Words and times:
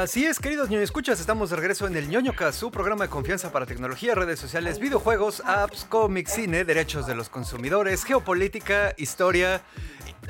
Así 0.00 0.24
es, 0.24 0.38
queridos 0.38 0.70
ñoño 0.70 0.82
escuchas, 0.82 1.20
estamos 1.20 1.50
de 1.50 1.56
regreso 1.56 1.86
en 1.86 1.94
el 1.94 2.08
ñoño 2.08 2.32
su 2.52 2.70
programa 2.70 3.04
de 3.04 3.10
confianza 3.10 3.52
para 3.52 3.66
tecnología, 3.66 4.14
redes 4.14 4.40
sociales, 4.40 4.78
videojuegos, 4.78 5.42
apps, 5.44 5.84
cómics, 5.84 6.32
cine, 6.32 6.64
derechos 6.64 7.06
de 7.06 7.14
los 7.14 7.28
consumidores, 7.28 8.04
geopolítica, 8.04 8.94
historia 8.96 9.60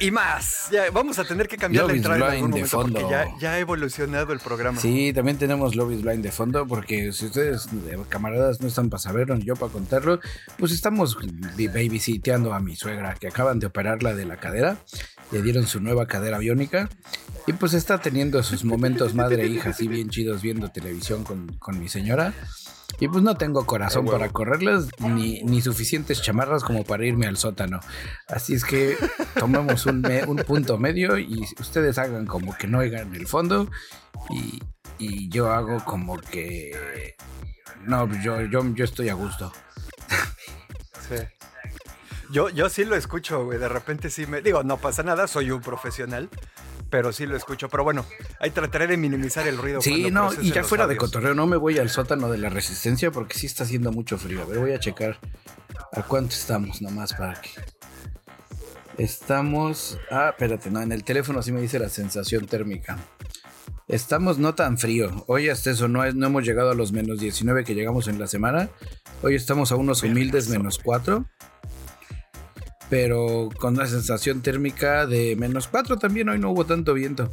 y 0.01 0.11
más. 0.11 0.71
Ya, 0.73 0.91
vamos 0.91 1.21
a 1.21 1.25
tener 1.25 1.47
que 1.47 1.57
cambiar 1.57 1.87
la 1.87 1.93
entrada 1.93 2.17
en 2.17 2.23
algún 2.25 2.51
momento 2.51 2.83
porque 2.83 3.03
ya, 3.09 3.29
ya, 3.39 3.53
ha 3.53 3.59
evolucionado 3.61 4.33
el 4.33 4.41
programa. 4.41 4.81
Sí, 4.81 5.13
también 5.13 5.39
tenemos 5.39 5.77
Lobby's 5.77 6.03
Blind 6.03 6.25
de 6.25 6.33
fondo 6.33 6.67
porque 6.67 7.13
si 7.13 7.27
ustedes, 7.27 7.69
eh, 7.89 7.97
camaradas, 8.09 8.61
no 8.61 8.67
están 8.67 8.91
para 8.91 9.01
saberlo 9.01 9.37
ni 9.37 9.45
yo 9.45 9.55
para 9.55 9.71
contarlo, 9.71 10.19
pues 10.59 10.73
estamos 10.73 11.17
babysiteando 11.57 12.53
a 12.55 12.59
mi 12.59 12.75
suegra 12.75 13.15
que 13.15 13.29
acaban 13.29 13.61
de 13.61 13.67
operarla 13.67 14.17
de 14.17 14.25
la 14.25 14.37
cadera. 14.37 14.79
Le 15.33 15.43
dieron 15.43 15.67
su 15.67 15.81
nueva 15.81 16.07
cadera 16.07 16.39
biónica 16.39 16.89
y 17.47 17.53
pues 17.53 17.75
está 17.75 17.99
teniendo 17.99 18.43
sus 18.43 18.65
momentos 18.65 19.15
madre 19.15 19.45
e 19.45 19.47
hija 19.47 19.71
así 19.71 19.89
bien 19.89 20.09
chidos 20.11 20.43
viendo 20.43 20.71
televisión 20.71 21.25
con, 21.25 21.79
mi 21.79 21.89
señora. 21.89 22.35
Y 22.99 23.09
pues 23.09 23.23
no 23.23 23.37
tengo 23.37 23.65
corazón 23.65 24.07
para 24.07 24.29
correrles 24.31 24.89
ni, 24.99 25.43
ni, 25.43 25.63
suficientes 25.63 26.21
chamarras 26.21 26.65
como 26.65 26.85
para 26.85 27.07
irme 27.07 27.27
al 27.27 27.37
sótano. 27.37 27.81
Así 28.29 28.55
es 28.55 28.65
que 28.65 28.97
tomemos 29.39 29.87
un, 29.87 30.05
un 30.27 30.37
punto 30.39 30.77
medio 30.77 31.17
y 31.17 31.47
ustedes 31.59 31.99
hagan 31.99 32.27
como 32.27 32.57
que 32.57 32.67
no 32.67 32.79
oigan 32.79 33.15
el 33.15 33.27
fondo 33.27 33.71
y, 34.29 34.61
y 34.99 35.29
yo 35.31 35.51
hago 35.51 35.85
como 35.85 36.19
que... 36.19 37.17
No, 37.87 38.07
yo, 38.23 38.43
yo, 38.43 38.75
yo 38.75 38.85
estoy 38.85 39.09
a 39.09 39.15
gusto. 39.15 39.53
Sí. 41.09 41.17
Yo, 42.31 42.49
yo 42.49 42.69
sí 42.69 42.85
lo 42.85 42.97
escucho, 42.97 43.45
güey. 43.45 43.59
De 43.59 43.69
repente 43.69 44.11
sí 44.11 44.27
me. 44.27 44.41
Digo, 44.41 44.63
no 44.63 44.77
pasa 44.77 45.03
nada, 45.03 45.27
soy 45.27 45.51
un 45.51 45.61
profesional 45.61 46.29
pero 46.91 47.13
sí 47.13 47.25
lo 47.25 47.37
escucho. 47.37 47.69
Pero 47.69 47.85
bueno, 47.85 48.05
ahí 48.41 48.51
trataré 48.51 48.87
de 48.87 48.97
minimizar 48.97 49.47
el 49.47 49.57
ruido. 49.57 49.81
Sí, 49.81 50.11
no, 50.11 50.31
y 50.43 50.51
ya 50.53 50.65
fuera 50.65 50.87
de 50.87 50.97
cotorreo, 50.97 51.35
no 51.35 51.47
me 51.47 51.57
voy 51.57 51.79
al 51.79 51.89
sótano 51.89 52.31
de 52.31 52.39
la 52.39 52.51
resistencia 52.51 53.11
porque 53.11 53.39
sí 53.39 53.47
está 53.47 53.65
haciendo 53.65 53.93
mucho 53.93 54.19
frío. 54.19 54.43
A 54.43 54.45
ver, 54.45 54.59
voy 54.59 54.73
a 54.73 54.81
checar 54.81 55.19
a 55.93 56.03
cuánto 56.03 56.35
estamos 56.35 56.83
nomás 56.83 57.15
para 57.15 57.41
que. 57.41 57.51
Estamos. 58.99 59.99
Ah, 60.11 60.31
espérate, 60.31 60.71
no, 60.71 60.83
en 60.83 60.93
el 60.93 61.05
teléfono 61.05 61.41
sí 61.43 61.53
me 61.53 61.61
dice 61.61 61.79
la 61.79 61.89
sensación 61.89 62.47
térmica. 62.47 62.99
Estamos 63.89 64.39
no 64.39 64.55
tan 64.55 64.79
frío. 64.79 65.25
Hoy 65.27 65.49
hasta 65.49 65.71
eso 65.71 65.89
no, 65.89 66.05
es, 66.05 66.15
no 66.15 66.27
hemos 66.27 66.45
llegado 66.45 66.71
a 66.71 66.75
los 66.75 66.93
menos 66.93 67.19
19 67.19 67.65
que 67.65 67.75
llegamos 67.75 68.09
en 68.09 68.21
la 68.21 68.27
semana. 68.27 68.69
Hoy 69.23 69.35
estamos 69.35 69.73
a 69.73 69.77
unos 69.77 70.03
humildes 70.03 70.49
menos 70.49 70.79
4 70.79 71.25
pero 72.91 73.49
con 73.59 73.75
una 73.75 73.87
sensación 73.87 74.43
térmica 74.43 75.07
de 75.07 75.37
menos 75.37 75.69
4 75.69 75.99
también 75.99 76.29
hoy 76.29 76.39
no 76.39 76.51
hubo 76.51 76.67
tanto 76.67 76.93
viento. 76.93 77.31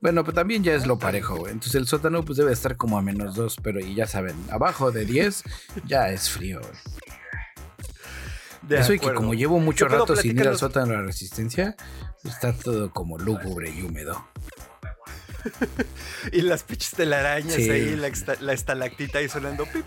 Bueno, 0.00 0.24
pues 0.24 0.34
también 0.34 0.62
ya 0.62 0.74
es 0.74 0.86
lo 0.86 0.98
parejo, 0.98 1.36
güey. 1.36 1.52
Entonces 1.52 1.74
el 1.74 1.86
sótano 1.86 2.22
pues 2.22 2.38
debe 2.38 2.52
estar 2.52 2.76
como 2.76 2.98
a 2.98 3.02
menos 3.02 3.34
2, 3.34 3.56
pero 3.62 3.80
y 3.80 3.94
ya 3.94 4.06
saben, 4.06 4.36
abajo 4.50 4.92
de 4.92 5.06
10 5.06 5.42
ya 5.86 6.10
es 6.10 6.28
frío, 6.28 6.60
güey. 6.60 8.78
Eso 8.78 8.92
y 8.92 9.00
que 9.00 9.12
como 9.14 9.34
llevo 9.34 9.58
mucho 9.58 9.88
rato 9.88 10.14
sin 10.14 10.38
ir 10.38 10.46
al 10.46 10.58
sótano 10.58 10.88
de 10.88 10.98
la 10.98 11.02
resistencia, 11.02 11.74
está 12.22 12.52
todo 12.52 12.92
como 12.92 13.18
lúgubre 13.18 13.70
y 13.70 13.82
húmedo. 13.82 14.24
y 16.32 16.42
las 16.42 16.62
pinches 16.62 16.92
telarañas 16.92 17.56
ahí, 17.56 17.96
la, 17.96 18.10
la 18.40 18.52
estalactita 18.52 19.18
ahí 19.18 19.28
sonando 19.28 19.64
pip, 19.64 19.86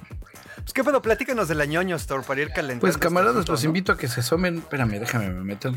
pues 0.63 0.74
qué 0.74 0.84
pedo, 0.84 1.01
platícanos 1.01 1.47
de 1.47 1.56
la 1.56 1.66
ñoño 1.66 1.96
store 1.97 2.24
para 2.25 2.41
ir 2.41 2.50
calentando. 2.50 2.81
Pues 2.81 2.96
este 2.96 3.03
camaradas, 3.03 3.47
los 3.47 3.63
invito 3.63 3.91
a 3.91 3.97
que 3.97 4.07
se 4.07 4.22
asomen. 4.22 4.59
Espérame, 4.59 5.00
déjame, 5.00 5.29
me 5.29 5.44
meto. 5.44 5.74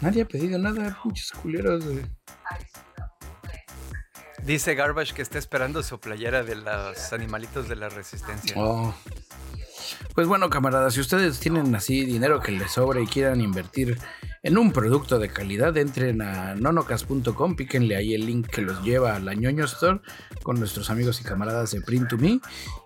Nadie 0.00 0.22
ha 0.22 0.28
pedido 0.28 0.58
nada, 0.58 0.96
muchos 1.04 1.32
culeros. 1.32 1.84
Dice 4.48 4.74
Garbage 4.74 5.12
que 5.12 5.20
está 5.20 5.36
esperando 5.38 5.82
su 5.82 6.00
playera 6.00 6.42
de 6.42 6.54
los 6.54 7.12
animalitos 7.12 7.68
de 7.68 7.76
la 7.76 7.90
resistencia. 7.90 8.54
Oh. 8.56 8.94
Pues 10.14 10.26
bueno, 10.26 10.48
camaradas, 10.48 10.94
si 10.94 11.00
ustedes 11.00 11.38
tienen 11.38 11.74
así 11.74 12.06
dinero 12.06 12.40
que 12.40 12.52
les 12.52 12.72
sobra 12.72 12.98
y 13.02 13.06
quieran 13.06 13.42
invertir 13.42 13.98
en 14.42 14.56
un 14.56 14.72
producto 14.72 15.18
de 15.18 15.28
calidad, 15.28 15.76
entren 15.76 16.22
a 16.22 16.54
nonocas.com, 16.54 17.56
píquenle 17.56 17.96
ahí 17.96 18.14
el 18.14 18.24
link 18.24 18.46
que 18.46 18.62
los 18.62 18.82
lleva 18.82 19.16
a 19.16 19.20
la 19.20 19.34
ñoño 19.34 19.66
store 19.66 20.00
con 20.42 20.58
nuestros 20.58 20.88
amigos 20.88 21.20
y 21.20 21.24
camaradas 21.24 21.72
de 21.72 21.82
Print 21.82 22.08
to 22.08 22.16
Me 22.16 22.40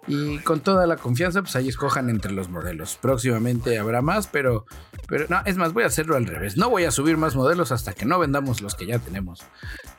y 0.09 0.41
con 0.41 0.63
toda 0.63 0.89
la 0.89 0.97
confianza, 0.97 1.43
pues 1.43 1.55
ahí 1.55 1.69
escojan 1.69 2.11
entre 2.11 2.33
los 2.33 2.49
modelos. 2.49 2.99
Próximamente 3.01 3.79
habrá 3.79 4.03
más, 4.03 4.27
pero, 4.27 4.67
pero 5.07 5.27
no, 5.29 5.43
es 5.45 5.57
más, 5.57 5.73
voy 5.73 5.85
a 5.85 5.87
hacerlo 5.87 6.17
al 6.17 6.27
revés. 6.27 6.57
No 6.57 6.71
voy 6.71 6.85
a 6.85 6.91
subir 6.91 7.17
más 7.17 7.37
modelos 7.37 7.71
hasta 7.71 7.93
que 7.93 8.05
no 8.05 8.19
vendamos 8.19 8.61
los 8.61 8.75
que 8.75 8.87
ya 8.87 8.99
tenemos. 8.99 9.45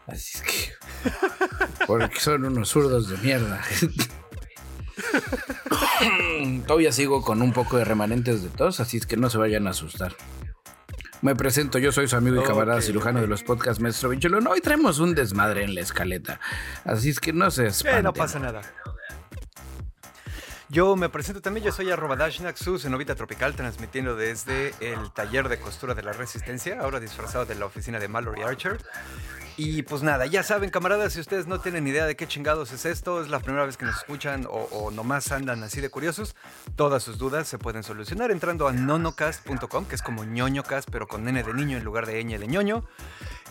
Así 0.08 0.38
es 0.38 0.42
que. 0.42 0.74
Porque 1.88 2.20
son 2.20 2.46
unos 2.46 2.70
zurdos 2.70 3.10
de 3.10 3.18
mierda. 3.18 3.62
Todavía 6.68 6.92
sigo 6.92 7.22
con 7.22 7.42
un 7.42 7.54
poco 7.54 7.78
de 7.78 7.86
remanentes 7.86 8.44
de 8.44 8.50
tos, 8.50 8.80
así 8.80 8.98
es 8.98 9.06
que 9.06 9.18
no 9.18 9.30
se 9.30 9.38
vayan 9.38 9.68
a 9.68 9.72
asustar. 9.72 10.16
Me 11.22 11.36
presento, 11.36 11.80
yo 11.80 11.92
soy 11.94 12.08
su 12.10 12.18
amigo 12.18 12.42
y 12.42 12.46
camarada 12.46 12.82
cirujano 12.82 13.22
de 13.22 13.28
los 13.28 13.44
podcasts 13.44 13.82
Maestro 13.82 14.10
Vinchulo. 14.10 14.42
No, 14.42 14.52
hoy 14.52 14.60
traemos 14.60 15.00
un 15.00 15.16
desmadre 15.16 15.64
en 15.64 15.74
la 15.74 15.80
escaleta. 15.80 16.42
Así 16.84 17.10
es 17.10 17.22
que 17.22 17.32
no 17.32 17.50
se 17.50 17.68
espanten. 17.68 18.00
Eh, 18.00 18.04
no 18.04 18.14
pasa 18.14 18.40
nada. 18.40 18.62
Yo 20.68 20.96
me 20.96 21.08
presento 21.08 21.40
también, 21.40 21.66
yo 21.66 21.72
soy 21.72 21.92
arroba 21.92 22.16
Dashnak, 22.16 22.58
su 22.58 22.80
cenovita 22.80 23.16
tropical, 23.16 23.56
transmitiendo 23.56 24.16
desde 24.16 24.74
el 24.82 25.12
taller 25.14 25.48
de 25.48 25.60
costura 25.60 25.94
de 25.94 26.02
la 26.02 26.14
resistencia, 26.14 26.80
ahora 26.82 27.00
disfrazado 27.00 27.46
de 27.46 27.54
la 27.56 27.68
oficina 27.68 28.00
de 28.00 28.08
Mallory 28.08 28.42
Archer. 28.42 28.80
Y 29.56 29.84
pues 29.84 30.02
nada, 30.02 30.26
ya 30.26 30.42
saben, 30.42 30.72
camaradas, 30.72 31.14
si 31.14 31.20
ustedes 31.20 31.46
no 31.46 31.60
tienen 31.60 31.88
idea 31.88 32.06
de 32.06 32.16
qué 32.16 32.28
chingados 32.28 32.72
es 32.72 32.86
esto, 32.86 33.22
es 33.22 33.30
la 33.30 33.40
primera 33.40 33.66
vez 33.66 33.78
que 33.78 33.86
nos 33.86 33.98
escuchan 33.98 34.48
o, 34.50 34.90
nomás 34.90 35.32
andan 35.32 35.62
así 35.62 35.80
de 35.80 35.90
curiosos, 35.90 36.36
todas 36.76 37.04
sus 37.04 37.20
dudas 37.20 37.48
se 37.48 37.60
pueden 37.60 37.84
solucionar 37.84 38.32
entrando 38.32 38.68
a 38.68 38.74
nonocast.com, 38.74 39.86
que 39.86 39.94
es 39.94 40.02
como 40.02 40.24
ñoñocast, 40.24 40.90
pero 40.90 41.08
con 41.08 41.28
N 41.28 41.44
de 41.44 41.54
niño 41.54 41.78
en 41.78 41.84
lugar 41.84 42.08
de 42.08 42.24
ñ 42.24 42.40
de 42.40 42.48
ñoño. 42.48 42.84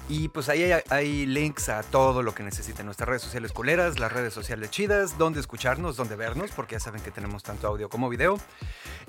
Y 0.09 0.29
pues 0.29 0.49
ahí 0.49 0.73
hay, 0.91 1.27
links 1.27 1.69
a 1.69 1.85
todo 1.85 2.25
lo 2.25 2.35
que 2.35 2.43
necesiten. 2.43 2.87
Nuestras 2.87 3.09
redes 3.09 3.23
sociales 3.23 3.53
culeras, 3.53 4.01
las 4.01 4.13
redes 4.13 4.35
sociales 4.35 4.71
chidas, 4.71 5.17
donde 5.17 5.39
escucharnos, 5.39 5.97
donde 5.97 6.17
vernos, 6.17 6.51
porque 6.51 6.75
ya 6.75 6.81
saben 6.81 7.01
que 7.03 7.13
tenemos 7.13 7.45
tanto 7.45 7.69
audio 7.69 7.89
como 7.89 8.09
video. 8.09 8.39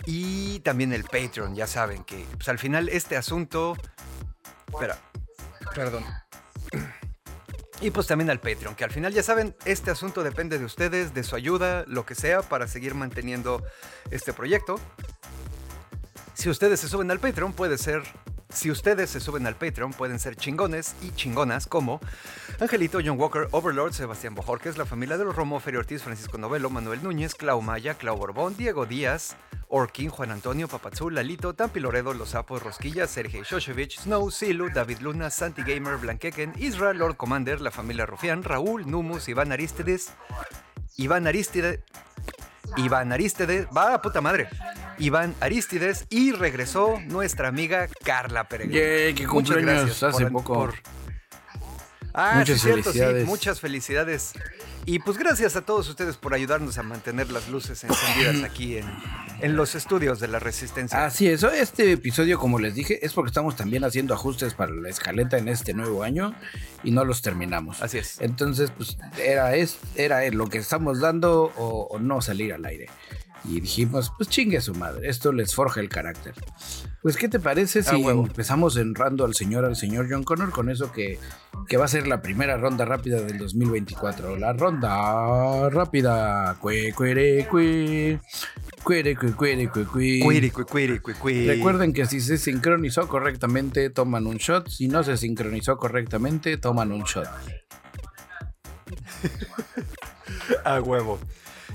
Y 0.05 0.59
también 0.59 0.93
el 0.93 1.03
Patreon, 1.05 1.55
ya 1.55 1.65
saben 1.65 2.03
que 2.03 2.25
pues 2.33 2.47
al 2.49 2.59
final 2.59 2.89
este 2.89 3.17
asunto... 3.17 3.75
Espera, 4.71 4.97
perdón. 5.73 6.05
Y 7.81 7.91
pues 7.91 8.07
también 8.07 8.29
al 8.29 8.39
Patreon, 8.39 8.75
que 8.75 8.85
al 8.85 8.91
final 8.91 9.13
ya 9.13 9.23
saben, 9.23 9.55
este 9.65 9.91
asunto 9.91 10.23
depende 10.23 10.57
de 10.57 10.63
ustedes, 10.63 11.13
de 11.13 11.23
su 11.23 11.35
ayuda, 11.35 11.83
lo 11.87 12.05
que 12.05 12.15
sea, 12.15 12.41
para 12.41 12.67
seguir 12.67 12.95
manteniendo 12.95 13.61
este 14.09 14.31
proyecto. 14.31 14.79
Si 16.33 16.49
ustedes 16.49 16.79
se 16.79 16.87
suben 16.87 17.11
al 17.11 17.19
Patreon, 17.19 17.51
puede 17.51 17.77
ser 17.77 18.03
si 18.53 18.71
ustedes 18.71 19.09
se 19.09 19.19
suben 19.19 19.47
al 19.47 19.55
Patreon, 19.55 19.91
pueden 19.91 20.19
ser 20.19 20.35
chingones 20.35 20.95
y 21.01 21.11
chingonas 21.11 21.67
como 21.67 21.99
Angelito, 22.59 22.99
John 23.03 23.19
Walker, 23.19 23.47
Overlord, 23.51 23.93
Sebastián 23.93 24.35
Bojorquez, 24.35 24.77
la 24.77 24.85
familia 24.85 25.17
de 25.17 25.25
los 25.25 25.35
Romo, 25.35 25.59
Ferio 25.59 25.79
Ortiz, 25.79 26.03
Francisco 26.03 26.37
Novelo, 26.37 26.69
Manuel 26.69 27.03
Núñez, 27.03 27.35
Clau 27.35 27.61
Maya, 27.61 27.95
Clau 27.95 28.15
Borbón, 28.15 28.55
Diego 28.55 28.85
Díaz, 28.85 29.35
Orkin, 29.67 30.09
Juan 30.09 30.31
Antonio, 30.31 30.67
Papazul, 30.67 31.15
Lalito, 31.15 31.53
Tampi 31.53 31.79
Loredo, 31.79 32.13
Los 32.13 32.29
Sapos, 32.29 32.61
Rosquilla, 32.61 33.07
Sergei 33.07 33.41
Shoshevich, 33.43 33.99
Snow, 33.99 34.29
Silu, 34.29 34.69
David 34.69 34.99
Luna, 34.99 35.29
Santi 35.29 35.63
Gamer, 35.63 35.97
Blanqueken, 35.97 36.53
Israel, 36.57 36.97
Lord 36.97 37.17
Commander, 37.17 37.59
la 37.59 37.71
familia 37.71 38.05
Rufián, 38.05 38.43
Raúl, 38.43 38.89
Numus, 38.89 39.27
Iván 39.29 39.51
Aristides, 39.51 40.11
Iván 40.95 41.25
Aristides, 41.25 41.79
Iván 42.77 43.11
Aristides, 43.11 43.67
va 43.75 43.95
a 43.95 44.01
puta 44.01 44.21
madre. 44.21 44.47
Iván 44.97 45.35
Aristides 45.39 46.05
y 46.09 46.31
regresó 46.31 46.99
nuestra 47.07 47.47
amiga 47.47 47.87
Carla 48.03 48.45
Peregrino. 48.45 49.15
que 49.15 49.27
muchas 49.27 49.57
gracias 49.57 50.03
hace 50.03 50.25
poco. 50.27 50.71
Ah, 52.13 52.35
muchas 52.37 52.61
felicidades. 52.61 53.25
muchas 53.25 53.59
felicidades. 53.59 54.33
Y 54.85 54.99
pues 54.99 55.17
gracias 55.17 55.55
a 55.55 55.61
todos 55.61 55.87
ustedes 55.89 56.17
por 56.17 56.33
ayudarnos 56.33 56.77
a 56.77 56.83
mantener 56.83 57.31
las 57.31 57.49
luces 57.49 57.83
encendidas 57.83 58.43
aquí 58.49 58.77
en, 58.77 58.85
en 59.41 59.55
los 59.55 59.75
estudios 59.75 60.19
de 60.19 60.27
la 60.27 60.39
Resistencia. 60.39 61.05
Así 61.05 61.27
es, 61.27 61.41
este 61.43 61.93
episodio, 61.93 62.37
como 62.37 62.59
les 62.59 62.75
dije, 62.75 63.03
es 63.03 63.13
porque 63.13 63.29
estamos 63.29 63.55
también 63.55 63.83
haciendo 63.83 64.13
ajustes 64.13 64.53
para 64.53 64.71
la 64.73 64.89
escaleta 64.89 65.37
en 65.37 65.47
este 65.47 65.73
nuevo 65.73 66.03
año 66.03 66.35
y 66.83 66.91
no 66.91 67.03
los 67.05 67.21
terminamos. 67.21 67.81
Así 67.81 67.97
es. 67.97 68.19
Entonces, 68.19 68.71
pues 68.75 68.97
era, 69.17 69.55
es, 69.55 69.77
era 69.95 70.29
lo 70.29 70.47
que 70.47 70.59
estamos 70.59 70.99
dando 70.99 71.51
o 71.57 71.97
no 71.99 72.21
salir 72.21 72.53
al 72.53 72.65
aire. 72.65 72.89
Y 73.45 73.59
dijimos, 73.59 74.11
pues 74.17 74.29
chingue 74.29 74.57
a 74.57 74.61
su 74.61 74.73
madre, 74.73 75.09
esto 75.09 75.33
les 75.33 75.53
forja 75.53 75.81
el 75.81 75.89
carácter. 75.89 76.33
Pues, 77.01 77.17
¿qué 77.17 77.27
te 77.27 77.41
parece 77.41 77.79
Ah, 77.79 77.83
si 77.83 77.95
huevo. 77.97 78.25
empezamos 78.25 78.77
enrando 78.77 79.25
al 79.25 79.33
señor, 79.33 79.65
al 79.65 79.75
señor 79.75 80.07
John 80.09 80.23
Connor 80.23 80.51
con 80.51 80.69
eso 80.69 80.93
que, 80.93 81.19
que 81.67 81.75
va 81.75 81.83
a 81.83 81.89
ser 81.89 82.07
la 82.07 82.21
primera 82.21 82.55
ronda 82.55 82.85
rápida 82.85 83.19
del 83.21 83.37
2024? 83.37 84.37
La 84.37 84.53
ronda 84.53 85.69
rápida. 85.69 86.55
Cue, 86.61 86.93
cuere, 86.95 87.45
cue. 87.49 88.21
Cuere, 88.81 89.15
cue, 89.17 89.33
cuere, 89.33 89.67
cue, 89.69 89.83
cue. 89.85 90.19
Cuiri, 90.23 90.49
cui, 90.49 90.63
cui. 91.13 91.45
Recuerden 91.47 91.91
que 91.91 92.05
si 92.05 92.21
se 92.21 92.37
sincronizó 92.37 93.09
correctamente, 93.09 93.89
toman 93.89 94.25
un 94.25 94.37
shot. 94.37 94.69
Si 94.69 94.87
no 94.87 95.03
se 95.03 95.17
sincronizó 95.17 95.75
correctamente, 95.77 96.55
toman 96.57 96.93
un 96.93 97.03
shot. 97.03 97.27
A 100.65 100.81
huevo. 100.81 101.19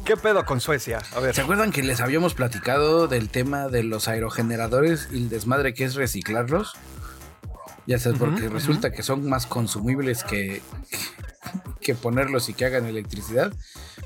¿Qué 0.04 0.16
pedo 0.16 0.44
con 0.44 0.60
Suecia? 0.60 1.00
A 1.14 1.20
ver. 1.20 1.34
¿Se 1.34 1.42
acuerdan 1.42 1.70
que 1.70 1.82
les 1.82 2.00
habíamos 2.00 2.34
platicado 2.34 3.08
del 3.08 3.28
tema 3.28 3.68
de 3.68 3.82
los 3.82 4.08
aerogeneradores 4.08 5.08
y 5.12 5.18
el 5.18 5.28
desmadre 5.28 5.74
que 5.74 5.84
es 5.84 5.94
reciclarlos? 5.94 6.74
Ya 7.86 7.98
sabes, 7.98 8.18
porque 8.18 8.48
resulta 8.48 8.92
que 8.92 9.02
son 9.02 9.28
más 9.28 9.46
consumibles 9.46 10.22
que, 10.22 10.60
que 11.80 11.94
ponerlos 11.94 12.50
y 12.50 12.54
que 12.54 12.66
hagan 12.66 12.84
electricidad. 12.84 13.52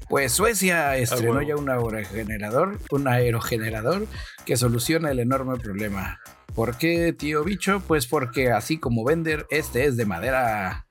Pues 0.09 0.33
Suecia 0.33 0.97
estrenó 0.97 1.39
huevo. 1.39 1.49
ya 1.49 1.57
un 1.57 1.69
aerogenerador, 1.69 2.79
un 2.91 3.09
aerogenerador 3.09 4.07
que 4.45 4.57
soluciona 4.57 5.11
el 5.11 5.19
enorme 5.19 5.59
problema. 5.59 6.21
¿Por 6.55 6.77
qué, 6.77 7.13
tío 7.13 7.43
bicho? 7.45 7.83
Pues 7.87 8.07
porque 8.07 8.53
así 8.53 8.79
como 8.79 9.05
vender, 9.05 9.47
este 9.51 9.87
es 9.87 9.97
de 9.97 10.07
madera. 10.07 10.87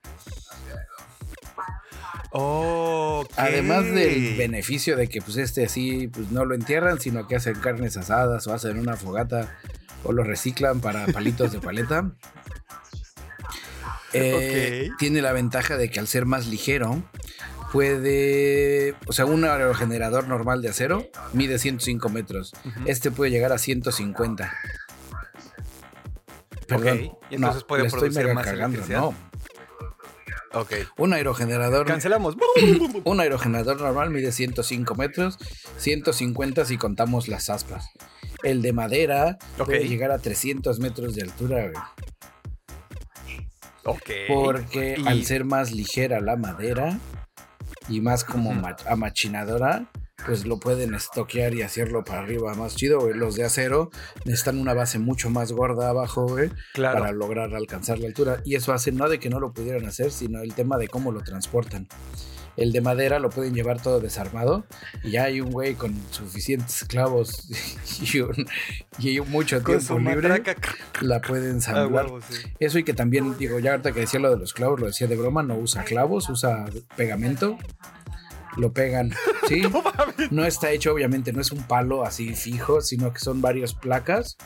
Además 3.36 3.84
del 3.84 4.36
beneficio 4.36 4.96
de 4.96 5.08
que 5.08 5.20
pues 5.20 5.36
este 5.36 5.64
así 5.64 6.08
pues 6.08 6.30
no 6.30 6.44
lo 6.44 6.54
entierran, 6.54 7.00
sino 7.00 7.26
que 7.26 7.36
hacen 7.36 7.54
carnes 7.54 7.96
asadas 7.96 8.46
o 8.46 8.54
hacen 8.54 8.78
una 8.78 8.96
fogata 8.96 9.58
o 10.04 10.12
lo 10.12 10.24
reciclan 10.24 10.80
para 10.80 11.06
palitos 11.12 11.52
de 11.52 11.60
paleta. 11.60 12.12
Eh. 14.14 14.90
Tiene 14.98 15.22
la 15.22 15.32
ventaja 15.32 15.76
de 15.76 15.90
que 15.90 15.98
al 15.98 16.06
ser 16.06 16.26
más 16.26 16.46
ligero 16.46 17.02
puede, 17.72 18.94
o 19.06 19.12
sea, 19.12 19.24
un 19.24 19.44
aerogenerador 19.44 20.28
normal 20.28 20.60
de 20.60 20.68
acero 20.68 21.06
mide 21.32 21.58
105 21.58 22.08
metros. 22.10 22.52
Este 22.84 23.10
puede 23.10 23.30
llegar 23.30 23.52
a 23.52 23.58
150. 23.58 24.52
Perdón, 26.66 26.98
y 27.30 27.34
entonces 27.34 27.62
no, 27.62 27.66
puede 27.66 27.86
estoy 27.86 28.00
producir 28.00 28.22
mega 28.22 28.34
más 28.34 28.46
cagando, 28.46 28.82
no. 28.88 29.14
Ok. 30.54 30.72
Un 30.98 31.12
aerogenerador 31.14 31.86
Cancelamos. 31.86 32.36
Un 33.04 33.20
aerogenerador 33.20 33.80
normal 33.80 34.10
mide 34.10 34.32
105 34.32 34.94
metros, 34.94 35.38
150 35.78 36.64
si 36.64 36.76
contamos 36.76 37.28
las 37.28 37.48
aspas. 37.50 37.86
El 38.42 38.60
de 38.60 38.72
madera 38.72 39.38
puede 39.56 39.88
llegar 39.88 40.10
a 40.10 40.18
300 40.18 40.78
metros 40.80 41.14
de 41.14 41.22
altura, 41.22 41.70
güey, 41.70 41.82
ok. 43.84 44.10
porque 44.28 44.96
Y- 44.98 45.06
al 45.06 45.24
ser 45.24 45.44
más 45.44 45.72
ligera 45.72 46.20
la 46.20 46.36
madera 46.36 46.98
y 47.88 48.00
más 48.00 48.24
como 48.24 48.52
amachinadora, 48.86 49.86
pues 50.24 50.46
lo 50.46 50.58
pueden 50.60 50.94
estoquear 50.94 51.54
y 51.54 51.62
hacerlo 51.62 52.04
para 52.04 52.20
arriba 52.20 52.54
más 52.54 52.76
chido, 52.76 53.00
güey. 53.00 53.14
Los 53.14 53.34
de 53.34 53.44
acero 53.44 53.90
necesitan 54.24 54.58
una 54.58 54.72
base 54.74 54.98
mucho 54.98 55.30
más 55.30 55.52
gorda 55.52 55.88
abajo, 55.88 56.26
güey, 56.28 56.50
Claro. 56.74 57.00
para 57.00 57.12
lograr 57.12 57.54
alcanzar 57.54 57.98
la 57.98 58.06
altura. 58.06 58.40
Y 58.44 58.54
eso 58.54 58.72
hace 58.72 58.92
no 58.92 59.08
de 59.08 59.18
que 59.18 59.30
no 59.30 59.40
lo 59.40 59.52
pudieran 59.52 59.84
hacer, 59.86 60.12
sino 60.12 60.40
el 60.42 60.54
tema 60.54 60.76
de 60.78 60.86
cómo 60.88 61.10
lo 61.12 61.22
transportan. 61.22 61.88
El 62.54 62.70
de 62.72 62.82
madera 62.82 63.18
lo 63.18 63.30
pueden 63.30 63.54
llevar 63.54 63.80
todo 63.80 63.98
desarmado 63.98 64.66
y 65.02 65.12
ya 65.12 65.24
hay 65.24 65.40
un 65.40 65.50
güey 65.50 65.72
con 65.74 65.94
suficientes 66.10 66.84
clavos 66.84 67.48
y, 68.14 68.20
un- 68.20 68.46
y 68.98 69.18
mucho 69.22 69.62
Con 69.62 69.78
tiempo 69.78 69.98
libre, 69.98 70.28
matraca. 70.28 70.74
la 71.00 71.20
pueden 71.22 71.46
Ah, 71.48 71.54
ensamblar. 71.54 72.04
huevo, 72.04 72.20
sí. 72.28 72.42
Eso 72.60 72.78
y 72.78 72.84
que 72.84 72.92
también, 72.92 73.38
digo, 73.38 73.58
ya 73.58 73.70
ahorita 73.70 73.92
que 73.92 74.00
decía 74.00 74.20
lo 74.20 74.30
de 74.30 74.36
los 74.36 74.52
clavos, 74.52 74.78
lo 74.78 74.86
decía 74.86 75.06
de 75.06 75.16
broma, 75.16 75.42
no 75.42 75.56
usa 75.56 75.82
clavos, 75.84 76.28
usa 76.28 76.66
pegamento. 76.94 77.58
Lo 78.56 78.72
pegan, 78.72 79.12
¿sí? 79.48 79.62
No 80.30 80.44
está 80.44 80.70
hecho, 80.70 80.92
obviamente, 80.92 81.32
no 81.32 81.40
es 81.40 81.52
un 81.52 81.62
palo 81.62 82.04
así 82.04 82.34
fijo, 82.34 82.80
sino 82.80 83.12
que 83.12 83.18
son 83.18 83.40
varias 83.40 83.74
placas 83.74 84.36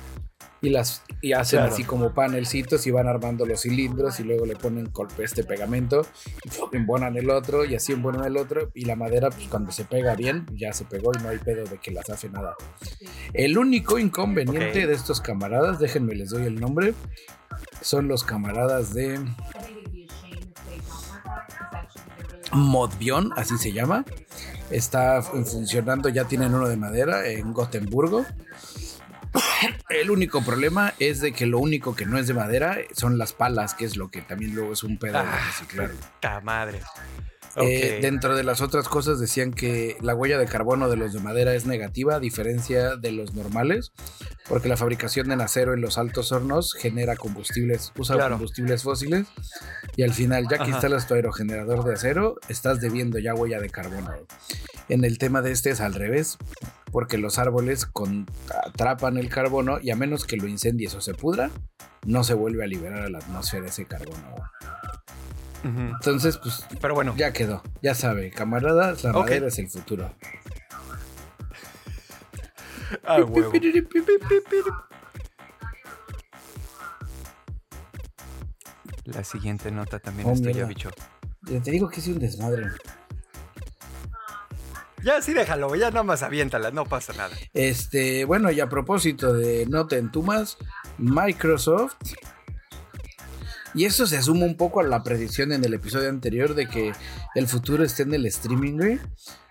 y 0.62 0.70
las 0.70 1.02
y 1.20 1.32
hacen 1.32 1.58
Claro. 1.58 1.72
así 1.72 1.84
como 1.84 2.14
panelcitos 2.14 2.86
y 2.86 2.90
van 2.90 3.08
armando 3.08 3.44
los 3.46 3.62
cilindros 3.62 4.20
y 4.20 4.24
luego 4.24 4.46
le 4.46 4.56
ponen 4.56 4.90
este 5.18 5.44
pegamento 5.44 6.06
y 6.72 6.76
embonan 6.76 7.16
el 7.16 7.30
otro 7.30 7.64
y 7.64 7.74
así 7.74 7.92
embonan 7.92 8.24
el 8.24 8.36
otro 8.36 8.70
y 8.74 8.84
la 8.84 8.96
madera 8.96 9.30
pues 9.30 9.48
cuando 9.48 9.70
se 9.70 9.84
pega 9.84 10.14
bien 10.14 10.46
ya 10.54 10.72
se 10.72 10.84
pegó 10.84 11.12
y 11.18 11.22
no 11.22 11.28
hay 11.28 11.38
pedo 11.38 11.64
de 11.64 11.78
que 11.78 11.90
las 11.90 12.08
hace 12.10 12.30
nada. 12.30 12.54
El 13.34 13.58
único 13.58 13.98
inconveniente 13.98 14.86
de 14.86 14.94
estos 14.94 15.20
camaradas, 15.20 15.78
déjenme 15.78 16.14
les 16.14 16.30
doy 16.30 16.44
el 16.46 16.58
nombre, 16.58 16.94
son 17.82 18.08
los 18.08 18.24
camaradas 18.24 18.94
de 18.94 19.20
Modbion, 22.56 23.32
así 23.36 23.56
se 23.58 23.72
llama. 23.72 24.04
Está 24.70 25.22
funcionando, 25.22 26.08
ya 26.08 26.24
tienen 26.24 26.54
uno 26.54 26.68
de 26.68 26.76
madera 26.76 27.26
en 27.28 27.52
Gotemburgo. 27.52 28.24
El 29.88 30.10
único 30.10 30.42
problema 30.42 30.94
es 30.98 31.20
de 31.20 31.32
que 31.32 31.46
lo 31.46 31.58
único 31.58 31.94
que 31.94 32.06
no 32.06 32.18
es 32.18 32.26
de 32.26 32.34
madera 32.34 32.78
son 32.92 33.18
las 33.18 33.32
palas, 33.32 33.74
que 33.74 33.84
es 33.84 33.96
lo 33.96 34.10
que 34.10 34.22
también 34.22 34.54
luego 34.54 34.72
es 34.72 34.82
un 34.82 34.98
pedo 34.98 35.14
de 35.14 35.18
Ah, 35.28 35.40
reciclar. 35.46 35.90
puta 35.90 36.40
Eh, 37.58 37.98
dentro 38.02 38.36
de 38.36 38.44
las 38.44 38.60
otras 38.60 38.88
cosas 38.88 39.18
decían 39.18 39.52
que 39.52 39.96
la 40.02 40.14
huella 40.14 40.38
de 40.38 40.46
carbono 40.46 40.88
de 40.90 40.96
los 40.96 41.12
de 41.12 41.20
madera 41.20 41.54
es 41.54 41.64
negativa 41.66 42.16
a 42.16 42.20
diferencia 42.20 42.96
de 42.96 43.12
los 43.12 43.34
normales, 43.34 43.92
porque 44.48 44.68
la 44.68 44.76
fabricación 44.76 45.32
en 45.32 45.40
acero 45.40 45.72
en 45.72 45.80
los 45.80 45.96
altos 45.98 46.32
hornos 46.32 46.74
genera 46.74 47.16
combustibles, 47.16 47.92
usa 47.96 48.16
Claro. 48.16 48.34
combustibles 48.34 48.82
fósiles 48.82 49.26
y 49.96 50.02
al 50.02 50.12
final 50.12 50.44
ya 50.50 50.56
que 50.58 50.64
Ajá. 50.64 50.70
instalas 50.72 51.06
tu 51.06 51.14
aerogenerador 51.14 51.84
de 51.84 51.94
acero 51.94 52.36
estás 52.48 52.80
debiendo 52.80 53.18
ya 53.18 53.34
huella 53.34 53.58
de 53.60 53.70
carbono. 53.70 54.10
En 54.88 55.04
el 55.04 55.18
tema 55.18 55.40
de 55.42 55.52
este 55.52 55.70
es 55.70 55.80
al 55.80 55.94
revés, 55.94 56.38
porque 56.92 57.18
los 57.18 57.38
árboles 57.38 57.86
con- 57.86 58.26
atrapan 58.66 59.16
el 59.16 59.28
carbono 59.28 59.78
y 59.80 59.90
a 59.90 59.96
menos 59.96 60.24
que 60.24 60.36
lo 60.36 60.46
incendies 60.46 60.94
o 60.94 61.00
se 61.00 61.14
pudra, 61.14 61.50
no 62.04 62.22
se 62.22 62.34
vuelve 62.34 62.62
a 62.64 62.66
liberar 62.68 63.02
a 63.02 63.08
la 63.10 63.18
atmósfera 63.18 63.66
ese 63.66 63.84
carbono. 63.86 64.34
Entonces, 65.64 66.38
pues 66.38 66.64
Pero 66.80 66.94
bueno, 66.94 67.14
ya 67.16 67.32
quedó, 67.32 67.62
ya 67.82 67.94
sabe, 67.94 68.30
camaradas, 68.30 69.02
la 69.04 69.10
Ok. 69.10 69.16
madera 69.28 69.48
es 69.48 69.58
el 69.58 69.68
futuro. 69.68 70.14
a 73.04 73.16
huevo. 73.22 73.52
La 79.04 79.22
siguiente 79.24 79.70
nota 79.70 79.98
también 79.98 80.28
Oh, 80.28 80.32
es 80.32 80.40
tuya, 80.42 80.54
mierda. 80.54 80.68
bicho. 80.68 80.90
Ya 81.42 81.60
te 81.62 81.70
digo 81.70 81.88
que 81.88 82.00
es 82.00 82.08
un 82.08 82.18
desmadre. 82.18 82.66
Ya 85.04 85.22
sí 85.22 85.32
déjalo, 85.32 85.72
ya 85.76 85.90
nada 85.90 86.02
más 86.02 86.22
aviéntala, 86.24 86.72
no 86.72 86.84
pasa 86.84 87.12
nada. 87.12 87.36
Este, 87.54 88.24
bueno, 88.24 88.50
y 88.50 88.58
a 88.58 88.68
propósito 88.68 89.32
de 89.32 89.64
no 89.66 89.86
te 89.86 89.98
entumas, 89.98 90.58
Microsoft. 90.98 91.94
Y 93.76 93.84
eso 93.84 94.06
se 94.06 94.22
suma 94.22 94.46
un 94.46 94.56
poco 94.56 94.80
a 94.80 94.84
la 94.84 95.02
predicción 95.02 95.52
en 95.52 95.62
el 95.62 95.74
episodio 95.74 96.08
anterior 96.08 96.54
de 96.54 96.66
que 96.66 96.94
el 97.34 97.46
futuro 97.46 97.84
esté 97.84 98.04
en 98.04 98.14
el 98.14 98.24
streaming, 98.24 98.78
güey. 98.78 98.98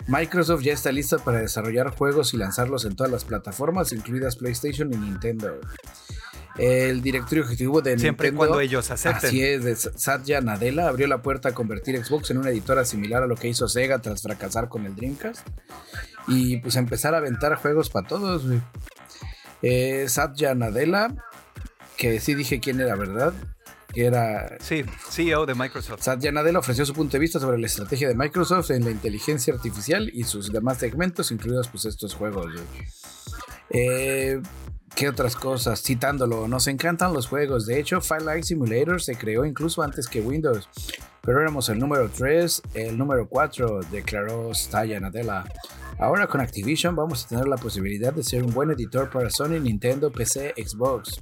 Microsoft 0.07 0.63
ya 0.63 0.73
está 0.73 0.91
lista 0.91 1.19
para 1.19 1.41
desarrollar 1.41 1.91
juegos 1.95 2.33
y 2.33 2.37
lanzarlos 2.37 2.85
en 2.85 2.95
todas 2.95 3.11
las 3.11 3.23
plataformas, 3.23 3.93
incluidas 3.93 4.35
PlayStation 4.35 4.91
y 4.91 4.97
Nintendo. 4.97 5.61
El 6.57 7.03
directorio 7.03 7.43
ejecutivo 7.43 7.83
de 7.83 7.99
Siempre 7.99 8.31
Nintendo. 8.31 8.37
cuando 8.37 8.61
ellos 8.61 8.89
acepten. 8.89 9.27
Así 9.27 9.43
es, 9.43 9.63
de 9.63 9.75
Satya 9.75 10.41
Nadella 10.41 10.87
abrió 10.87 11.05
la 11.05 11.21
puerta 11.21 11.49
a 11.49 11.53
convertir 11.53 12.03
Xbox 12.03 12.31
en 12.31 12.39
una 12.39 12.49
editora 12.49 12.83
similar 12.83 13.21
a 13.21 13.27
lo 13.27 13.35
que 13.35 13.47
hizo 13.47 13.67
Sega 13.67 13.99
tras 13.99 14.23
fracasar 14.23 14.69
con 14.69 14.87
el 14.87 14.95
Dreamcast. 14.95 15.47
Y 16.27 16.57
pues 16.57 16.77
empezar 16.77 17.13
a 17.13 17.17
aventar 17.17 17.53
juegos 17.57 17.91
para 17.91 18.07
todos, 18.07 18.47
güey. 18.47 18.59
Eh, 19.61 20.05
Satya 20.09 20.55
Nadella, 20.55 21.13
que 21.95 22.19
sí 22.19 22.33
dije 22.33 22.59
quién 22.59 22.79
era, 22.79 22.95
¿verdad? 22.95 23.33
Que 23.95 24.05
era 24.05 24.57
Sí, 24.59 24.83
CEO 25.09 25.45
de 25.45 25.55
Microsoft. 25.55 26.01
Satya 26.01 26.31
Nadella 26.31 26.59
ofreció 26.59 26.85
su 26.85 26.93
punto 26.93 27.13
de 27.13 27.19
vista 27.19 27.39
sobre 27.39 27.57
la 27.57 27.65
estrategia 27.65 28.09
de 28.09 28.13
Microsoft 28.13 28.71
en 28.71 28.83
la 28.83 28.91
inteligencia 28.91 29.53
artificial 29.53 30.11
y 30.13 30.25
sus 30.25 30.51
demás 30.51 30.79
segmentos, 30.79 31.31
incluidos 31.31 31.69
pues 31.69 31.85
estos 31.85 32.13
juegos. 32.13 32.53
Eh, 33.69 34.41
¿Qué 34.95 35.09
otras 35.09 35.35
cosas? 35.35 35.81
Citándolo, 35.81 36.47
nos 36.47 36.67
encantan 36.67 37.13
los 37.13 37.27
juegos. 37.27 37.65
De 37.65 37.79
hecho, 37.79 38.01
Firelight 38.01 38.43
Simulator 38.43 39.01
se 39.01 39.15
creó 39.15 39.45
incluso 39.45 39.81
antes 39.81 40.07
que 40.07 40.19
Windows. 40.21 40.69
Pero 41.21 41.41
éramos 41.41 41.69
el 41.69 41.79
número 41.79 42.09
3, 42.09 42.61
el 42.75 42.97
número 42.97 43.27
4, 43.27 43.79
declaró 43.91 44.53
Satya 44.53 44.99
Nadella. 44.99 45.45
Ahora 45.97 46.27
con 46.27 46.41
Activision 46.41 46.95
vamos 46.95 47.23
a 47.23 47.27
tener 47.29 47.47
la 47.47 47.55
posibilidad 47.55 48.13
de 48.13 48.23
ser 48.23 48.43
un 48.43 48.53
buen 48.53 48.69
editor 48.69 49.09
para 49.09 49.29
Sony, 49.29 49.59
Nintendo, 49.61 50.11
PC, 50.11 50.53
Xbox. 50.57 51.21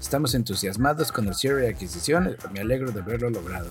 Estamos 0.00 0.34
entusiasmados 0.34 1.10
con 1.10 1.26
el 1.26 1.34
cierre 1.34 1.62
de 1.62 1.70
adquisición, 1.70 2.36
me 2.52 2.60
alegro 2.60 2.92
de 2.92 3.02
verlo 3.02 3.30
logrado. 3.30 3.68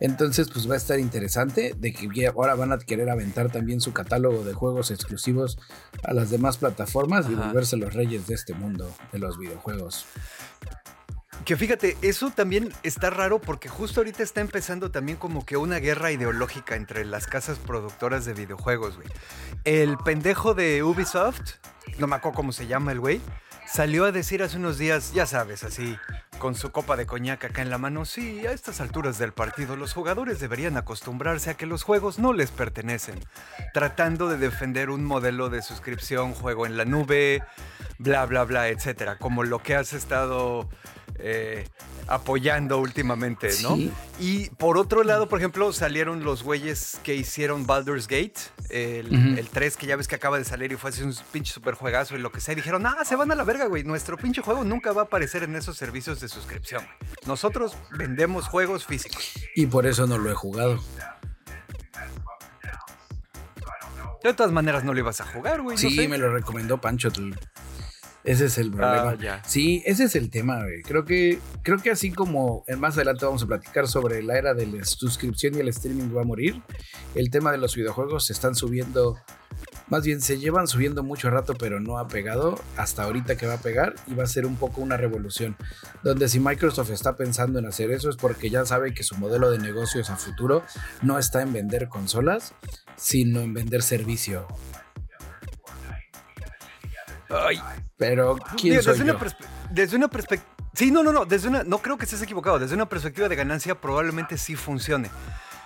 Entonces, 0.00 0.50
pues 0.52 0.68
va 0.68 0.74
a 0.74 0.76
estar 0.76 1.00
interesante 1.00 1.72
de 1.74 1.92
que 1.94 2.26
ahora 2.26 2.54
van 2.54 2.72
a 2.72 2.78
querer 2.78 3.08
aventar 3.08 3.50
también 3.50 3.80
su 3.80 3.94
catálogo 3.94 4.44
de 4.44 4.52
juegos 4.52 4.90
exclusivos 4.90 5.58
a 6.04 6.12
las 6.12 6.28
demás 6.28 6.58
plataformas 6.58 7.30
y 7.30 7.34
volverse 7.34 7.78
los 7.78 7.94
reyes 7.94 8.26
de 8.26 8.34
este 8.34 8.52
mundo 8.52 8.94
de 9.10 9.18
los 9.18 9.38
videojuegos. 9.38 10.04
Que 11.44 11.56
fíjate, 11.56 11.96
eso 12.02 12.30
también 12.30 12.72
está 12.82 13.10
raro 13.10 13.40
porque 13.40 13.68
justo 13.68 14.00
ahorita 14.00 14.22
está 14.22 14.40
empezando 14.40 14.90
también 14.90 15.16
como 15.16 15.46
que 15.46 15.56
una 15.56 15.78
guerra 15.78 16.10
ideológica 16.10 16.74
entre 16.74 17.04
las 17.04 17.26
casas 17.26 17.58
productoras 17.58 18.24
de 18.24 18.34
videojuegos, 18.34 18.96
güey. 18.96 19.08
El 19.64 19.96
pendejo 19.98 20.54
de 20.54 20.82
Ubisoft, 20.82 21.54
no 21.98 22.08
me 22.08 22.16
acuerdo 22.16 22.36
cómo 22.36 22.52
se 22.52 22.66
llama 22.66 22.90
el 22.90 22.98
güey, 22.98 23.20
salió 23.66 24.04
a 24.04 24.12
decir 24.12 24.42
hace 24.42 24.56
unos 24.56 24.78
días, 24.78 25.12
ya 25.12 25.26
sabes, 25.26 25.62
así, 25.64 25.96
con 26.38 26.54
su 26.54 26.70
copa 26.70 26.96
de 26.96 27.06
coñac 27.06 27.44
acá 27.44 27.62
en 27.62 27.70
la 27.70 27.78
mano, 27.78 28.04
sí, 28.04 28.46
a 28.46 28.52
estas 28.52 28.80
alturas 28.80 29.18
del 29.18 29.32
partido 29.32 29.76
los 29.76 29.92
jugadores 29.92 30.40
deberían 30.40 30.76
acostumbrarse 30.76 31.50
a 31.50 31.54
que 31.54 31.66
los 31.66 31.82
juegos 31.82 32.18
no 32.18 32.32
les 32.32 32.50
pertenecen, 32.50 33.18
tratando 33.72 34.28
de 34.28 34.38
defender 34.38 34.90
un 34.90 35.04
modelo 35.04 35.48
de 35.48 35.62
suscripción, 35.62 36.32
juego 36.32 36.66
en 36.66 36.76
la 36.76 36.84
nube, 36.84 37.42
bla, 37.98 38.24
bla, 38.26 38.44
bla, 38.44 38.68
etcétera, 38.68 39.18
como 39.18 39.42
lo 39.42 39.62
que 39.62 39.74
has 39.74 39.92
estado 39.92 40.68
eh, 41.18 41.66
apoyando 42.06 42.78
últimamente, 42.78 43.50
¿no? 43.62 43.76
Y 44.18 44.50
por 44.50 44.78
otro 44.78 45.02
lado, 45.02 45.28
por 45.28 45.38
ejemplo, 45.38 45.72
salieron 45.72 46.24
los 46.24 46.42
güeyes 46.42 46.98
que 47.02 47.14
hicieron 47.14 47.66
Baldur's 47.66 48.06
Gate, 48.06 48.34
el, 48.70 49.48
3 49.52 49.76
que 49.76 49.86
ya 49.86 49.96
ves 49.96 50.08
que 50.08 50.14
acaba 50.14 50.38
de 50.38 50.44
salir 50.44 50.72
y 50.72 50.76
fue 50.76 50.90
así 50.90 51.02
un 51.02 51.14
pinche 51.32 51.52
super 51.52 51.74
juegazo 51.74 52.16
y 52.16 52.18
lo 52.18 52.32
que 52.32 52.40
sea. 52.40 52.52
Y 52.52 52.56
dijeron, 52.56 52.86
ah, 52.86 53.04
se 53.04 53.16
van 53.16 53.30
a 53.32 53.34
la 53.34 53.44
verga, 53.44 53.66
güey. 53.66 53.84
Nuestro 53.84 54.16
pinche 54.16 54.42
juego 54.42 54.64
nunca 54.64 54.92
va 54.92 55.02
a 55.02 55.04
aparecer 55.04 55.42
en 55.42 55.56
esos 55.56 55.76
servicios 55.76 56.20
de 56.20 56.28
suscripción. 56.28 56.84
Nosotros 57.26 57.76
vendemos 57.90 58.48
juegos 58.48 58.86
físicos. 58.86 59.32
Y 59.54 59.66
por 59.66 59.86
eso 59.86 60.06
no 60.06 60.18
lo 60.18 60.30
he 60.30 60.34
jugado. 60.34 60.80
De 64.22 64.34
todas 64.34 64.50
maneras 64.50 64.82
no 64.82 64.92
lo 64.92 64.98
ibas 64.98 65.20
a 65.20 65.24
jugar, 65.24 65.62
güey. 65.62 65.78
Sí, 65.78 66.08
me 66.08 66.18
lo 66.18 66.32
recomendó 66.32 66.80
Pancho. 66.80 67.10
Ese 68.26 68.46
es 68.46 68.58
el 68.58 68.72
problema. 68.72 69.16
Ah, 69.30 69.42
sí, 69.46 69.82
ese 69.86 70.04
es 70.04 70.16
el 70.16 70.30
tema, 70.30 70.60
güey. 70.60 70.82
Creo 70.82 71.04
que, 71.04 71.38
creo 71.62 71.78
que 71.78 71.92
así 71.92 72.10
como 72.10 72.64
más 72.76 72.96
adelante 72.96 73.24
vamos 73.24 73.44
a 73.44 73.46
platicar 73.46 73.86
sobre 73.86 74.20
la 74.22 74.36
era 74.36 74.52
de 74.52 74.66
la 74.66 74.84
suscripción 74.84 75.54
y 75.54 75.60
el 75.60 75.68
streaming 75.68 76.14
va 76.14 76.22
a 76.22 76.24
morir, 76.24 76.60
el 77.14 77.30
tema 77.30 77.52
de 77.52 77.58
los 77.58 77.76
videojuegos 77.76 78.26
se 78.26 78.32
están 78.32 78.56
subiendo, 78.56 79.16
más 79.88 80.04
bien 80.04 80.20
se 80.20 80.38
llevan 80.38 80.66
subiendo 80.66 81.04
mucho 81.04 81.30
rato, 81.30 81.54
pero 81.54 81.78
no 81.78 81.98
ha 81.98 82.08
pegado 82.08 82.58
hasta 82.76 83.04
ahorita 83.04 83.36
que 83.36 83.46
va 83.46 83.54
a 83.54 83.60
pegar 83.60 83.94
y 84.08 84.14
va 84.14 84.24
a 84.24 84.26
ser 84.26 84.44
un 84.44 84.56
poco 84.56 84.80
una 84.80 84.96
revolución. 84.96 85.56
Donde 86.02 86.28
si 86.28 86.40
Microsoft 86.40 86.90
está 86.90 87.16
pensando 87.16 87.60
en 87.60 87.66
hacer 87.66 87.92
eso 87.92 88.10
es 88.10 88.16
porque 88.16 88.50
ya 88.50 88.66
sabe 88.66 88.92
que 88.92 89.04
su 89.04 89.14
modelo 89.18 89.52
de 89.52 89.60
negocios 89.60 90.10
a 90.10 90.16
futuro 90.16 90.64
no 91.00 91.16
está 91.20 91.42
en 91.42 91.52
vender 91.52 91.88
consolas, 91.88 92.54
sino 92.96 93.40
en 93.40 93.54
vender 93.54 93.82
servicio. 93.82 94.48
Ay, 97.28 97.60
pero 97.96 98.36
¿quién 98.56 98.82
soy 98.82 98.98
desde, 98.98 99.10
Una 99.10 99.36
desde 99.70 99.96
una 99.96 100.08
perspectiva 100.08 100.56
Sí, 100.76 100.90
no, 100.90 101.02
no, 101.02 101.10
no, 101.10 101.24
desde 101.24 101.48
una, 101.48 101.64
no 101.64 101.78
creo 101.78 101.96
que 101.96 102.04
estés 102.04 102.20
equivocado. 102.20 102.58
Desde 102.58 102.74
una 102.74 102.86
perspectiva 102.86 103.30
de 103.30 103.34
ganancia 103.34 103.80
probablemente 103.80 104.36
sí 104.36 104.56
funcione. 104.56 105.10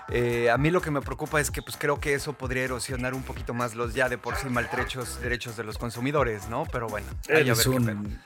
Eh, 0.08 0.48
a 0.50 0.56
mí 0.56 0.70
lo 0.70 0.80
que 0.80 0.92
me 0.92 1.00
preocupa 1.00 1.40
es 1.40 1.50
que 1.50 1.62
pues 1.62 1.76
creo 1.76 1.98
que 1.98 2.14
eso 2.14 2.32
podría 2.32 2.62
erosionar 2.62 3.14
un 3.14 3.24
poquito 3.24 3.52
más 3.52 3.74
los 3.74 3.92
ya 3.92 4.08
de 4.08 4.18
por 4.18 4.36
sí 4.36 4.48
maltrechos 4.48 5.20
derechos 5.20 5.56
de 5.56 5.64
los 5.64 5.78
consumidores, 5.78 6.48
¿no? 6.48 6.64
Pero 6.70 6.88
bueno, 6.88 7.08
eres 7.28 7.66
un 7.66 8.20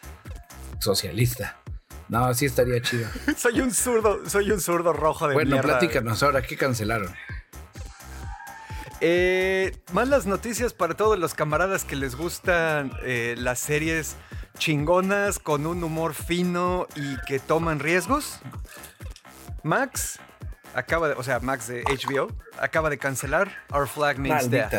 socialista. 0.78 1.56
No, 2.10 2.34
sí 2.34 2.44
estaría 2.44 2.82
chido. 2.82 3.08
soy 3.36 3.62
un 3.62 3.72
zurdo, 3.72 4.28
soy 4.28 4.50
un 4.50 4.60
zurdo 4.60 4.92
rojo 4.92 5.26
de 5.26 5.34
Bueno, 5.34 5.62
platícanos 5.62 6.22
ahora, 6.22 6.42
¿qué 6.42 6.56
cancelaron? 6.58 7.14
Eh, 9.06 9.76
más 9.92 10.08
las 10.08 10.24
noticias 10.24 10.72
para 10.72 10.94
todos 10.94 11.18
los 11.18 11.34
camaradas 11.34 11.84
que 11.84 11.94
les 11.94 12.16
gustan 12.16 12.90
eh, 13.02 13.34
las 13.36 13.58
series 13.58 14.16
chingonas 14.56 15.38
con 15.38 15.66
un 15.66 15.84
humor 15.84 16.14
fino 16.14 16.86
y 16.96 17.18
que 17.26 17.38
toman 17.38 17.80
riesgos. 17.80 18.40
Max 19.62 20.18
acaba 20.74 21.08
de, 21.08 21.14
o 21.16 21.22
sea, 21.22 21.38
Max 21.40 21.68
de 21.68 21.82
HBO 21.82 22.34
acaba 22.58 22.88
de 22.88 22.96
cancelar 22.96 23.52
Our 23.74 23.86
Flag 23.88 24.18
Means 24.18 24.48
Death. 24.48 24.72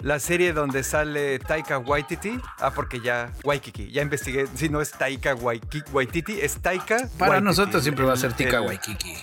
la 0.00 0.18
serie 0.18 0.52
donde 0.52 0.82
sale 0.84 1.38
Taika 1.38 1.78
Waititi. 1.78 2.38
Ah, 2.58 2.72
porque 2.74 3.00
ya 3.00 3.32
Waikiki. 3.44 3.90
Ya 3.90 4.02
investigué. 4.02 4.46
Si 4.56 4.68
no 4.68 4.82
es 4.82 4.90
Taika 4.90 5.34
Waititi, 5.34 6.38
es 6.38 6.60
Taika. 6.60 7.08
Para 7.18 7.40
nosotros 7.40 7.82
siempre 7.82 8.04
va 8.04 8.12
a 8.12 8.16
ser 8.18 8.34
Taika 8.34 8.60
Waikiki 8.60 9.16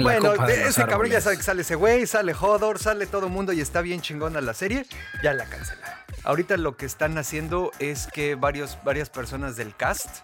bueno, 0.00 0.34
ese 0.46 0.86
cabrón 0.86 1.10
ya 1.10 1.20
sabe 1.20 1.36
que 1.36 1.42
sale 1.42 1.62
ese 1.62 1.74
güey, 1.74 2.06
sale 2.06 2.34
Hodor, 2.38 2.78
sale 2.78 3.06
todo 3.06 3.26
el 3.26 3.32
mundo 3.32 3.52
y 3.52 3.60
está 3.60 3.80
bien 3.80 4.00
chingona 4.00 4.40
la 4.40 4.54
serie, 4.54 4.86
ya 5.22 5.32
la 5.32 5.44
cancelaron. 5.44 5.94
Ahorita 6.24 6.56
lo 6.56 6.76
que 6.76 6.86
están 6.86 7.18
haciendo 7.18 7.70
es 7.78 8.08
que 8.08 8.34
varios, 8.34 8.78
varias 8.84 9.10
personas 9.10 9.56
del 9.56 9.76
cast 9.76 10.22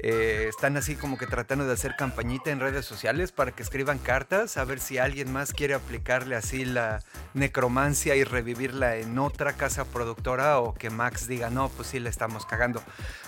eh, 0.00 0.46
están 0.48 0.76
así 0.76 0.94
como 0.94 1.16
que 1.16 1.26
tratando 1.26 1.66
de 1.66 1.72
hacer 1.72 1.96
campañita 1.96 2.50
en 2.50 2.60
redes 2.60 2.84
sociales 2.84 3.32
para 3.32 3.52
que 3.52 3.62
escriban 3.62 3.98
cartas, 3.98 4.56
a 4.56 4.64
ver 4.64 4.80
si 4.80 4.98
alguien 4.98 5.32
más 5.32 5.52
quiere 5.52 5.74
aplicarle 5.74 6.36
así 6.36 6.64
la 6.64 7.02
necromancia 7.34 8.14
y 8.16 8.24
revivirla 8.24 8.96
en 8.96 9.18
otra 9.18 9.54
casa 9.54 9.84
productora 9.84 10.60
o 10.60 10.74
que 10.74 10.90
Max 10.90 11.26
diga, 11.26 11.50
no, 11.50 11.68
pues 11.70 11.88
sí, 11.88 11.98
le 11.98 12.10
estamos 12.10 12.44
cagando. 12.44 12.82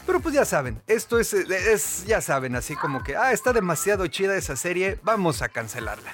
Pero 0.07 0.21
pues 0.21 0.35
ya 0.35 0.45
saben, 0.45 0.83
esto 0.87 1.19
es, 1.19 1.33
es 1.33 2.05
ya 2.07 2.21
saben, 2.21 2.55
así 2.57 2.75
como 2.75 3.03
que, 3.03 3.17
ah, 3.17 3.33
está 3.33 3.53
demasiado 3.53 4.07
chida 4.07 4.37
esa 4.37 4.57
serie, 4.57 4.99
vamos 5.03 5.43
a 5.43 5.49
cancelarla. 5.49 6.13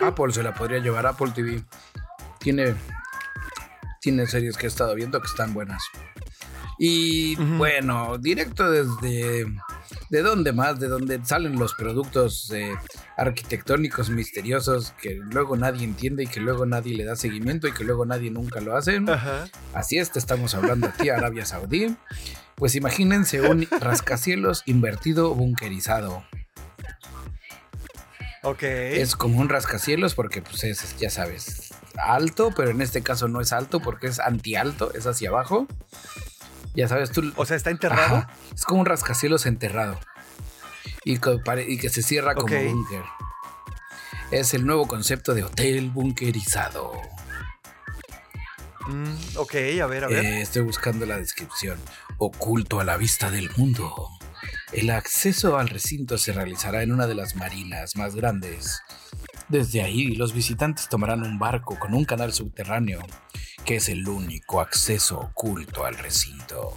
Apple 0.00 0.32
se 0.32 0.42
la 0.42 0.54
podría 0.54 0.78
llevar, 0.78 1.06
Apple 1.06 1.32
TV. 1.34 1.62
Tiene, 2.38 2.74
tiene 4.00 4.26
series 4.26 4.56
que 4.56 4.66
he 4.66 4.68
estado 4.68 4.94
viendo 4.94 5.20
que 5.20 5.26
están 5.26 5.52
buenas. 5.54 5.82
Y 6.78 7.36
bueno, 7.36 8.18
directo 8.18 8.70
desde... 8.70 9.46
¿De 10.10 10.22
dónde 10.22 10.52
más? 10.52 10.80
De 10.80 10.88
dónde 10.88 11.20
salen 11.24 11.58
los 11.58 11.74
productos 11.74 12.50
eh, 12.52 12.74
arquitectónicos 13.16 14.10
misteriosos 14.10 14.92
que 15.00 15.14
luego 15.14 15.56
nadie 15.56 15.84
entiende 15.84 16.24
y 16.24 16.26
que 16.26 16.40
luego 16.40 16.66
nadie 16.66 16.96
le 16.96 17.04
da 17.04 17.16
seguimiento 17.16 17.68
y 17.68 17.72
que 17.72 17.84
luego 17.84 18.04
nadie 18.04 18.30
nunca 18.30 18.60
lo 18.60 18.76
hace. 18.76 19.00
Así 19.72 19.98
es, 19.98 20.10
te 20.10 20.18
estamos 20.18 20.54
hablando 20.54 20.88
aquí, 20.88 21.08
Arabia 21.08 21.46
Saudí. 21.46 21.96
Pues 22.56 22.74
imagínense 22.74 23.40
un 23.40 23.66
rascacielos 23.80 24.62
invertido 24.66 25.34
bunkerizado. 25.34 26.24
Ok. 28.42 28.62
Es 28.62 29.16
como 29.16 29.40
un 29.40 29.48
rascacielos 29.48 30.14
porque, 30.14 30.42
pues, 30.42 30.64
es, 30.64 30.96
ya 30.98 31.08
sabes, 31.08 31.72
alto, 31.96 32.52
pero 32.54 32.70
en 32.70 32.82
este 32.82 33.02
caso 33.02 33.26
no 33.26 33.40
es 33.40 33.52
alto 33.52 33.80
porque 33.80 34.06
es 34.06 34.20
anti-alto, 34.20 34.92
es 34.92 35.06
hacia 35.06 35.30
abajo. 35.30 35.66
Ya 36.74 36.88
sabes, 36.88 37.10
tú. 37.10 37.32
O 37.36 37.46
sea, 37.46 37.56
está 37.56 37.70
enterrado. 37.70 38.26
es 38.54 38.64
como 38.64 38.80
un 38.80 38.86
rascacielos 38.86 39.46
enterrado. 39.46 39.98
Y 41.04 41.18
que, 41.18 41.88
se 41.88 42.02
cierra 42.02 42.34
como 42.34 42.54
búnker. 42.54 43.02
Es 44.30 44.54
el 44.54 44.66
nuevo 44.66 44.88
concepto 44.88 45.34
de 45.34 45.44
hotel 45.44 45.90
bunkerizado. 45.90 46.92
Mm, 48.86 49.36
ok, 49.36 49.54
a 49.82 49.86
ver, 49.86 50.04
a 50.04 50.08
ver. 50.08 50.24
Eh, 50.24 50.40
estoy 50.42 50.62
buscando 50.62 51.06
la 51.06 51.18
descripción. 51.18 51.78
Oculto 52.18 52.80
a 52.80 52.84
la 52.84 52.96
vista 52.96 53.30
del 53.30 53.50
mundo. 53.56 54.08
El 54.72 54.90
acceso 54.90 55.58
al 55.58 55.68
recinto 55.68 56.18
se 56.18 56.32
realizará 56.32 56.82
en 56.82 56.92
una 56.92 57.06
de 57.06 57.14
las 57.14 57.36
marinas 57.36 57.96
más 57.96 58.14
grandes. 58.16 58.82
Desde 59.48 59.82
ahí, 59.82 60.14
los 60.16 60.32
visitantes 60.32 60.88
tomarán 60.88 61.22
un 61.22 61.38
barco 61.38 61.78
con 61.78 61.94
un 61.94 62.04
canal 62.04 62.32
subterráneo 62.32 63.00
que 63.64 63.76
es 63.76 63.88
el 63.88 64.06
único 64.08 64.60
acceso 64.60 65.18
oculto 65.18 65.84
al 65.84 65.96
recinto. 65.96 66.74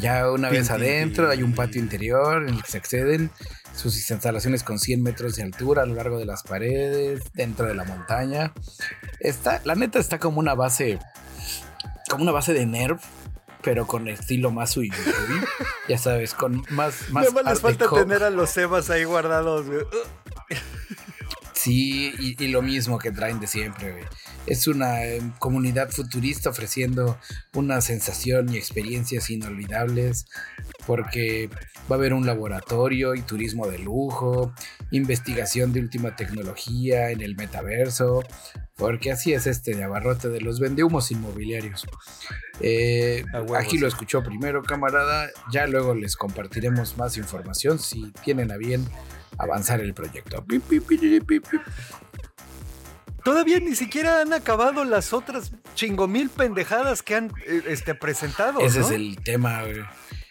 Ya 0.00 0.30
una 0.30 0.48
vez 0.50 0.70
adentro 0.70 1.30
hay 1.30 1.42
un 1.42 1.54
patio 1.54 1.80
interior 1.80 2.42
en 2.42 2.54
el 2.54 2.62
que 2.62 2.70
se 2.70 2.78
acceden 2.78 3.30
sus 3.74 3.96
instalaciones 4.10 4.62
con 4.62 4.78
100 4.78 5.02
metros 5.02 5.36
de 5.36 5.42
altura 5.42 5.82
a 5.82 5.86
lo 5.86 5.94
largo 5.94 6.18
de 6.18 6.24
las 6.24 6.42
paredes, 6.42 7.22
dentro 7.32 7.66
de 7.66 7.74
la 7.74 7.84
montaña. 7.84 8.52
Está, 9.20 9.60
la 9.64 9.74
neta 9.74 9.98
está 9.98 10.18
como 10.18 10.40
una 10.40 10.54
base, 10.54 10.98
como 12.08 12.22
una 12.22 12.32
base 12.32 12.52
de 12.52 12.66
Nerf, 12.66 13.02
pero 13.62 13.86
con 13.86 14.08
estilo 14.08 14.50
más 14.50 14.72
suyo, 14.72 14.94
ya 15.88 15.98
sabes, 15.98 16.34
con 16.34 16.64
más... 16.70 17.10
más 17.10 17.32
no 17.32 17.42
les 17.42 17.60
falta 17.60 17.88
tener 17.88 18.22
a 18.22 18.30
los 18.30 18.50
Sebas 18.50 18.90
ahí 18.90 19.04
guardados, 19.04 19.66
Sí, 21.64 22.12
y, 22.18 22.48
lo 22.48 22.60
mismo 22.60 22.98
que 22.98 23.10
traen 23.10 23.40
de 23.40 23.46
siempre, 23.46 23.92
güey. 23.92 24.04
Es 24.46 24.68
una 24.68 25.02
eh, 25.02 25.22
comunidad 25.38 25.88
futurista 25.88 26.50
ofreciendo 26.50 27.18
una 27.54 27.80
sensación 27.80 28.52
y 28.52 28.58
experiencias 28.58 29.30
inolvidables 29.30 30.26
porque 30.86 31.48
va 31.90 31.96
a 31.96 31.98
haber 31.98 32.12
un 32.12 32.26
laboratorio 32.26 33.14
y 33.14 33.22
turismo 33.22 33.66
de 33.66 33.78
lujo, 33.78 34.52
investigación 34.90 35.72
de 35.72 35.80
última 35.80 36.16
tecnología 36.16 37.10
en 37.10 37.22
el 37.22 37.34
metaverso, 37.34 38.22
porque 38.76 39.10
así 39.10 39.32
es 39.32 39.46
este 39.46 39.74
de 39.74 39.84
abarrote 39.84 40.28
de 40.28 40.42
los 40.42 40.60
vendehumos 40.60 41.10
inmobiliarios. 41.12 41.86
Eh, 42.60 43.24
aquí 43.56 43.78
lo 43.78 43.88
escuchó 43.88 44.22
primero, 44.22 44.62
camarada, 44.62 45.30
ya 45.50 45.66
luego 45.66 45.94
les 45.94 46.14
compartiremos 46.14 46.98
más 46.98 47.16
información 47.16 47.78
si 47.78 48.12
tienen 48.22 48.52
a 48.52 48.58
bien 48.58 48.86
avanzar 49.38 49.80
el 49.80 49.94
proyecto. 49.94 50.44
Todavía 53.24 53.58
ni 53.58 53.74
siquiera 53.74 54.20
han 54.20 54.32
acabado 54.34 54.84
las 54.84 55.12
otras 55.12 55.52
chingomil 55.74 56.28
pendejadas 56.28 57.02
que 57.02 57.14
han 57.14 57.32
eh, 57.46 57.62
este, 57.68 57.94
presentado. 57.94 58.60
Ese 58.60 58.80
es 58.80 58.90
el 58.90 59.16
tema, 59.22 59.62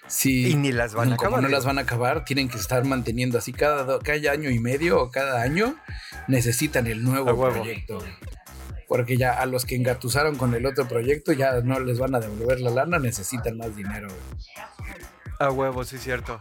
Sí, 0.08 0.52
y 0.52 0.56
ni 0.56 0.72
las 0.72 0.94
van 0.94 1.12
a 1.12 1.16
acabar. 1.16 1.42
no 1.42 1.48
las 1.48 1.66
van 1.66 1.80
a 1.80 1.82
acabar, 1.82 2.26
tienen 2.26 2.50
que 2.50 2.58
estar 2.58 2.84
manteniendo 2.84 3.38
así 3.38 3.54
cada, 3.54 4.00
cada 4.00 4.32
año 4.32 4.50
y 4.50 4.60
medio 4.60 5.02
o 5.02 5.10
cada 5.10 5.42
año 5.42 5.76
necesitan 6.28 6.88
el 6.88 7.04
nuevo 7.04 7.36
proyecto. 7.36 8.00
Porque 8.88 9.18
ya 9.18 9.32
a 9.32 9.46
los 9.46 9.66
que 9.66 9.76
engatusaron 9.76 10.36
con 10.36 10.54
el 10.54 10.66
otro 10.66 10.88
proyecto 10.88 11.32
ya 11.32 11.62
no 11.62 11.80
les 11.80 11.98
van 11.98 12.14
a 12.14 12.20
devolver 12.20 12.60
la 12.60 12.70
lana, 12.70 13.00
necesitan 13.00 13.58
más 13.58 13.76
dinero. 13.76 14.10
A 15.40 15.50
huevo, 15.50 15.84
sí, 15.84 15.98
cierto. 15.98 16.40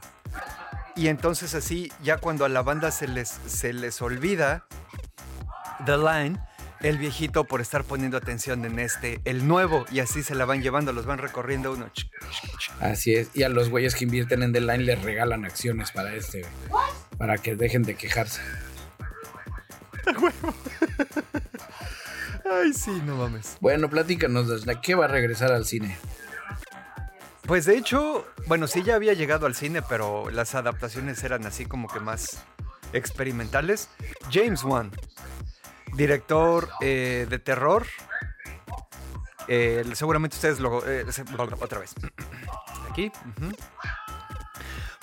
Y 0.94 1.08
entonces 1.08 1.54
así, 1.54 1.90
ya 2.02 2.18
cuando 2.18 2.44
a 2.44 2.48
la 2.48 2.62
banda 2.62 2.90
se 2.90 3.08
les, 3.08 3.28
se 3.46 3.72
les 3.72 4.02
olvida 4.02 4.66
The 5.86 5.96
Line, 5.96 6.38
el 6.80 6.98
viejito 6.98 7.44
por 7.44 7.60
estar 7.60 7.84
poniendo 7.84 8.16
atención 8.16 8.64
en 8.64 8.78
este, 8.78 9.20
el 9.24 9.46
nuevo, 9.46 9.84
y 9.90 10.00
así 10.00 10.22
se 10.22 10.34
la 10.34 10.44
van 10.44 10.62
llevando, 10.62 10.92
los 10.92 11.06
van 11.06 11.18
recorriendo 11.18 11.72
uno. 11.72 11.90
Así 12.80 13.14
es, 13.14 13.30
y 13.34 13.42
a 13.44 13.48
los 13.48 13.70
güeyes 13.70 13.94
que 13.94 14.04
invierten 14.04 14.42
en 14.42 14.52
The 14.52 14.60
Line 14.60 14.84
les 14.84 15.02
regalan 15.02 15.44
acciones 15.44 15.92
para 15.92 16.14
este, 16.14 16.44
para 17.18 17.38
que 17.38 17.54
dejen 17.56 17.84
de 17.84 17.94
quejarse. 17.94 18.40
Ay, 22.44 22.72
sí, 22.74 23.00
no 23.06 23.16
mames. 23.16 23.56
Bueno, 23.60 23.88
platícanos, 23.88 24.64
¿qué 24.82 24.94
va 24.94 25.06
a 25.06 25.08
regresar 25.08 25.52
al 25.52 25.64
cine? 25.64 25.96
Pues 27.46 27.64
de 27.64 27.76
hecho, 27.76 28.26
bueno, 28.46 28.66
sí 28.66 28.82
ya 28.82 28.94
había 28.94 29.14
llegado 29.14 29.46
al 29.46 29.54
cine, 29.54 29.82
pero 29.82 30.30
las 30.30 30.54
adaptaciones 30.54 31.22
eran 31.24 31.44
así 31.44 31.66
como 31.66 31.88
que 31.88 32.00
más 32.00 32.44
experimentales. 32.92 33.88
James 34.30 34.62
Wan, 34.64 34.90
director 35.94 36.68
eh, 36.80 37.26
de 37.28 37.38
terror. 37.38 37.86
Seguramente 39.94 40.36
ustedes 40.36 40.60
lo... 40.60 40.86
Eh, 40.86 41.04
otra 41.60 41.80
vez. 41.80 41.94
Aquí. 42.90 43.10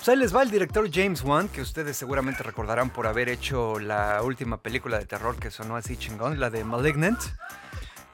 Pues 0.00 0.08
ahí 0.08 0.16
les 0.16 0.34
va 0.34 0.42
el 0.42 0.50
director 0.50 0.88
James 0.90 1.22
Wan, 1.22 1.48
que 1.48 1.60
ustedes 1.60 1.94
seguramente 1.94 2.42
recordarán 2.42 2.88
por 2.88 3.06
haber 3.06 3.28
hecho 3.28 3.78
la 3.78 4.22
última 4.22 4.62
película 4.62 4.98
de 4.98 5.04
terror 5.04 5.36
que 5.36 5.50
sonó 5.50 5.76
así 5.76 5.98
chingón, 5.98 6.40
la 6.40 6.48
de 6.48 6.64
Malignant. 6.64 7.20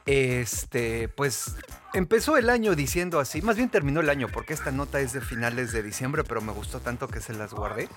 Este, 0.05 1.07
pues 1.07 1.55
empezó 1.97 2.37
el 2.37 2.49
año 2.49 2.75
diciendo 2.75 3.19
así, 3.19 3.41
más 3.41 3.57
bien 3.57 3.69
terminó 3.69 4.01
el 4.01 4.09
año, 4.09 4.27
porque 4.31 4.53
esta 4.53 4.71
nota 4.71 4.99
es 4.99 5.13
de 5.13 5.21
finales 5.21 5.71
de 5.71 5.81
diciembre, 5.81 6.23
pero 6.23 6.41
me 6.41 6.51
gustó 6.51 6.79
tanto 6.79 7.07
que 7.07 7.21
se 7.21 7.33
las 7.33 7.53
guardé. 7.53 7.89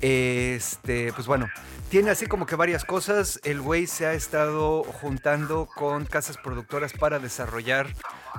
Este, 0.00 1.12
pues 1.12 1.26
bueno, 1.26 1.48
tiene 1.88 2.10
así 2.10 2.26
como 2.26 2.46
que 2.46 2.56
varias 2.56 2.84
cosas. 2.84 3.40
El 3.44 3.60
güey 3.60 3.86
se 3.86 4.06
ha 4.06 4.12
estado 4.12 4.82
juntando 4.82 5.68
con 5.74 6.04
casas 6.04 6.36
productoras 6.36 6.92
para 6.92 7.18
desarrollar 7.18 7.86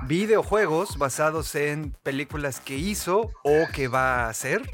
videojuegos 0.03 0.97
basados 0.97 1.55
en 1.55 1.95
películas 2.03 2.59
que 2.59 2.77
hizo 2.77 3.31
o 3.43 3.67
que 3.73 3.87
va 3.87 4.25
a 4.25 4.29
hacer 4.29 4.69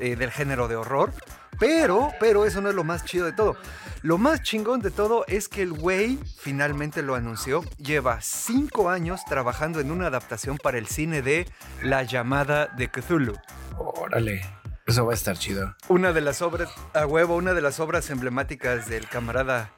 eh, 0.00 0.16
del 0.16 0.30
género 0.30 0.68
de 0.68 0.76
horror. 0.76 1.12
Pero, 1.58 2.12
pero 2.20 2.44
eso 2.44 2.60
no 2.60 2.68
es 2.68 2.74
lo 2.74 2.84
más 2.84 3.04
chido 3.04 3.26
de 3.26 3.32
todo. 3.32 3.56
Lo 4.02 4.18
más 4.18 4.42
chingón 4.42 4.80
de 4.80 4.90
todo 4.90 5.24
es 5.28 5.48
que 5.48 5.62
el 5.62 5.72
güey 5.72 6.18
finalmente 6.38 7.02
lo 7.02 7.14
anunció. 7.14 7.62
Lleva 7.78 8.20
cinco 8.20 8.90
años 8.90 9.24
trabajando 9.24 9.80
en 9.80 9.90
una 9.90 10.08
adaptación 10.08 10.58
para 10.58 10.78
el 10.78 10.86
cine 10.86 11.22
de 11.22 11.46
La 11.82 12.02
llamada 12.02 12.66
de 12.66 12.90
Cthulhu. 12.90 13.34
Órale. 13.78 14.42
Eso 14.86 15.06
va 15.06 15.12
a 15.12 15.14
estar 15.14 15.38
chido. 15.38 15.74
Una 15.88 16.12
de 16.12 16.20
las 16.20 16.42
obras, 16.42 16.68
a 16.92 17.06
huevo, 17.06 17.36
una 17.36 17.54
de 17.54 17.62
las 17.62 17.80
obras 17.80 18.10
emblemáticas 18.10 18.86
del 18.86 19.08
camarada 19.08 19.70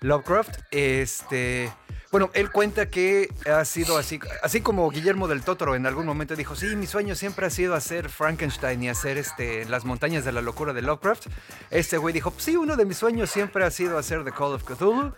Lovecraft. 0.00 0.58
Este. 0.72 1.70
Bueno, 2.10 2.30
él 2.32 2.50
cuenta 2.50 2.88
que 2.88 3.28
ha 3.44 3.62
sido 3.66 3.98
así, 3.98 4.18
así 4.42 4.62
como 4.62 4.88
Guillermo 4.90 5.28
del 5.28 5.42
Totoro 5.42 5.74
en 5.74 5.84
algún 5.84 6.06
momento 6.06 6.36
dijo, 6.36 6.56
sí, 6.56 6.74
mi 6.74 6.86
sueño 6.86 7.14
siempre 7.14 7.44
ha 7.44 7.50
sido 7.50 7.74
hacer 7.74 8.08
Frankenstein 8.08 8.82
y 8.82 8.88
hacer 8.88 9.18
este, 9.18 9.66
las 9.66 9.84
montañas 9.84 10.24
de 10.24 10.32
la 10.32 10.40
locura 10.40 10.72
de 10.72 10.80
Lovecraft. 10.80 11.26
Este 11.70 11.98
güey 11.98 12.14
dijo, 12.14 12.32
sí, 12.38 12.56
uno 12.56 12.76
de 12.76 12.86
mis 12.86 12.96
sueños 12.96 13.28
siempre 13.28 13.62
ha 13.62 13.70
sido 13.70 13.98
hacer 13.98 14.24
The 14.24 14.32
Call 14.32 14.54
of 14.54 14.64
Cthulhu 14.64 15.12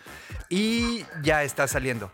y 0.49 1.05
ya 1.23 1.45
está 1.45 1.69
saliendo. 1.69 2.11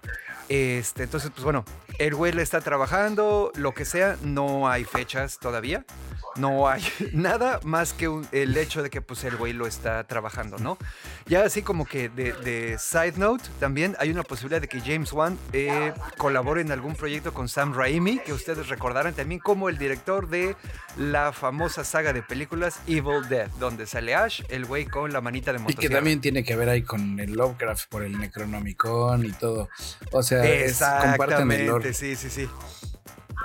Este, 0.48 1.04
entonces, 1.04 1.30
pues 1.30 1.44
bueno, 1.44 1.64
el 1.98 2.14
güey 2.14 2.32
le 2.32 2.42
está 2.42 2.60
trabajando, 2.60 3.52
lo 3.54 3.74
que 3.74 3.84
sea, 3.84 4.16
no 4.22 4.68
hay 4.68 4.84
fechas 4.84 5.38
todavía 5.38 5.84
no 6.38 6.68
hay 6.68 6.82
nada 7.12 7.60
más 7.64 7.92
que 7.92 8.10
el 8.32 8.56
hecho 8.56 8.82
de 8.82 8.90
que 8.90 9.00
pues 9.00 9.24
el 9.24 9.36
güey 9.36 9.52
lo 9.52 9.66
está 9.66 10.04
trabajando, 10.04 10.58
¿no? 10.58 10.78
Ya 11.26 11.44
así 11.44 11.62
como 11.62 11.86
que 11.86 12.08
de, 12.08 12.76
side 12.78 13.14
note, 13.16 13.44
también 13.58 13.96
hay 13.98 14.10
una 14.10 14.22
posibilidad 14.22 14.60
de 14.60 14.68
que 14.68 14.80
James 14.80 15.12
Wan 15.12 15.38
eh, 15.52 15.92
colabore 16.16 16.60
en 16.60 16.72
algún 16.72 16.94
proyecto 16.94 17.32
con 17.32 17.48
Sam 17.48 17.74
Raimi, 17.74 18.18
que 18.20 18.32
ustedes 18.32 18.68
recordarán 18.68 19.14
también 19.14 19.40
como 19.40 19.68
el 19.68 19.78
director 19.78 20.28
de 20.28 20.56
la 20.96 21.32
famosa 21.32 21.84
saga 21.84 22.12
de 22.12 22.22
películas 22.22 22.80
Evil 22.86 23.28
Dead, 23.28 23.48
donde 23.58 23.86
sale 23.86 24.14
Ash, 24.14 24.42
el 24.48 24.64
güey 24.64 24.86
con 24.86 25.12
la 25.12 25.20
manita 25.20 25.52
de 25.52 25.58
motosierra. 25.58 25.84
Y 25.84 25.88
que 25.88 25.94
también 25.94 26.20
tiene 26.20 26.44
que 26.44 26.56
ver 26.56 26.68
ahí 26.68 26.82
con 26.82 27.18
el 27.18 27.32
Lovecraft 27.32 27.88
por 27.88 28.02
el 28.02 28.18
Necronomicon 28.18 29.24
y 29.24 29.32
todo. 29.32 29.68
O 30.12 30.22
sea, 30.22 30.35
Exactamente, 30.44 31.94
sí, 31.94 32.16
sí, 32.16 32.30
sí. 32.30 32.48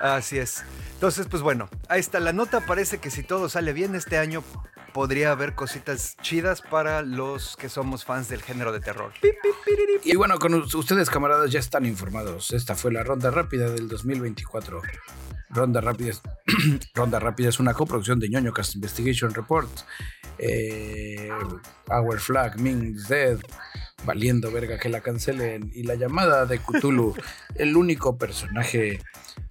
Así 0.02 0.40
es. 0.40 0.64
Entonces, 0.94 1.28
pues 1.30 1.42
bueno, 1.42 1.70
ahí 1.90 2.00
está 2.00 2.20
la 2.20 2.34
nota. 2.34 2.62
Parece 2.62 3.00
que 3.00 3.10
si 3.10 3.24
todo 3.24 3.50
sale 3.50 3.74
bien 3.74 3.96
este 3.96 4.18
año 4.18 4.44
podría 4.94 5.32
haber 5.32 5.56
cositas 5.56 6.18
chidas 6.22 6.62
para 6.62 7.02
los 7.02 7.56
que 7.58 7.70
somos 7.70 8.06
fans 8.06 8.28
del 8.30 8.42
género 8.42 8.72
de 8.72 8.80
terror. 8.80 9.12
Y 10.04 10.16
bueno, 10.16 10.38
con 10.40 10.54
ustedes 10.54 11.10
camaradas 11.10 11.52
ya 11.52 11.60
están 11.60 11.86
informados. 11.86 12.52
Esta 12.52 12.76
fue 12.76 12.92
la 12.92 13.04
ronda 13.04 13.32
rápida 13.32 13.70
del 13.70 13.88
2024. 13.88 14.82
Ronda 15.54 15.82
rápida 15.82 16.12
es, 16.12 16.22
ronda 16.96 17.20
rápida 17.20 17.50
es 17.50 17.60
una 17.60 17.74
coproducción 17.74 18.20
de 18.20 18.30
ñoño 18.30 18.54
Cast 18.54 18.76
Investigation 18.76 19.34
Report. 19.34 19.70
Eh, 20.38 21.30
Our 21.90 22.20
Flag 22.20 22.60
means 22.60 23.08
dead. 23.08 23.38
Valiendo 24.06 24.52
verga 24.52 24.80
que 24.80 24.90
la 24.90 25.02
cancelen. 25.02 25.72
Y 25.74 25.84
la 25.84 25.96
llamada 25.96 26.46
de 26.46 26.60
Cthulhu, 26.60 27.16
el 27.56 27.76
único 27.76 28.18
personaje 28.18 29.00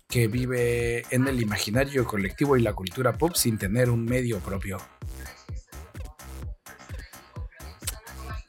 que 0.08 0.26
vive 0.26 1.04
en 1.10 1.28
el 1.28 1.40
imaginario 1.40 2.04
colectivo 2.04 2.56
y 2.56 2.62
la 2.62 2.72
cultura 2.72 3.12
pop 3.12 3.34
sin 3.34 3.58
tener 3.58 3.90
un 3.90 4.04
medio 4.04 4.40
propio. 4.40 4.78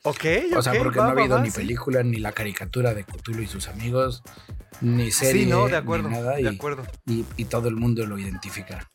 Ok, 0.03 0.25
O 0.55 0.61
sea, 0.61 0.73
porque 0.77 0.97
no 0.97 1.05
ha 1.05 1.11
habido 1.11 1.39
ni 1.39 1.51
película, 1.51 2.01
ni 2.03 2.17
la 2.17 2.31
caricatura 2.31 2.93
de 2.93 3.03
Cthulhu 3.03 3.41
y 3.41 3.47
sus 3.47 3.67
amigos, 3.67 4.23
ni 4.81 5.11
serie, 5.11 5.43
sí, 5.43 5.49
no, 5.49 5.67
de 5.67 5.77
acuerdo, 5.77 6.09
ni 6.09 6.15
nada. 6.15 6.35
De 6.35 6.41
y, 6.41 6.47
acuerdo. 6.47 6.83
Y, 7.05 7.45
todo 7.45 7.67
el 7.67 7.75
mundo 7.75 8.05
lo 8.05 8.17
identifica. 8.17 8.89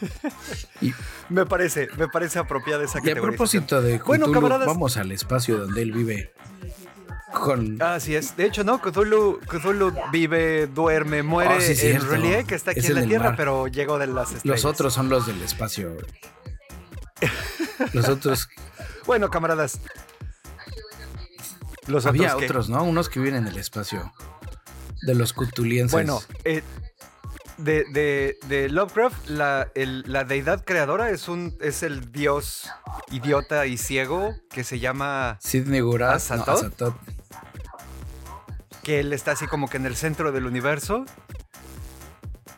me 1.30 1.46
parece, 1.46 1.88
me 1.96 2.08
parece 2.08 2.38
apropiada 2.38 2.84
esa 2.84 3.00
categoría. 3.00 3.22
Y 3.22 3.24
a 3.24 3.28
propósito 3.28 3.80
de 3.80 3.98
Cthulhu, 3.98 4.48
vamos 4.66 4.96
al 4.98 5.12
espacio 5.12 5.58
donde 5.58 5.82
él 5.82 5.92
vive. 5.92 6.32
Así 7.80 8.16
es. 8.16 8.36
De 8.36 8.46
hecho, 8.46 8.64
no, 8.64 8.80
Cthulhu, 8.80 9.40
vive, 10.10 10.66
duerme, 10.66 11.22
muere 11.22 11.56
oh, 11.56 11.60
en 11.60 12.08
Relie, 12.08 12.44
que 12.44 12.54
está 12.54 12.70
aquí 12.70 12.86
en 12.86 12.94
la 12.94 13.02
Tierra, 13.02 13.34
pero 13.36 13.66
llegó 13.66 13.98
de 13.98 14.06
las 14.06 14.32
estrellas. 14.32 14.44
Los 14.44 14.64
otros 14.64 14.94
son 14.94 15.08
los 15.08 15.26
del 15.26 15.40
espacio. 15.42 15.96
los 17.92 18.08
otros. 18.08 18.48
Bueno, 19.08 19.30
camaradas. 19.30 19.80
Los 21.86 22.04
Había 22.04 22.36
otros, 22.36 22.68
¿no? 22.68 22.84
Unos 22.84 23.08
que 23.08 23.18
viven 23.18 23.36
en 23.36 23.46
el 23.48 23.56
espacio. 23.56 24.12
De 25.00 25.14
los 25.14 25.32
cutulienses. 25.32 25.92
Bueno, 25.92 26.20
eh, 26.44 26.62
de, 27.56 28.36
de, 28.46 28.68
Lovecraft, 28.68 29.30
la, 29.30 29.72
la, 29.74 30.24
deidad 30.24 30.62
creadora 30.62 31.08
es 31.08 31.26
un 31.28 31.56
es 31.62 31.82
el 31.82 32.12
dios 32.12 32.68
idiota 33.10 33.64
y 33.64 33.78
ciego 33.78 34.34
que 34.50 34.62
se 34.62 34.78
llama 34.78 35.38
Sidney 35.40 35.80
Gurat. 35.80 36.20
que 38.82 39.00
él 39.00 39.14
está 39.14 39.32
así 39.32 39.46
como 39.46 39.68
que 39.68 39.78
en 39.78 39.86
el 39.86 39.96
centro 39.96 40.32
del 40.32 40.44
universo. 40.44 41.06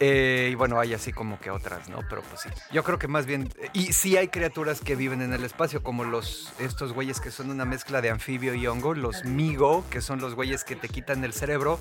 Eh, 0.03 0.49
y 0.53 0.55
bueno, 0.55 0.81
hay 0.81 0.95
así 0.95 1.13
como 1.13 1.39
que 1.39 1.51
otras, 1.51 1.91
¿no? 1.91 2.01
Pero 2.09 2.23
pues 2.23 2.41
sí. 2.41 2.49
Yo 2.73 2.83
creo 2.83 2.99
que 2.99 3.07
más 3.07 3.27
bien. 3.27 3.53
Y 3.75 3.93
sí 3.93 4.17
hay 4.17 4.29
criaturas 4.29 4.81
que 4.81 4.97
viven 4.97 5.21
en 5.21 5.35
el 5.35 5.45
espacio, 5.45 5.83
como 5.83 6.05
los 6.05 6.55
estos 6.59 6.95
güeyes 6.95 7.21
que 7.21 7.31
son 7.31 7.51
una 7.51 7.67
mezcla 7.67 8.01
de 8.01 8.09
anfibio 8.09 8.55
y 8.55 8.67
hongo, 8.67 8.95
los 8.95 9.27
Migo, 9.27 9.85
que 9.91 10.01
son 10.01 10.21
los 10.21 10.35
güeyes 10.35 10.65
que 10.65 10.75
te 10.75 10.89
quitan 10.89 11.23
el 11.23 11.35
cerebro, 11.35 11.79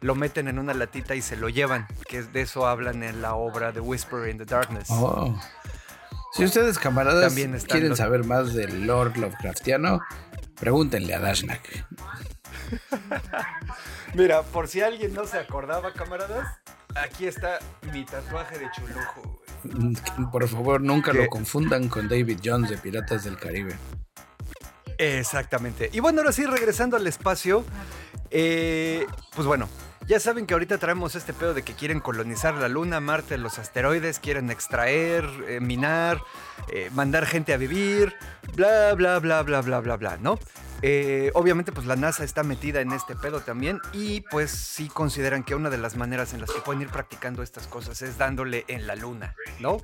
lo 0.00 0.14
meten 0.14 0.48
en 0.48 0.58
una 0.58 0.74
latita 0.74 1.14
y 1.14 1.22
se 1.22 1.36
lo 1.36 1.48
llevan. 1.48 1.86
Que 2.06 2.22
de 2.22 2.42
eso 2.42 2.66
hablan 2.66 3.02
en 3.02 3.22
la 3.22 3.34
obra 3.36 3.72
de 3.72 3.80
Whisper 3.80 4.28
in 4.28 4.36
the 4.36 4.44
Darkness. 4.44 4.88
Oh. 4.90 5.34
Si 6.34 6.44
ustedes, 6.44 6.78
camaradas, 6.78 7.34
quieren 7.34 7.96
saber 7.96 8.24
más 8.24 8.52
del 8.52 8.86
Lord 8.86 9.16
Lovecraftiano, 9.16 10.00
pregúntenle 10.60 11.14
a 11.14 11.20
Dashnak. 11.20 11.86
Mira, 14.14 14.42
por 14.42 14.68
si 14.68 14.80
alguien 14.80 15.14
no 15.14 15.26
se 15.26 15.38
acordaba, 15.38 15.92
camaradas, 15.92 16.46
aquí 16.94 17.26
está 17.26 17.58
mi 17.92 18.04
tatuaje 18.04 18.58
de 18.58 18.70
chulujo. 18.70 19.42
Por 20.30 20.48
favor, 20.48 20.80
nunca 20.80 21.12
lo 21.12 21.26
confundan 21.28 21.88
con 21.88 22.08
David 22.08 22.40
Jones 22.44 22.70
de 22.70 22.78
Piratas 22.78 23.24
del 23.24 23.38
Caribe. 23.38 23.76
Exactamente. 24.98 25.90
Y 25.92 26.00
bueno, 26.00 26.20
ahora 26.20 26.32
sí, 26.32 26.44
regresando 26.46 26.96
al 26.96 27.06
espacio, 27.06 27.64
eh, 28.30 29.06
pues 29.34 29.46
bueno, 29.46 29.68
ya 30.06 30.18
saben 30.20 30.46
que 30.46 30.54
ahorita 30.54 30.78
traemos 30.78 31.14
este 31.14 31.32
pedo 31.32 31.54
de 31.54 31.62
que 31.62 31.74
quieren 31.74 32.00
colonizar 32.00 32.54
la 32.54 32.68
Luna, 32.68 33.00
Marte, 33.00 33.38
los 33.38 33.58
asteroides, 33.58 34.18
quieren 34.18 34.50
extraer, 34.50 35.24
eh, 35.48 35.60
minar, 35.60 36.20
eh, 36.72 36.90
mandar 36.92 37.26
gente 37.26 37.52
a 37.52 37.56
vivir, 37.56 38.14
bla, 38.54 38.94
bla, 38.94 39.18
bla, 39.20 39.42
bla, 39.42 39.60
bla, 39.60 39.80
bla, 39.80 39.96
bla, 39.96 40.16
¿no? 40.18 40.38
Eh, 40.82 41.30
obviamente, 41.34 41.70
pues 41.72 41.86
la 41.86 41.96
NASA 41.96 42.24
está 42.24 42.42
metida 42.42 42.80
en 42.80 42.92
este 42.92 43.14
pedo 43.14 43.40
también 43.40 43.80
y 43.92 44.20
pues 44.22 44.50
sí 44.50 44.88
consideran 44.88 45.44
que 45.44 45.54
una 45.54 45.70
de 45.70 45.78
las 45.78 45.96
maneras 45.96 46.34
en 46.34 46.40
las 46.40 46.50
que 46.50 46.60
pueden 46.60 46.82
ir 46.82 46.88
practicando 46.88 47.42
estas 47.42 47.68
cosas 47.68 48.02
es 48.02 48.18
dándole 48.18 48.64
en 48.66 48.86
la 48.86 48.96
luna, 48.96 49.34
¿no? 49.60 49.78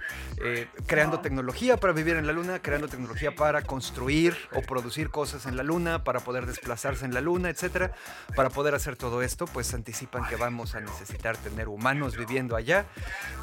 Eh, 0.44 0.66
creando 0.86 1.20
tecnología 1.20 1.76
para 1.76 1.92
vivir 1.92 2.16
en 2.16 2.26
la 2.26 2.32
luna, 2.32 2.60
creando 2.60 2.88
tecnología 2.88 3.34
para 3.34 3.62
construir 3.62 4.36
o 4.54 4.62
producir 4.62 5.10
cosas 5.10 5.46
en 5.46 5.56
la 5.56 5.62
luna, 5.62 6.02
para 6.02 6.20
poder 6.20 6.46
desplazarse 6.46 7.04
en 7.04 7.14
la 7.14 7.20
luna, 7.20 7.50
etcétera. 7.50 7.92
Para 8.34 8.50
poder 8.50 8.74
hacer 8.74 8.96
todo 8.96 9.22
esto, 9.22 9.46
pues 9.46 9.72
anticipan 9.74 10.26
que 10.28 10.36
vamos 10.36 10.74
a 10.74 10.80
necesitar 10.80 11.36
tener 11.36 11.68
humanos 11.68 12.16
viviendo 12.16 12.56
allá 12.56 12.86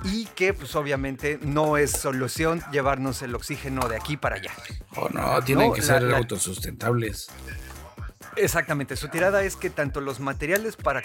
y 0.03 0.25
que 0.25 0.53
pues 0.53 0.75
obviamente 0.75 1.39
no 1.41 1.77
es 1.77 1.91
solución 1.91 2.61
llevarnos 2.71 3.21
el 3.21 3.33
oxígeno 3.33 3.87
de 3.87 3.95
aquí 3.95 4.17
para 4.17 4.35
allá. 4.35 4.51
O 4.97 5.09
no, 5.09 5.41
tienen 5.43 5.73
que 5.73 5.81
ser 5.81 6.13
autosustentables. 6.13 7.29
Exactamente, 8.37 8.97
su 8.97 9.07
tirada 9.07 9.43
es 9.43 9.55
que 9.55 9.69
tanto 9.69 10.01
los 10.01 10.19
materiales 10.19 10.75
para 10.75 11.03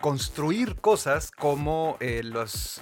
construir 0.00 0.76
cosas 0.76 1.30
como 1.30 1.96
eh, 2.00 2.22
los, 2.24 2.80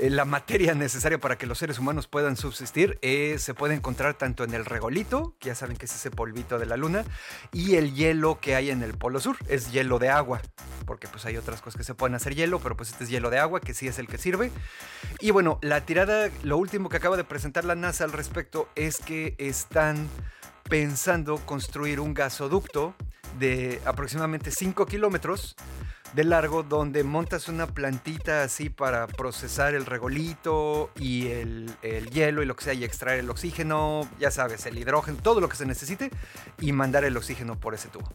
eh, 0.00 0.10
la 0.10 0.24
materia 0.24 0.74
necesaria 0.76 1.18
para 1.18 1.38
que 1.38 1.46
los 1.46 1.58
seres 1.58 1.78
humanos 1.78 2.08
puedan 2.08 2.36
subsistir 2.36 2.98
eh, 3.00 3.36
se 3.38 3.54
puede 3.54 3.74
encontrar 3.74 4.14
tanto 4.14 4.42
en 4.42 4.54
el 4.54 4.64
regolito, 4.64 5.36
que 5.38 5.48
ya 5.48 5.54
saben 5.54 5.76
que 5.76 5.86
es 5.86 5.94
ese 5.94 6.10
polvito 6.10 6.58
de 6.58 6.66
la 6.66 6.76
luna, 6.76 7.04
y 7.52 7.76
el 7.76 7.94
hielo 7.94 8.40
que 8.40 8.56
hay 8.56 8.70
en 8.70 8.82
el 8.82 8.94
polo 8.94 9.20
sur, 9.20 9.36
es 9.46 9.70
hielo 9.70 10.00
de 10.00 10.08
agua, 10.08 10.40
porque 10.84 11.06
pues 11.06 11.24
hay 11.24 11.36
otras 11.36 11.60
cosas 11.60 11.78
que 11.78 11.84
se 11.84 11.94
pueden 11.94 12.16
hacer 12.16 12.34
hielo, 12.34 12.58
pero 12.58 12.76
pues 12.76 12.90
este 12.90 13.04
es 13.04 13.10
hielo 13.10 13.30
de 13.30 13.38
agua, 13.38 13.60
que 13.60 13.72
sí 13.72 13.86
es 13.86 14.00
el 14.00 14.08
que 14.08 14.18
sirve. 14.18 14.50
Y 15.20 15.30
bueno, 15.30 15.60
la 15.62 15.82
tirada, 15.82 16.30
lo 16.42 16.58
último 16.58 16.88
que 16.88 16.96
acaba 16.96 17.16
de 17.16 17.24
presentar 17.24 17.64
la 17.64 17.76
NASA 17.76 18.02
al 18.02 18.12
respecto 18.12 18.68
es 18.74 18.98
que 18.98 19.36
están 19.38 20.08
pensando 20.68 21.38
construir 21.38 22.00
un 22.00 22.14
gasoducto 22.14 22.94
de 23.38 23.80
aproximadamente 23.84 24.50
5 24.50 24.86
kilómetros 24.86 25.56
de 26.14 26.24
largo 26.24 26.62
donde 26.62 27.04
montas 27.04 27.48
una 27.48 27.66
plantita 27.66 28.42
así 28.42 28.70
para 28.70 29.06
procesar 29.06 29.74
el 29.74 29.86
regolito 29.86 30.90
y 30.96 31.28
el, 31.28 31.74
hielo 32.12 32.42
y 32.42 32.46
lo 32.46 32.56
que 32.56 32.64
sea 32.64 32.72
y 32.74 32.84
extraer 32.84 33.20
el 33.20 33.30
oxígeno, 33.30 34.08
ya 34.18 34.30
sabes, 34.30 34.64
el 34.66 34.78
hidrógeno, 34.78 35.18
todo 35.22 35.40
lo 35.40 35.48
que 35.48 35.56
se 35.56 35.66
necesite 35.66 36.10
y 36.60 36.72
mandar 36.72 37.04
el 37.04 37.16
oxígeno 37.16 37.58
por 37.58 37.74
ese 37.74 37.88
tubo, 37.88 38.10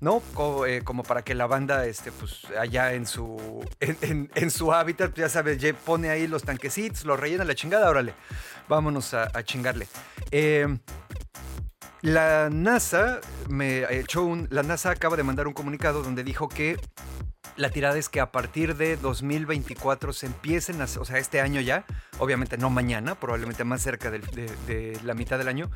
¿no? 0.00 0.22
Eh, 0.66 0.82
como, 0.84 1.02
para 1.02 1.22
que 1.22 1.34
la 1.34 1.46
banda, 1.46 1.86
este, 1.86 2.12
pues 2.12 2.44
allá 2.58 2.92
en 2.92 3.06
su, 3.06 3.64
en, 3.80 4.50
su 4.50 4.72
hábitat, 4.72 5.14
ya 5.16 5.28
sabes, 5.28 5.58
pone 5.84 6.10
ahí 6.10 6.26
los 6.26 6.42
tanquecitos, 6.42 7.04
los 7.04 7.18
rellena 7.18 7.44
la 7.44 7.54
chingada, 7.54 7.88
órale, 7.88 8.14
vámonos 8.68 9.14
a, 9.14 9.42
chingarle. 9.42 9.88
Eh, 10.30 10.66
la 12.02 12.48
NASA 12.50 13.20
me 13.48 13.84
echó 13.98 14.22
un, 14.22 14.46
la 14.50 14.62
NASA 14.62 14.90
acaba 14.90 15.16
de 15.16 15.22
mandar 15.22 15.46
un 15.46 15.54
comunicado 15.54 16.02
donde 16.02 16.24
dijo 16.24 16.48
que 16.48 16.76
la 17.58 17.70
tirada 17.70 17.98
es 17.98 18.08
que 18.08 18.20
a 18.20 18.30
partir 18.30 18.76
de 18.76 18.96
2024 18.96 20.12
se 20.12 20.26
empiecen, 20.26 20.80
a, 20.80 20.84
o 20.84 21.04
sea, 21.04 21.18
este 21.18 21.40
año 21.40 21.60
ya, 21.60 21.84
obviamente 22.18 22.56
no 22.56 22.70
mañana, 22.70 23.16
probablemente 23.16 23.64
más 23.64 23.82
cerca 23.82 24.12
de, 24.12 25.00
la 25.02 25.14
mitad 25.14 25.38
del 25.38 25.48
año, 25.48 25.70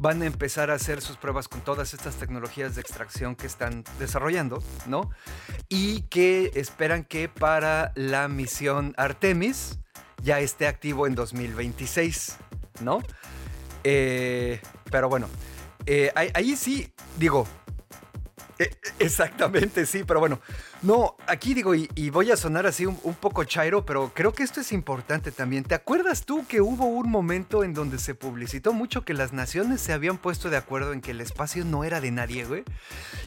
van 0.00 0.22
a 0.22 0.26
empezar 0.26 0.70
a 0.70 0.74
hacer 0.74 1.00
sus 1.00 1.16
pruebas 1.16 1.48
con 1.48 1.60
todas 1.60 1.92
estas 1.92 2.14
tecnologías 2.16 2.76
de 2.76 2.80
extracción 2.80 3.34
que 3.34 3.48
están 3.48 3.82
desarrollando, 3.98 4.62
¿no? 4.86 5.10
Y 5.68 6.02
que 6.02 6.52
esperan 6.54 7.04
que 7.04 7.28
para 7.28 7.92
la 7.96 8.28
misión 8.28 8.94
Artemis 8.96 9.80
ya 10.22 10.38
esté 10.38 10.68
activo 10.68 11.08
en 11.08 11.16
2026, 11.16 12.36
¿no? 12.80 13.02
Eh, 13.82 14.60
pero 14.90 15.08
bueno, 15.08 15.28
eh, 15.86 16.12
ahí, 16.14 16.56
sí, 16.56 16.92
digo, 17.16 17.46
eh, 18.58 18.70
exactamente, 18.98 19.86
sí, 19.86 20.04
pero 20.04 20.20
bueno, 20.20 20.40
no, 20.84 21.16
aquí 21.26 21.54
digo, 21.54 21.74
y, 21.74 22.10
voy 22.10 22.30
a 22.30 22.36
sonar 22.36 22.66
así 22.66 22.84
un, 22.84 23.14
poco 23.14 23.44
chairo, 23.44 23.86
pero 23.86 24.12
creo 24.14 24.34
que 24.34 24.42
esto 24.42 24.60
es 24.60 24.70
importante 24.70 25.32
también. 25.32 25.64
¿Te 25.64 25.74
acuerdas 25.74 26.26
tú 26.26 26.46
que 26.46 26.60
hubo 26.60 26.84
un 26.84 27.10
momento 27.10 27.64
en 27.64 27.72
donde 27.72 27.98
se 27.98 28.14
publicitó 28.14 28.74
mucho 28.74 29.02
que 29.02 29.14
las 29.14 29.32
naciones 29.32 29.80
se 29.80 29.94
habían 29.94 30.18
puesto 30.18 30.50
de 30.50 30.58
acuerdo 30.58 30.92
en 30.92 31.00
que 31.00 31.12
el 31.12 31.22
espacio 31.22 31.64
no 31.64 31.84
era 31.84 32.02
de 32.02 32.10
nadie, 32.10 32.44
güey? 32.44 32.64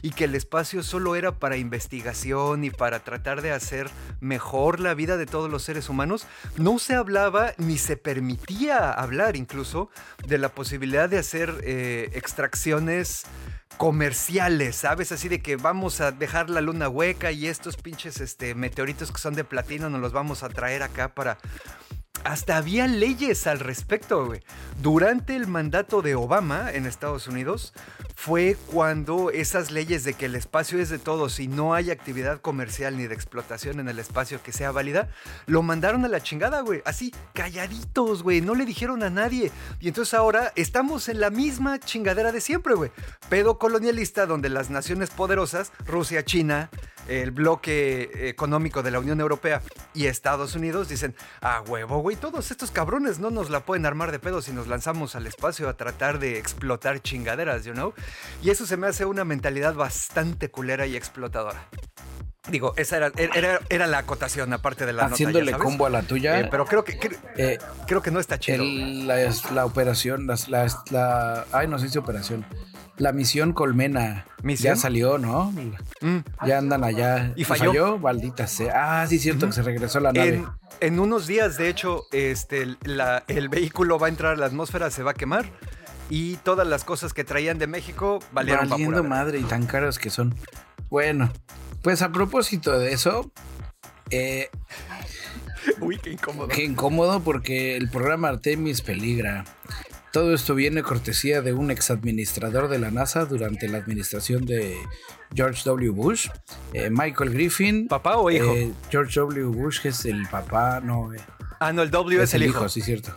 Y 0.02 0.10
que 0.10 0.24
el 0.24 0.36
espacio 0.36 0.84
solo 0.84 1.16
era 1.16 1.32
para 1.32 1.56
investigación 1.56 2.62
y 2.62 2.70
para 2.70 3.00
tratar 3.00 3.42
de 3.42 3.50
hacer 3.50 3.90
mejor 4.20 4.78
la 4.78 4.94
vida 4.94 5.16
de 5.16 5.26
todos 5.26 5.50
los 5.50 5.64
seres 5.64 5.88
humanos. 5.88 6.28
No 6.58 6.78
se 6.78 6.94
hablaba 6.94 7.54
ni 7.56 7.76
se 7.76 7.96
permitía 7.96 8.92
hablar 8.92 9.34
incluso 9.34 9.90
de 10.28 10.38
la 10.38 10.50
posibilidad 10.50 11.08
de 11.08 11.18
hacer 11.18 11.52
eh, 11.64 12.10
extracciones 12.12 13.24
comerciales, 13.76 14.76
¿sabes? 14.76 15.12
Así 15.12 15.28
de 15.28 15.40
que 15.40 15.56
vamos 15.56 16.00
a 16.00 16.10
dejar 16.10 16.50
la 16.50 16.60
luna 16.60 16.88
hueca 16.88 17.30
y 17.30 17.46
estos 17.46 17.76
pinches 17.76 18.20
este, 18.20 18.54
meteoritos 18.54 19.12
que 19.12 19.18
son 19.18 19.34
de 19.34 19.44
platino 19.44 19.88
nos 19.90 20.00
los 20.00 20.12
vamos 20.12 20.42
a 20.42 20.48
traer 20.48 20.82
acá 20.82 21.14
para 21.14 21.38
hasta 22.24 22.56
había 22.56 22.86
leyes 22.86 23.46
al 23.46 23.60
respecto, 23.60 24.26
güey. 24.26 24.40
Durante 24.82 25.36
el 25.36 25.46
mandato 25.46 26.02
de 26.02 26.14
Obama 26.14 26.72
en 26.72 26.86
Estados 26.86 27.26
Unidos 27.26 27.72
fue 28.14 28.56
cuando 28.72 29.30
esas 29.30 29.70
leyes 29.70 30.04
de 30.04 30.14
que 30.14 30.26
el 30.26 30.34
espacio 30.34 30.78
es 30.80 30.88
de 30.88 30.98
todos 30.98 31.40
y 31.40 31.48
no 31.48 31.74
hay 31.74 31.90
actividad 31.90 32.40
comercial 32.40 32.96
ni 32.96 33.06
de 33.06 33.14
explotación 33.14 33.80
en 33.80 33.88
el 33.88 33.98
espacio 33.98 34.42
que 34.42 34.52
sea 34.52 34.72
válida, 34.72 35.08
lo 35.46 35.62
mandaron 35.62 36.04
a 36.04 36.08
la 36.08 36.22
chingada, 36.22 36.60
güey. 36.60 36.82
Así, 36.84 37.14
calladitos, 37.32 38.22
güey. 38.22 38.40
No 38.40 38.54
le 38.54 38.66
dijeron 38.66 39.02
a 39.02 39.10
nadie. 39.10 39.50
Y 39.80 39.88
entonces 39.88 40.14
ahora 40.14 40.52
estamos 40.56 41.08
en 41.08 41.20
la 41.20 41.30
misma 41.30 41.78
chingadera 41.78 42.32
de 42.32 42.40
siempre, 42.40 42.74
güey. 42.74 42.90
Pedo 43.28 43.58
colonialista 43.58 44.26
donde 44.26 44.48
las 44.48 44.70
naciones 44.70 45.10
poderosas, 45.10 45.72
Rusia, 45.86 46.24
China, 46.24 46.70
el 47.08 47.30
bloque 47.30 48.28
económico 48.28 48.82
de 48.82 48.90
la 48.90 49.00
Unión 49.00 49.20
Europea 49.20 49.62
y 49.94 50.06
Estados 50.06 50.54
Unidos 50.54 50.88
dicen, 50.88 51.14
ah, 51.40 51.62
huevo, 51.66 51.98
güey, 52.00 52.16
todos 52.16 52.50
estos 52.50 52.70
cabrones 52.70 53.18
no 53.18 53.30
nos 53.30 53.50
la 53.50 53.60
pueden 53.60 53.86
armar 53.86 54.12
de 54.12 54.18
pedo 54.18 54.42
si 54.42 54.52
nos 54.52 54.68
lanzamos 54.68 55.16
al 55.16 55.26
espacio 55.26 55.68
a 55.68 55.76
tratar 55.76 56.18
de 56.18 56.38
explotar 56.38 57.00
chingaderas, 57.00 57.64
you 57.64 57.72
know? 57.72 57.94
Y 58.42 58.50
eso 58.50 58.66
se 58.66 58.76
me 58.76 58.86
hace 58.86 59.04
una 59.04 59.24
mentalidad 59.24 59.74
bastante 59.74 60.50
culera 60.50 60.86
y 60.86 60.96
explotadora. 60.96 61.68
Digo, 62.50 62.72
esa 62.76 62.96
era, 62.96 63.12
era, 63.68 63.86
la 63.86 63.98
acotación, 63.98 64.52
aparte 64.54 64.86
de 64.86 64.94
la 64.94 65.06
Haciéndole 65.06 65.52
combo 65.52 65.84
a 65.84 65.90
la 65.90 66.02
tuya. 66.02 66.40
Eh, 66.40 66.48
pero 66.50 66.64
creo 66.64 66.82
que 66.82 66.98
eh, 67.36 67.58
creo 67.86 68.00
que 68.00 68.10
no 68.10 68.20
está 68.20 68.38
chido. 68.38 68.64
la, 68.64 69.16
la, 69.52 69.66
operación, 69.66 70.26
la, 70.26 70.66
la, 70.90 71.46
Ay, 71.52 71.68
no 71.68 71.78
sé 71.78 71.90
si 71.90 71.98
operación 71.98 72.46
la 72.98 73.12
misión 73.12 73.52
Colmena 73.52 74.26
ya 74.42 74.76
salió, 74.76 75.18
¿no? 75.18 75.52
Mm. 76.00 76.18
Ya 76.46 76.58
andan 76.58 76.84
allá. 76.84 77.32
¿Y 77.36 77.44
falló? 77.44 77.98
Maldita 77.98 78.46
sea. 78.46 79.02
Ah, 79.02 79.06
sí, 79.06 79.18
cierto, 79.18 79.46
que 79.46 79.52
se 79.52 79.62
regresó 79.62 80.00
la 80.00 80.12
nave. 80.12 80.44
En, 80.80 81.00
unos 81.00 81.26
días, 81.26 81.56
de 81.56 81.68
hecho, 81.68 82.04
este, 82.12 82.66
el 83.28 83.48
vehículo 83.48 83.98
va 83.98 84.06
a 84.06 84.10
entrar 84.10 84.34
a 84.34 84.36
la 84.36 84.46
atmósfera, 84.46 84.90
se 84.90 85.02
va 85.02 85.12
a 85.12 85.14
quemar. 85.14 85.46
Y 86.10 86.36
todas 86.36 86.66
las 86.66 86.84
cosas 86.84 87.12
que 87.12 87.24
traían 87.24 87.58
de 87.58 87.66
México 87.66 88.18
valieron 88.32 88.68
Valiendo 88.68 89.04
madre 89.04 89.38
y 89.38 89.44
tan 89.44 89.66
caros 89.66 89.98
que 89.98 90.08
son. 90.08 90.34
Bueno, 90.88 91.30
pues 91.82 92.00
a 92.02 92.10
propósito 92.12 92.78
de 92.78 92.92
eso. 92.92 93.30
Eh, 94.10 94.48
Uy, 95.80 95.98
qué 95.98 96.12
incómodo. 96.12 96.48
Qué 96.48 96.64
incómodo 96.64 97.20
porque 97.20 97.76
el 97.76 97.90
programa 97.90 98.28
Artemis 98.28 98.80
peligra. 98.80 99.44
Todo 100.12 100.34
esto 100.34 100.54
viene 100.54 100.82
cortesía 100.82 101.42
de 101.42 101.52
un 101.52 101.70
exadministrador 101.70 102.68
de 102.68 102.78
la 102.78 102.90
NASA 102.90 103.26
durante 103.26 103.68
la 103.68 103.78
administración 103.78 104.46
de 104.46 104.76
George 105.34 105.62
W. 105.64 105.90
Bush, 105.90 106.28
eh, 106.72 106.88
Michael 106.90 107.30
Griffin. 107.30 107.88
¿Papá 107.88 108.16
o 108.16 108.30
hijo? 108.30 108.54
Eh, 108.54 108.72
George 108.90 109.20
W. 109.20 109.44
Bush 109.46 109.86
es 109.86 110.06
el 110.06 110.26
papá, 110.28 110.80
no. 110.80 111.12
Eh, 111.12 111.20
ah, 111.60 111.72
no, 111.72 111.82
el 111.82 111.90
W 111.90 112.22
es, 112.22 112.32
el, 112.34 112.44
hijo. 112.44 112.68
Sí, 112.68 112.80
cierto. 112.80 113.12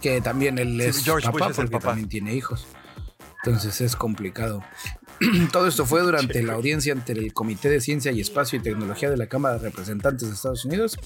Que 0.00 0.20
también 0.20 0.58
él 0.58 0.80
es 0.80 1.04
George 1.04 1.26
papá 1.26 1.46
Bush 1.46 1.50
es 1.52 1.58
el 1.58 1.70
papá. 1.70 1.88
también 1.88 2.08
tiene 2.08 2.34
hijos. 2.34 2.66
Entonces 3.44 3.80
es 3.80 3.94
complicado. 3.94 4.62
Todo 5.52 5.66
esto 5.66 5.86
fue 5.86 6.00
durante 6.00 6.42
la 6.42 6.54
audiencia 6.54 6.92
ante 6.92 7.12
el 7.12 7.32
Comité 7.32 7.68
de 7.68 7.80
Ciencia 7.80 8.12
y 8.12 8.20
Espacio 8.20 8.58
y 8.58 8.62
Tecnología 8.62 9.10
de 9.10 9.16
la 9.16 9.26
Cámara 9.26 9.58
de 9.58 9.68
Representantes 9.68 10.28
de 10.28 10.34
Estados 10.34 10.64
Unidos. 10.64 10.98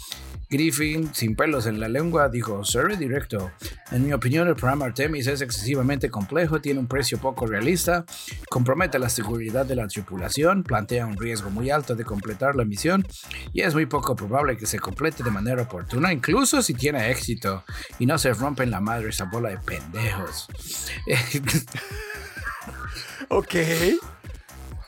Griffin, 0.49 1.13
sin 1.13 1.35
pelos 1.35 1.67
en 1.67 1.81
la 1.81 1.89
lengua, 1.89 2.29
dijo, 2.29 2.65
Sir, 2.65 2.97
directo, 2.97 3.51
en 3.91 4.07
mi 4.07 4.13
opinión 4.13 4.47
el 4.47 4.55
programa 4.55 4.87
Artemis 4.87 5.27
es 5.27 5.41
excesivamente 5.41 6.09
complejo, 6.09 6.61
tiene 6.61 6.79
un 6.79 6.87
precio 6.87 7.19
poco 7.19 7.47
realista, 7.47 8.05
compromete 8.49 8.99
la 8.99 9.09
seguridad 9.09 9.67
de 9.67 9.75
la 9.75 9.89
tripulación, 9.89 10.63
plantea 10.63 11.07
un 11.07 11.17
riesgo 11.17 11.51
muy 11.51 11.71
alto 11.71 11.97
de 11.97 12.05
completar 12.05 12.55
la 12.55 12.65
misión 12.65 13.05
y 13.53 13.63
es 13.63 13.75
muy 13.75 13.87
poco 13.87 14.15
probable 14.15 14.57
que 14.57 14.67
se 14.67 14.79
complete 14.79 15.25
de 15.25 15.31
manera 15.33 15.63
oportuna, 15.63 16.13
incluso 16.13 16.63
si 16.63 16.75
tiene 16.75 17.11
éxito 17.11 17.65
y 17.99 18.07
no 18.07 18.17
se 18.17 18.33
rompen 18.33 18.71
la 18.71 18.81
madre 18.81 19.09
esa 19.09 19.25
bola 19.25 19.51
de 19.51 19.59
pendejos. 19.59 20.47
Ok. 23.29 23.55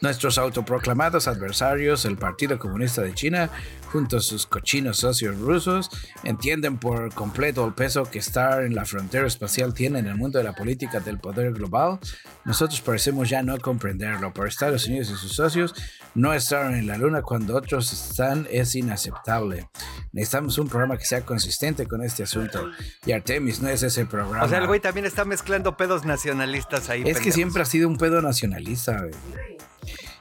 Nuestros 0.01 0.38
autoproclamados 0.38 1.27
adversarios, 1.27 2.05
el 2.05 2.17
Partido 2.17 2.59
Comunista 2.59 3.03
de 3.03 3.14
China, 3.14 3.51
junto 3.92 4.18
a 4.18 4.20
sus 4.20 4.46
cochinos 4.46 4.98
socios 4.98 5.38
rusos, 5.38 5.90
entienden 6.24 6.79
por 6.79 7.12
completo 7.14 7.66
el 7.66 7.74
peso 7.74 8.05
que 8.05 8.18
estar 8.18 8.62
en 8.62 8.74
la 8.74 8.85
frontera 8.85 9.27
espacial 9.27 9.74
tiene 9.74 9.98
en 9.98 10.07
el 10.07 10.16
mundo 10.16 10.38
de 10.38 10.44
la 10.44 10.55
política 10.55 11.01
del 11.01 11.18
poder 11.18 11.53
global. 11.53 11.98
Nosotros 12.44 12.81
parecemos 12.81 13.29
ya 13.29 13.42
no 13.42 13.59
comprenderlo. 13.59 14.33
Por 14.33 14.48
Estados 14.48 14.87
Unidos 14.87 15.11
y 15.11 15.16
sus 15.16 15.33
socios, 15.33 15.74
no 16.14 16.33
estar 16.33 16.72
en 16.72 16.87
la 16.87 16.98
Luna 16.98 17.22
cuando 17.22 17.57
otros 17.57 17.92
están 17.92 18.46
es 18.51 18.74
inaceptable. 18.74 19.68
Necesitamos 20.12 20.59
un 20.59 20.68
programa 20.68 20.96
que 20.96 21.05
sea 21.05 21.22
consistente 21.22 21.87
con 21.87 22.03
este 22.03 22.22
asunto. 22.22 22.70
Y 23.07 23.12
Artemis 23.12 23.61
no 23.61 23.68
es 23.68 23.83
ese 23.83 24.07
programa. 24.07 24.44
O 24.44 24.48
sea, 24.48 24.59
el 24.59 24.66
güey 24.66 24.81
también 24.81 25.07
está 25.07 25.24
mezclando 25.24 25.77
pedos 25.77 26.05
nacionalistas 26.05 26.88
ahí. 26.88 27.03
Es 27.07 27.20
que 27.20 27.33
siempre 27.33 27.62
ha 27.62 27.66
sido 27.66 27.88
un 27.88 27.98
pedo 27.98 28.22
nacionalista, 28.22 28.98
güey. 28.98 29.12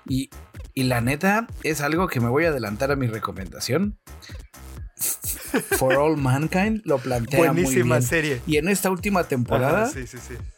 Y, 0.09 0.29
la 0.83 1.01
neta 1.01 1.47
es 1.63 1.81
algo 1.81 2.07
que 2.07 2.19
me 2.19 2.29
voy 2.29 2.45
a 2.45 2.49
adelantar 2.49 2.91
a 2.91 2.95
mi 2.95 3.07
recomendación. 3.07 3.97
For 5.77 5.95
All 5.95 6.17
Mankind 6.17 6.81
lo 6.85 6.97
plantea 6.97 7.39
Buenísima 7.39 7.85
muy 7.85 7.97
bien. 7.97 8.01
serie. 8.03 8.41
Y 8.47 8.57
en 8.57 8.67
esta 8.67 8.89
última 8.89 9.23
temporada 9.25 9.89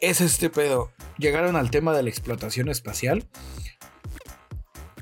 es 0.00 0.20
este 0.20 0.50
pedo. 0.50 0.90
Llegaron 1.18 1.56
al 1.56 1.70
tema 1.70 1.94
de 1.96 2.02
la 2.02 2.08
explotación 2.08 2.68
espacial 2.68 3.28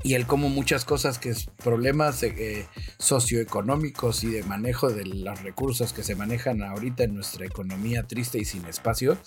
y 0.03 0.15
el 0.15 0.27
cómo 0.27 0.49
muchas 0.49 0.85
cosas 0.85 1.19
que 1.19 1.31
es 1.31 1.47
problemas 1.63 2.23
eh, 2.23 2.67
socioeconómicos 2.99 4.25
y 4.25 4.29
de 4.29 4.43
manejo 4.43 4.91
de 4.91 5.05
los 5.05 5.43
recursos 5.43 5.93
que 5.93 6.03
se 6.03 6.15
manejan 6.15 6.63
ahorita 6.63 7.05
en 7.05 7.15
nuestra 7.15 7.47
economía 7.47 8.05
triste 8.05 8.39
y 8.39 8.45
sin 8.45 8.65
espacio 8.67 9.19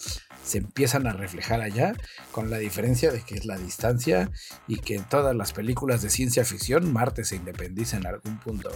se 0.43 0.59
empiezan 0.59 1.07
a 1.07 1.13
reflejar 1.13 1.61
allá 1.61 1.93
con 2.31 2.49
la 2.49 2.57
diferencia 2.57 3.11
de 3.11 3.21
que 3.21 3.35
es 3.35 3.45
la 3.45 3.57
distancia 3.57 4.31
y 4.67 4.77
que 4.77 4.95
en 4.95 5.03
todas 5.03 5.35
las 5.35 5.53
películas 5.53 6.01
de 6.01 6.09
ciencia 6.09 6.45
ficción 6.45 6.91
Marte 6.91 7.23
se 7.23 7.35
independiza 7.35 7.97
en 7.97 8.07
algún 8.07 8.39
punto. 8.39 8.71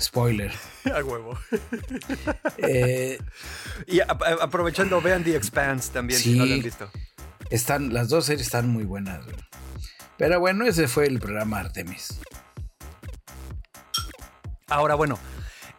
Spoiler. 0.00 0.52
A 0.94 1.04
huevo. 1.04 1.38
Eh, 2.58 3.18
y 3.86 4.00
aprovechando, 4.00 5.00
vean 5.00 5.24
The 5.24 5.36
Expanse 5.36 5.92
también, 5.92 6.20
si 6.20 6.34
no 6.36 6.46
lo 6.46 6.54
han 6.54 6.62
visto. 6.62 6.90
Están, 7.50 7.92
las 7.92 8.08
dos 8.08 8.26
series 8.26 8.46
están 8.46 8.68
muy 8.68 8.84
buenas. 8.84 9.24
Pero 10.20 10.38
bueno, 10.38 10.66
ese 10.66 10.86
fue 10.86 11.06
el 11.06 11.18
programa 11.18 11.60
Artemis. 11.60 12.20
Ahora, 14.68 14.94
bueno, 14.94 15.18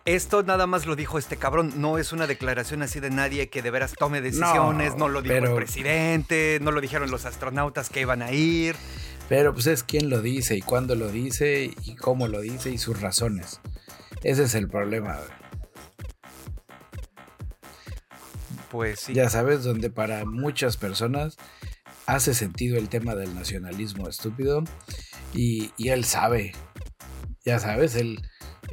esto 0.04 0.42
nada 0.42 0.66
más 0.66 0.88
lo 0.88 0.96
dijo 0.96 1.20
este 1.20 1.38
cabrón, 1.38 1.74
no 1.76 2.00
es 2.00 2.12
una 2.12 2.26
declaración 2.26 2.82
así 2.82 3.00
de 3.00 3.12
nadie 3.12 3.52
que 3.52 3.62
de 3.62 3.70
veras 3.70 3.94
tome 3.94 4.20
decisiones, 4.20 4.96
no, 4.96 5.10
lo 5.10 5.22
dijo 5.22 5.36
el 5.36 5.54
presidente, 5.54 6.58
no 6.60 6.72
lo 6.72 6.82
dijeron 6.82 7.12
los 7.12 7.26
astronautas 7.28 7.92
que 7.92 8.02
iban 8.02 8.24
a 8.24 8.32
ir. 8.32 8.76
Pero 9.30 9.54
pues 9.54 9.68
es 9.68 9.84
quién 9.84 10.10
lo 10.10 10.24
dice 10.24 10.56
y 10.56 10.62
cuándo 10.64 10.96
lo 10.96 11.10
dice 11.10 11.70
y 11.84 11.96
cómo 11.96 12.28
lo 12.28 12.42
dice 12.42 12.72
y 12.72 12.80
sus 12.80 13.00
razones. 13.00 13.62
Ese 14.24 14.46
es 14.46 14.56
el 14.56 14.68
problema. 14.68 15.20
Pues 18.72 19.02
sí. 19.02 19.14
Ya 19.14 19.30
sabes, 19.30 19.64
donde 19.64 19.92
para 19.92 20.26
muchas 20.26 20.78
personas 20.78 21.38
hace 22.06 22.34
sentido 22.34 22.78
el 22.78 22.90
tema 22.90 23.16
del 23.16 23.34
nacionalismo 23.36 24.08
estúpido 24.08 24.64
y, 25.34 25.72
él 25.78 26.04
sabe, 26.06 26.54
ya 27.46 27.60
sabes, 27.60 27.96
él, 27.96 28.22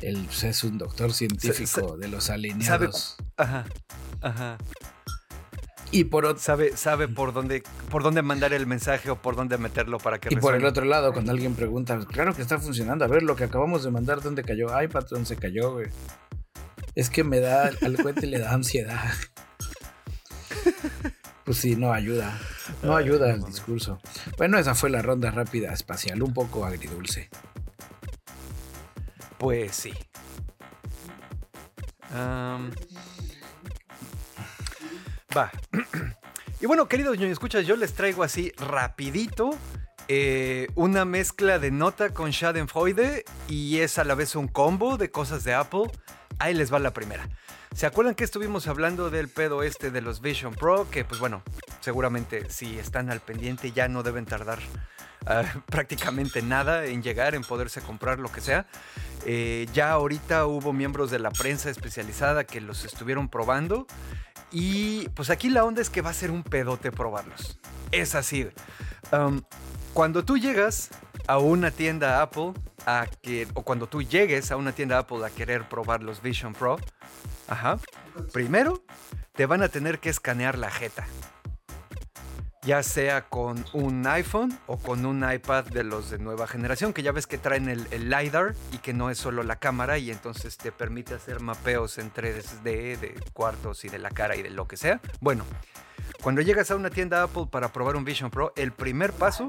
él 0.03 0.25
pues, 0.27 0.45
es 0.45 0.65
un 0.65 0.79
doctor 0.79 1.13
científico 1.13 1.97
de 1.97 2.09
los 2.09 2.31
alineados. 2.31 3.17
ajá, 3.37 3.67
ajá. 4.21 4.59
Y 5.91 6.05
por 6.05 6.39
sabe, 6.39 6.77
sabe 6.77 7.09
por 7.09 7.33
dónde, 7.33 7.63
por 7.91 8.03
dónde 8.03 8.21
mandar 8.21 8.53
el 8.53 8.67
mensaje 8.67 9.11
o 9.11 9.17
por 9.17 9.37
dónde 9.37 9.57
meterlo 9.57 9.97
para 9.99 10.19
que 10.19 10.29
Y 10.31 10.37
por 10.37 10.55
el 10.55 10.67
otro 10.67 10.85
lado, 10.85 11.15
cuando 11.15 11.33
alguien 11.33 11.55
pregunta, 11.55 11.99
claro 12.07 12.35
que 12.35 12.43
está 12.43 12.59
funcionando. 12.59 13.07
A 13.07 13.09
ver, 13.09 13.23
lo 13.23 13.37
que 13.37 13.45
acabamos 13.45 13.85
de 13.85 13.91
mandar, 13.91 14.21
¿dónde 14.21 14.43
cayó? 14.43 14.75
Ay, 14.75 14.89
patrón, 14.89 15.25
se 15.25 15.37
cayó, 15.37 15.73
güey. 15.73 15.87
Es 16.95 17.09
que 17.09 17.25
me 17.25 17.41
da, 17.41 17.71
al 17.81 17.97
cuente 18.03 18.27
le 18.27 18.39
da 18.39 18.53
ansiedad. 18.53 19.15
Pues 21.49 21.61
sí, 21.61 21.77
no 21.77 21.95
ayuda. 21.95 22.39
No 22.83 22.95
ayuda 22.95 23.33
el 23.33 23.43
discurso. 23.43 23.99
Bueno, 24.37 24.59
esa 24.59 24.75
fue 24.75 24.91
la 24.91 25.01
ronda 25.01 25.31
rápida 25.31 25.73
espacial, 25.73 26.23
un 26.23 26.35
poco 26.35 26.67
agridulce. 26.67 27.31
Pues 29.39 29.75
sí. 29.75 29.95
va. 35.35 35.51
y 36.61 36.67
bueno, 36.67 36.87
queridos 36.87 37.17
ñoños, 37.17 37.33
escuchas, 37.33 37.67
yo 37.67 37.77
les 37.77 37.95
traigo 37.95 38.23
así 38.23 38.53
rapidito 38.59 39.57
eh, 40.09 40.67
una 40.75 41.07
mezcla 41.07 41.59
de 41.59 41.71
nota 41.71 42.13
con 42.13 42.31
Schadenfreude 42.31 43.25
y 43.49 43.79
es 43.79 43.97
a 43.97 44.05
la 44.05 44.15
vez 44.15 44.37
un 44.37 44.49
combo 44.49 44.99
de 44.99 45.11
cosas 45.11 45.45
de 45.45 45.55
Apple. 45.55 45.85
Ahí 46.39 46.53
les 46.53 46.71
va 46.71 46.79
la 46.79 46.93
primera. 46.93 47.27
¿Se 47.75 47.87
acuerdan 47.87 48.15
que 48.15 48.25
estuvimos 48.25 48.67
hablando 48.67 49.11
del 49.11 49.29
pedo 49.29 49.63
este 49.63 49.91
de 49.91 50.01
los 50.01 50.21
Vision 50.21 50.55
Pro? 50.55 50.89
Que 50.91 51.05
pues 51.05 51.21
bueno, 51.21 51.43
seguramente 51.81 52.51
si 52.51 52.79
están 52.79 53.11
al 53.11 53.21
pendiente 53.21 53.73
ya 53.73 53.89
no 53.89 54.03
deben 54.03 54.25
tardar 54.25 54.59
ah, 55.27 55.45
prácticamente 55.67 56.43
nada 56.43 56.87
en 56.87 57.03
llegar, 57.03 57.35
en 57.35 57.43
poderse 57.43 57.81
comprar 57.81 58.19
lo 58.19 58.33
que 58.33 58.41
sea. 58.41 58.67
Eh, 59.27 59.69
ya 59.73 59.93
ahorita 59.93 60.47
hubo 60.47 60.73
miembros 60.73 61.11
de 61.11 61.19
la 61.19 61.31
prensa 61.31 61.71
especializada 61.71 62.45
que 62.45 62.61
los 62.61 62.85
estuvieron 62.85 63.29
probando. 63.29 63.87
Y 64.51 65.09
pues 65.11 65.31
aquí 65.31 65.51
la 65.51 65.65
onda 65.65 65.83
es 65.83 65.91
que 65.91 66.01
va 66.01 66.11
a 66.11 66.15
ser 66.15 66.31
un 66.31 66.43
pedote 66.43 66.91
probarlos. 66.91 67.59
Es 67.93 68.15
así. 68.15 68.49
cuando 69.93 70.25
tú 70.25 70.39
llegas 70.39 70.91
a 71.27 71.39
una 71.39 71.71
tienda 71.71 72.23
Apple, 72.23 72.55
a 72.87 73.07
que, 73.23 73.47
o 73.55 73.63
cuando 73.63 73.87
tú 73.87 74.03
llegues 74.03 74.51
a 74.51 74.57
una 74.57 74.73
tienda 74.73 74.99
Apple 74.99 75.25
a 75.25 75.31
querer 75.31 75.69
probar 75.69 76.03
los 76.03 76.23
Vision 76.23 76.55
Pro, 76.55 76.79
Ajá. 77.49 77.79
Primero, 78.33 78.83
te 79.33 79.47
van 79.47 79.63
a 79.63 79.69
tener 79.69 79.99
que 79.99 80.11
escanear 80.11 80.59
la 80.59 80.71
jeta. 80.71 81.07
Ya 82.63 82.83
sea 82.83 83.29
con 83.29 83.65
un 83.73 84.07
iPhone 84.07 84.59
o 84.67 84.79
con 84.79 85.07
un 85.07 85.25
iPad 85.31 85.65
de 85.65 85.85
los 85.85 86.11
de 86.11 86.19
nueva 86.19 86.47
generación, 86.47 86.93
que 86.93 87.03
ya 87.03 87.13
ves 87.13 87.27
que 87.27 87.39
traen 87.39 87.69
el, 87.69 88.11
LiDAR 88.11 88.55
y 88.73 88.79
que 88.79 88.93
no 88.93 89.11
es 89.11 89.17
solo 89.17 89.43
la 89.43 89.57
cámara 89.57 89.97
y 89.97 90.11
entonces 90.11 90.59
te 90.59 90.71
permite 90.71 91.15
hacer 91.15 91.41
mapeos 91.41 91.97
en 91.97 92.13
3D 92.13 92.99
de 92.99 93.15
cuartos 93.33 93.85
y 93.85 93.89
de 93.89 93.99
la 93.99 94.11
cara 94.11 94.37
y 94.37 94.43
de 94.43 94.51
lo 94.51 94.69
que 94.69 94.77
sea. 94.77 95.01
Bueno, 95.21 95.45
cuando 96.21 96.43
llegas 96.43 96.71
a 96.71 96.77
una 96.77 96.91
tienda 96.91 97.23
Apple 97.23 97.47
para 97.51 97.73
probar 97.73 97.97
un 97.97 98.05
Vision 98.05 98.31
Pro, 98.31 98.53
el 98.57 98.73
primer 98.73 99.13
paso 99.13 99.49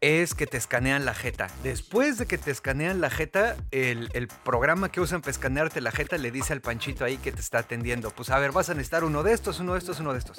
es 0.00 0.34
que 0.34 0.46
te 0.46 0.56
escanean 0.56 1.04
la 1.04 1.14
jeta. 1.14 1.48
Después 1.62 2.18
de 2.18 2.26
que 2.26 2.38
te 2.38 2.50
escanean 2.50 3.00
la 3.00 3.10
jeta, 3.10 3.56
el, 3.70 4.28
programa 4.44 4.90
que 4.90 5.00
usan 5.00 5.20
para 5.20 5.32
escanearte 5.32 5.80
la 5.80 5.90
jeta 5.90 6.18
le 6.18 6.30
dice 6.30 6.52
al 6.52 6.60
panchito 6.60 7.04
ahí 7.04 7.16
que 7.18 7.32
te 7.32 7.40
está 7.40 7.58
atendiendo, 7.58 8.10
pues 8.10 8.30
a 8.30 8.38
ver, 8.38 8.52
vas 8.52 8.70
a 8.70 8.74
necesitar 8.74 9.04
uno 9.04 9.22
de 9.22 9.32
estos, 9.32 9.60
uno 9.60 9.72
de 9.72 9.78
estos, 9.80 10.00
uno 10.00 10.12
de 10.12 10.18
estos. 10.18 10.38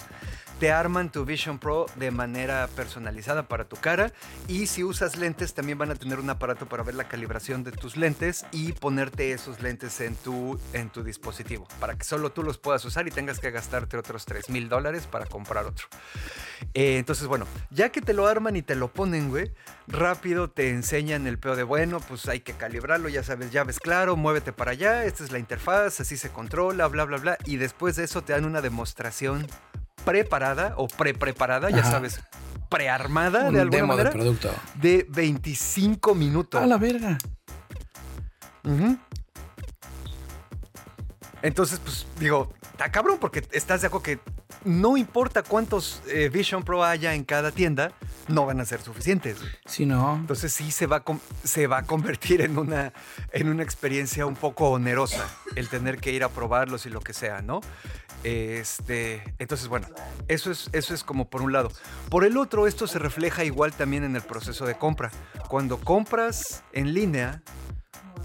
Te 0.60 0.74
arman 0.74 1.10
tu 1.10 1.24
Vision 1.24 1.58
Pro 1.58 1.86
de 1.96 2.12
manera 2.12 2.68
personalizada 2.76 3.48
para 3.48 3.70
tu 3.70 3.78
cara 3.78 4.12
y 4.50 4.68
si 4.68 4.84
usas 4.84 5.16
lentes 5.16 5.54
también 5.54 5.78
van 5.78 5.90
a 5.90 5.96
tener 5.96 6.20
un 6.20 6.30
aparato 6.30 6.68
para 6.68 6.84
ver 6.84 6.96
la 6.96 7.08
calibración 7.08 7.64
de 7.64 7.72
tus 7.72 7.96
lentes 7.96 8.46
y 8.52 8.74
ponerte 8.74 9.32
esos 9.32 9.62
lentes 9.62 10.02
en 10.02 10.16
tu, 10.16 10.60
en 10.74 10.90
tu 10.90 11.02
dispositivo 11.04 11.66
para 11.80 11.98
que 11.98 12.04
solo 12.04 12.34
tú 12.34 12.44
los 12.44 12.58
puedas 12.58 12.84
usar 12.84 13.08
y 13.08 13.12
tengas 13.12 13.40
que 13.40 13.52
gastarte 13.52 13.96
otros 13.96 14.26
3 14.26 14.50
mil 14.50 14.68
dólares 14.68 15.08
para 15.08 15.26
comprar 15.26 15.66
otro. 15.66 15.88
Eh, 16.74 16.98
entonces, 16.98 17.28
bueno, 17.28 17.48
ya 17.70 17.90
que 17.90 18.02
te 18.02 18.14
lo 18.14 18.28
arman 18.28 18.58
y 18.58 18.62
te 18.62 18.76
lo 18.76 18.92
ponen, 18.92 19.30
güey, 19.30 19.54
rápido 19.88 20.50
te 20.50 20.70
enseñan 20.72 21.26
el 21.26 21.40
peor 21.40 21.56
de, 21.56 21.64
bueno, 21.64 22.02
pues 22.02 22.28
hay 22.28 22.42
que 22.42 22.52
calibrarlo, 22.52 23.08
ya 23.08 23.24
sabes, 23.24 23.52
llaves 23.52 23.80
claro, 23.80 24.18
muévete 24.18 24.52
para 24.52 24.72
allá, 24.72 25.06
esta 25.06 25.24
es 25.24 25.32
la 25.32 25.40
interfaz, 25.40 26.02
así 26.02 26.18
se 26.18 26.30
controla, 26.30 26.88
bla, 26.88 27.06
bla, 27.06 27.18
bla. 27.18 27.38
Y 27.46 27.56
después 27.56 27.96
de 27.96 28.04
eso 28.04 28.24
te 28.24 28.34
dan 28.34 28.44
una 28.44 28.62
demostración 28.62 29.48
preparada 30.10 30.74
o 30.78 30.88
pre-preparada, 30.88 31.70
ya 31.70 31.84
sabes, 31.84 32.20
prearmada 32.68 33.52
de 33.52 33.62
alguna 33.62 33.86
manera. 33.86 34.10
De, 34.10 34.16
producto. 34.16 34.52
de 34.74 35.06
25 35.08 36.16
minutos. 36.16 36.60
A 36.60 36.66
la 36.66 36.78
verga. 36.78 37.16
Entonces, 41.44 41.80
pues 41.80 42.08
digo, 42.20 42.52
está 42.72 42.92
cabrón 42.92 43.18
porque 43.20 43.48
estás 43.52 43.82
de 43.82 43.88
acuerdo 43.88 44.04
que 44.04 44.20
no 44.66 44.98
importa 44.98 45.44
cuántos 45.44 46.02
eh, 46.08 46.30
Vision 46.30 46.64
Pro 46.64 46.84
haya 46.84 47.14
en 47.14 47.24
cada 47.24 47.52
tienda, 47.52 47.92
no 48.28 48.46
van 48.46 48.60
a 48.60 48.66
ser 48.66 48.82
suficientes. 48.82 49.38
Sí, 49.66 49.86
no. 49.86 50.16
Entonces 50.16 50.54
sí 50.54 50.72
se 50.72 50.86
va 50.86 50.98
a, 50.98 51.04
se 51.44 51.68
va 51.68 51.80
a 51.80 51.84
convertir 51.84 52.42
en 52.42 52.58
una, 52.58 52.94
en 53.32 53.50
una 53.50 53.64
experiencia 53.64 54.26
un 54.26 54.36
poco 54.36 54.70
onerosa 54.70 55.28
el 55.56 55.70
tener 55.70 56.00
que 56.00 56.12
ir 56.12 56.24
a 56.24 56.30
probarlos 56.30 56.86
y 56.86 56.90
lo 56.90 57.02
que 57.02 57.14
sea, 57.14 57.42
¿no? 57.42 57.62
Este, 58.24 59.24
entonces, 59.40 59.68
bueno, 59.68 59.88
eso 60.28 60.52
es, 60.52 60.70
eso 60.74 60.94
es 60.94 61.04
como 61.04 61.30
por 61.30 61.42
un 61.42 61.54
lado. 61.54 61.72
Por 62.10 62.26
el 62.26 62.38
otro, 62.38 62.68
esto 62.68 62.86
se 62.86 63.00
refleja 63.00 63.44
igual 63.44 63.74
también 63.74 64.04
en 64.04 64.16
el 64.16 64.22
proceso 64.22 64.66
de 64.66 64.76
compra. 64.76 65.12
Cuando 65.48 65.80
compras 65.80 66.64
en 66.74 66.94
línea, 66.94 67.42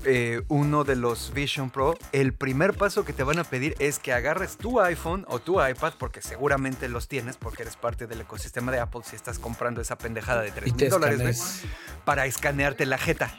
eh, 0.04 0.42
uno 0.48 0.84
de 0.84 0.96
los 0.96 1.32
Vision 1.32 1.70
Pro, 1.70 1.96
el 2.12 2.32
primer 2.34 2.74
paso 2.74 3.04
que 3.04 3.12
te 3.12 3.22
van 3.22 3.38
a 3.38 3.44
pedir 3.44 3.74
es 3.78 3.98
que 3.98 4.12
agarres 4.12 4.56
tu 4.56 4.80
iPhone 4.80 5.24
o 5.28 5.38
tu 5.38 5.64
iPad, 5.64 5.94
porque 5.98 6.22
seguramente 6.22 6.88
los 6.88 7.08
tienes, 7.08 7.36
porque 7.36 7.62
eres 7.62 7.76
parte 7.76 8.06
del 8.06 8.20
ecosistema 8.20 8.72
de 8.72 8.80
Apple 8.80 9.00
si 9.04 9.16
estás 9.16 9.38
comprando 9.38 9.80
esa 9.80 9.96
pendejada 9.96 10.42
de 10.42 10.50
3 10.50 10.74
mil 10.74 10.90
dólares, 10.90 11.62
para 12.04 12.26
escanearte 12.26 12.86
la 12.86 12.98
jeta. 12.98 13.34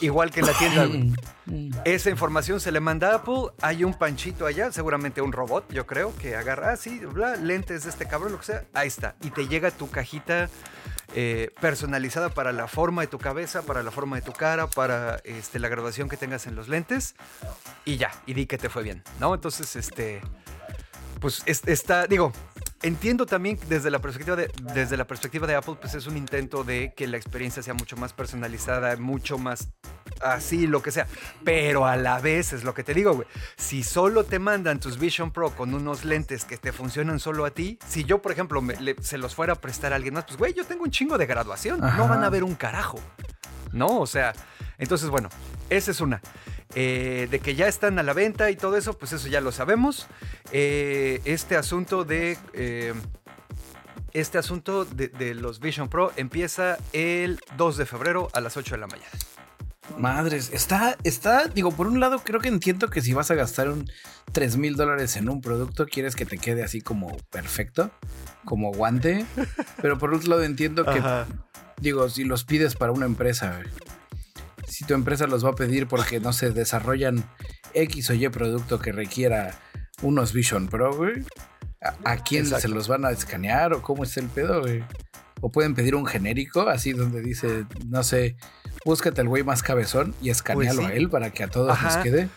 Igual 0.00 0.30
que 0.30 0.40
en 0.40 0.46
la 0.46 0.52
tienda. 0.52 1.14
Esa 1.84 2.10
información 2.10 2.60
se 2.60 2.72
le 2.72 2.80
manda 2.80 3.12
a 3.12 3.14
Apple. 3.16 3.50
Hay 3.60 3.84
un 3.84 3.94
panchito 3.94 4.46
allá, 4.46 4.72
seguramente 4.72 5.20
un 5.20 5.32
robot, 5.32 5.72
yo 5.72 5.86
creo, 5.86 6.14
que 6.16 6.36
agarra 6.36 6.72
así, 6.72 7.00
ah, 7.22 7.36
lentes 7.40 7.84
de 7.84 7.90
este 7.90 8.06
cabrón, 8.06 8.32
lo 8.32 8.38
que 8.38 8.46
sea. 8.46 8.64
Ahí 8.72 8.88
está. 8.88 9.14
Y 9.22 9.30
te 9.30 9.46
llega 9.46 9.70
tu 9.70 9.90
cajita 9.90 10.48
eh, 11.14 11.50
personalizada 11.60 12.30
para 12.30 12.52
la 12.52 12.66
forma 12.66 13.02
de 13.02 13.08
tu 13.08 13.18
cabeza, 13.18 13.62
para 13.62 13.82
la 13.82 13.90
forma 13.90 14.16
de 14.16 14.22
tu 14.22 14.32
cara, 14.32 14.66
para 14.66 15.20
este, 15.24 15.58
la 15.58 15.68
graduación 15.68 16.08
que 16.08 16.16
tengas 16.16 16.46
en 16.46 16.56
los 16.56 16.68
lentes. 16.68 17.14
Y 17.84 17.96
ya, 17.96 18.10
y 18.26 18.34
di 18.34 18.46
que 18.46 18.58
te 18.58 18.68
fue 18.68 18.82
bien, 18.82 19.02
¿no? 19.20 19.34
Entonces, 19.34 19.76
este. 19.76 20.20
Pues 21.20 21.42
está, 21.46 22.06
digo, 22.06 22.32
entiendo 22.84 23.24
también 23.24 23.58
desde 23.68 23.90
la 23.90 23.98
perspectiva 23.98 24.36
de, 24.36 24.50
desde 24.74 24.96
la 24.96 25.06
perspectiva 25.06 25.46
de 25.46 25.54
Apple, 25.54 25.76
pues 25.80 25.94
es 25.94 26.06
un 26.06 26.18
intento 26.18 26.64
de 26.64 26.92
que 26.94 27.06
la 27.06 27.16
experiencia 27.16 27.62
sea 27.62 27.72
mucho 27.72 27.96
más 27.96 28.12
personalizada, 28.12 28.96
mucho 28.96 29.38
más 29.38 29.70
así, 30.20 30.66
lo 30.66 30.82
que 30.82 30.90
sea. 30.90 31.06
Pero 31.44 31.86
a 31.86 31.96
la 31.96 32.20
vez 32.20 32.52
es 32.52 32.62
lo 32.62 32.74
que 32.74 32.84
te 32.84 32.92
digo, 32.92 33.14
güey. 33.14 33.26
Si 33.56 33.82
solo 33.82 34.24
te 34.24 34.38
mandan 34.38 34.80
tus 34.80 34.98
Vision 34.98 35.30
Pro 35.32 35.50
con 35.50 35.74
unos 35.74 36.04
lentes 36.04 36.44
que 36.44 36.58
te 36.58 36.72
funcionan 36.72 37.20
solo 37.20 37.46
a 37.46 37.50
ti, 37.50 37.78
si 37.88 38.04
yo, 38.04 38.20
por 38.20 38.32
ejemplo, 38.32 38.62
se 39.00 39.16
los 39.16 39.34
fuera 39.34 39.54
a 39.54 39.56
prestar 39.56 39.94
a 39.94 39.96
alguien 39.96 40.14
más, 40.14 40.24
pues, 40.24 40.36
güey, 40.36 40.52
yo 40.52 40.64
tengo 40.66 40.84
un 40.84 40.90
chingo 40.90 41.16
de 41.16 41.24
graduación. 41.24 41.80
No 41.80 42.06
van 42.06 42.22
a 42.22 42.28
ver 42.28 42.44
un 42.44 42.54
carajo. 42.54 43.00
¿No? 43.72 43.98
O 43.98 44.06
sea, 44.06 44.34
entonces, 44.78 45.08
bueno, 45.08 45.30
esa 45.70 45.90
es 45.90 46.00
una. 46.00 46.20
Eh, 46.74 47.28
de 47.30 47.38
que 47.38 47.54
ya 47.54 47.68
están 47.68 47.98
a 47.98 48.02
la 48.02 48.12
venta 48.12 48.50
y 48.50 48.56
todo 48.56 48.76
eso, 48.76 48.98
pues 48.98 49.12
eso 49.12 49.28
ya 49.28 49.40
lo 49.40 49.52
sabemos. 49.52 50.06
Eh, 50.52 51.20
este 51.24 51.56
asunto 51.56 52.04
de... 52.04 52.36
Eh, 52.52 52.94
este 54.12 54.38
asunto 54.38 54.84
de, 54.84 55.34
los 55.34 55.58
Vision 55.58 55.88
Pro 55.88 56.12
empieza 56.16 56.78
el 56.92 57.40
2 57.56 57.76
de 57.76 57.84
febrero 57.84 58.28
a 58.32 58.40
las 58.40 58.56
8 58.56 58.76
de 58.76 58.80
la 58.80 58.86
mañana. 58.86 59.10
Madres, 59.98 60.50
está, 60.52 60.96
está, 61.02 61.48
digo, 61.48 61.72
por 61.72 61.88
un 61.88 61.98
lado 61.98 62.20
creo 62.20 62.38
que 62.38 62.46
entiendo 62.48 62.88
que 62.88 63.00
si 63.00 63.12
vas 63.12 63.32
a 63.32 63.34
gastar 63.34 63.68
un 63.68 63.90
3 64.32 64.56
mil 64.56 64.76
dólares 64.76 65.16
en 65.16 65.28
un 65.28 65.40
producto, 65.40 65.86
quieres 65.86 66.14
que 66.14 66.24
te 66.24 66.38
quede 66.38 66.62
así 66.62 66.80
como 66.80 67.16
perfecto, 67.30 67.90
como 68.44 68.72
guante, 68.72 69.26
pero 69.82 69.98
por 69.98 70.14
otro 70.14 70.30
lado 70.30 70.44
entiendo 70.44 70.84
que, 70.84 71.02
digo, 71.80 72.08
si 72.08 72.22
los 72.22 72.44
pides 72.44 72.76
para 72.76 72.92
una 72.92 73.06
empresa, 73.06 73.60
si 74.66 74.84
tu 74.84 74.94
empresa 74.94 75.26
los 75.26 75.44
va 75.44 75.50
a 75.50 75.54
pedir 75.54 75.86
porque, 75.86 76.20
no 76.20 76.32
se 76.32 76.50
desarrollan 76.50 77.24
X 77.74 78.10
o 78.10 78.14
Y 78.14 78.28
producto 78.28 78.78
que 78.78 78.92
requiera 78.92 79.58
unos 80.02 80.32
Vision 80.32 80.68
Pro, 80.68 80.94
güey, 80.94 81.24
¿a, 82.04 82.16
quién 82.18 82.46
se 82.46 82.68
los 82.68 82.88
van 82.88 83.04
a 83.04 83.10
escanear 83.10 83.72
o 83.72 83.82
cómo 83.82 84.04
está 84.04 84.20
el 84.20 84.28
pedo, 84.28 84.60
güey? 84.60 84.82
O 85.40 85.50
pueden 85.50 85.74
pedir 85.74 85.94
un 85.94 86.06
genérico, 86.06 86.68
así 86.68 86.92
donde 86.92 87.20
dice, 87.20 87.66
no 87.86 88.02
sé, 88.02 88.36
búscate 88.84 89.20
al 89.20 89.28
güey 89.28 89.42
más 89.42 89.62
cabezón 89.62 90.14
y 90.22 90.30
escanealo 90.30 90.82
pues 90.82 90.92
a 90.92 90.94
él 90.94 91.10
para 91.10 91.30
que 91.30 91.44
a 91.44 91.48
todos 91.48 91.80
nos 91.82 91.96
quede. 91.98 92.28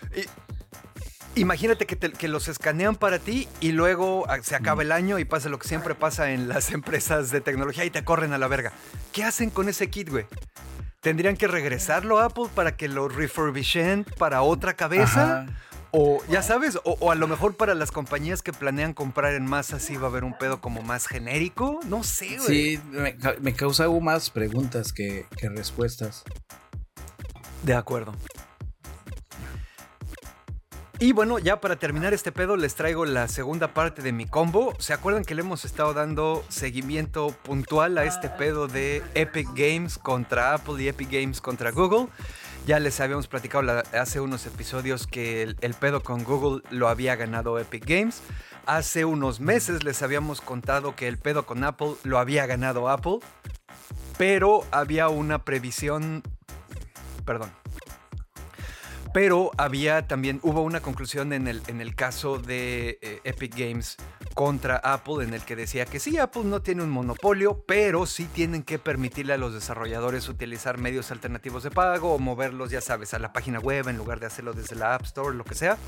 Imagínate 1.35 1.85
que, 1.85 1.97
que, 1.97 2.27
los 2.27 2.47
escanean 2.47 2.95
para 2.95 3.19
ti 3.19 3.47
y 3.59 3.71
luego 3.71 4.25
ah, 4.27 4.39
se 4.41 4.55
acaba 4.55 4.81
el 4.81 4.91
año 4.91 5.19
y 5.19 5.25
pasa 5.25 5.49
lo 5.49 5.59
que 5.59 5.67
siempre 5.67 5.93
pasa 5.93 6.31
en 6.31 6.47
las 6.47 6.71
empresas 6.73 7.29
de 7.29 7.41
tecnología 7.41 7.85
y 7.85 7.91
te 7.91 8.03
corren 8.03 8.33
a 8.33 8.39
la 8.39 8.47
verga. 8.47 8.73
¿Qué 9.13 9.23
hacen 9.23 9.51
con 9.51 9.69
ese 9.69 9.89
kit, 9.89 10.09
güey? 10.09 10.25
¿Tendrían 11.01 11.37
que 11.37 11.47
regresarlo 11.47 12.19
a 12.19 12.25
Apple 12.25 12.45
para 12.55 12.75
que 12.75 12.87
lo 12.87 13.07
refurbishen 13.07 14.05
para 14.17 14.41
otra 14.41 14.75
cabeza? 14.75 15.45
O 15.91 16.21
ya 16.29 16.41
sabes, 16.41 16.77
o, 16.83 17.11
a 17.11 17.15
lo 17.15 17.27
mejor 17.27 17.55
para 17.55 17.73
las 17.73 17.91
compañías 17.91 18.41
que 18.41 18.51
planean 18.51 18.93
comprar 18.93 19.33
en 19.35 19.45
masa 19.45 19.79
sí 19.79 19.95
va 19.95 20.07
a 20.07 20.09
haber 20.09 20.23
un 20.23 20.37
pedo 20.37 20.59
como 20.59 20.81
más 20.81 21.07
genérico. 21.07 21.79
No 21.87 22.03
sé, 22.03 22.37
güey. 22.37 22.77
Sí, 22.77 22.81
me, 23.41 23.53
causa 23.53 23.87
más 23.89 24.29
preguntas 24.29 24.91
que, 24.91 25.25
que 25.37 25.49
respuestas. 25.49 26.23
De 27.63 27.73
acuerdo. 27.73 28.13
Y 30.99 31.11
bueno, 31.11 31.37
ya 31.37 31.61
para 31.61 31.75
terminar 31.75 32.15
este 32.15 32.31
pedo 32.31 32.57
les 32.57 32.73
traigo 32.73 33.05
la 33.05 33.27
segunda 33.27 33.71
parte 33.75 34.01
de 34.01 34.11
mi 34.11 34.25
combo. 34.25 34.73
¿Se 34.79 34.93
acuerdan 34.93 35.23
que 35.23 35.35
le 35.35 35.41
hemos 35.41 35.63
estado 35.63 35.93
dando 35.93 36.43
seguimiento 36.49 37.27
puntual 37.43 37.99
a 37.99 38.05
este 38.05 38.29
pedo 38.29 38.67
de 38.67 39.03
Epic 39.13 39.47
Games 39.53 39.99
contra 39.99 40.55
Apple 40.55 40.81
y 40.81 40.87
Epic 40.87 41.11
Games 41.11 41.39
contra 41.39 41.69
Google? 41.69 42.07
Ya 42.65 42.79
les 42.79 42.99
habíamos 42.99 43.27
platicado 43.27 43.83
hace 43.93 44.19
unos 44.19 44.47
episodios 44.47 45.05
que 45.05 45.43
el, 45.43 45.73
pedo 45.75 46.01
con 46.01 46.23
Google 46.23 46.63
lo 46.71 46.89
había 46.89 47.15
ganado 47.15 47.59
Epic 47.59 47.85
Games. 47.85 48.23
Hace 48.65 49.05
unos 49.05 49.39
meses 49.39 49.83
les 49.83 50.01
habíamos 50.01 50.41
contado 50.41 50.95
que 50.95 51.07
el 51.07 51.19
pedo 51.19 51.45
con 51.45 51.63
Apple 51.63 51.93
lo 52.05 52.17
había 52.17 52.47
ganado 52.47 52.89
Apple. 52.89 53.19
Pero 54.17 54.63
había 54.71 55.09
una 55.09 55.45
previsión... 55.45 56.23
Perdón, 57.23 57.51
pero 59.19 59.49
había 59.57 60.07
también, 60.07 60.39
hubo 60.43 60.61
una 60.61 60.79
conclusión 60.79 61.33
en 61.33 61.47
el, 61.47 61.63
en 61.65 61.81
el 61.81 61.95
caso 61.95 62.37
de 62.37 62.99
eh, 63.01 63.19
Epic 63.23 63.57
Games 63.57 63.97
contra 64.35 64.75
Apple 64.75 65.23
en 65.23 65.33
el 65.33 65.41
que 65.41 65.55
decía 65.55 65.87
que 65.87 65.99
sí, 65.99 66.19
Apple 66.19 66.43
no 66.43 66.61
tiene 66.61 66.83
un 66.83 66.91
monopolio, 66.91 67.63
pero 67.65 68.05
sí 68.05 68.25
tienen 68.25 68.61
que 68.61 68.77
permitirle 68.77 69.33
a 69.33 69.37
los 69.39 69.55
desarrolladores 69.55 70.29
utilizar 70.29 70.77
medios 70.77 71.09
alternativos 71.09 71.63
de 71.63 71.71
pago 71.71 72.13
o 72.13 72.19
moverlos, 72.19 72.69
ya 72.69 72.79
sabes, 72.79 73.15
a 73.15 73.17
la 73.17 73.33
página 73.33 73.57
web 73.57 73.87
en 73.87 73.97
lugar 73.97 74.19
de 74.19 74.27
hacerlo 74.27 74.53
desde 74.53 74.75
la 74.75 74.93
App 74.93 75.05
Store, 75.05 75.35
lo 75.35 75.45
que 75.45 75.55
sea. 75.55 75.79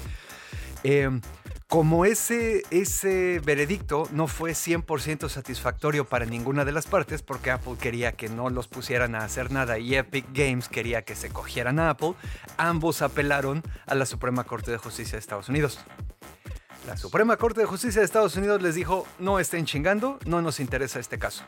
Em, 0.84 1.22
como 1.68 2.04
ese, 2.06 2.64
ese 2.72 3.40
veredicto 3.46 4.08
no 4.12 4.28
fue 4.28 4.52
100% 4.52 5.30
satisfactorio 5.30 6.06
para 6.06 6.26
ninguna 6.26 6.66
de 6.66 6.72
las 6.72 6.88
partes, 6.88 7.22
porque 7.22 7.52
Apple 7.52 7.76
quería 7.80 8.14
que 8.14 8.28
no 8.28 8.50
los 8.50 8.68
pusieran 8.68 9.14
a 9.14 9.20
hacer 9.20 9.52
nada 9.52 9.78
y 9.78 9.96
Epic 9.96 10.26
Games 10.34 10.68
quería 10.68 11.04
que 11.04 11.16
se 11.16 11.30
cogieran 11.30 11.80
a 11.80 11.92
Apple, 11.92 12.16
ambos 12.58 13.02
apelaron 13.04 13.62
a 13.86 13.94
la 13.94 14.08
Suprema 14.08 14.46
Corte 14.46 14.72
de 14.72 14.78
Justicia 14.78 15.14
de 15.14 15.20
Estados 15.20 15.50
Unidos. 15.50 15.80
La 16.88 16.98
Suprema 16.98 17.38
Corte 17.38 17.62
de 17.62 17.68
Justicia 17.68 18.02
de 18.02 18.06
Estados 18.06 18.36
Unidos 18.36 18.64
les 18.64 18.74
dijo, 18.74 19.06
no 19.20 19.38
estén 19.38 19.66
chingando, 19.66 20.18
no 20.26 20.42
nos 20.42 20.60
interesa 20.60 21.00
este 21.00 21.20
caso. 21.20 21.44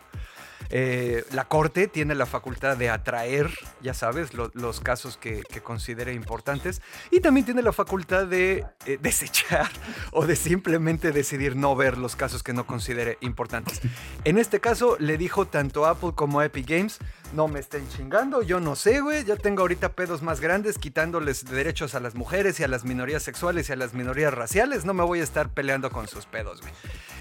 Eh, 0.70 1.24
la 1.32 1.46
Corte 1.46 1.88
tiene 1.88 2.16
la 2.16 2.26
facultad 2.26 2.78
de 2.78 2.90
atraer, 2.90 3.50
ya 3.82 3.94
sabes, 3.94 4.34
los 4.34 4.80
casos 4.80 5.18
que, 5.18 5.44
considere 5.64 6.14
importantes 6.14 6.82
y 7.12 7.20
también 7.20 7.46
tiene 7.46 7.62
la 7.62 7.72
facultad 7.72 8.26
de 8.26 8.66
eh, 8.86 8.98
desechar 9.02 9.70
o 10.12 10.26
de 10.26 10.36
simplemente 10.36 11.12
decidir 11.12 11.56
no 11.56 11.76
ver 11.76 11.98
los 11.98 12.16
casos 12.16 12.44
que 12.44 12.54
no 12.54 12.66
considere 12.66 13.18
importantes. 13.22 13.82
En 14.24 14.38
este 14.38 14.60
caso 14.60 14.98
le 15.00 15.18
dijo 15.18 15.46
tanto 15.46 15.86
Apple 15.86 16.12
como 16.16 16.42
Epic 16.42 16.68
Games, 16.68 17.00
no 17.34 17.48
me 17.48 17.60
estén 17.60 17.88
chingando, 17.90 18.42
yo 18.42 18.60
no 18.60 18.76
sé, 18.76 19.02
güey, 19.02 19.24
ya 19.24 19.36
tengo 19.36 19.62
ahorita 19.62 19.94
pedos 19.94 20.22
más 20.22 20.40
grandes 20.40 20.78
quitándoles 20.78 21.46
derechos 21.46 21.96
a 21.96 22.00
las 22.00 22.16
mujeres 22.16 22.60
y 22.60 22.64
a 22.64 22.68
las 22.68 22.84
minorías 22.84 23.24
sexuales 23.24 23.70
y 23.70 23.74
a 23.74 23.76
las 23.76 23.94
minorías 23.94 24.34
raciales, 24.34 24.86
no 24.86 24.94
me 24.94 25.04
voy 25.04 25.20
a 25.20 25.24
estar 25.24 25.50
peleando 25.50 25.92
con 25.92 26.08
sus 26.08 26.26
pedos, 26.26 26.62
güey. 26.62 26.74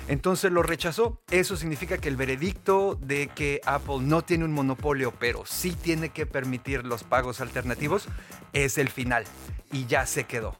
Entonces 0.09 0.51
lo 0.51 0.65
rechazó. 0.65 1.21
Eso 1.31 1.57
significa 1.57 1.99
que 1.99 2.09
el 2.09 2.17
veredicto 2.17 2.99
de 3.01 3.29
que 3.29 3.61
Apple 3.65 3.99
no 4.01 4.23
tiene 4.23 4.45
un 4.45 4.53
monopolio, 4.53 5.13
pero 5.19 5.47
sí 5.47 5.71
tiene 5.71 6.09
que 6.09 6.27
permitir 6.27 6.85
los 6.85 7.05
pagos 7.05 7.41
alternativos, 7.41 8.09
es 8.53 8.77
el 8.79 8.89
final. 8.89 9.25
Y 9.71 9.87
ya 9.87 10.07
se 10.07 10.25
quedó. 10.25 10.59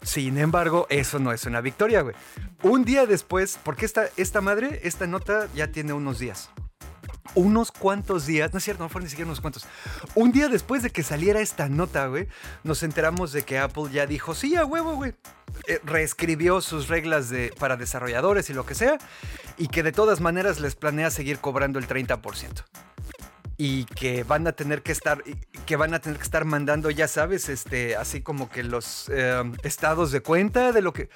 Sin 0.00 0.38
embargo, 0.38 0.86
eso 0.88 1.18
no 1.18 1.30
es 1.30 1.44
una 1.44 1.60
victoria, 1.60 2.00
güey. 2.00 2.14
Un 2.62 2.84
día 2.84 3.04
después, 3.04 3.58
porque 3.62 3.84
esta, 3.84 4.06
esta 4.16 4.40
madre, 4.40 4.80
esta 4.84 5.06
nota 5.06 5.46
ya 5.54 5.70
tiene 5.72 5.92
unos 5.92 6.18
días. 6.18 6.48
Unos 7.34 7.72
cuantos 7.72 8.26
días, 8.26 8.52
no 8.52 8.58
es 8.58 8.64
cierto, 8.64 8.82
no 8.82 8.88
fueron 8.88 9.04
ni 9.04 9.10
siquiera 9.10 9.28
unos 9.28 9.40
cuantos. 9.40 9.66
Un 10.14 10.32
día 10.32 10.48
después 10.48 10.82
de 10.82 10.90
que 10.90 11.02
saliera 11.02 11.40
esta 11.40 11.68
nota, 11.68 12.06
güey, 12.06 12.28
nos 12.64 12.82
enteramos 12.82 13.32
de 13.32 13.42
que 13.42 13.58
Apple 13.58 13.84
ya 13.92 14.06
dijo, 14.06 14.34
sí, 14.34 14.56
a 14.56 14.64
huevo, 14.64 14.94
güey. 14.96 15.14
Eh, 15.68 15.80
reescribió 15.84 16.60
sus 16.60 16.88
reglas 16.88 17.30
de, 17.30 17.52
para 17.58 17.76
desarrolladores 17.76 18.50
y 18.50 18.52
lo 18.52 18.66
que 18.66 18.74
sea, 18.74 18.98
y 19.56 19.68
que 19.68 19.82
de 19.82 19.92
todas 19.92 20.20
maneras 20.20 20.60
les 20.60 20.74
planea 20.74 21.10
seguir 21.10 21.38
cobrando 21.38 21.78
el 21.78 21.88
30% 21.88 22.64
y 23.58 23.84
que 23.86 24.22
van 24.22 24.46
a 24.46 24.52
tener 24.52 24.82
que 24.82 24.92
estar 24.92 25.22
que 25.64 25.76
van 25.76 25.94
a 25.94 26.00
tener 26.00 26.18
que 26.18 26.24
estar 26.24 26.44
mandando 26.44 26.90
ya 26.90 27.08
sabes 27.08 27.48
este 27.48 27.96
así 27.96 28.20
como 28.20 28.50
que 28.50 28.62
los 28.62 29.08
em, 29.08 29.54
estados 29.62 30.12
de 30.12 30.20
cuenta 30.20 30.72
de 30.72 30.82
lo 30.82 30.92
que 30.92 31.08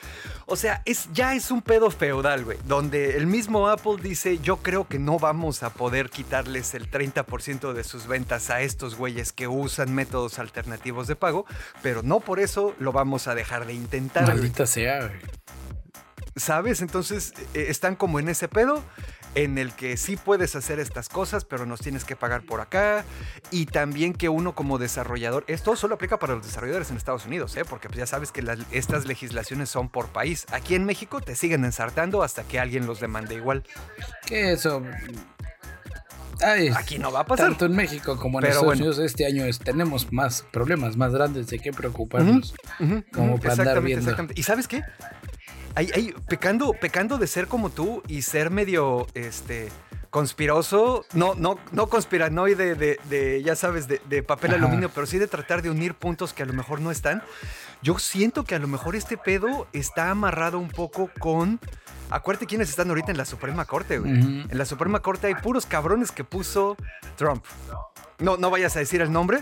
o 0.47 0.57
sea 0.57 0.83
es 0.87 1.09
ya 1.13 1.35
es 1.35 1.51
un 1.51 1.61
pedo 1.61 1.91
feudal 1.91 2.45
güey 2.45 2.59
donde 2.65 3.17
el 3.17 3.27
mismo 3.27 3.69
Apple 3.69 3.97
dice 4.03 4.39
yo 4.39 4.57
creo 4.59 4.89
que 4.89 4.99
no 4.99 5.19
vamos 5.19 5.63
a 5.63 5.71
poder 5.71 6.09
quitarles 6.09 6.73
el 6.75 6.91
30% 6.91 7.75
de 7.75 7.85
sus 7.85 8.07
ventas 8.07 8.49
a 8.49 8.63
estos 8.63 8.97
güeyes 8.97 9.33
que 9.33 9.47
usan 9.47 9.95
métodos 9.95 10.39
alternativos 10.39 11.07
de 11.09 11.17
pago 11.17 11.45
pero 11.83 12.03
no 12.03 12.21
por 12.21 12.41
eso 12.41 12.75
lo 12.79 12.93
vamos 12.93 13.29
a 13.29 13.35
dejar 13.35 13.67
de 13.67 13.75
intentar 13.75 14.27
maldita 14.27 14.67
sea 14.67 15.01
güey. 15.01 15.21
sabes 16.37 16.81
entonces 16.81 17.35
eh, 17.53 17.67
están 17.69 17.97
como 17.97 18.19
en 18.19 18.31
ese 18.31 18.49
pedo 18.49 18.83
en 19.35 19.59
el 19.59 19.73
que 19.73 19.97
sí 19.97 20.17
puedes 20.17 20.57
hacer 20.57 20.81
estas 20.81 21.09
cosas, 21.09 21.45
pero 21.45 21.67
nos 21.67 21.81
tienes 21.81 22.05
que 22.05 22.17
pagar 22.17 22.43
por 22.43 22.61
acá. 22.61 23.05
Y 23.51 23.67
también 23.67 24.13
que 24.13 24.29
uno 24.29 24.55
como 24.55 24.79
desarrollador, 24.79 25.45
esto 25.47 25.77
solo 25.77 25.95
aplica 25.95 26.19
para 26.19 26.35
los 26.35 26.45
desarrolladores 26.45 26.91
en 26.91 26.97
Estados 26.97 27.27
Unidos, 27.27 27.57
¿eh? 27.57 27.65
porque 27.69 27.89
pues 27.89 27.99
ya 27.99 28.07
sabes 28.07 28.33
que 28.33 28.45
estas 28.73 29.07
legislaciones 29.07 29.69
son 29.69 29.89
por 29.89 30.09
país. 30.09 30.47
Aquí 30.53 30.75
en 30.75 30.85
México 30.85 31.21
te 31.21 31.35
siguen 31.35 31.65
ensartando 31.65 32.23
hasta 32.23 32.43
que 32.45 32.59
alguien 32.59 32.87
los 32.87 33.01
demande 33.01 33.35
igual. 33.35 33.65
¿Qué 34.27 34.53
eso? 34.53 34.83
Aquí 36.77 36.99
no 36.99 37.13
va 37.13 37.21
a 37.21 37.27
pasar. 37.27 37.49
Tanto 37.49 37.67
en 37.67 37.77
México 37.77 38.17
como 38.17 38.41
en 38.41 38.47
Estados 38.47 38.77
Unidos 38.77 38.99
este 38.99 39.27
año 39.27 39.45
tenemos 39.63 40.13
más 40.13 40.45
problemas 40.51 40.97
más 40.97 41.13
grandes 41.13 41.49
de 41.49 41.59
qué 41.59 41.73
preocuparnos. 41.73 42.55
como 43.13 43.39
para 43.39 43.53
andar 43.55 43.83
viendo. 43.83 44.15
¿Y 44.35 44.43
sabes 44.43 44.67
qué? 44.67 44.83
Pecando, 46.29 46.73
pecando 46.73 47.19
de 47.19 47.27
ser 47.27 47.47
como 47.47 47.71
tú 47.71 48.03
y 48.09 48.23
ser 48.23 48.51
medio 48.51 49.07
este, 49.15 49.71
conspiroso, 50.11 51.07
no, 51.13 51.35
no, 51.37 51.59
no 51.73 51.87
conspiranoide 51.87 52.75
de, 52.75 53.43
ya 53.43 53.55
sabes, 53.55 53.87
de, 53.87 54.23
papel 54.23 54.55
aluminio, 54.55 54.91
pero 54.93 55.07
sí 55.07 55.19
de 55.19 55.29
tratar 55.29 55.63
de 55.63 55.71
unir 55.71 55.95
puntos 55.95 56.33
que 56.33 56.43
a 56.43 56.47
lo 56.47 56.53
mejor 56.53 56.81
no 56.81 56.91
están. 56.91 57.23
Yo 57.83 57.99
siento 57.99 58.45
que 58.45 58.55
a 58.55 58.59
lo 58.59 58.69
mejor 58.69 58.97
este 58.97 59.17
pedo 59.17 59.67
está 59.73 60.11
amarrado 60.11 60.59
un 60.59 60.69
poco 60.69 61.11
con. 61.19 61.61
Acuérdate 62.11 62.47
quiénes 62.47 62.69
están 62.69 62.89
ahorita 62.89 63.13
en 63.13 63.17
la 63.17 63.25
Suprema 63.25 63.65
Corte, 63.65 63.99
güey. 63.99 64.13
En 64.13 64.59
la 64.59 64.65
Suprema 64.65 65.01
Corte 65.01 65.29
hay 65.29 65.37
puros 65.37 65.65
cabrones 65.65 66.11
que 66.11 66.25
puso 66.25 66.77
Trump. 67.17 67.45
No, 68.19 68.37
no 68.37 68.51
vayas 68.51 68.77
a 68.77 68.81
decir 68.81 69.01
el 69.01 69.13
nombre, 69.13 69.41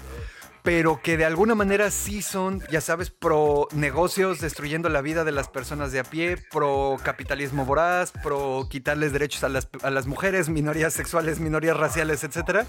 pero 0.68 1.00
que 1.02 1.16
de 1.16 1.24
alguna 1.24 1.54
manera 1.54 1.90
sí 1.90 2.20
son, 2.20 2.62
ya 2.70 2.82
sabes, 2.82 3.08
pro 3.08 3.68
negocios 3.72 4.38
destruyendo 4.38 4.90
la 4.90 5.00
vida 5.00 5.24
de 5.24 5.32
las 5.32 5.48
personas 5.48 5.92
de 5.92 6.00
a 6.00 6.04
pie, 6.04 6.36
pro 6.52 6.98
capitalismo 7.02 7.64
voraz, 7.64 8.12
pro 8.22 8.66
quitarles 8.68 9.14
derechos 9.14 9.44
a 9.44 9.48
las, 9.48 9.70
a 9.82 9.88
las 9.88 10.06
mujeres, 10.06 10.50
minorías 10.50 10.92
sexuales, 10.92 11.40
minorías 11.40 11.74
raciales, 11.74 12.22
etc. 12.22 12.66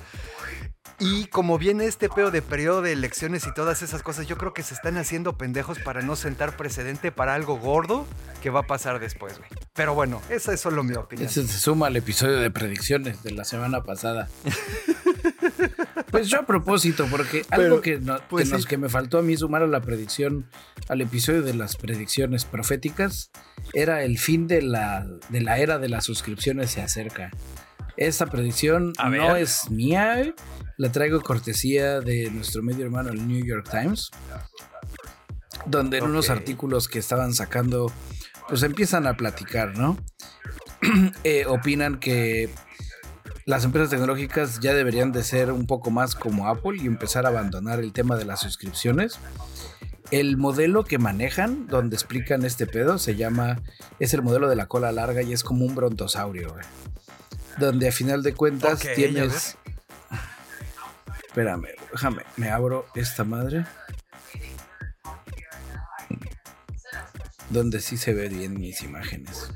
Y 0.97 1.25
como 1.25 1.57
viene 1.57 1.87
este 1.87 2.07
peo 2.07 2.31
de 2.31 2.41
periodo 2.41 2.81
de 2.81 2.93
elecciones 2.93 3.45
y 3.45 3.53
todas 3.53 3.81
esas 3.81 4.01
cosas, 4.01 4.27
yo 4.27 4.37
creo 4.37 4.53
que 4.53 4.63
se 4.63 4.75
están 4.75 4.95
haciendo 4.95 5.37
pendejos 5.37 5.77
para 5.79 6.01
no 6.01 6.15
sentar 6.15 6.55
precedente 6.55 7.11
para 7.11 7.35
algo 7.35 7.57
gordo 7.57 8.07
que 8.41 8.49
va 8.49 8.61
a 8.61 8.65
pasar 8.65 9.01
después, 9.01 9.37
güey. 9.39 9.49
Pero 9.73 9.93
bueno, 9.93 10.21
esa 10.29 10.53
es 10.53 10.61
solo 10.61 10.83
mi 10.83 10.95
opinión. 10.95 11.27
Ese 11.27 11.45
se 11.45 11.59
suma 11.59 11.87
al 11.87 11.97
episodio 11.97 12.39
de 12.39 12.49
predicciones 12.49 13.23
de 13.23 13.31
la 13.31 13.43
semana 13.43 13.83
pasada. 13.83 14.29
Pues 16.11 16.27
yo 16.27 16.39
a 16.39 16.45
propósito, 16.45 17.07
porque 17.09 17.45
algo 17.49 17.81
que, 17.81 17.99
pues 18.29 18.65
que, 18.65 18.77
me 18.77 18.89
faltó 18.89 19.19
a 19.19 19.21
mí 19.21 19.37
sumar 19.37 19.61
a 19.61 19.67
la 19.67 19.81
predicción, 19.81 20.49
al 20.87 21.01
episodio 21.01 21.41
de 21.41 21.53
las 21.53 21.75
predicciones 21.75 22.45
proféticas, 22.45 23.31
era 23.73 24.03
el 24.03 24.17
fin 24.17 24.47
de 24.47 24.61
la, 24.61 25.05
de 25.29 25.41
la 25.41 25.59
era 25.59 25.77
de 25.77 25.89
las 25.89 26.05
suscripciones 26.05 26.71
se 26.71 26.81
acerca. 26.81 27.31
Esta 27.97 28.27
predicción 28.27 28.93
no 28.97 29.35
es 29.35 29.69
mía, 29.69 30.33
la 30.77 30.91
traigo 30.91 31.21
cortesía 31.21 31.99
de 31.99 32.31
nuestro 32.31 32.63
medio 32.63 32.85
hermano, 32.85 33.09
el 33.09 33.27
New 33.27 33.45
York 33.45 33.67
Times, 33.69 34.09
donde 35.65 35.97
en 35.97 36.05
unos 36.05 36.29
artículos 36.29 36.87
que 36.87 36.99
estaban 36.99 37.33
sacando, 37.33 37.91
pues 38.47 38.63
empiezan 38.63 39.05
a 39.05 39.15
platicar, 39.15 39.77
¿no? 39.77 39.97
Eh, 41.25 41.45
opinan 41.45 41.99
que 41.99 42.49
las 43.49 43.65
empresas 43.65 43.89
tecnológicas 43.89 44.59
ya 44.59 44.75
deberían 44.75 45.11
de 45.11 45.23
ser 45.23 45.51
un 45.51 45.65
poco 45.65 45.89
más 45.89 46.13
como 46.13 46.47
Apple 46.47 46.77
y 46.79 46.85
empezar 46.85 47.25
a 47.25 47.29
abandonar 47.29 47.79
el 47.79 47.93
tema 47.93 48.15
de 48.15 48.23
las 48.23 48.41
suscripciones. 48.41 49.17
El 50.11 50.37
modelo 50.37 50.83
que 50.83 50.99
manejan, 50.99 51.65
donde 51.65 51.95
explican 51.95 52.45
este 52.45 52.67
pedo, 52.67 52.99
se 52.99 53.15
llama, 53.15 53.59
es 53.97 54.13
el 54.13 54.21
modelo 54.21 54.49
de 54.49 54.55
la 54.55 54.67
cola 54.67 54.91
larga 54.91 55.23
y 55.23 55.33
es 55.33 55.43
como 55.43 55.65
un 55.65 55.73
brontosaurio, 55.73 56.55
Donde 57.57 57.87
a 57.87 57.91
final 57.91 58.21
de 58.21 58.35
cuentas 58.35 58.81
tienes... 58.93 59.57
Espérame, 61.25 61.69
déjame, 61.91 62.21
me 62.37 62.51
abro 62.51 62.85
esta 62.93 63.23
madre. 63.23 63.65
Donde 67.49 67.81
sí 67.81 67.97
se 67.97 68.13
ve 68.13 68.29
bien 68.29 68.59
mis 68.59 68.83
imágenes. 68.83 69.49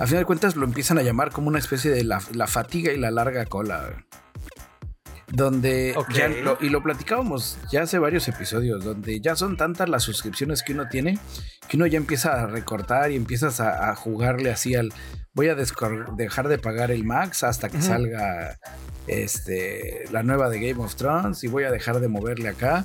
A 0.00 0.06
final 0.06 0.22
de 0.22 0.24
cuentas 0.24 0.56
lo 0.56 0.64
empiezan 0.64 0.96
a 0.96 1.02
llamar 1.02 1.30
como 1.30 1.48
una 1.48 1.58
especie 1.58 1.90
de 1.90 2.04
la, 2.04 2.20
fatiga 2.20 2.90
y 2.92 2.96
la 2.96 3.10
larga 3.10 3.44
cola. 3.44 4.06
Donde 5.28 5.94
y 6.60 6.68
lo 6.70 6.82
platicábamos 6.82 7.58
ya 7.70 7.82
hace 7.82 7.98
varios 7.98 8.26
episodios, 8.26 8.82
donde 8.82 9.20
ya 9.20 9.36
son 9.36 9.58
tantas 9.58 9.88
las 9.90 10.02
suscripciones 10.02 10.62
que 10.62 10.72
uno 10.72 10.88
tiene 10.88 11.18
que 11.68 11.76
uno 11.76 11.86
ya 11.86 11.98
empieza 11.98 12.32
a 12.32 12.46
recortar 12.46 13.12
y 13.12 13.16
empiezas 13.16 13.60
a, 13.60 13.94
jugarle 13.94 14.50
así 14.50 14.74
al 14.74 14.92
voy 15.34 15.48
a 15.48 15.54
dejar 15.54 16.48
de 16.48 16.58
pagar 16.58 16.90
el 16.90 17.04
max 17.04 17.44
hasta 17.44 17.68
que 17.68 17.80
salga 17.80 18.58
este, 19.06 20.04
la 20.10 20.22
nueva 20.22 20.48
de 20.48 20.60
Game 20.60 20.84
of 20.84 20.94
Thrones 20.94 21.42
y 21.44 21.48
voy 21.48 21.64
a 21.64 21.70
dejar 21.70 22.00
de 22.00 22.08
moverle 22.08 22.48
acá. 22.48 22.84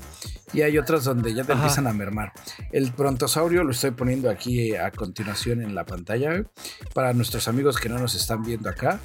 Y 0.54 0.62
hay 0.62 0.78
otras 0.78 1.04
donde 1.04 1.34
ya 1.34 1.43
te 1.43 1.54
empiezan 1.54 1.88
a 1.88 1.93
mermar. 1.93 2.32
El 2.72 2.91
brontosaurio 2.91 3.64
lo 3.64 3.72
estoy 3.72 3.91
poniendo 3.91 4.30
aquí 4.30 4.76
a 4.76 4.91
continuación 4.91 5.62
en 5.62 5.76
la 5.76 5.86
pantalla. 5.86 6.46
Para 6.93 7.14
nuestros 7.14 7.48
amigos 7.48 7.78
que 7.78 7.89
no 7.89 8.00
nos 8.00 8.16
están 8.16 8.43
viendo 8.43 8.70
acá, 8.70 9.00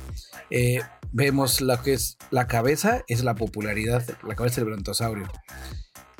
eh, 0.50 0.80
vemos 1.12 1.60
lo 1.60 1.80
que 1.82 1.94
es 1.94 2.18
la 2.30 2.46
cabeza, 2.46 3.02
es 3.08 3.24
la 3.24 3.34
popularidad, 3.34 4.04
la 4.26 4.34
cabeza 4.34 4.60
del 4.60 4.70
brontosaurio. 4.70 5.28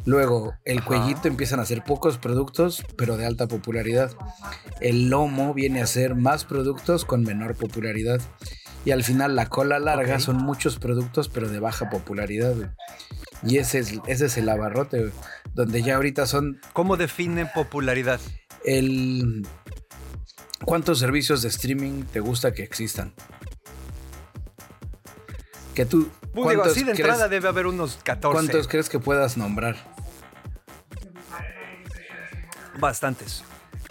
Luego, 0.07 0.55
el 0.65 0.83
cuellito 0.83 1.29
empiezan 1.29 1.61
a 1.61 1.65
ser 1.65 1.85
pocos 1.85 2.19
productos, 2.19 2.85
pero 2.97 3.17
de 3.17 3.27
alta 3.27 3.47
popularidad. 3.47 4.13
El 4.81 5.11
lomo 5.11 5.53
viene 5.55 5.83
a 5.83 5.87
ser 5.87 6.15
más 6.15 6.45
productos 6.45 7.05
con 7.05 7.23
menor 7.23 7.55
popularidad. 7.55 8.21
Y 8.85 8.93
al 8.93 9.05
final 9.05 9.37
la 9.37 9.47
cola 9.47 9.79
larga 9.79 10.21
son 10.21 10.39
muchos 10.39 10.79
productos 10.79 11.29
pero 11.29 11.49
de 11.49 11.61
baja 11.61 11.91
popularidad. 11.91 12.55
Y 13.43 13.59
ese 13.59 13.79
es, 13.79 14.01
ese 14.07 14.27
es 14.27 14.37
el 14.39 14.49
abarrote, 14.49 15.13
donde 15.55 15.83
ya 15.83 15.97
ahorita 15.97 16.27
son... 16.27 16.61
¿Cómo 16.73 16.97
definen 16.97 17.49
popularidad? 17.55 18.21
El... 18.65 19.47
¿Cuántos 20.65 20.99
servicios 20.99 21.43
de 21.43 21.49
streaming 21.49 22.05
te 22.05 22.21
gusta 22.21 22.53
que 22.53 22.63
existan? 22.63 23.15
Que 25.75 25.87
tú... 25.87 26.11
Pues 26.33 26.51
digo, 26.51 26.63
así 26.63 26.85
de 26.85 26.93
entrada 26.93 27.29
debe 27.29 27.49
haber 27.49 27.67
unos 27.67 27.99
14. 28.03 28.33
¿Cuántos 28.33 28.69
crees 28.69 28.89
que 28.89 28.99
puedas 28.99 29.37
nombrar? 29.37 29.77
Bastantes. 32.79 33.45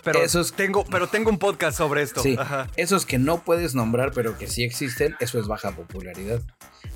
Pero 0.04 0.24
esos, 0.24 0.54
tengo, 0.54 0.86
pero 0.86 1.08
tengo 1.08 1.30
un 1.30 1.38
podcast 1.38 1.78
sobre 1.78 2.02
esto. 2.02 2.22
Sí, 2.22 2.38
esos 2.78 3.06
que 3.06 3.20
no 3.20 3.44
puedes 3.44 3.76
nombrar, 3.76 4.12
pero 4.14 4.38
que 4.38 4.48
sí 4.48 4.64
existen, 4.64 5.16
eso 5.20 5.40
es 5.40 5.48
baja 5.48 5.72
popularidad. 5.72 6.42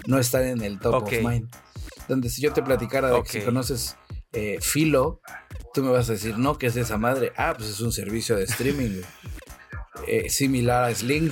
No 0.07 0.19
están 0.19 0.43
en 0.43 0.61
el 0.61 0.79
top 0.79 1.03
of 1.03 1.11
mind. 1.11 1.49
Donde 2.07 2.29
si 2.29 2.41
yo 2.41 2.53
te 2.53 2.61
platicara 2.61 3.09
de 3.09 3.23
que 3.23 3.29
si 3.29 3.41
conoces 3.41 3.97
eh, 4.31 4.57
Filo, 4.61 5.21
tú 5.73 5.83
me 5.83 5.91
vas 5.91 6.09
a 6.09 6.13
decir, 6.13 6.37
no, 6.37 6.57
que 6.57 6.67
es 6.67 6.73
de 6.73 6.81
esa 6.81 6.97
madre. 6.97 7.33
Ah, 7.37 7.53
pues 7.55 7.69
es 7.69 7.79
un 7.81 7.91
servicio 7.91 8.35
de 8.35 8.43
streaming. 8.43 9.01
Eh, 10.07 10.29
similar 10.29 10.83
a 10.83 10.93
Sling. 10.93 11.31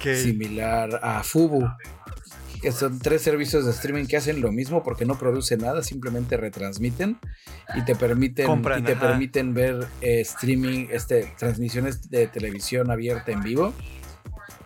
Similar 0.00 1.00
a 1.02 1.22
Fubu. 1.22 1.68
Que 2.60 2.72
son 2.72 2.98
tres 2.98 3.22
servicios 3.22 3.64
de 3.64 3.70
streaming 3.70 4.06
que 4.06 4.16
hacen 4.16 4.40
lo 4.40 4.52
mismo 4.52 4.82
porque 4.82 5.04
no 5.04 5.18
producen 5.18 5.60
nada, 5.60 5.82
simplemente 5.82 6.36
retransmiten 6.36 7.18
y 7.74 7.84
te 7.84 7.94
permiten, 7.94 8.48
y 8.78 8.82
te 8.82 8.96
permiten 8.96 9.54
ver 9.54 9.86
eh, 10.00 10.20
streaming, 10.20 10.88
este, 10.90 11.32
transmisiones 11.38 12.10
de 12.10 12.26
televisión 12.26 12.90
abierta 12.90 13.32
en 13.32 13.42
vivo. 13.42 13.72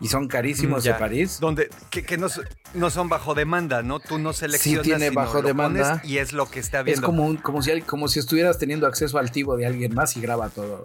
Y 0.03 0.09
son 0.09 0.29
carísimos 0.29 0.83
de 0.85 0.95
París. 0.95 1.39
Donde, 1.41 1.69
que, 1.91 2.17
no, 2.17 2.29
no, 2.73 2.89
son 2.89 3.11
bajo 3.11 3.35
demanda, 3.35 3.83
¿no? 3.83 4.01
Tú 4.01 4.19
no 4.19 4.33
seleccionas. 4.33 4.85
Sí, 4.85 4.91
tiene 4.91 5.11
bajo 5.11 5.43
demanda. 5.43 6.01
Y 6.05 6.17
es 6.17 6.33
lo 6.33 6.51
que 6.51 6.59
está 6.59 6.83
viendo. 6.83 7.03
Es 7.03 7.05
como, 7.05 7.43
como, 7.43 7.61
si, 7.61 7.83
como 7.83 8.09
si 8.09 8.19
estuvieras 8.19 8.59
teniendo 8.59 8.87
acceso 8.87 9.19
al 9.19 9.31
tivo 9.31 9.57
de 9.57 9.67
alguien 9.67 9.95
más 9.95 10.17
y 10.17 10.23
graba 10.23 10.49
todo. 10.49 10.85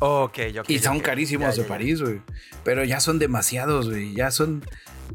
Ok, 0.00 0.38
ok. 0.58 0.68
Y 0.68 0.80
son 0.80 0.98
carísimos 0.98 1.54
de 1.54 1.62
París, 1.62 2.02
güey. 2.02 2.20
Pero 2.64 2.82
ya 2.82 2.98
son 2.98 3.20
demasiados, 3.20 3.88
güey. 3.88 4.14
Ya 4.14 4.32
son. 4.32 4.64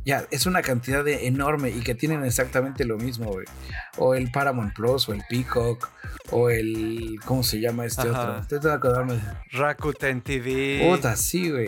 Ya, 0.06 0.26
es 0.32 0.46
una 0.46 0.62
cantidad 0.62 1.04
de 1.04 1.28
enorme 1.28 1.70
y 1.70 1.82
que 1.82 1.96
tienen 1.96 2.24
exactamente 2.24 2.86
lo 2.86 2.98
mismo, 2.98 3.32
güey. 3.32 3.46
O 3.98 4.16
el 4.16 4.32
Paramount 4.32 4.74
Plus, 4.74 5.10
o 5.10 5.14
el 5.14 5.24
Peacock, 5.30 5.90
o 6.32 6.50
el. 6.50 7.20
¿Cómo 7.26 7.44
se 7.44 7.60
llama 7.60 7.86
este 7.86 8.10
otro? 8.10 8.40
Estoy 8.40 8.72
acordarme. 8.72 9.20
Rakuten 9.52 10.22
TV. 10.22 10.88
Puta, 10.90 11.16
sí, 11.16 11.52
güey. 11.52 11.68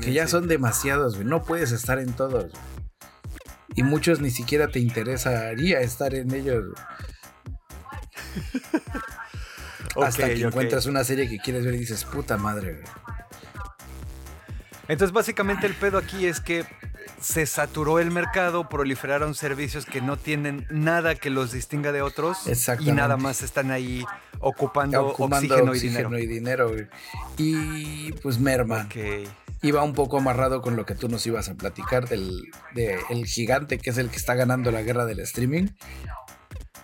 Que 0.00 0.12
ya 0.12 0.26
son 0.26 0.48
demasiados, 0.48 1.16
güey. 1.16 1.26
No 1.26 1.42
puedes 1.42 1.72
estar 1.72 1.98
en 1.98 2.12
todos. 2.12 2.52
Y 3.74 3.82
muchos 3.82 4.20
ni 4.20 4.30
siquiera 4.30 4.68
te 4.68 4.80
interesaría 4.80 5.80
estar 5.80 6.14
en 6.14 6.34
ellos. 6.34 6.64
Hasta 10.00 10.28
que 10.28 10.42
encuentras 10.42 10.86
una 10.86 11.04
serie 11.04 11.28
que 11.28 11.38
quieres 11.38 11.64
ver 11.64 11.74
y 11.74 11.78
dices, 11.78 12.04
puta 12.04 12.36
madre. 12.36 12.82
Entonces, 14.90 15.12
básicamente 15.12 15.68
el 15.68 15.74
pedo 15.74 15.98
aquí 15.98 16.26
es 16.26 16.40
que 16.40 16.64
se 17.20 17.46
saturó 17.46 18.00
el 18.00 18.10
mercado, 18.10 18.68
proliferaron 18.68 19.36
servicios 19.36 19.86
que 19.86 20.00
no 20.00 20.16
tienen 20.16 20.66
nada 20.68 21.14
que 21.14 21.30
los 21.30 21.52
distinga 21.52 21.92
de 21.92 22.02
otros 22.02 22.38
y 22.80 22.90
nada 22.90 23.16
más 23.16 23.42
están 23.42 23.70
ahí 23.70 24.04
ocupando, 24.40 25.14
oxígeno, 25.16 26.18
y 26.18 26.26
dinero. 26.26 26.72
Y, 27.36 28.12
pues 28.14 28.40
merma. 28.40 28.88
Iba 29.62 29.84
un 29.84 29.92
poco 29.92 30.18
amarrado 30.18 30.60
con 30.60 30.74
lo 30.74 30.84
que 30.86 30.96
tú 30.96 31.08
nos 31.08 31.24
ibas 31.24 31.48
a 31.50 31.54
platicar 31.54 32.08
del 32.08 32.50
el 32.74 33.26
gigante 33.26 33.78
que 33.78 33.90
es 33.90 33.98
el 33.98 34.10
que 34.10 34.16
está 34.16 34.34
ganando 34.34 34.72
la 34.72 34.82
guerra 34.82 35.04
del 35.04 35.20
streaming, 35.20 35.68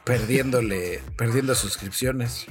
perdiéndole, 0.05 1.03
perdiendo 1.17 1.57
suscripciones. 1.57 2.47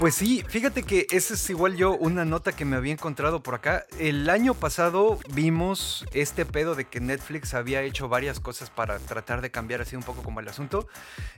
Pues 0.00 0.14
sí, 0.14 0.42
fíjate 0.48 0.82
que 0.82 1.06
esa 1.10 1.34
es 1.34 1.50
igual 1.50 1.76
yo 1.76 1.94
una 1.94 2.24
nota 2.24 2.52
que 2.52 2.64
me 2.64 2.76
había 2.76 2.94
encontrado 2.94 3.42
por 3.42 3.54
acá. 3.54 3.84
El 3.98 4.30
año 4.30 4.54
pasado 4.54 5.18
vimos 5.34 6.06
este 6.14 6.46
pedo 6.46 6.74
de 6.74 6.86
que 6.86 7.00
Netflix 7.00 7.52
había 7.52 7.82
hecho 7.82 8.08
varias 8.08 8.40
cosas 8.40 8.70
para 8.70 8.98
tratar 8.98 9.42
de 9.42 9.50
cambiar 9.50 9.82
así 9.82 9.96
un 9.96 10.02
poco 10.02 10.22
como 10.22 10.40
el 10.40 10.48
asunto. 10.48 10.88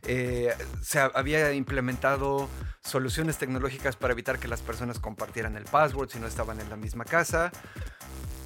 Eh, 0.06 0.54
se 0.80 1.00
había 1.00 1.52
implementado 1.54 2.48
soluciones 2.84 3.36
tecnológicas 3.36 3.96
para 3.96 4.12
evitar 4.12 4.38
que 4.38 4.46
las 4.46 4.60
personas 4.60 5.00
compartieran 5.00 5.56
el 5.56 5.64
password 5.64 6.10
si 6.10 6.20
no 6.20 6.28
estaban 6.28 6.60
en 6.60 6.70
la 6.70 6.76
misma 6.76 7.04
casa. 7.04 7.50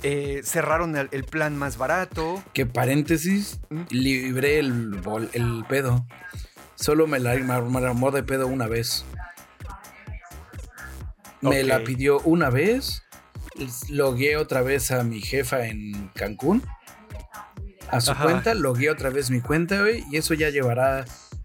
Eh, 0.03 0.41
cerraron 0.45 0.97
el, 0.97 1.25
plan 1.25 1.59
más 1.59 1.77
barato. 1.77 2.43
Que 2.55 2.65
paréntesis, 2.65 3.61
¿Mm? 3.69 3.83
libré 3.91 4.61
el, 4.61 4.99
el 5.35 5.67
pedo. 5.69 6.07
Solo 6.75 7.07
me 7.07 7.19
la 7.19 7.33
armó 7.33 8.11
de 8.13 8.23
pedo 8.23 8.47
una 8.47 8.67
vez. 8.67 9.05
Me 11.41 11.63
la 11.63 11.85
pidió 11.85 12.21
una 12.21 12.51
vez. 12.51 13.03
Logué 13.89 14.37
otra 14.37 14.63
vez 14.63 14.91
a 14.91 15.03
mi 15.03 15.21
jefa 15.21 15.67
en 15.67 16.09
Cancún. 16.15 16.63
A 17.89 18.01
su 18.01 18.15
cuenta, 18.17 18.55
logué 18.55 18.91
otra 18.91 19.11
vez 19.11 19.31
mi 19.31 19.41
cuenta, 19.41 19.81
güey. 19.81 20.05
Y 20.11 20.17
eso 20.17 20.35
ya 20.35 20.51
llevará. 20.51 21.05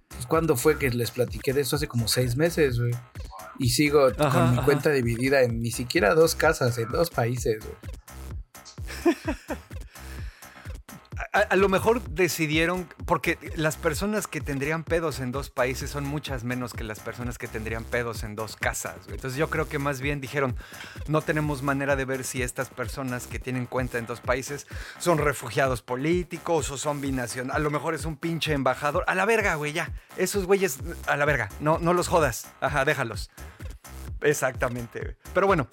Pues, 0.09 0.25
¿Cuándo 0.25 0.55
fue 0.55 0.77
que 0.77 0.89
les 0.89 1.11
platiqué 1.11 1.53
de 1.53 1.61
eso? 1.61 1.75
Hace 1.75 1.87
como 1.87 2.07
seis 2.07 2.35
meses, 2.35 2.79
güey. 2.79 2.93
Y 3.59 3.69
sigo 3.69 4.11
con 4.13 4.55
mi 4.55 4.57
cuenta 4.63 4.89
dividida 4.89 5.43
en 5.43 5.61
ni 5.61 5.71
siquiera 5.71 6.15
dos 6.15 6.35
casas, 6.35 6.77
en 6.77 6.89
dos 6.89 7.09
países, 7.11 7.59
a, 11.33 11.55
lo 11.55 11.69
mejor 11.69 12.01
decidieron, 12.01 12.89
porque 13.05 13.37
las 13.55 13.77
personas 13.77 14.27
que 14.27 14.41
tendrían 14.41 14.83
pedos 14.83 15.21
en 15.21 15.31
dos 15.31 15.49
países 15.49 15.89
son 15.89 16.03
muchas 16.03 16.43
menos 16.43 16.73
que 16.73 16.83
las 16.83 16.99
personas 16.99 17.37
que 17.37 17.47
tendrían 17.47 17.85
pedos 17.85 18.23
en 18.23 18.35
dos 18.35 18.57
casas. 18.57 18.97
Entonces 19.07 19.37
yo 19.37 19.49
creo 19.49 19.69
que 19.69 19.79
más 19.79 20.01
bien 20.01 20.19
dijeron, 20.19 20.57
no 21.07 21.21
tenemos 21.21 21.63
manera 21.63 21.95
de 21.95 22.03
ver 22.03 22.25
si 22.25 22.41
estas 22.41 22.69
personas 22.69 23.27
que 23.27 23.39
tienen 23.39 23.65
cuenta 23.65 23.97
en 23.97 24.07
dos 24.07 24.19
países 24.19 24.67
son 24.99 25.19
refugiados 25.19 25.81
políticos 25.81 26.69
o 26.69 26.77
son 26.77 26.99
binacionales. 26.99 27.55
A 27.55 27.59
lo 27.59 27.71
mejor 27.71 27.93
es 27.93 28.03
un 28.03 28.17
pinche 28.17 28.51
embajador. 28.51 29.05
A 29.07 29.15
la 29.15 29.25
verga, 29.25 29.55
güey, 29.55 29.71
ya. 29.71 29.89
Esos 30.17 30.45
güeyes, 30.45 30.79
a 31.07 31.15
la 31.15 31.23
verga. 31.23 31.47
No, 31.61 31.79
no 31.79 31.93
los 31.93 32.09
jodas. 32.09 32.47
Ajá, 32.59 32.83
déjalos. 32.83 33.29
Exactamente. 34.21 35.15
Pero 35.33 35.47
bueno, 35.47 35.67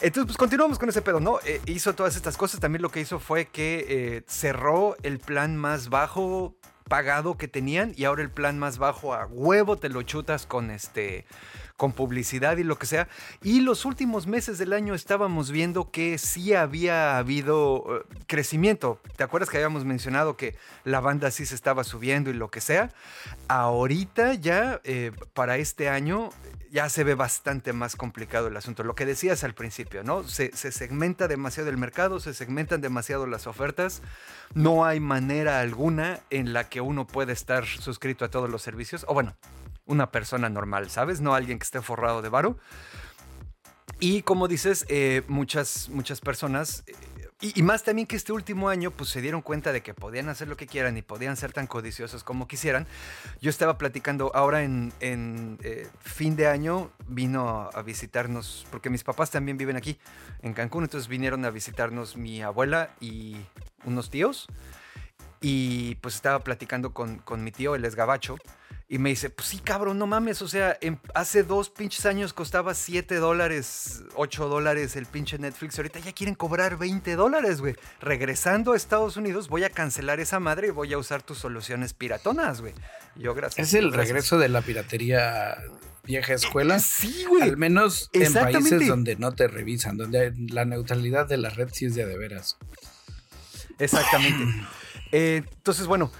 entonces 0.00 0.26
pues 0.26 0.36
continuamos 0.36 0.78
con 0.78 0.88
ese 0.88 1.02
pedo, 1.02 1.20
¿no? 1.20 1.38
Eh, 1.44 1.60
hizo 1.66 1.94
todas 1.94 2.16
estas 2.16 2.36
cosas. 2.36 2.60
También 2.60 2.82
lo 2.82 2.90
que 2.90 3.00
hizo 3.00 3.18
fue 3.18 3.46
que 3.46 3.86
eh, 3.88 4.24
cerró 4.26 4.96
el 5.02 5.18
plan 5.18 5.56
más 5.56 5.88
bajo 5.88 6.56
pagado 6.88 7.38
que 7.38 7.48
tenían 7.48 7.94
y 7.96 8.04
ahora 8.04 8.22
el 8.22 8.30
plan 8.30 8.58
más 8.58 8.76
bajo 8.76 9.14
a 9.14 9.26
huevo 9.26 9.78
te 9.78 9.88
lo 9.88 10.02
chutas 10.02 10.46
con 10.46 10.70
este 10.70 11.24
con 11.76 11.92
publicidad 11.92 12.58
y 12.58 12.64
lo 12.64 12.78
que 12.78 12.86
sea. 12.86 13.08
Y 13.42 13.60
los 13.60 13.84
últimos 13.84 14.26
meses 14.26 14.58
del 14.58 14.72
año 14.72 14.94
estábamos 14.94 15.50
viendo 15.50 15.90
que 15.90 16.18
sí 16.18 16.54
había 16.54 17.18
habido 17.18 17.84
eh, 17.88 18.14
crecimiento. 18.26 19.00
¿Te 19.16 19.24
acuerdas 19.24 19.48
que 19.48 19.56
habíamos 19.56 19.84
mencionado 19.84 20.36
que 20.36 20.56
la 20.84 21.00
banda 21.00 21.30
sí 21.30 21.46
se 21.46 21.54
estaba 21.54 21.82
subiendo 21.82 22.30
y 22.30 22.34
lo 22.34 22.50
que 22.50 22.60
sea? 22.60 22.90
Ahorita 23.48 24.34
ya, 24.34 24.80
para 25.34 25.56
este 25.56 25.88
año, 25.88 26.30
ya 26.72 26.88
se 26.88 27.04
ve 27.04 27.14
bastante 27.14 27.74
más 27.74 27.96
complicado 27.96 28.48
el 28.48 28.56
asunto. 28.56 28.82
Lo 28.82 28.94
que 28.94 29.04
decías 29.04 29.44
al 29.44 29.54
principio, 29.54 30.02
¿no? 30.02 30.24
Se, 30.24 30.56
se, 30.56 30.72
segmenta 30.72 31.28
demasiado 31.28 31.68
el 31.68 31.76
mercado, 31.76 32.18
se 32.18 32.32
segmentan 32.32 32.80
demasiado 32.80 33.26
las 33.26 33.46
ofertas. 33.46 34.00
No 34.54 34.86
hay 34.86 34.98
manera 34.98 35.60
alguna 35.60 36.20
en 36.30 36.54
la 36.54 36.70
que 36.70 36.80
uno 36.80 37.06
pueda 37.06 37.30
estar 37.30 37.66
suscrito 37.66 38.24
a 38.24 38.30
todos 38.30 38.48
los 38.48 38.62
servicios. 38.62 39.04
O 39.06 39.12
bueno, 39.12 39.36
una 39.84 40.10
persona 40.10 40.48
normal, 40.48 40.88
¿sabes? 40.88 41.20
No 41.20 41.34
alguien 41.34 41.58
que 41.58 41.64
esté 41.64 41.82
forrado 41.82 42.22
de 42.22 42.30
varo. 42.30 42.56
Y 44.00 44.22
como 44.22 44.48
dices, 44.48 44.86
eh, 44.88 45.22
muchas, 45.28 45.90
muchas 45.90 46.22
personas, 46.22 46.84
y, 47.42 47.62
más 47.62 47.82
también 47.82 48.06
que 48.06 48.14
este 48.14 48.32
último 48.32 48.68
año, 48.68 48.92
pues 48.92 49.10
se 49.10 49.20
dieron 49.20 49.42
cuenta 49.42 49.72
de 49.72 49.82
que 49.82 49.94
podían 49.94 50.28
hacer 50.28 50.46
lo 50.46 50.56
que 50.56 50.68
quieran 50.68 50.96
y 50.96 51.02
podían 51.02 51.36
ser 51.36 51.52
tan 51.52 51.66
codiciosos 51.66 52.22
como 52.22 52.46
quisieran. 52.46 52.86
Yo 53.40 53.50
estaba 53.50 53.78
platicando 53.78 54.30
ahora 54.34 54.62
en, 54.62 54.92
eh, 55.00 55.88
fin 56.00 56.36
de 56.36 56.46
año, 56.46 56.92
vino 57.08 57.68
a 57.74 57.82
visitarnos, 57.82 58.64
porque 58.70 58.90
mis 58.90 59.02
papás 59.02 59.30
también 59.32 59.58
viven 59.58 59.76
aquí, 59.76 59.98
en 60.42 60.54
Cancún, 60.54 60.84
entonces 60.84 61.08
vinieron 61.08 61.44
a 61.44 61.50
visitarnos 61.50 62.16
mi 62.16 62.42
abuela 62.42 62.90
y 63.00 63.36
unos 63.84 64.08
tíos. 64.08 64.46
Y 65.40 65.96
pues 65.96 66.14
estaba 66.14 66.38
platicando 66.44 66.94
con, 66.94 67.18
con 67.18 67.42
mi 67.42 67.50
tío, 67.50 67.74
él 67.74 67.84
es 67.84 67.96
gabacho. 67.96 68.36
Y 68.92 68.98
me 68.98 69.08
dice, 69.08 69.30
pues 69.30 69.48
sí, 69.48 69.58
cabrón, 69.58 69.98
no 69.98 70.06
mames. 70.06 70.42
O 70.42 70.48
sea, 70.48 70.78
hace 71.14 71.44
dos 71.44 71.70
pinches 71.70 72.04
años 72.04 72.34
costaba 72.34 72.74
7 72.74 73.14
dólares, 73.14 74.02
8 74.16 74.48
dólares 74.48 74.96
el 74.96 75.06
pinche 75.06 75.38
Netflix. 75.38 75.78
Ahorita 75.78 75.98
ya 76.00 76.12
quieren 76.12 76.34
cobrar 76.34 76.76
20 76.76 77.16
dólares, 77.16 77.62
güey. 77.62 77.74
Regresando 78.02 78.74
a 78.74 78.76
Estados 78.76 79.16
Unidos, 79.16 79.48
voy 79.48 79.64
a 79.64 79.70
cancelar 79.70 80.20
esa 80.20 80.40
madre 80.40 80.66
y 80.66 80.70
voy 80.72 80.92
a 80.92 80.98
usar 80.98 81.22
tus 81.22 81.38
soluciones 81.38 81.94
piratonas, 81.94 82.60
güey. 82.60 82.74
Yo, 83.16 83.34
gracias. 83.34 83.68
Es 83.68 83.72
el 83.72 83.94
regreso 83.94 84.36
de 84.36 84.50
la 84.50 84.60
piratería 84.60 85.56
vieja 86.04 86.34
escuela. 86.34 86.78
Sí, 86.78 87.24
güey. 87.26 87.44
Al 87.44 87.56
menos 87.56 88.10
en 88.12 88.30
países 88.34 88.86
donde 88.86 89.16
no 89.16 89.32
te 89.32 89.48
revisan, 89.48 89.96
donde 89.96 90.34
la 90.50 90.66
neutralidad 90.66 91.26
de 91.26 91.38
la 91.38 91.48
red 91.48 91.70
sí 91.72 91.86
es 91.86 91.94
de, 91.94 92.04
de 92.04 92.18
veras. 92.18 92.58
Exactamente. 93.78 94.44
Eh, 95.12 95.42
entonces, 95.46 95.86
bueno. 95.86 96.10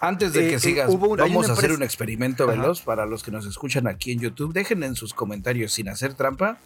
Antes 0.00 0.32
de 0.32 0.40
que 0.40 0.50
eh, 0.50 0.54
eh, 0.54 0.58
sigas, 0.58 0.90
vamos 0.98 1.48
a 1.48 1.52
hacer 1.52 1.72
un 1.72 1.82
experimento 1.82 2.46
veloz 2.46 2.80
para 2.80 3.06
los 3.06 3.22
que 3.22 3.30
nos 3.30 3.46
escuchan 3.46 3.86
aquí 3.86 4.10
en 4.10 4.20
YouTube. 4.20 4.52
Dejen 4.52 4.82
en 4.82 4.96
sus 4.96 5.14
comentarios, 5.14 5.72
sin 5.72 5.88
hacer 5.88 6.14
trampa, 6.14 6.58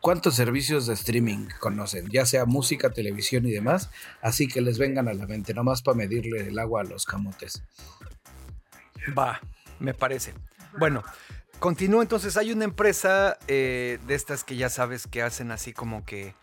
cuántos 0.00 0.36
servicios 0.36 0.86
de 0.86 0.94
streaming 0.94 1.48
conocen, 1.58 2.08
ya 2.10 2.26
sea 2.26 2.44
música, 2.44 2.90
televisión 2.90 3.46
y 3.46 3.50
demás. 3.50 3.90
Así 4.20 4.46
que 4.46 4.60
les 4.60 4.78
vengan 4.78 5.08
a 5.08 5.14
la 5.14 5.26
mente, 5.26 5.54
nomás 5.54 5.82
para 5.82 5.96
medirle 5.96 6.48
el 6.48 6.58
agua 6.58 6.82
a 6.82 6.84
los 6.84 7.06
camotes. 7.06 7.62
Va, 9.18 9.40
me 9.80 9.94
parece. 9.94 10.34
Bueno, 10.78 11.02
continúo 11.58 12.02
entonces. 12.02 12.36
Hay 12.36 12.52
una 12.52 12.64
empresa 12.64 13.38
de 13.48 13.98
estas 14.08 14.44
que 14.44 14.56
ya 14.56 14.68
sabes 14.68 15.06
que 15.06 15.22
hacen 15.22 15.50
así 15.50 15.72
como 15.72 16.04
que 16.04 16.34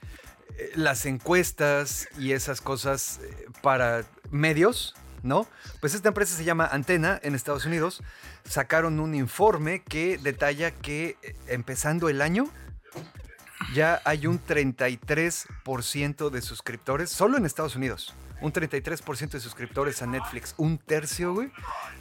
las 0.76 1.06
encuestas 1.06 2.08
y 2.18 2.34
esas 2.34 2.62
cosas 2.62 3.20
eh, 3.24 3.48
para 3.62 4.04
medios, 4.32 4.96
¿no? 5.24 5.48
Pues 5.80 5.94
esta 5.94 6.10
empresa 6.10 6.36
se 6.36 6.44
llama 6.44 6.68
Antena 6.72 7.20
en 7.24 7.36
Estados 7.36 7.66
Unidos. 7.66 8.02
Sacaron 8.48 9.00
un 9.00 9.16
informe 9.16 9.82
que 9.82 10.18
detalla 10.18 10.72
que 10.72 11.18
eh, 11.22 11.36
empezando 11.48 12.10
el 12.10 12.22
año, 12.22 12.50
ya 13.74 14.02
hay 14.06 14.28
un 14.28 14.44
33% 14.44 16.30
de 16.30 16.42
suscriptores, 16.42 17.10
solo 17.10 17.38
en 17.38 17.46
Estados 17.46 17.76
Unidos. 17.76 18.14
Un 18.42 18.54
33% 18.54 19.32
de 19.32 19.40
suscriptores 19.42 20.02
a 20.02 20.08
Netflix, 20.08 20.54
un 20.58 20.78
tercio, 20.78 21.34
güey, 21.34 21.52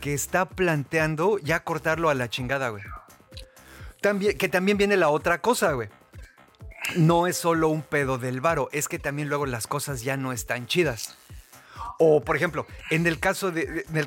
que 0.01 0.15
está 0.15 0.49
planteando 0.49 1.39
ya 1.39 1.65
cortarlo 1.65 2.11
a 2.11 2.15
la 2.15 2.31
chingada, 2.31 2.69
güey. 2.69 2.85
Que 4.39 4.49
también 4.49 4.79
viene 4.79 4.97
la 4.97 5.09
otra 5.09 5.41
cosa, 5.41 5.73
güey. 5.73 5.89
No 6.97 7.27
es 7.27 7.37
solo 7.37 7.69
un 7.69 7.83
pedo 7.83 8.19
del 8.19 8.41
varo, 8.41 8.69
es 8.73 8.89
que 8.89 8.99
también 8.99 9.29
luego 9.29 9.47
las 9.47 9.67
cosas 9.67 10.03
ya 10.03 10.17
no 10.17 10.33
están 10.33 10.67
chidas. 10.67 11.17
O, 11.99 12.23
por 12.23 12.37
ejemplo, 12.37 12.67
en 12.91 13.07
el 13.07 13.19
caso, 13.19 13.53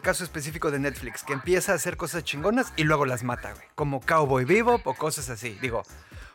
caso 0.01 0.23
específico 0.23 0.71
de 0.71 0.79
Netflix, 0.79 1.23
que 1.23 1.33
empieza 1.33 1.73
a 1.73 1.75
hacer 1.75 1.97
cosas 1.97 2.23
chingonas 2.23 2.71
y 2.77 2.83
luego 2.83 3.05
las 3.05 3.23
mata, 3.23 3.53
güey. 3.53 3.65
Como 3.75 3.99
Cowboy 3.99 4.45
Bebop 4.45 4.87
o 4.87 4.93
cosas 4.95 5.29
así. 5.29 5.57
Digo, 5.61 5.83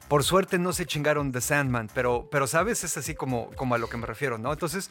por 0.08 0.22
suerte 0.22 0.58
no 0.58 0.72
se 0.72 0.86
chingaron 0.86 1.32
The 1.32 1.40
Sandman, 1.40 1.90
pero, 1.94 2.28
pero 2.30 2.46
¿sabes? 2.46 2.84
Es 2.84 2.96
así 2.96 3.14
como, 3.14 3.50
como 3.56 3.74
a 3.74 3.78
lo 3.78 3.88
que 3.88 3.96
me 3.96 4.06
refiero, 4.06 4.38
¿no? 4.38 4.52
Entonces, 4.52 4.90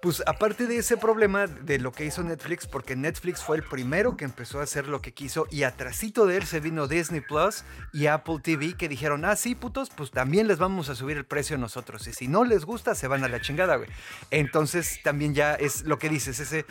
pues 0.00 0.22
aparte 0.26 0.66
de 0.66 0.78
ese 0.78 0.96
problema 0.96 1.46
de 1.46 1.78
lo 1.78 1.92
que 1.92 2.04
hizo 2.04 2.22
Netflix, 2.22 2.66
porque 2.66 2.94
Netflix 2.94 3.42
fue 3.42 3.56
el 3.56 3.62
primero 3.62 4.16
que 4.16 4.24
empezó 4.24 4.60
a 4.60 4.62
hacer 4.62 4.86
lo 4.86 5.02
que 5.02 5.12
quiso 5.12 5.46
y 5.50 5.64
atrasito 5.64 6.26
de 6.26 6.36
él 6.36 6.46
se 6.46 6.60
vino 6.60 6.86
Disney 6.86 7.20
Plus 7.20 7.64
y 7.92 8.06
Apple 8.06 8.38
TV 8.42 8.74
que 8.74 8.88
dijeron, 8.88 9.24
ah, 9.24 9.34
sí, 9.34 9.54
putos, 9.54 9.90
pues 9.90 10.10
también 10.10 10.46
les 10.46 10.58
vamos 10.58 10.88
a 10.88 10.94
subir 10.94 11.16
el 11.16 11.24
precio 11.24 11.58
nosotros. 11.58 12.06
Y 12.06 12.12
si 12.12 12.28
no 12.28 12.44
les 12.44 12.64
gusta, 12.64 12.94
se 12.94 13.08
van 13.08 13.24
a 13.24 13.28
la 13.28 13.40
chingada, 13.40 13.76
güey. 13.76 13.88
Entonces 14.30 15.00
también 15.02 15.34
ya 15.34 15.54
es 15.54 15.82
lo 15.82 15.98
que 15.98 16.08
dices, 16.08 16.38
ese, 16.38 16.64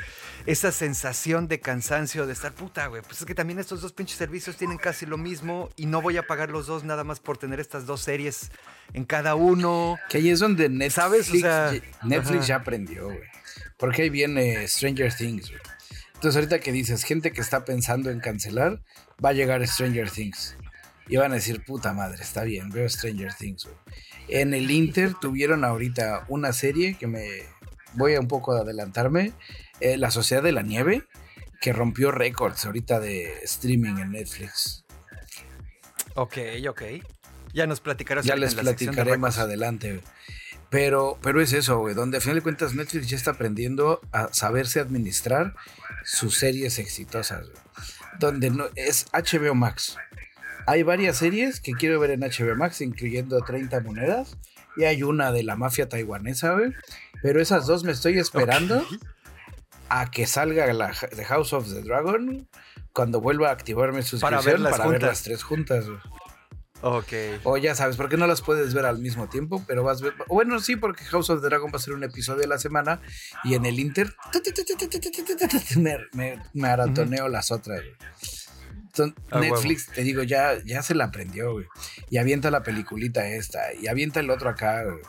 esa 0.46 0.72
sensación 0.72 1.48
de 1.48 1.60
cansancio 1.60 2.28
de 2.28 2.34
estar 2.34 2.54
puta, 2.54 2.88
güey. 2.88 3.02
Pues 3.02 3.20
es 3.20 3.26
que 3.26 3.36
también 3.36 3.60
estos 3.60 3.82
dos 3.82 3.94
pinches 3.94 4.18
servicios 4.18 4.56
tienen 4.56 4.78
casi 4.78 5.06
lo 5.06 5.18
mismo 5.18 5.70
y 5.76 5.86
no 5.86 6.02
voy 6.02 6.18
a 6.18 6.26
pagar 6.26 6.50
los 6.50 6.68
dos 6.68 6.84
nada 6.84 7.04
más 7.04 7.20
por 7.20 7.38
tener 7.38 7.60
estas 7.60 7.86
dos 7.86 8.02
series 8.02 8.52
en 8.94 9.04
cada 9.06 9.36
uno. 9.36 9.98
Que 10.10 10.20
ahí 10.20 10.30
es 10.30 10.40
donde 10.40 10.70
Netflix, 10.70 10.94
¿sabes? 10.94 11.32
Netflix 12.04 12.48
ya 12.48 12.58
aprendió, 12.58 13.06
güey. 13.06 13.17
Porque 13.78 14.04
ahí 14.04 14.10
viene 14.10 14.68
Stranger 14.68 15.14
Things, 15.14 15.50
güey. 15.50 15.62
Entonces 16.16 16.36
ahorita 16.36 16.60
que 16.60 16.72
dices, 16.72 17.04
gente 17.04 17.32
que 17.32 17.42
está 17.42 17.64
pensando 17.64 18.10
en 18.10 18.20
cancelar, 18.20 18.82
va 19.24 19.30
a 19.30 19.34
llegar 19.34 19.66
Stranger 19.68 20.10
Things. 20.10 20.58
Y 21.08 21.18
van 21.18 21.32
a 21.32 21.36
decir, 21.36 21.64
puta 21.64 21.94
madre, 21.94 22.22
está 22.22 22.44
bien, 22.44 22.70
veo 22.70 22.90
Stranger 22.90 23.34
Things, 23.34 23.66
güey. 23.66 23.76
En 24.28 24.54
el 24.54 24.70
Inter 24.72 25.14
tuvieron 25.22 25.64
ahorita 25.64 26.26
una 26.28 26.54
serie 26.54 26.96
que 26.96 27.08
me... 27.08 27.28
Voy 27.94 28.16
a 28.16 28.20
un 28.20 28.28
poco 28.28 28.52
adelantarme. 28.52 29.32
Eh, 29.80 29.98
la 29.98 30.12
Sociedad 30.12 30.44
de 30.44 30.52
la 30.52 30.64
Nieve, 30.64 31.04
que 31.62 31.72
rompió 31.72 32.12
récords 32.12 32.66
ahorita 32.66 33.00
de 33.00 33.32
streaming 33.44 33.98
en 33.98 34.12
Netflix. 34.12 34.86
Ok, 36.16 36.38
ok. 36.68 36.82
Ya 37.54 37.68
nos 37.68 37.80
platicarás. 37.80 38.26
Ya 38.26 38.36
les 38.36 38.56
platicaré 38.56 39.18
más 39.18 39.38
adelante. 39.38 40.02
Pero, 40.70 41.18
pero 41.22 41.42
es 41.42 41.54
eso, 41.54 41.80
güey, 41.80 41.96
donde 41.96 42.18
a 42.18 42.22
final 42.22 42.36
de 42.36 42.42
cuentas 42.42 42.74
Netflix 42.76 43.08
ya 43.08 43.16
está 43.16 43.32
aprendiendo 43.32 44.02
a 44.12 44.34
saberse 44.34 44.80
administrar 44.80 45.56
sus 46.04 46.38
series 46.38 46.80
exitosas, 46.80 47.48
Donde 48.20 48.50
no, 48.50 48.66
es 48.76 49.06
HBO 49.14 49.56
Max. 49.56 49.98
Hay 50.66 50.84
varias 50.84 51.18
series 51.18 51.62
que 51.62 51.72
quiero 51.72 52.00
ver 52.00 52.12
en 52.12 52.20
HBO 52.20 52.56
Max, 52.58 52.82
incluyendo 52.82 53.40
30 53.42 53.80
monedas. 53.82 54.38
Y 54.76 54.84
hay 54.84 55.02
una 55.02 55.32
de 55.32 55.44
la 55.44 55.56
mafia 55.56 55.88
taiwanesa, 55.88 56.54
güey. 56.54 56.74
Pero 57.22 57.42
esas 57.42 57.66
dos 57.66 57.84
me 57.84 57.94
estoy 57.94 58.20
esperando 58.20 58.86
a 59.90 60.12
que 60.12 60.28
salga 60.28 60.72
la 60.74 60.92
The 60.92 61.24
House 61.26 61.54
of 61.54 61.70
the 61.74 61.82
Dragon 61.82 62.48
cuando 62.92 63.22
vuelva 63.22 63.50
a 63.50 63.54
activarme 63.54 64.02
su 64.02 64.20
suscripción 64.20 64.64
para, 64.64 64.70
ver 64.70 64.78
para 64.78 64.90
ver 64.90 65.04
las 65.04 65.24
tres 65.24 65.44
juntas, 65.44 65.86
güey. 65.86 66.00
Ok. 66.82 67.14
O 67.44 67.58
ya 67.58 67.74
sabes, 67.76 67.96
porque 67.96 68.18
no 68.18 68.28
las 68.28 68.42
puedes 68.42 68.74
ver 68.74 68.86
al 68.86 69.00
mismo 69.00 69.28
tiempo, 69.28 69.64
pero 69.68 69.84
vas 69.84 70.02
a 70.02 70.06
ver. 70.06 70.14
Bueno, 70.28 70.60
sí, 70.60 70.76
porque 70.76 71.04
House 71.06 71.30
of 71.30 71.42
the 71.42 71.48
Dragon 71.48 71.72
va 71.74 71.78
a 71.78 71.82
ser 71.82 71.94
un 71.94 72.04
episodio 72.04 72.42
de 72.42 72.48
la 72.48 72.60
semana 72.60 73.02
y 73.44 73.56
en 73.56 73.66
el 73.66 73.80
Inter 73.80 74.14
me, 76.14 76.40
maratoneo 76.54 77.28
las 77.28 77.52
otras. 77.52 77.82
Netflix, 79.32 79.88
te 79.88 80.02
digo, 80.02 80.24
ya, 80.24 80.58
ya 80.66 80.82
se 80.82 80.96
la 80.96 81.06
aprendió, 81.06 81.54
güey. 81.54 81.66
Y 82.10 82.18
avienta 82.18 82.50
la 82.50 82.64
peliculita 82.64 83.28
esta, 83.28 83.74
y 83.74 83.88
avienta 83.88 84.20
el 84.20 84.30
otro 84.30 84.50
acá, 84.50 84.84
güey. 84.84 85.02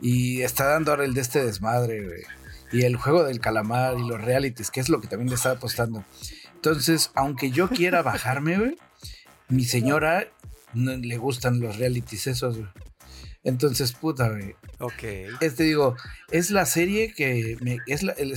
Y 0.00 0.42
está 0.42 0.64
dando 0.64 0.92
ahora 0.92 1.04
el 1.04 1.14
de 1.14 1.20
este 1.20 1.44
desmadre, 1.44 2.04
güey. 2.04 2.22
Y 2.72 2.84
el 2.84 2.96
juego 2.96 3.24
del 3.24 3.40
calamar 3.40 3.98
y 3.98 4.06
los 4.06 4.20
realities, 4.20 4.70
que 4.70 4.80
es 4.80 4.88
lo 4.88 5.00
que 5.00 5.08
también 5.08 5.28
le 5.28 5.36
está 5.36 5.52
apostando. 5.52 6.04
Entonces, 6.54 7.10
aunque 7.14 7.50
yo 7.50 7.68
quiera 7.68 8.02
bajarme, 8.02 8.58
güey, 8.58 8.78
mi 9.48 9.64
señora 9.64 10.26
no 10.76 10.96
le 10.96 11.16
gustan 11.16 11.60
los 11.60 11.76
realities 11.76 12.26
esos, 12.26 12.58
Entonces, 13.42 13.92
puta, 13.92 14.28
güey. 14.28 14.54
Ok. 14.78 15.02
Este 15.40 15.64
digo, 15.64 15.96
es 16.30 16.50
la 16.50 16.66
serie 16.66 17.14
que 17.14 17.56
me, 17.60 17.78
es 17.86 18.02
el, 18.02 18.36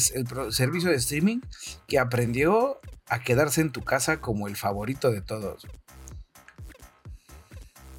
servicio 0.52 0.90
de 0.90 0.96
streaming 0.96 1.42
que 1.88 2.00
aprendió 2.00 2.80
a 3.08 3.20
quedarse 3.20 3.62
en 3.62 3.72
tu 3.72 3.82
casa 3.82 4.22
como 4.22 4.48
el 4.48 4.56
favorito 4.56 5.12
de 5.12 5.22
todos. 5.22 5.68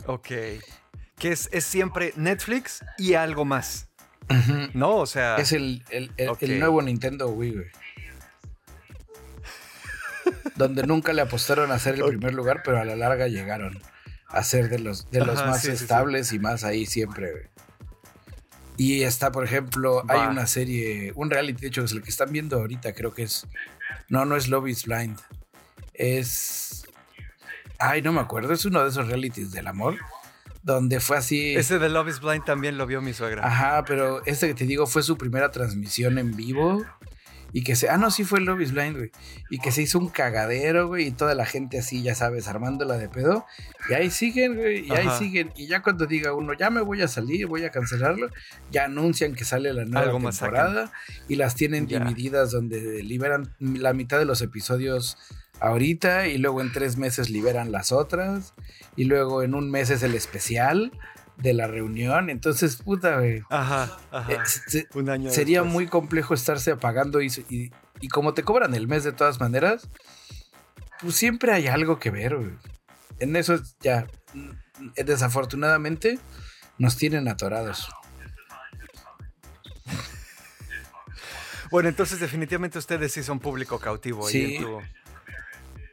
Ok. 0.06 0.28
Que 1.18 1.32
es, 1.32 1.50
siempre 1.60 2.12
Netflix 2.16 2.82
y 2.96 3.14
algo 3.14 3.44
más. 3.44 3.88
¿No? 4.74 4.96
O 4.96 5.06
sea. 5.06 5.36
Es 5.36 5.52
el, 5.52 5.84
nuevo 6.58 6.80
Nintendo 6.80 7.28
Wii, 7.28 7.52
güey. 7.52 7.66
Donde 10.54 10.84
nunca 10.86 11.12
le 11.12 11.22
apostaron 11.22 11.72
a 11.72 11.78
ser 11.78 11.96
el 11.96 12.04
primer 12.04 12.34
lugar, 12.34 12.62
pero 12.64 12.78
a 12.78 12.84
la 12.84 12.94
larga 12.94 13.28
llegaron 13.28 13.80
a 14.30 14.42
ser 14.42 14.68
de 14.68 14.78
los, 14.78 15.10
de 15.10 15.24
los 15.24 15.44
más 15.46 15.64
estables 15.64 16.32
y 16.32 16.38
más 16.38 16.64
ahí 16.64 16.86
siempre. 16.86 17.50
Y 18.76 19.02
está, 19.02 19.30
por 19.30 19.44
ejemplo, 19.44 20.04
hay 20.08 20.26
una 20.26 20.46
serie, 20.46 21.12
un 21.14 21.30
reality, 21.30 21.60
de 21.60 21.68
hecho, 21.68 21.84
es 21.84 21.92
el 21.92 22.02
que 22.02 22.10
están 22.10 22.32
viendo 22.32 22.56
ahorita, 22.56 22.94
creo 22.94 23.12
que 23.12 23.24
es. 23.24 23.46
No, 24.08 24.24
no 24.24 24.36
es 24.36 24.48
Love 24.48 24.68
is 24.68 24.84
Blind. 24.84 25.18
Es. 25.92 26.84
Ay, 27.78 28.00
no 28.02 28.12
me 28.12 28.20
acuerdo, 28.20 28.52
es 28.52 28.64
uno 28.64 28.82
de 28.82 28.88
esos 28.88 29.06
realities 29.06 29.52
del 29.52 29.66
amor. 29.66 29.98
Donde 30.62 31.00
fue 31.00 31.16
así. 31.16 31.54
Ese 31.56 31.78
de 31.78 31.88
Love 31.88 32.08
is 32.08 32.20
Blind 32.20 32.44
también 32.44 32.78
lo 32.78 32.86
vio 32.86 33.02
mi 33.02 33.12
suegra. 33.12 33.46
Ajá, 33.46 33.84
pero 33.84 34.24
este 34.24 34.48
que 34.48 34.54
te 34.54 34.64
digo 34.64 34.86
fue 34.86 35.02
su 35.02 35.16
primera 35.18 35.50
transmisión 35.50 36.18
en 36.18 36.36
vivo 36.36 36.84
y 37.52 37.62
que 37.62 37.76
se, 37.76 37.88
ah, 37.88 37.96
no, 37.96 38.10
sí 38.10 38.24
fue 38.24 38.38
el 38.38 38.44
Love 38.44 38.60
is 38.60 38.72
Blind, 38.72 38.96
güey, 38.96 39.10
y 39.50 39.58
que 39.58 39.72
se 39.72 39.82
hizo 39.82 39.98
un 39.98 40.08
cagadero, 40.08 40.88
güey, 40.88 41.08
y 41.08 41.10
toda 41.10 41.34
la 41.34 41.46
gente 41.46 41.78
así, 41.78 42.02
ya 42.02 42.14
sabes, 42.14 42.48
armándola 42.48 42.96
de 42.96 43.08
pedo, 43.08 43.46
y 43.88 43.94
ahí 43.94 44.10
siguen, 44.10 44.56
güey, 44.56 44.86
y 44.86 44.92
ahí 44.92 45.08
siguen, 45.18 45.50
y 45.56 45.66
ya 45.66 45.82
cuando 45.82 46.06
diga 46.06 46.32
uno, 46.32 46.52
ya 46.52 46.70
me 46.70 46.80
voy 46.80 47.02
a 47.02 47.08
salir, 47.08 47.46
voy 47.46 47.64
a 47.64 47.70
cancelarlo, 47.70 48.30
ya 48.70 48.84
anuncian 48.84 49.34
que 49.34 49.44
sale 49.44 49.72
la 49.72 49.84
nueva 49.84 50.12
temporada, 50.12 50.92
y 51.28 51.36
las 51.36 51.54
tienen 51.54 51.86
divididas 51.86 52.50
donde 52.50 53.02
liberan 53.02 53.54
la 53.58 53.92
mitad 53.92 54.18
de 54.18 54.24
los 54.24 54.42
episodios 54.42 55.16
ahorita, 55.60 56.28
y 56.28 56.38
luego 56.38 56.60
en 56.60 56.72
tres 56.72 56.96
meses 56.96 57.30
liberan 57.30 57.72
las 57.72 57.92
otras, 57.92 58.54
y 58.96 59.04
luego 59.04 59.42
en 59.42 59.54
un 59.54 59.70
mes 59.70 59.90
es 59.90 60.02
el 60.02 60.14
especial, 60.14 60.92
de 61.42 61.54
la 61.54 61.66
reunión. 61.66 62.30
Entonces, 62.30 62.76
puta, 62.76 63.18
güey. 63.18 63.42
Ajá, 63.50 63.98
ajá. 64.10 64.32
Eh, 64.32 64.86
Un 64.94 65.10
año 65.10 65.30
sería 65.30 65.62
muy 65.62 65.86
complejo 65.86 66.34
estarse 66.34 66.70
apagando 66.72 67.20
y, 67.22 67.30
y, 67.48 68.08
como 68.08 68.34
te 68.34 68.42
cobran 68.42 68.74
el 68.74 68.88
mes 68.88 69.04
de 69.04 69.12
todas 69.12 69.40
maneras, 69.40 69.88
pues 71.00 71.14
siempre 71.14 71.52
hay 71.52 71.66
algo 71.66 71.98
que 71.98 72.10
ver, 72.10 72.36
güey. 72.36 72.52
En 73.18 73.36
eso 73.36 73.60
ya, 73.80 74.06
mm, 74.34 75.02
desafortunadamente, 75.04 76.18
nos 76.78 76.96
tienen 76.96 77.28
atorados. 77.28 77.88
Bueno, 81.70 81.88
entonces 81.88 82.18
definitivamente 82.18 82.78
ustedes 82.78 83.12
sí 83.12 83.22
son 83.22 83.38
público 83.38 83.78
cautivo. 83.78 84.28
Sí. 84.28 84.56
en 84.56 84.62
tu... 84.62 84.80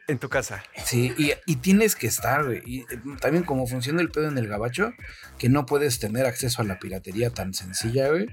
En 0.08 0.18
tu 0.18 0.30
casa. 0.30 0.64
Sí, 0.86 1.14
y, 1.46 1.56
tienes 1.56 1.94
que 1.94 2.06
estar, 2.06 2.46
güey. 2.46 2.62
Y 2.64 2.80
eh, 2.80 2.98
también 3.20 3.44
como 3.44 3.66
funciona 3.66 4.00
el 4.00 4.10
pedo 4.10 4.28
en 4.28 4.38
el 4.38 4.48
gabacho, 4.48 4.94
que 5.38 5.50
no 5.50 5.66
puedes 5.66 5.98
tener 5.98 6.24
acceso 6.24 6.62
a 6.62 6.64
la 6.64 6.78
piratería 6.78 7.28
tan 7.28 7.52
sencilla, 7.52 8.08
güey. 8.08 8.26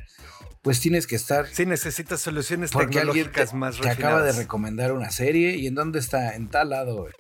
Pues 0.61 0.79
tienes 0.79 1.05
que 1.05 1.17
estar. 1.17 1.47
Sí, 1.47 1.65
necesitas 1.65 2.21
soluciones 2.21 2.71
tecnológicas 2.71 3.53
más 3.53 3.77
refinadas. 3.77 3.97
Te 3.97 4.03
acaba 4.03 4.23
de 4.23 4.31
recomendar 4.31 4.93
una 4.93 5.11
serie 5.11 5.57
y 5.57 5.67
en 5.67 5.75
dónde 5.75 5.99
está, 5.99 6.35
en 6.35 6.47
tal 6.47 6.69
lado, 6.69 6.95
güey. 6.95 7.13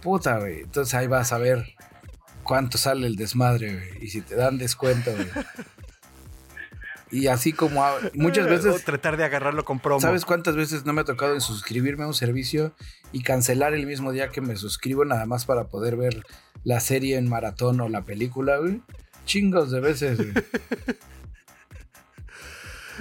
Puta, 0.00 0.38
güey. 0.38 0.62
Entonces 0.62 0.94
ahí 0.94 1.06
vas 1.06 1.32
a 1.32 1.38
ver 1.38 1.76
cuánto 2.42 2.78
sale 2.78 3.06
el 3.06 3.16
desmadre, 3.16 3.74
güey. 3.74 4.04
Y 4.04 4.08
si 4.08 4.22
te 4.22 4.34
dan 4.34 4.56
descuento, 4.56 5.12
güey. 5.12 5.28
Y 7.10 7.26
así 7.26 7.52
como 7.52 7.84
muchas 8.14 8.46
veces... 8.46 8.74
O 8.74 8.78
tratar 8.78 9.16
de 9.16 9.24
agarrarlo 9.24 9.64
con 9.64 9.80
promo. 9.80 10.00
¿Sabes 10.00 10.24
cuántas 10.24 10.56
veces 10.56 10.84
no 10.84 10.92
me 10.92 11.00
ha 11.00 11.04
tocado 11.04 11.38
suscribirme 11.40 12.04
a 12.04 12.06
un 12.06 12.14
servicio 12.14 12.72
y 13.12 13.22
cancelar 13.22 13.74
el 13.74 13.86
mismo 13.86 14.12
día 14.12 14.28
que 14.28 14.40
me 14.40 14.56
suscribo 14.56 15.04
nada 15.04 15.26
más 15.26 15.44
para 15.44 15.64
poder 15.68 15.96
ver 15.96 16.24
la 16.62 16.80
serie 16.80 17.16
en 17.16 17.28
maratón 17.28 17.80
o 17.80 17.88
la 17.88 18.02
película, 18.02 18.58
güey? 18.58 18.80
Chingos 19.24 19.70
de 19.70 19.80
veces, 19.80 20.18
güey. 20.18 20.32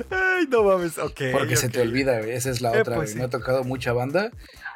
Ay, 0.09 0.47
no 0.49 0.63
mames, 0.63 0.97
ok. 0.97 1.21
Porque 1.31 1.55
se 1.57 1.69
te 1.69 1.81
olvida, 1.81 2.19
güey. 2.19 2.31
Esa 2.31 2.49
es 2.49 2.61
la 2.61 2.73
Eh, 2.73 2.81
otra, 2.81 2.95
pues 2.95 3.11
güey. 3.11 3.19
Me 3.19 3.25
ha 3.25 3.29
tocado 3.29 3.63
mucha 3.63 3.91
banda 3.93 4.31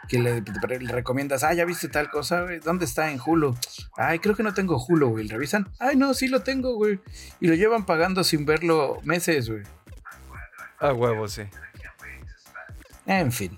que 0.07 0.19
le, 0.19 0.41
le 0.41 0.91
recomiendas, 0.91 1.43
ah, 1.43 1.53
ya 1.53 1.65
viste 1.65 1.87
tal 1.87 2.09
cosa, 2.09 2.41
güey. 2.43 2.59
¿Dónde 2.59 2.85
está 2.85 3.11
en 3.11 3.19
Hulu? 3.23 3.55
Ay, 3.95 4.19
creo 4.19 4.35
que 4.35 4.43
no 4.43 4.53
tengo 4.53 4.83
Hulu, 4.83 5.09
güey. 5.09 5.27
Revisan, 5.27 5.69
ay, 5.79 5.95
no, 5.95 6.13
sí 6.13 6.27
lo 6.27 6.41
tengo, 6.41 6.75
güey. 6.75 6.99
Y 7.39 7.47
lo 7.47 7.55
llevan 7.55 7.85
pagando 7.85 8.23
sin 8.23 8.45
verlo 8.45 8.99
meses, 9.03 9.49
güey. 9.49 9.63
A 10.79 10.93
huevo, 10.93 11.27
sí. 11.27 11.43
En 13.05 13.31
fin. 13.31 13.57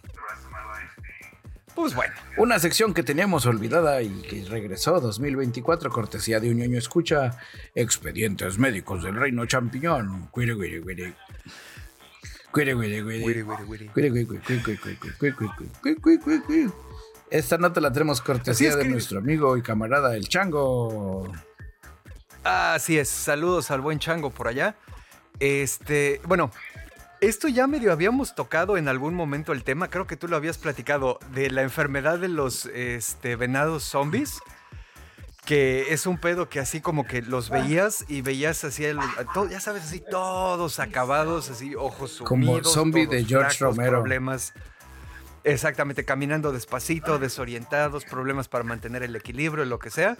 Pues 1.73 1.93
bueno. 1.93 2.13
Una 2.37 2.57
sección 2.57 2.93
que 2.93 3.03
teníamos 3.03 3.45
olvidada 3.45 4.01
y 4.01 4.09
que 4.21 4.45
regresó 4.45 4.99
2024, 5.01 5.89
cortesía 5.89 6.39
de 6.39 6.49
un 6.49 6.57
ñoño 6.57 6.77
escucha, 6.77 7.37
Expedientes 7.75 8.57
Médicos 8.57 9.03
del 9.03 9.15
Reino 9.15 9.45
Champiñón. 9.45 10.27
Cuire, 10.31 10.55
cuire, 10.55 10.81
cuire. 10.81 11.13
Esta 17.30 17.58
nota 17.58 17.82
la 17.82 17.91
tenemos 17.91 18.22
cortesía 18.22 18.70
es 18.70 18.78
de 18.78 18.86
nuestro 18.86 19.20
amigo 19.20 19.58
y 19.58 19.62
camarada 19.62 20.16
el 20.16 20.30
Chango. 20.30 21.32
Así 22.45 22.97
es, 22.97 23.10
saludos 23.10 23.72
al 23.72 23.82
buen 23.82 23.99
chango 23.99 24.30
por 24.30 24.47
allá. 24.47 24.76
Este, 25.39 26.22
bueno, 26.26 26.51
esto 27.20 27.47
ya 27.47 27.68
medio 27.68 27.91
habíamos 27.91 28.36
tocado 28.36 28.78
en 28.78 28.88
algún 28.88 29.16
momento 29.16 29.51
el 29.51 29.64
tema, 29.64 29.89
creo 29.89 30.06
que 30.06 30.16
tú 30.16 30.28
lo 30.28 30.36
habías 30.38 30.58
platicado, 30.58 31.20
de 31.34 31.49
la 31.49 31.64
enfermedad 31.64 32.20
de 32.20 32.30
los 32.30 32.68
este, 32.68 33.36
venados 33.36 33.84
zombies. 33.84 34.39
Que 35.45 35.93
es 35.93 36.07
un 36.07 36.17
pedo 36.17 36.49
que 36.49 36.59
así 36.59 36.81
como 36.81 37.05
que 37.05 37.21
los 37.21 37.49
veías 37.51 38.03
y 38.07 38.21
veías 38.21 38.63
así, 38.63 38.83
el- 38.85 38.99
a 38.99 39.25
to- 39.33 39.47
ya 39.47 39.59
sabes, 39.59 39.83
así 39.83 39.99
todos 40.09 40.79
acabados, 40.79 41.49
así 41.51 41.75
ojos 41.75 42.21
Como 42.25 42.45
sumidos. 42.47 42.73
zombie 42.73 43.05
todos 43.05 43.15
de 43.17 43.25
George 43.25 43.57
flacos, 43.57 43.77
Romero. 43.77 43.99
Problemas. 43.99 44.53
Exactamente, 45.43 46.03
caminando 46.05 46.51
despacito, 46.51 47.19
desorientados, 47.19 48.03
problemas 48.05 48.47
para 48.47 48.63
mantener 48.63 49.03
el 49.03 49.15
equilibrio, 49.15 49.63
lo 49.65 49.77
que 49.77 49.91
sea. 49.91 50.17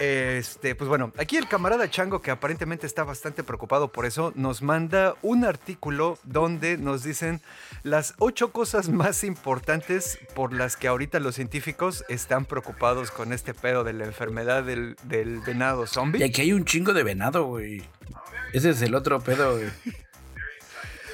Este, 0.00 0.74
pues 0.74 0.88
bueno, 0.88 1.12
aquí 1.18 1.36
el 1.36 1.46
camarada 1.46 1.88
Chango, 1.88 2.20
que 2.20 2.30
aparentemente 2.32 2.86
está 2.86 3.04
bastante 3.04 3.44
preocupado 3.44 3.92
por 3.92 4.06
eso, 4.06 4.32
nos 4.34 4.60
manda 4.60 5.14
un 5.22 5.44
artículo 5.44 6.18
donde 6.24 6.76
nos 6.76 7.04
dicen 7.04 7.40
las 7.84 8.14
ocho 8.18 8.50
cosas 8.50 8.88
más 8.88 9.22
importantes 9.22 10.18
por 10.34 10.52
las 10.52 10.76
que 10.76 10.88
ahorita 10.88 11.20
los 11.20 11.36
científicos 11.36 12.04
están 12.08 12.44
preocupados 12.44 13.10
con 13.12 13.32
este 13.32 13.54
pedo 13.54 13.84
de 13.84 13.92
la 13.92 14.04
enfermedad 14.04 14.64
del, 14.64 14.96
del 15.04 15.40
venado 15.40 15.84
Y 15.84 15.86
zombie. 15.86 16.24
aquí 16.24 16.40
hay 16.42 16.52
un 16.52 16.64
chingo 16.64 16.92
de 16.92 17.04
venado, 17.04 17.44
güey. 17.44 17.82
Ese 18.52 18.70
es 18.70 18.82
el 18.82 18.94
otro 18.94 19.20
pedo, 19.20 19.58
güey. 19.58 19.68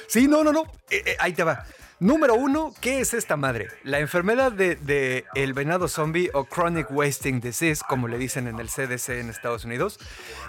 Sí, 0.07 0.27
no, 0.27 0.43
no, 0.43 0.51
no. 0.51 0.63
eh, 0.89 1.01
eh, 1.05 1.15
ahí 1.19 1.33
te 1.33 1.43
va. 1.43 1.65
Número 2.01 2.33
uno, 2.33 2.73
¿qué 2.81 2.99
es 2.99 3.13
esta 3.13 3.37
madre? 3.37 3.67
La 3.83 3.99
enfermedad 3.99 4.51
de, 4.51 4.75
de 4.75 5.23
el 5.35 5.53
venado 5.53 5.87
zombie 5.87 6.31
o 6.33 6.45
chronic 6.45 6.89
wasting 6.89 7.39
disease, 7.39 7.83
como 7.87 8.07
le 8.07 8.17
dicen 8.17 8.47
en 8.47 8.59
el 8.59 8.69
CDC 8.69 9.09
en 9.09 9.29
Estados 9.29 9.65
Unidos, 9.65 9.99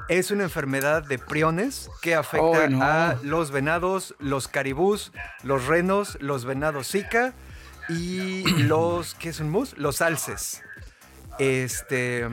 es 0.09 0.31
una 0.31 0.45
enfermedad 0.45 1.03
de 1.07 1.19
priones 1.19 1.91
que 2.01 2.15
afecta 2.15 2.43
Oh, 2.47 2.69
no. 2.71 2.83
a 2.83 3.19
los 3.23 3.51
venados, 3.51 4.15
los 4.19 4.49
caribús, 4.49 5.13
los 5.43 5.67
renos, 5.67 6.17
los 6.23 6.47
venados 6.47 6.91
zika 6.91 7.35
y 7.91 8.45
los, 8.63 9.15
¿qué 9.17 9.29
es 9.29 9.39
un 9.39 9.51
mus? 9.51 9.77
Los 9.77 10.01
alces. 10.01 10.63
Este, 11.39 12.31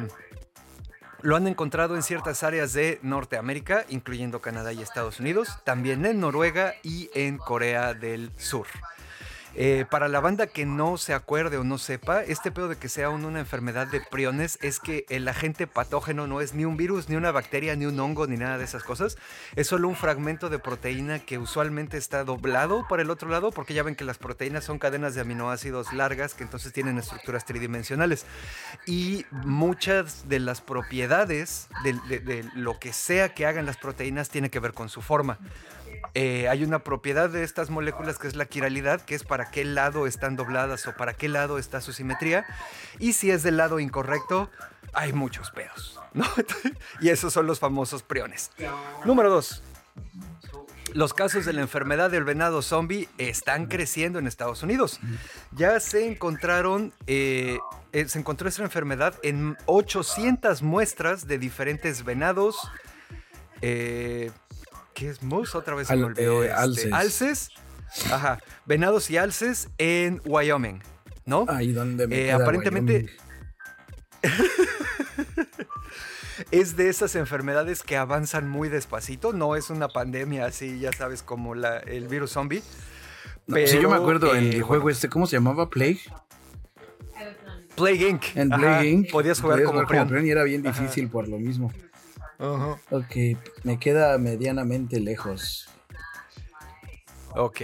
lo 1.22 1.36
han 1.36 1.46
encontrado 1.46 1.98
en 1.98 2.04
ciertas 2.04 2.44
áreas 2.44 2.72
de 2.72 3.00
Norteamérica, 3.02 3.84
incluyendo 3.90 4.40
Canadá 4.40 4.72
y 4.72 4.82
Estados 4.82 5.20
Unidos, 5.20 5.50
también 5.66 6.06
en 6.06 6.22
Noruega 6.22 6.76
y 6.84 7.10
en 7.14 7.38
Corea 7.38 7.94
del 7.94 8.32
Sur. 8.38 8.68
Eh, 9.62 9.86
para 9.92 10.08
la 10.08 10.22
banda 10.22 10.48
que 10.48 10.66
no 10.66 10.98
se 10.98 11.14
acuerde 11.14 11.58
o 11.58 11.66
no 11.66 11.78
sepa, 11.78 12.24
este 12.24 12.50
pedo 12.50 12.70
de 12.70 12.78
que 12.78 12.88
sea 12.88 13.10
un- 13.10 13.26
una 13.26 13.42
enfermedad 13.42 13.88
de 13.88 14.00
priones 14.00 14.58
es 14.62 14.80
que 14.80 15.06
el 15.10 15.28
agente 15.28 15.68
patógeno 15.68 16.28
no 16.28 16.40
es 16.40 16.54
ni 16.54 16.64
un 16.64 16.78
virus, 16.78 17.10
ni 17.10 17.18
una 17.18 17.32
bacteria, 17.32 17.76
ni 17.76 17.86
un 17.86 18.00
hongo, 18.00 18.26
ni 18.26 18.38
nada 18.38 18.58
de 18.58 18.64
esas 18.64 18.84
cosas. 18.86 19.18
Es 19.58 19.68
solo 19.68 19.90
un 19.90 19.98
fragmento 19.98 20.50
de 20.50 20.60
proteína 20.60 21.20
que 21.20 21.38
usualmente 21.38 21.98
está 21.98 22.24
doblado 22.24 22.88
para 22.88 23.02
el 23.02 23.10
otro 23.10 23.28
lado, 23.28 23.52
porque 23.52 23.74
ya 23.74 23.84
ven 23.84 23.96
que 23.96 24.06
las 24.06 24.18
proteínas 24.18 24.64
son 24.64 24.80
cadenas 24.80 25.14
de 25.14 25.20
aminoácidos 25.22 25.92
largas 25.92 26.36
que 26.36 26.44
entonces 26.44 26.72
tienen 26.72 26.98
estructuras 26.98 27.44
tridimensionales. 27.44 28.26
Y 28.86 29.26
muchas 29.44 30.30
de 30.30 30.40
las 30.40 30.62
propiedades 30.62 31.68
de, 31.84 32.00
de- 32.08 32.20
de 32.22 32.50
lo 32.56 32.80
que 32.80 32.94
sea 32.94 33.34
que 33.34 33.46
hagan 33.46 33.66
las 33.66 33.76
proteínas 33.76 34.30
tiene 34.30 34.50
que 34.50 34.62
ver 34.62 34.72
con 34.74 34.88
su 34.88 35.02
forma. 35.02 35.38
Eh, 36.14 36.48
hay 36.50 36.64
una 36.64 36.80
propiedad 36.80 37.30
de 37.30 37.44
estas 37.44 37.70
moléculas 37.70 38.18
que 38.18 38.28
es 38.28 38.36
la 38.36 38.46
quiralidad, 38.46 39.02
que 39.02 39.16
es 39.16 39.24
para 39.24 39.52
qué 39.52 39.64
lado 39.64 40.08
están 40.08 40.36
dobladas 40.36 40.88
o 40.88 40.96
para 40.96 41.14
qué 41.14 41.30
lado 41.30 41.58
está 41.58 41.82
su 41.82 41.94
simetría. 41.94 42.46
Y 43.00 43.14
si 43.14 43.32
es 43.32 43.44
del 43.44 43.58
lado 43.58 43.80
incorrecto, 43.80 44.50
hay 44.94 45.14
muchos 45.14 45.52
pedos. 45.52 46.00
y 47.02 47.10
esos 47.10 47.34
son 47.34 47.46
los 47.48 47.60
famosos 47.60 48.04
priones. 48.04 48.52
Número 49.06 49.30
dos. 49.30 49.62
Los 50.94 51.14
casos 51.14 51.46
de 51.46 51.54
la 51.54 51.62
enfermedad 51.62 52.10
del 52.10 52.24
venado 52.24 52.64
zombie 52.64 53.08
están 53.20 53.68
creciendo 53.68 54.18
en 54.18 54.26
Estados 54.26 54.64
Unidos. 54.64 55.00
Ya 55.52 55.80
se 55.80 56.08
encontraron, 56.08 56.94
eh, 57.06 57.60
eh, 57.94 58.10
se 58.10 58.18
encontró 58.18 58.50
esta 58.50 58.64
enfermedad 58.64 59.14
en 59.22 59.56
800 59.68 60.64
muestras 60.64 61.28
de 61.28 61.38
diferentes 61.38 62.04
venados. 62.04 62.58
¿Qué 65.00 65.10
es 65.10 65.24
mus? 65.24 65.56
Otra 65.56 65.76
vez 65.76 65.88
se 65.88 65.96
me 65.96 66.04
olvidó. 66.04 66.44
eh, 66.44 66.48
este, 66.48 66.54
alces. 66.60 66.94
alces. 66.94 67.50
Ajá. 68.12 68.40
Venados 68.66 69.10
y 69.10 69.16
alces 69.18 69.70
en 69.78 70.22
Wyoming. 70.26 70.82
¿No? 71.26 71.46
Ahí 71.48 71.72
donde 71.72 72.06
me 72.08 72.16
Eh, 72.20 72.26
queda 72.26 72.36
aparentemente- 72.36 73.10
es 76.52 76.76
de 76.76 76.90
esas 76.90 77.16
enfermedades 77.16 77.84
que 77.84 77.96
avanzan 77.98 78.50
muy 78.50 78.68
despacito. 78.70 79.32
No 79.34 79.56
es 79.56 79.70
una 79.70 79.88
pandemia 79.88 80.46
así, 80.46 80.80
ya 80.80 80.92
sabes, 80.92 81.24
como 81.24 81.56
la, 81.56 81.78
el 81.80 82.08
virus 82.08 82.32
zombie. 82.32 82.62
No, 83.48 83.56
sí, 83.66 83.80
yo 83.82 83.90
me 83.90 83.96
acuerdo 83.96 84.36
en 84.36 84.46
eh, 84.46 84.56
el 84.58 84.64
juego 84.64 84.90
este, 84.90 85.08
¿cómo 85.10 85.26
se 85.28 85.38
llamaba? 85.38 85.70
Plague. 85.70 86.00
Plague 87.76 88.10
Inc. 88.10 88.24
En 88.36 88.50
Plague 88.50 88.90
Inc. 88.90 89.12
Podías 89.12 89.40
jugar 89.40 89.64
como 89.64 89.86
prión. 89.88 90.08
prión 90.08 90.26
y 90.26 90.30
era 90.32 90.44
bien 90.44 90.66
Ajá. 90.68 90.80
difícil 90.82 91.10
por 91.10 91.28
lo 91.28 91.38
mismo. 91.40 91.72
Ajá. 92.40 92.80
Ok, 92.92 93.16
me 93.64 93.78
queda 93.80 94.18
medianamente 94.18 95.00
lejos. 95.00 95.70
Ok. 97.36 97.62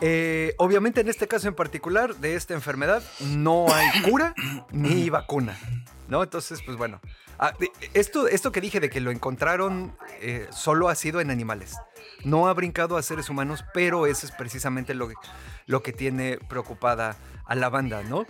Eh, 0.00 0.54
obviamente 0.58 1.00
en 1.00 1.08
este 1.08 1.26
caso 1.26 1.48
en 1.48 1.54
particular 1.54 2.14
de 2.16 2.36
esta 2.36 2.54
enfermedad 2.54 3.02
no 3.20 3.66
hay 3.72 4.02
cura 4.02 4.32
ni 4.70 5.10
vacuna, 5.10 5.58
¿no? 6.06 6.22
Entonces, 6.22 6.60
pues 6.64 6.76
bueno, 6.78 7.00
ah, 7.40 7.52
esto, 7.94 8.28
esto 8.28 8.52
que 8.52 8.60
dije 8.60 8.78
de 8.78 8.90
que 8.90 9.00
lo 9.00 9.10
encontraron 9.10 9.96
eh, 10.20 10.46
solo 10.50 10.88
ha 10.88 10.94
sido 10.94 11.20
en 11.20 11.30
animales, 11.32 11.76
no 12.24 12.46
ha 12.46 12.54
brincado 12.54 12.96
a 12.96 13.02
seres 13.02 13.28
humanos, 13.28 13.64
pero 13.74 14.06
eso 14.06 14.24
es 14.24 14.30
precisamente 14.32 14.94
lo, 14.94 15.08
que- 15.08 15.14
lo 15.66 15.82
que 15.82 15.92
tiene 15.92 16.38
preocupada 16.48 17.16
a 17.44 17.54
la 17.56 17.68
banda, 17.68 18.04
¿no? 18.04 18.24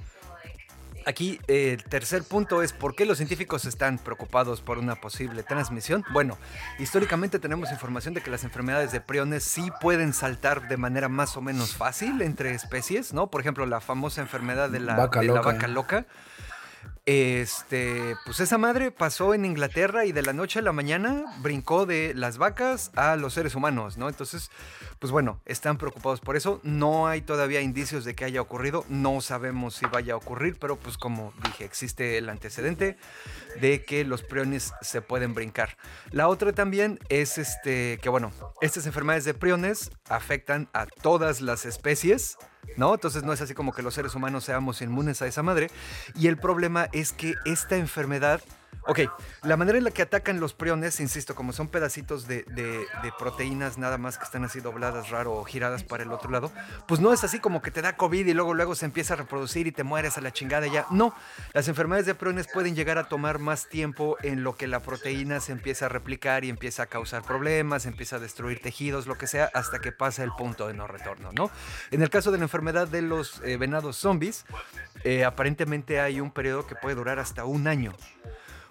Aquí 1.09 1.41
eh, 1.49 1.73
el 1.73 1.85
tercer 1.85 2.23
punto 2.23 2.63
es 2.63 2.75
por 2.75 2.95
qué 2.95 3.07
los 3.07 3.17
científicos 3.17 3.65
están 3.65 3.97
preocupados 3.97 4.61
por 4.61 4.77
una 4.77 4.95
posible 4.97 5.43
transmisión. 5.43 6.05
Bueno, 6.13 6.37
históricamente 6.79 7.39
tenemos 7.39 7.73
información 7.73 8.13
de 8.13 8.21
que 8.21 8.31
las 8.31 8.45
enfermedades 8.45 8.93
de 8.93 9.01
priones 9.01 9.43
sí 9.43 9.73
pueden 9.81 10.13
saltar 10.13 10.69
de 10.69 10.77
manera 10.77 11.09
más 11.09 11.35
o 11.39 11.41
menos 11.41 11.75
fácil 11.75 12.21
entre 12.21 12.53
especies, 12.53 13.15
¿no? 13.15 13.31
Por 13.31 13.41
ejemplo, 13.41 13.65
la 13.65 13.81
famosa 13.81 14.21
enfermedad 14.21 14.69
de 14.69 14.81
la 14.81 14.97
Vaca 14.97 15.21
de 15.21 15.29
la 15.29 15.41
vaca 15.41 15.67
loca. 15.67 16.05
Este, 17.11 18.17
pues 18.27 18.39
esa 18.39 18.59
madre 18.59 18.91
pasó 18.91 19.33
en 19.33 19.47
Inglaterra 19.47 20.05
y 20.05 20.13
de 20.13 20.21
la 20.21 20.35
noche 20.35 20.59
a 20.59 20.63
la 20.63 20.73
mañana 20.73 21.25
brincó 21.39 21.87
de 21.87 22.13
las 22.15 22.37
vacas 22.37 22.91
a 22.97 23.17
los 23.17 23.33
seres 23.33 23.55
humanos, 23.55 23.97
¿no? 23.97 24.11
Entonces, 24.11 24.51
pues 24.99 25.11
bueno, 25.11 25.41
están 25.47 25.79
preocupados 25.79 26.21
por 26.21 26.37
eso. 26.37 26.61
No 26.65 27.07
hay 27.07 27.23
todavía 27.23 27.63
indicios 27.63 28.05
de 28.05 28.15
que 28.15 28.27
haya 28.27 28.43
ocurrido. 28.43 28.85
No 28.91 29.23
sabemos 29.23 29.77
si 29.77 29.87
vaya 29.87 30.13
a 30.13 30.17
ocurrir, 30.19 30.59
pero 30.61 30.77
pues 30.77 30.99
como 30.99 31.33
dije, 31.45 31.65
existe 31.65 32.19
el 32.19 32.29
antecedente 32.29 32.99
de 33.59 33.87
que 33.87 34.05
los 34.05 34.23
priones 34.23 34.75
se 34.83 35.01
pueden 35.01 35.33
brincar. 35.33 35.79
La 36.11 36.29
otra 36.29 36.53
también 36.53 36.99
es 37.09 37.39
este, 37.39 37.99
que 38.03 38.11
bueno, 38.11 38.33
estas 38.61 38.85
enfermedades 38.85 39.25
de 39.25 39.33
priones 39.33 39.93
afectan 40.11 40.69
a 40.75 40.85
todas 40.85 41.41
las 41.41 41.65
especies. 41.65 42.37
¿No? 42.77 42.95
Entonces 42.95 43.25
no 43.25 43.33
es 43.33 43.41
así 43.41 43.55
como 43.55 43.73
que 43.73 43.83
los 43.83 43.95
seres 43.95 44.15
humanos 44.15 44.45
seamos 44.45 44.83
inmunes 44.83 45.21
a 45.23 45.27
esa 45.27 45.43
madre. 45.43 45.71
Y 46.15 46.29
el 46.29 46.37
problema 46.37 46.89
es 46.93 47.13
que 47.13 47.35
esta 47.45 47.77
enfermedad 47.77 48.41
Ok, 48.87 49.01
la 49.43 49.57
manera 49.57 49.77
en 49.77 49.85
la 49.85 49.91
que 49.91 50.03
atacan 50.03 50.41
los 50.41 50.55
priones, 50.55 50.99
insisto, 51.01 51.35
como 51.35 51.53
son 51.53 51.69
pedacitos 51.69 52.27
de, 52.27 52.45
proteínas 53.19 53.77
nada 53.77 53.99
más 53.99 54.17
que 54.17 54.25
están 54.25 54.45
así 54.45 54.61
dobladas 54.61 55.11
raro 55.11 55.35
o 55.35 55.45
giradas 55.45 55.85
para 55.85 56.05
el 56.05 56.13
otro 56.13 56.31
lado, 56.31 56.51
pues 56.87 57.01
no 57.01 57.13
es 57.13 57.25
así 57.25 57.39
como 57.39 57.61
que 57.61 57.71
te 57.71 57.83
da 57.83 57.97
COVID 57.97 58.27
y 58.27 58.33
luego 58.33 58.55
luego 58.55 58.75
se 58.75 58.87
empieza 58.87 59.15
a 59.15 59.17
reproducir 59.17 59.67
y 59.67 59.73
te 59.73 59.85
mueres 59.85 60.17
a 60.17 60.21
la 60.21 60.33
chingada 60.33 60.67
ya. 60.67 60.87
No, 60.91 61.15
las 61.53 61.69
enfermedades 61.69 62.07
de 62.07 62.15
priones 62.15 62.49
pueden 62.53 62.75
llegar 62.75 62.99
a 62.99 63.09
tomar 63.09 63.39
más 63.39 63.69
tiempo 63.69 64.17
en 64.23 64.43
lo 64.43 64.57
que 64.57 64.67
la 64.67 64.81
proteína 64.81 65.41
se 65.41 65.53
empieza 65.53 65.87
a 65.87 65.89
replicar 65.89 66.45
y 66.45 66.49
empieza 66.49 66.85
a 66.85 66.87
causar 66.87 67.23
problemas, 67.23 67.85
empieza 67.85 68.17
a 68.17 68.19
destruir 68.21 68.61
tejidos, 68.61 69.07
lo 69.07 69.19
que 69.19 69.27
sea, 69.27 69.51
hasta 69.53 69.81
que 69.81 69.93
pasa 69.93 70.25
el 70.25 70.33
punto 70.33 70.67
de 70.67 70.75
no 70.75 70.87
retorno, 70.87 71.31
¿no? 71.33 71.51
En 71.91 72.03
el 72.03 72.11
caso 72.11 72.31
de 72.31 72.39
la 72.39 72.45
enfermedad 72.45 72.89
de 72.89 73.03
los 73.03 73.43
eh, 73.45 73.57
venados 73.57 73.97
zombies, 73.97 74.47
eh, 75.05 75.25
aparentemente 75.25 76.01
hay 76.01 76.21
un 76.21 76.31
periodo 76.31 76.67
que 76.67 76.75
puede 76.75 76.95
durar 76.95 77.19
hasta 77.19 77.45
un 77.45 77.67
año 77.67 77.95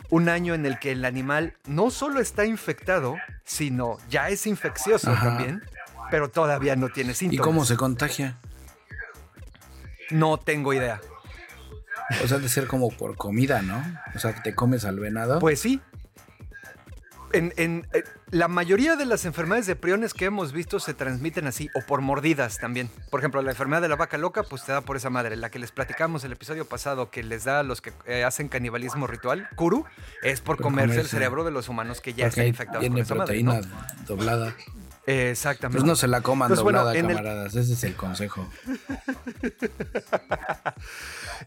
un 0.09 0.29
año 0.29 0.53
en 0.53 0.65
el 0.65 0.79
que 0.79 0.91
el 0.91 1.05
animal 1.05 1.53
no 1.65 1.91
solo 1.91 2.19
está 2.19 2.45
infectado, 2.45 3.17
sino 3.43 3.97
ya 4.09 4.29
es 4.29 4.47
infeccioso 4.47 5.11
Ajá. 5.11 5.25
también, 5.29 5.63
pero 6.09 6.29
todavía 6.29 6.75
no 6.75 6.89
tiene 6.89 7.11
¿Y 7.11 7.15
síntomas. 7.15 7.43
cómo 7.45 7.65
se 7.65 7.75
contagia? 7.75 8.37
No 10.09 10.37
tengo 10.37 10.73
idea. 10.73 11.01
O 12.23 12.27
sea, 12.27 12.37
de 12.37 12.47
ser 12.47 12.67
como 12.67 12.89
por 12.89 13.17
comida, 13.17 13.61
¿no? 13.61 13.83
O 14.15 14.19
sea, 14.19 14.33
que 14.33 14.39
te 14.41 14.55
comes 14.55 14.85
al 14.85 14.99
venado. 14.99 15.39
Pues 15.39 15.59
sí. 15.59 15.81
En, 17.37 17.53
en, 17.57 17.87
eh, 17.93 18.03
la 18.31 18.47
mayoría 18.47 18.95
de 18.95 19.05
las 19.05 19.25
enfermedades 19.25 19.67
de 19.67 19.75
priones 19.75 20.13
que 20.13 20.25
hemos 20.25 20.51
visto 20.51 20.79
se 20.79 20.93
transmiten 20.93 21.47
así 21.47 21.69
o 21.75 21.81
por 21.85 22.01
mordidas 22.01 22.57
también. 22.57 22.89
Por 23.09 23.19
ejemplo, 23.19 23.41
la 23.41 23.51
enfermedad 23.51 23.81
de 23.81 23.89
la 23.89 23.95
vaca 23.95 24.17
loca, 24.17 24.43
pues 24.43 24.63
te 24.65 24.71
da 24.71 24.81
por 24.81 24.97
esa 24.97 25.09
madre. 25.09 25.35
La 25.35 25.49
que 25.49 25.59
les 25.59 25.71
platicamos 25.71 26.23
el 26.23 26.31
episodio 26.33 26.65
pasado 26.65 27.09
que 27.11 27.23
les 27.23 27.43
da 27.43 27.59
a 27.59 27.63
los 27.63 27.81
que 27.81 27.93
eh, 28.05 28.23
hacen 28.23 28.47
canibalismo 28.49 29.07
ritual, 29.07 29.47
Kuru, 29.55 29.85
es 30.23 30.41
por, 30.41 30.57
Por 30.57 30.63
comerse, 30.65 30.99
el 30.99 31.07
cerebro 31.07 31.43
de 31.43 31.51
los 31.51 31.69
humanos 31.69 32.01
que 32.01 32.13
ya 32.13 32.27
están 32.27 32.47
infectados 32.47 32.81
con 32.83 32.89
tiene 32.93 33.01
esa 33.01 33.15
madre. 33.15 33.41
proteína 33.43 33.61
¿no? 33.61 34.05
doblada. 34.07 34.53
Exactamente. 35.05 35.77
Pues 35.79 35.87
no 35.87 35.95
se 35.95 36.07
la 36.09 36.19
coman 36.19 36.47
Entonces, 36.47 36.63
bueno, 36.63 36.79
doblada, 36.79 36.99
el- 36.99 37.07
camaradas. 37.07 37.55
Ese 37.55 37.73
es 37.73 37.83
el 37.85 37.95
consejo. 37.95 38.49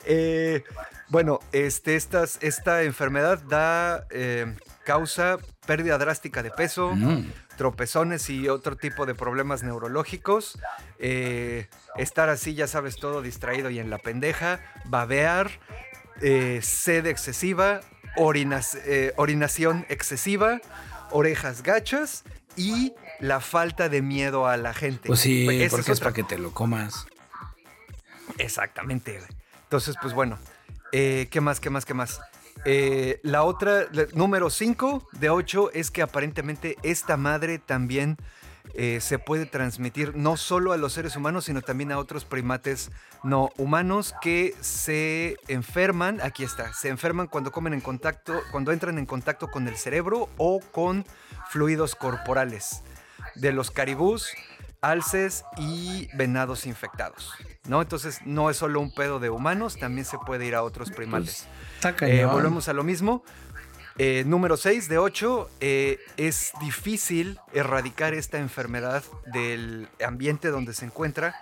Eh, 0.05 0.63
bueno, 1.11 1.41
este, 1.53 1.97
estas, 1.97 2.39
esta 2.41 2.83
enfermedad 2.83 3.39
da, 3.43 4.07
eh, 4.11 4.55
causa 4.85 5.37
pérdida 5.67 5.99
drástica 5.99 6.43
de 6.43 6.51
peso, 6.51 6.93
Mm. 6.95 7.31
tropezones 7.57 8.31
y 8.31 8.49
otro 8.49 8.77
tipo 8.77 9.05
de 9.07 9.15
problemas 9.15 9.63
neurológicos. 9.63 10.59
eh, 11.03 11.69
estar 11.97 12.29
así, 12.29 12.55
ya 12.55 12.67
sabes, 12.67 12.97
todo 12.97 13.23
distraído 13.23 13.71
y 13.71 13.79
en 13.79 13.89
la 13.91 13.97
pendeja, 13.99 14.61
babear, 14.85 15.51
eh, 16.21 16.61
sed 16.63 17.07
excesiva, 17.07 17.81
orinas- 18.17 18.77
eh, 18.85 19.13
orinación 19.17 19.87
excesiva, 19.89 20.61
orejas 21.11 21.63
gachas 21.63 22.25
y 22.57 22.93
la 23.19 23.41
falta 23.41 23.89
de 23.89 24.03
miedo 24.03 24.47
a 24.47 24.57
la 24.59 24.75
gente. 24.75 25.07
Pues 25.07 25.21
sí, 25.21 25.49
Esa 25.63 25.75
porque 25.77 25.93
es 25.93 26.01
para 26.01 26.13
que 26.13 26.23
te 26.25 26.37
lo 26.37 26.53
comas. 26.53 27.07
Exactamente. 28.39 29.21
Entonces, 29.65 29.97
pues 30.01 30.13
bueno, 30.15 30.39
eh, 30.93 31.29
¿qué 31.31 31.41
más, 31.41 31.61
qué 31.61 31.71
más, 31.71 31.85
qué 31.85 31.95
más? 31.95 32.21
Eh, 32.65 33.21
la 33.23 33.45
otra, 33.45 33.87
número 34.13 34.51
5 34.51 35.09
de 35.13 35.31
8, 35.31 35.71
es 35.73 35.91
que 35.91 36.03
aparentemente 36.03 36.77
esta 36.83 37.17
madre 37.17 37.59
también 37.59 38.17
eh, 38.75 39.01
se 39.01 39.19
puede 39.19 39.47
transmitir 39.47 40.15
no 40.17 40.37
solo 40.37 40.73
a 40.73 40.77
los 40.77 40.93
seres 40.93 41.17
humanos, 41.17 41.47
sino 41.47 41.63
también 41.63 41.91
a 41.91 41.99
otros 41.99 42.25
primates 42.25 42.91
no 43.25 43.51
humanos 43.57 44.15
que 44.21 44.55
se 44.61 45.37
enferman, 45.49 46.21
aquí 46.21 46.45
está, 46.45 46.73
se 46.73 46.89
enferman 46.89 47.27
cuando 47.27 47.51
comen 47.51 47.73
en 47.73 47.81
contacto, 47.81 48.41
cuando 48.53 48.73
entran 48.73 48.99
en 48.99 49.07
contacto 49.07 49.51
con 49.51 49.67
el 49.67 49.77
cerebro 49.77 50.29
o 50.37 50.61
con 50.73 51.05
fluidos 51.49 51.97
corporales 51.97 52.83
de 53.35 53.53
los 53.53 53.71
caribús, 53.71 54.33
alces 54.81 55.45
y 55.57 56.09
venados 56.17 56.67
infectados. 56.67 57.33
¿no? 57.67 57.83
Entonces 57.83 58.21
no 58.25 58.51
es 58.51 58.57
solo 58.57 58.81
un 58.81 58.95
pedo 58.95 59.21
de 59.21 59.31
humanos, 59.31 59.79
también 59.79 60.05
se 60.05 60.19
puede 60.19 60.47
ir 60.47 60.55
a 60.55 60.63
otros 60.63 60.91
primates. 60.91 61.47
Está 61.77 61.95
Eh, 62.01 62.25
volvemos 62.25 62.69
a 62.69 62.73
lo 62.73 62.83
mismo. 62.83 63.23
Eh, 63.99 64.25
número 64.27 64.57
6 64.57 64.89
de 64.89 64.99
8, 64.99 65.51
es 65.61 66.53
difícil 66.61 67.39
erradicar 67.53 68.15
esta 68.15 68.39
enfermedad 68.39 69.05
del 69.27 69.89
ambiente 70.05 70.49
donde 70.49 70.73
se 70.73 70.87
encuentra. 70.87 71.35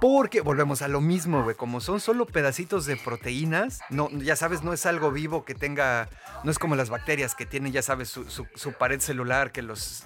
Porque 0.00 0.40
volvemos 0.40 0.80
a 0.82 0.88
lo 0.88 1.00
mismo, 1.00 1.42
güey. 1.42 1.54
Como 1.56 1.80
son 1.80 2.00
solo 2.00 2.26
pedacitos 2.26 2.86
de 2.86 2.96
proteínas, 2.96 3.80
no, 3.90 4.08
ya 4.10 4.34
sabes, 4.34 4.62
no 4.62 4.72
es 4.72 4.86
algo 4.86 5.10
vivo 5.12 5.44
que 5.44 5.54
tenga. 5.54 6.08
No 6.42 6.50
es 6.50 6.58
como 6.58 6.74
las 6.74 6.88
bacterias 6.88 7.34
que 7.34 7.44
tienen, 7.44 7.72
ya 7.72 7.82
sabes, 7.82 8.08
su, 8.08 8.28
su- 8.30 8.46
su 8.54 8.72
pared 8.72 9.00
celular 9.00 9.52
que 9.52 9.60
los 9.60 10.04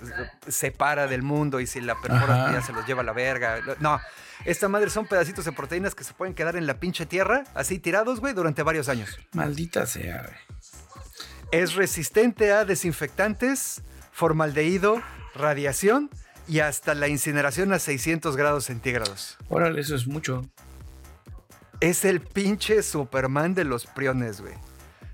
separa 0.48 1.06
del 1.06 1.22
mundo 1.22 1.60
y 1.60 1.66
si 1.68 1.80
la 1.80 1.94
perforas 2.00 2.52
ya 2.52 2.60
se 2.62 2.72
los 2.72 2.84
lleva 2.86 3.02
a 3.02 3.04
la 3.04 3.12
verga. 3.12 3.60
No, 3.78 4.00
esta 4.44 4.68
madre 4.68 4.90
son 4.90 5.06
pedacitos 5.06 5.44
de 5.44 5.52
proteínas 5.52 5.94
que 5.94 6.02
se 6.02 6.12
pueden 6.12 6.34
quedar 6.34 6.56
en 6.56 6.66
la 6.66 6.74
pinche 6.80 7.06
tierra, 7.06 7.44
así 7.54 7.78
tirados, 7.78 8.18
güey, 8.20 8.34
durante 8.34 8.64
varios 8.64 8.88
años. 8.88 9.16
Maldita 9.32 9.86
sea, 9.86 10.22
güey. 10.22 10.34
Es 11.52 11.74
resistente 11.74 12.52
a 12.52 12.64
desinfectantes, 12.64 13.82
formaldehído, 14.10 15.00
radiación 15.36 16.10
y 16.46 16.60
hasta 16.60 16.94
la 16.94 17.08
incineración 17.08 17.72
a 17.72 17.78
600 17.78 18.36
grados 18.36 18.64
centígrados. 18.64 19.36
Órale, 19.48 19.80
eso 19.80 19.94
es 19.94 20.06
mucho. 20.06 20.42
Es 21.80 22.04
el 22.04 22.20
pinche 22.20 22.82
Superman 22.82 23.54
de 23.54 23.64
los 23.64 23.86
priones, 23.86 24.40
güey. 24.40 24.54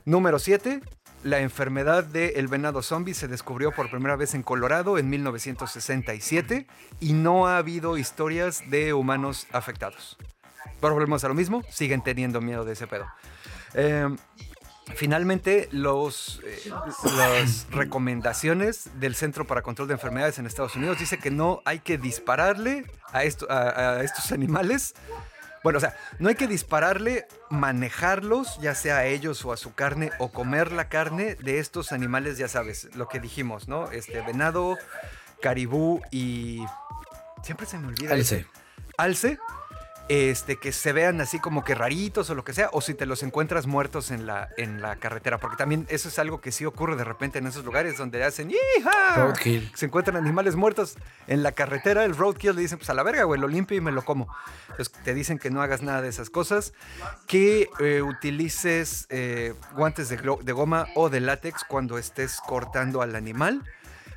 Número 0.04 0.38
7. 0.38 0.80
La 1.22 1.40
enfermedad 1.40 2.04
del 2.04 2.48
venado 2.48 2.82
zombie 2.82 3.12
se 3.12 3.28
descubrió 3.28 3.72
por 3.72 3.90
primera 3.90 4.16
vez 4.16 4.34
en 4.34 4.42
Colorado 4.42 4.96
en 4.96 5.10
1967 5.10 6.66
y 6.98 7.12
no 7.12 7.46
ha 7.46 7.58
habido 7.58 7.98
historias 7.98 8.62
de 8.70 8.94
humanos 8.94 9.46
afectados. 9.52 10.16
Pero 10.80 10.94
volvemos 10.94 11.22
a 11.24 11.28
lo 11.28 11.34
mismo, 11.34 11.62
siguen 11.70 12.02
teniendo 12.02 12.40
miedo 12.40 12.64
de 12.64 12.72
ese 12.72 12.86
pedo. 12.86 13.06
Eh, 13.74 14.08
Finalmente, 14.94 15.68
los, 15.72 16.40
eh, 16.44 16.70
las 17.16 17.66
recomendaciones 17.70 18.90
del 19.00 19.14
Centro 19.14 19.46
para 19.46 19.62
Control 19.62 19.88
de 19.88 19.94
Enfermedades 19.94 20.38
en 20.38 20.46
Estados 20.46 20.76
Unidos 20.76 20.98
dice 20.98 21.18
que 21.18 21.30
no 21.30 21.62
hay 21.64 21.78
que 21.80 21.96
dispararle 21.98 22.84
a, 23.12 23.24
esto- 23.24 23.46
a- 23.50 23.92
a 23.98 24.02
estos 24.02 24.32
animales. 24.32 24.94
Bueno, 25.62 25.76
o 25.76 25.80
sea, 25.80 25.94
no 26.18 26.28
hay 26.30 26.34
que 26.36 26.46
dispararle, 26.46 27.26
manejarlos, 27.50 28.58
ya 28.60 28.74
sea 28.74 28.98
a 28.98 29.04
ellos 29.06 29.44
o 29.44 29.52
a 29.52 29.56
su 29.58 29.74
carne, 29.74 30.10
o 30.18 30.32
comer 30.32 30.72
la 30.72 30.88
carne 30.88 31.34
de 31.36 31.58
estos 31.58 31.92
animales, 31.92 32.38
ya 32.38 32.48
sabes, 32.48 32.88
lo 32.96 33.08
que 33.08 33.20
dijimos, 33.20 33.68
¿no? 33.68 33.90
Este 33.90 34.20
venado, 34.22 34.78
caribú 35.42 36.00
y. 36.10 36.64
Siempre 37.42 37.66
se 37.66 37.78
me 37.78 37.88
olvida. 37.88 38.12
Alce. 38.14 38.46
Alce. 38.96 39.38
Este, 40.12 40.56
que 40.56 40.72
se 40.72 40.92
vean 40.92 41.20
así 41.20 41.38
como 41.38 41.62
que 41.62 41.76
raritos 41.76 42.28
o 42.30 42.34
lo 42.34 42.42
que 42.42 42.52
sea, 42.52 42.68
o 42.72 42.80
si 42.80 42.94
te 42.94 43.06
los 43.06 43.22
encuentras 43.22 43.68
muertos 43.68 44.10
en 44.10 44.26
la, 44.26 44.48
en 44.56 44.82
la 44.82 44.96
carretera, 44.96 45.38
porque 45.38 45.56
también 45.56 45.86
eso 45.88 46.08
es 46.08 46.18
algo 46.18 46.40
que 46.40 46.50
sí 46.50 46.64
ocurre 46.66 46.96
de 46.96 47.04
repente 47.04 47.38
en 47.38 47.46
esos 47.46 47.64
lugares 47.64 47.96
donde 47.96 48.24
hacen 48.24 48.50
¡Hija! 48.50 49.14
Roadkill. 49.14 49.70
Se 49.76 49.86
encuentran 49.86 50.16
animales 50.16 50.56
muertos 50.56 50.96
en 51.28 51.44
la 51.44 51.52
carretera, 51.52 52.04
el 52.04 52.16
roadkill 52.16 52.56
le 52.56 52.62
dicen, 52.62 52.78
pues 52.78 52.90
a 52.90 52.94
la 52.94 53.04
verga, 53.04 53.22
güey, 53.22 53.40
lo 53.40 53.46
limpio 53.46 53.76
y 53.76 53.80
me 53.80 53.92
lo 53.92 54.04
como. 54.04 54.26
Entonces 54.70 54.92
te 55.04 55.14
dicen 55.14 55.38
que 55.38 55.48
no 55.48 55.62
hagas 55.62 55.80
nada 55.80 56.02
de 56.02 56.08
esas 56.08 56.28
cosas, 56.28 56.72
que 57.28 57.70
eh, 57.78 58.02
utilices 58.02 59.06
eh, 59.10 59.54
guantes 59.76 60.08
de 60.08 60.52
goma 60.52 60.88
o 60.96 61.08
de 61.08 61.20
látex 61.20 61.62
cuando 61.62 61.98
estés 61.98 62.40
cortando 62.44 63.00
al 63.00 63.14
animal. 63.14 63.62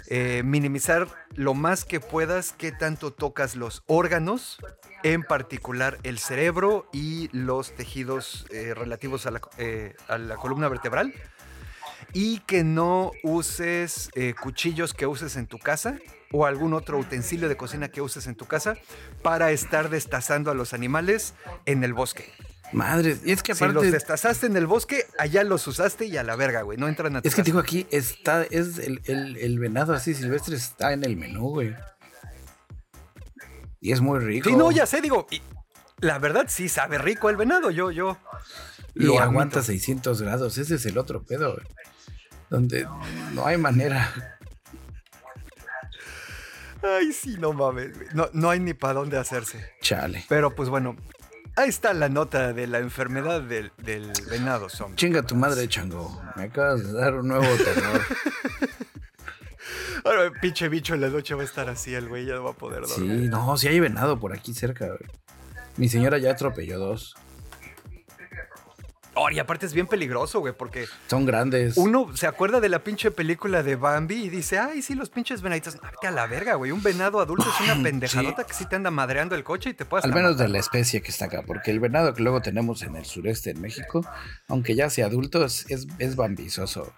Eh, 0.07 0.43
minimizar 0.43 1.07
lo 1.35 1.53
más 1.53 1.85
que 1.85 1.99
puedas 1.99 2.53
que 2.53 2.71
tanto 2.71 3.11
tocas 3.11 3.55
los 3.55 3.83
órganos, 3.87 4.59
en 5.03 5.23
particular 5.23 5.99
el 6.03 6.19
cerebro 6.19 6.87
y 6.93 7.29
los 7.31 7.73
tejidos 7.75 8.45
eh, 8.51 8.73
relativos 8.73 9.25
a 9.25 9.31
la, 9.31 9.41
eh, 9.57 9.95
a 10.07 10.17
la 10.17 10.35
columna 10.35 10.67
vertebral. 10.69 11.13
Y 12.11 12.39
que 12.39 12.63
no 12.63 13.11
uses 13.23 14.11
cuchillos 14.39 14.93
que 14.93 15.07
uses 15.07 15.35
en 15.35 15.47
tu 15.47 15.57
casa 15.57 15.97
o 16.31 16.45
algún 16.45 16.73
otro 16.73 16.99
utensilio 16.99 17.49
de 17.49 17.57
cocina 17.57 17.87
que 17.87 18.01
uses 18.01 18.27
en 18.27 18.35
tu 18.35 18.45
casa 18.45 18.75
para 19.23 19.51
estar 19.51 19.89
destazando 19.89 20.51
a 20.51 20.53
los 20.53 20.73
animales 20.73 21.33
en 21.65 21.83
el 21.83 21.93
bosque. 21.93 22.31
Madre, 22.73 23.17
y 23.23 23.31
es 23.31 23.43
que 23.43 23.53
Si 23.55 23.63
los 23.65 23.71
aparte. 23.71 23.91
destazaste 23.91 24.47
en 24.47 24.57
el 24.57 24.67
bosque, 24.67 25.05
allá 25.19 25.43
los 25.43 25.65
usaste 25.67 26.05
y 26.05 26.17
a 26.17 26.23
la 26.23 26.35
verga, 26.35 26.61
güey. 26.63 26.77
No 26.77 26.87
entran 26.87 27.15
a 27.15 27.21
tu 27.21 27.27
es 27.27 27.35
que 27.35 27.41
casa. 27.41 27.45
digo 27.45 27.59
aquí, 27.59 27.85
está, 27.91 28.43
es 28.43 28.77
el, 28.79 29.01
el- 29.05 29.37
el 29.37 29.59
venado 29.59 29.93
así 29.93 30.13
silvestre 30.13 30.55
está 30.55 30.93
en 30.93 31.03
el 31.03 31.15
menú, 31.17 31.49
güey. 31.49 31.75
Y 33.79 33.91
es 33.91 34.01
muy 34.01 34.19
rico. 34.19 34.49
Sí, 34.49 34.55
no, 34.55 34.71
ya 34.71 34.85
sé, 34.85 35.01
digo, 35.01 35.27
y 35.29 35.41
la 35.99 36.17
verdad 36.19 36.45
sí 36.47 36.69
sabe 36.69 36.97
rico 36.97 37.29
el 37.29 37.35
venado, 37.37 37.69
yo, 37.69 37.91
yo. 37.91 38.17
Y 38.95 39.03
lo 39.03 39.19
aguanta 39.19 39.57
admito. 39.59 39.63
600 39.73 40.21
grados. 40.21 40.57
Ese 40.57 40.75
es 40.75 40.85
el 40.85 40.97
otro 40.97 41.23
pedo, 41.23 41.53
güey. 41.53 41.65
Donde 42.49 42.87
no 43.33 43.45
hay 43.45 43.57
manera. 43.57 44.37
Ay, 46.81 47.13
sí, 47.13 47.37
no 47.39 47.53
mames. 47.53 47.91
No, 48.13 48.29
no 48.33 48.49
hay 48.49 48.59
ni 48.59 48.73
para 48.73 48.93
dónde 48.95 49.17
hacerse. 49.17 49.71
Chale. 49.81 50.25
Pero 50.27 50.53
pues 50.53 50.69
bueno, 50.69 50.95
Ahí 51.55 51.69
está 51.69 51.93
la 51.93 52.09
nota 52.09 52.51
de 52.53 52.65
la 52.67 52.79
enfermedad 52.79 53.41
del, 53.41 53.71
del 53.77 54.11
venado 54.29 54.69
zombie. 54.69 54.95
Chinga 54.95 55.21
tu 55.21 55.35
madre, 55.35 55.67
chango. 55.67 56.19
Me 56.35 56.43
acabas 56.43 56.83
de 56.83 56.93
dar 56.93 57.13
un 57.15 57.27
nuevo 57.27 57.45
terror. 57.63 58.01
Ahora, 60.03 60.31
pinche 60.41 60.67
bicho 60.67 60.95
en 60.95 61.01
la 61.01 61.09
noche 61.09 61.33
va 61.35 61.43
a 61.43 61.45
estar 61.45 61.69
así, 61.69 61.93
el 61.93 62.09
güey 62.09 62.25
ya 62.25 62.33
no 62.35 62.43
va 62.43 62.51
a 62.51 62.55
poder 62.55 62.85
Sí, 62.85 63.07
dormir. 63.07 63.29
no, 63.29 63.55
sí 63.57 63.67
hay 63.67 63.79
venado 63.79 64.19
por 64.19 64.33
aquí 64.33 64.53
cerca, 64.53 64.87
güey. 64.87 64.99
Mi 65.77 65.87
señora 65.87 66.17
ya 66.17 66.31
atropelló 66.31 66.77
dos. 66.77 67.15
Oh, 69.15 69.29
y 69.29 69.37
aparte 69.37 69.65
es 69.67 69.73
bien 69.73 69.85
peligroso, 69.87 70.39
güey, 70.39 70.53
porque 70.57 70.85
Son 71.07 71.25
grandes. 71.25 71.77
uno 71.77 72.15
se 72.15 72.25
acuerda 72.25 72.59
de 72.59 72.69
la 72.69 72.79
pinche 72.83 73.11
película 73.11 73.61
de 73.61 73.75
Bambi 73.75 74.23
y 74.25 74.29
dice, 74.29 74.57
ay, 74.57 74.81
sí, 74.81 74.95
los 74.95 75.09
pinches 75.09 75.41
venaditos. 75.41 75.75
No, 75.75 75.81
vete 75.83 76.07
a 76.07 76.11
la 76.11 76.25
verga, 76.25 76.55
güey. 76.55 76.71
Un 76.71 76.81
venado 76.81 77.19
adulto 77.19 77.45
es 77.47 77.69
una 77.69 77.81
pendejadota 77.83 78.43
que 78.43 78.53
sí 78.53 78.65
te 78.65 78.75
anda 78.75 78.89
madreando 78.89 79.35
el 79.35 79.43
coche 79.43 79.69
y 79.69 79.73
te 79.73 79.85
puedes 79.85 80.05
Al 80.05 80.13
menos 80.13 80.37
de 80.37 80.47
la 80.47 80.57
especie 80.57 81.01
que 81.01 81.11
está 81.11 81.25
acá, 81.25 81.43
porque 81.45 81.69
el 81.71 81.79
venado 81.79 82.13
que 82.13 82.23
luego 82.23 82.41
tenemos 82.41 82.81
en 82.81 82.95
el 82.95 83.05
sureste 83.05 83.51
en 83.51 83.61
México, 83.61 84.03
aunque 84.47 84.75
ya 84.75 84.89
sea 84.89 85.05
adulto, 85.05 85.45
es, 85.45 85.69
es, 85.69 85.87
es 85.99 86.15
bambizoso. 86.15 86.91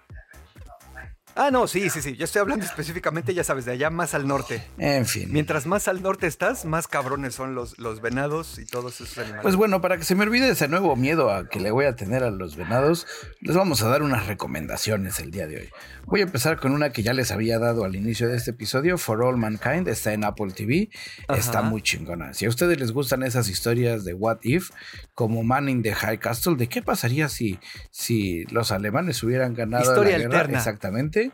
Ah, 1.38 1.50
no, 1.50 1.66
sí, 1.68 1.90
sí, 1.90 2.00
sí. 2.00 2.16
Yo 2.16 2.24
estoy 2.24 2.40
hablando 2.40 2.64
específicamente, 2.64 3.34
ya 3.34 3.44
sabes, 3.44 3.66
de 3.66 3.72
allá 3.72 3.90
más 3.90 4.14
al 4.14 4.26
norte. 4.26 4.62
En 4.78 5.04
fin. 5.04 5.28
Mientras 5.30 5.66
más 5.66 5.86
al 5.86 6.02
norte 6.02 6.26
estás, 6.26 6.64
más 6.64 6.88
cabrones 6.88 7.34
son 7.34 7.54
los, 7.54 7.78
los 7.78 8.00
venados 8.00 8.58
y 8.58 8.64
todos 8.64 9.00
esos 9.02 9.18
animales. 9.18 9.42
Pues 9.42 9.54
bueno, 9.54 9.82
para 9.82 9.98
que 9.98 10.04
se 10.04 10.14
me 10.14 10.22
olvide 10.22 10.48
ese 10.48 10.66
nuevo 10.66 10.96
miedo 10.96 11.30
a 11.30 11.46
que 11.48 11.60
le 11.60 11.70
voy 11.70 11.84
a 11.84 11.94
tener 11.94 12.24
a 12.24 12.30
los 12.30 12.56
venados, 12.56 13.06
les 13.40 13.54
vamos 13.54 13.82
a 13.82 13.88
dar 13.88 14.02
unas 14.02 14.26
recomendaciones 14.26 15.20
el 15.20 15.30
día 15.30 15.46
de 15.46 15.56
hoy. 15.58 15.68
Voy 16.06 16.20
a 16.20 16.22
empezar 16.22 16.58
con 16.58 16.72
una 16.72 16.90
que 16.90 17.02
ya 17.02 17.12
les 17.12 17.30
había 17.32 17.58
dado 17.58 17.84
al 17.84 17.96
inicio 17.96 18.28
de 18.28 18.36
este 18.36 18.52
episodio, 18.52 18.96
For 18.96 19.22
All 19.22 19.36
Mankind, 19.36 19.88
está 19.88 20.14
en 20.14 20.24
Apple 20.24 20.52
TV, 20.52 20.88
está 21.28 21.60
muy 21.62 21.82
chingona. 21.82 22.32
Si 22.32 22.46
a 22.46 22.48
ustedes 22.48 22.78
les 22.78 22.92
gustan 22.92 23.22
esas 23.24 23.48
historias 23.48 24.04
de 24.04 24.14
What 24.14 24.38
If, 24.42 24.70
como 25.14 25.42
Man 25.42 25.68
in 25.68 25.82
the 25.82 25.92
High 25.92 26.18
Castle, 26.18 26.54
de 26.56 26.68
qué 26.68 26.80
pasaría 26.80 27.28
si, 27.28 27.58
si 27.90 28.44
los 28.44 28.70
alemanes 28.72 29.22
hubieran 29.22 29.52
ganado 29.54 29.82
Historia 29.82 30.12
la 30.12 30.18
guerra, 30.24 30.38
alterna. 30.40 30.58
exactamente. 30.58 31.25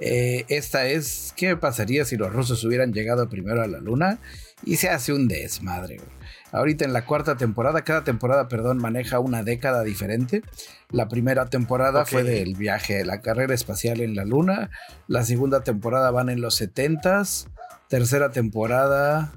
Eh, 0.00 0.44
esta 0.48 0.86
es, 0.86 1.32
¿qué 1.36 1.56
pasaría 1.56 2.04
si 2.04 2.16
los 2.16 2.32
rusos 2.32 2.64
hubieran 2.64 2.92
llegado 2.92 3.28
primero 3.28 3.62
a 3.62 3.66
la 3.66 3.78
luna? 3.78 4.18
Y 4.64 4.76
se 4.76 4.88
hace 4.88 5.12
un 5.12 5.28
desmadre. 5.28 5.96
güey. 5.96 6.08
Ahorita 6.52 6.84
en 6.84 6.92
la 6.92 7.06
cuarta 7.06 7.36
temporada, 7.36 7.82
cada 7.82 8.04
temporada, 8.04 8.48
perdón, 8.48 8.78
maneja 8.78 9.20
una 9.20 9.42
década 9.42 9.82
diferente. 9.84 10.42
La 10.90 11.08
primera 11.08 11.46
temporada 11.46 12.04
fue 12.04 12.24
del 12.24 12.54
viaje 12.54 13.04
la 13.04 13.22
carrera 13.22 13.54
espacial 13.54 14.00
en 14.00 14.14
la 14.14 14.24
luna. 14.24 14.70
La 15.08 15.24
segunda 15.24 15.62
temporada 15.62 16.10
van 16.10 16.28
en 16.28 16.42
los 16.42 16.60
70s. 16.60 17.48
Tercera 17.88 18.30
temporada 18.32 19.32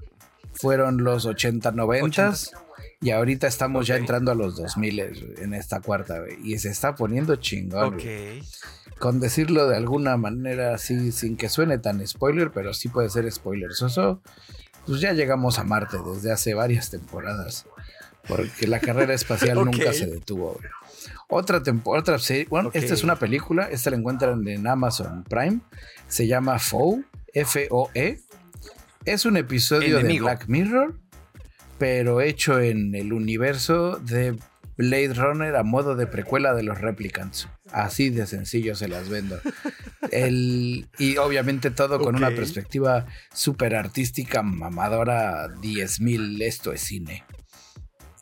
fueron 0.56 1.04
los 1.04 1.26
80, 1.26 1.72
90 1.72 2.34
y 3.02 3.12
ahorita 3.12 3.48
estamos 3.48 3.86
ya 3.88 3.98
entrando 3.98 4.32
a 4.32 4.36
los 4.36 4.56
2000 4.56 5.38
en 5.40 5.54
esta 5.54 5.82
cuarta, 5.82 6.24
y 6.44 6.58
se 6.58 6.70
está 6.70 6.96
poniendo 6.96 7.36
chingón. 7.36 7.98
Con 8.98 9.20
decirlo 9.20 9.68
de 9.68 9.76
alguna 9.76 10.18
manera 10.18 10.74
así, 10.74 11.12
sin 11.12 11.38
que 11.38 11.50
suene 11.50 11.78
tan 11.78 12.06
spoiler, 12.08 12.52
pero 12.52 12.74
sí 12.74 12.88
puede 12.88 13.10
ser 13.10 13.30
spoiler 13.32 13.74
soso, 13.74 14.22
pues 14.88 15.02
ya 15.02 15.14
llegamos 15.14 15.60
a 15.60 15.64
Marte 15.64 15.98
desde 16.14 16.32
hace 16.32 16.54
varias 16.54 16.90
temporadas. 16.90 17.66
Porque 18.28 18.68
la 18.68 18.80
carrera 18.80 19.14
espacial 19.14 19.64
nunca 19.64 19.94
se 19.94 20.08
detuvo. 20.08 20.60
Otra 21.28 21.62
temporada, 21.62 22.02
otra 22.02 22.20
serie, 22.20 22.48
bueno, 22.50 22.72
esta 22.74 22.94
es 22.94 23.04
una 23.04 23.18
película, 23.18 23.70
esta 23.70 23.90
la 23.90 23.98
encuentran 23.98 24.48
en 24.48 24.66
Amazon 24.66 25.24
Prime, 25.24 25.60
se 26.08 26.28
llama 26.28 26.58
Foe, 26.60 27.04
F-O-E. 27.34 28.22
Es 29.06 29.26
un 29.26 29.38
episodio 29.38 30.00
Enemigo. 30.00 30.28
de 30.28 30.34
Black 30.36 30.48
Mirror, 30.48 31.00
pero 31.78 32.22
hecho 32.22 32.60
en 32.60 32.96
el 32.96 33.14
universo 33.14 33.98
de 34.00 34.38
Blade 34.78 35.14
Runner 35.14 35.56
a 35.56 35.64
modo 35.64 35.96
de 35.96 36.08
precuela 36.08 36.54
de 36.54 36.64
los 36.64 36.80
Replicants. 36.82 37.48
Así 37.72 38.10
de 38.10 38.26
sencillo 38.26 38.76
se 38.76 38.88
las 38.88 39.10
vendo. 39.10 39.40
El- 40.12 40.88
y 40.98 41.18
obviamente 41.18 41.72
todo 41.72 42.00
con 42.00 42.16
una 42.16 42.32
perspectiva 42.32 43.06
súper 43.34 43.76
artística, 43.76 44.42
mamadora, 44.42 45.48
10.000, 45.56 46.42
esto 46.44 46.74
es 46.74 46.82
cine. 46.82 47.24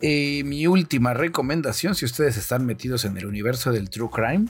Y 0.02 0.42
mi 0.44 0.68
última 0.68 1.14
recomendación, 1.14 1.96
si 1.96 2.04
ustedes 2.04 2.36
están 2.36 2.66
metidos 2.66 3.06
en 3.06 3.18
el 3.18 3.26
universo 3.26 3.72
del 3.72 3.90
True 3.90 4.10
Crime 4.12 4.46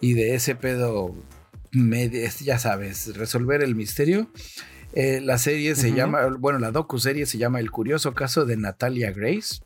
y 0.00 0.12
de 0.12 0.34
ese 0.34 0.54
pedo, 0.54 1.16
ya 2.42 2.58
sabes, 2.58 3.16
resolver 3.16 3.62
el 3.62 3.74
misterio, 3.74 4.30
eh, 4.92 5.20
la 5.22 5.38
serie 5.38 5.74
se 5.76 5.92
llama, 5.92 6.26
bueno, 6.38 6.58
la 6.58 6.70
docu-serie 6.70 7.26
se 7.26 7.38
llama 7.38 7.60
El 7.60 7.70
curioso 7.70 8.12
caso 8.14 8.44
de 8.44 8.56
Natalia 8.56 9.12
Grace, 9.12 9.60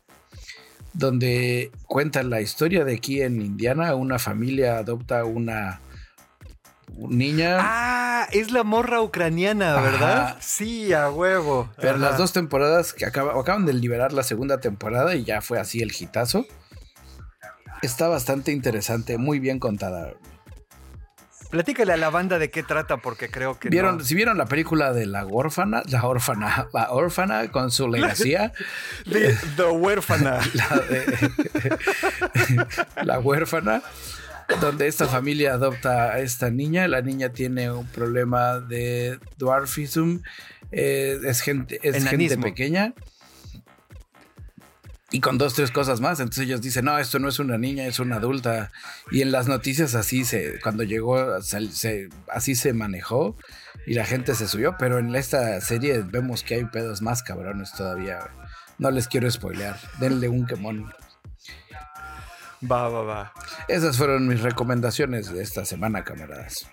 donde 0.93 1.71
cuenta 1.87 2.23
la 2.23 2.41
historia 2.41 2.85
de 2.85 2.95
aquí 2.95 3.21
en 3.21 3.41
Indiana, 3.41 3.95
una 3.95 4.19
familia 4.19 4.77
adopta 4.77 5.25
una 5.25 5.81
niña. 6.97 7.57
Ah, 7.59 8.27
es 8.31 8.51
la 8.51 8.63
morra 8.63 9.01
ucraniana, 9.01 9.81
¿verdad? 9.81 10.23
Ajá. 10.27 10.37
Sí, 10.41 10.93
a 10.93 11.09
huevo. 11.09 11.69
Pero 11.81 11.97
las 11.97 12.17
dos 12.17 12.31
temporadas 12.31 12.93
que 12.93 13.05
acaba- 13.05 13.39
acaban 13.39 13.65
de 13.65 13.73
liberar 13.73 14.13
la 14.13 14.23
segunda 14.23 14.59
temporada 14.59 15.15
y 15.15 15.23
ya 15.25 15.41
fue 15.41 15.59
así 15.59 15.81
el 15.81 15.91
hitazo. 15.97 16.45
Está 17.81 18.07
bastante 18.07 18.51
interesante, 18.51 19.17
muy 19.17 19.39
bien 19.39 19.59
contada. 19.59 20.13
Platícale 21.55 21.93
a 21.93 21.97
la 21.97 22.09
banda 22.09 22.37
de 22.37 22.49
qué 22.49 22.63
trata, 22.63 22.97
porque 22.97 23.29
creo 23.29 23.57
que. 23.57 23.69
¿Vieron, 23.69 23.99
no. 23.99 24.03
Si 24.03 24.13
vieron 24.13 24.37
la 24.37 24.45
película 24.45 24.91
de 24.91 25.05
la 25.05 25.25
órfana, 25.25 25.83
la 25.89 26.03
órfana, 26.05 26.67
la 26.73 26.91
órfana 26.91 27.49
con 27.49 27.71
su 27.71 27.87
legacía, 27.87 28.51
The, 29.09 29.37
The 29.55 29.63
huérfana. 29.63 30.41
la, 30.53 30.75
de- 30.89 31.77
la 33.05 33.19
huérfana, 33.19 33.81
donde 34.59 34.87
esta 34.87 35.07
familia 35.07 35.53
adopta 35.53 36.11
a 36.11 36.19
esta 36.19 36.49
niña. 36.49 36.89
La 36.89 37.01
niña 37.01 37.29
tiene 37.29 37.71
un 37.71 37.87
problema 37.87 38.59
de 38.59 39.17
dwarfism, 39.37 40.17
eh, 40.73 41.17
es 41.23 41.39
gente, 41.39 41.79
es 41.83 42.05
gente 42.05 42.37
pequeña. 42.37 42.93
Y 45.11 45.21
con 45.21 45.37
dos, 45.37 45.53
tres 45.53 45.71
cosas 45.71 46.01
más. 46.01 46.19
Entonces 46.19 46.45
ellos 46.45 46.61
dicen, 46.61 46.85
no, 46.85 46.97
esto 46.97 47.19
no 47.19 47.29
es 47.29 47.39
una 47.39 47.57
niña, 47.57 47.85
es 47.85 47.99
una 47.99 48.15
adulta. 48.17 48.71
Y 49.11 49.21
en 49.21 49.31
las 49.31 49.47
noticias 49.47 49.93
así 49.95 50.25
se, 50.25 50.59
cuando 50.61 50.83
llegó, 50.83 51.41
sal- 51.41 51.71
se- 51.71 52.09
así 52.27 52.55
se 52.55 52.73
manejó 52.73 53.37
y 53.85 53.93
la 53.93 54.03
gente 54.05 54.33
se 54.35 54.47
subió. 54.47 54.75
Pero 54.79 54.97
en 54.99 55.15
esta 55.15 55.61
serie 55.61 55.99
vemos 56.01 56.43
que 56.43 56.55
hay 56.55 56.65
pedos 56.65 57.01
más 57.01 57.21
cabrones 57.23 57.71
todavía. 57.73 58.29
No 58.79 58.89
les 58.91 59.07
quiero 59.07 59.29
spoilear. 59.29 59.79
Denle 59.99 60.27
un 60.27 60.45
quemón. 60.47 60.91
Va, 62.69 62.89
va, 62.89 63.03
va. 63.03 63.33
Esas 63.67 63.97
fueron 63.97 64.27
mis 64.27 64.41
recomendaciones 64.41 65.31
de 65.31 65.41
esta 65.43 65.65
semana, 65.65 66.03
camaradas. 66.03 66.67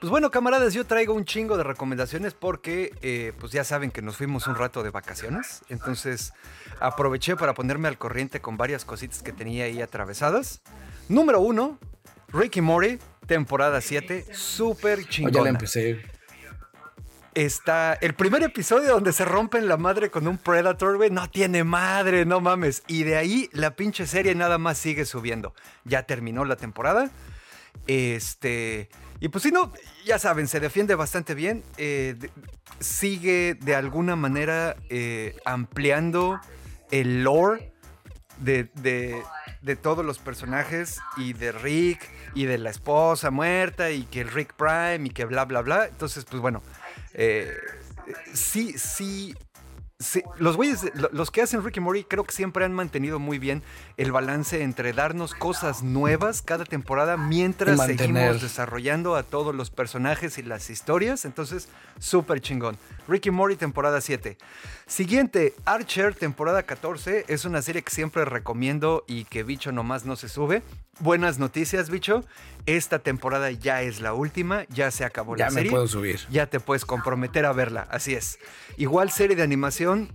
Pues 0.00 0.10
bueno, 0.10 0.30
camaradas, 0.30 0.74
yo 0.74 0.86
traigo 0.86 1.12
un 1.12 1.24
chingo 1.24 1.56
de 1.56 1.64
recomendaciones 1.64 2.32
porque, 2.32 2.94
eh, 3.02 3.32
pues 3.40 3.50
ya 3.50 3.64
saben 3.64 3.90
que 3.90 4.00
nos 4.00 4.16
fuimos 4.16 4.46
un 4.46 4.54
rato 4.54 4.84
de 4.84 4.90
vacaciones. 4.90 5.62
Entonces 5.68 6.32
aproveché 6.80 7.36
para 7.36 7.54
ponerme 7.54 7.88
al 7.88 7.98
corriente 7.98 8.40
con 8.40 8.56
varias 8.56 8.84
cositas 8.84 9.22
que 9.22 9.32
tenía 9.32 9.64
ahí 9.64 9.80
atravesadas. 9.82 10.60
Número 11.08 11.40
uno, 11.40 11.78
Ricky 12.28 12.60
Mori, 12.60 12.98
temporada 13.26 13.80
7, 13.80 14.26
súper 14.32 14.98
O 14.98 15.02
ya 15.02 15.08
chingona. 15.08 15.42
la 15.44 15.48
empecé. 15.50 16.02
Está 17.34 17.94
el 18.00 18.14
primer 18.14 18.42
episodio 18.42 18.90
donde 18.90 19.12
se 19.12 19.24
rompen 19.24 19.68
la 19.68 19.76
madre 19.76 20.10
con 20.10 20.26
un 20.26 20.38
Predator, 20.38 20.96
güey. 20.96 21.10
No 21.10 21.30
tiene 21.30 21.62
madre, 21.62 22.24
no 22.24 22.40
mames. 22.40 22.82
Y 22.88 23.04
de 23.04 23.16
ahí 23.16 23.48
la 23.52 23.76
pinche 23.76 24.06
serie 24.08 24.34
nada 24.34 24.58
más 24.58 24.76
sigue 24.78 25.04
subiendo. 25.04 25.54
Ya 25.84 26.02
terminó 26.02 26.44
la 26.44 26.56
temporada. 26.56 27.10
Este. 27.86 28.88
Y 29.20 29.28
pues 29.28 29.42
si 29.42 29.52
no, 29.52 29.72
ya 30.04 30.18
saben, 30.18 30.48
se 30.48 30.58
defiende 30.58 30.94
bastante 30.96 31.34
bien. 31.34 31.62
eh, 31.76 32.14
de- 32.18 32.30
sigue 32.80 33.54
de 33.60 33.74
alguna 33.74 34.14
manera 34.16 34.76
eh, 34.88 35.36
ampliando 35.44 36.40
el 36.90 37.24
lore 37.24 37.72
de, 38.38 38.64
de- 38.74 39.22
de 39.62 39.74
todos 39.76 40.04
los 40.04 40.18
personajes 40.18 41.00
y 41.16 41.32
de 41.32 41.50
Rick 41.52 42.08
y 42.34 42.44
de 42.44 42.58
la 42.58 42.70
esposa 42.70 43.30
muerta 43.30 43.90
y 43.90 44.04
que 44.04 44.20
el 44.20 44.30
Rick 44.30 44.54
Prime 44.54 45.06
y 45.06 45.10
que 45.10 45.24
bla, 45.24 45.44
bla, 45.44 45.62
bla. 45.62 45.86
Entonces, 45.86 46.24
pues 46.24 46.40
bueno, 46.40 46.62
eh, 47.14 47.52
sí, 48.32 48.74
sí. 48.78 49.34
sí, 49.98 50.22
los 50.38 50.56
güeyes, 50.56 50.92
lo- 50.94 51.10
los 51.12 51.32
que 51.32 51.42
hacen 51.42 51.64
Rick 51.64 51.78
y 51.78 51.80
Morty 51.80 52.04
creo 52.04 52.22
que 52.22 52.32
siempre 52.32 52.64
han 52.64 52.72
mantenido 52.72 53.18
muy 53.18 53.40
bien 53.40 53.64
el 53.96 54.12
balance 54.12 54.62
entre 54.62 54.92
darnos 54.92 55.34
cosas 55.34 55.82
nuevas 55.82 56.40
cada 56.40 56.64
temporada 56.64 57.16
mientras 57.16 57.76
seguimos 57.84 58.40
desarrollando 58.40 59.16
a 59.16 59.24
todos 59.24 59.52
los 59.54 59.70
personajes 59.70 60.38
y 60.38 60.42
las 60.44 60.70
historias. 60.70 61.24
Entonces, 61.24 61.68
súper 61.98 62.40
chingón. 62.40 62.78
Ricky 63.08 63.30
Morty, 63.30 63.56
temporada 63.56 64.00
7. 64.02 64.36
Siguiente, 64.86 65.54
Archer, 65.64 66.14
temporada 66.14 66.62
14. 66.62 67.24
Es 67.28 67.46
una 67.46 67.62
serie 67.62 67.82
que 67.82 67.90
siempre 67.90 68.24
recomiendo 68.26 69.04
y 69.08 69.24
que 69.24 69.42
bicho 69.42 69.72
nomás 69.72 70.04
no 70.04 70.14
se 70.14 70.28
sube. 70.28 70.62
Buenas 71.00 71.38
noticias, 71.38 71.88
bicho. 71.88 72.24
Esta 72.66 72.98
temporada 72.98 73.50
ya 73.50 73.80
es 73.82 74.00
la 74.00 74.12
última, 74.12 74.64
ya 74.68 74.90
se 74.90 75.04
acabó 75.06 75.36
Ya 75.36 75.46
la 75.46 75.50
me 75.50 75.54
serie. 75.54 75.70
puedo 75.70 75.88
subir. 75.88 76.20
Ya 76.30 76.46
te 76.48 76.60
puedes 76.60 76.84
comprometer 76.84 77.46
a 77.46 77.52
verla, 77.52 77.88
así 77.90 78.14
es. 78.14 78.38
Igual 78.76 79.10
serie 79.10 79.36
de 79.36 79.42
animación, 79.42 80.14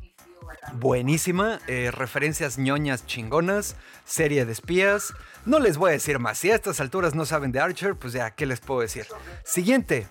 Buenísima, 0.73 1.59
eh, 1.67 1.91
referencias 1.91 2.57
ñoñas 2.57 3.05
chingonas, 3.05 3.75
serie 4.05 4.45
de 4.45 4.51
espías. 4.51 5.13
No 5.45 5.59
les 5.59 5.77
voy 5.77 5.89
a 5.89 5.93
decir 5.93 6.19
más. 6.19 6.37
Si 6.37 6.51
a 6.51 6.55
estas 6.55 6.79
alturas 6.79 7.15
no 7.15 7.25
saben 7.25 7.51
de 7.51 7.59
Archer, 7.59 7.95
pues 7.95 8.13
ya, 8.13 8.31
¿qué 8.31 8.45
les 8.45 8.59
puedo 8.59 8.81
decir? 8.81 9.05
Siguiente. 9.43 10.07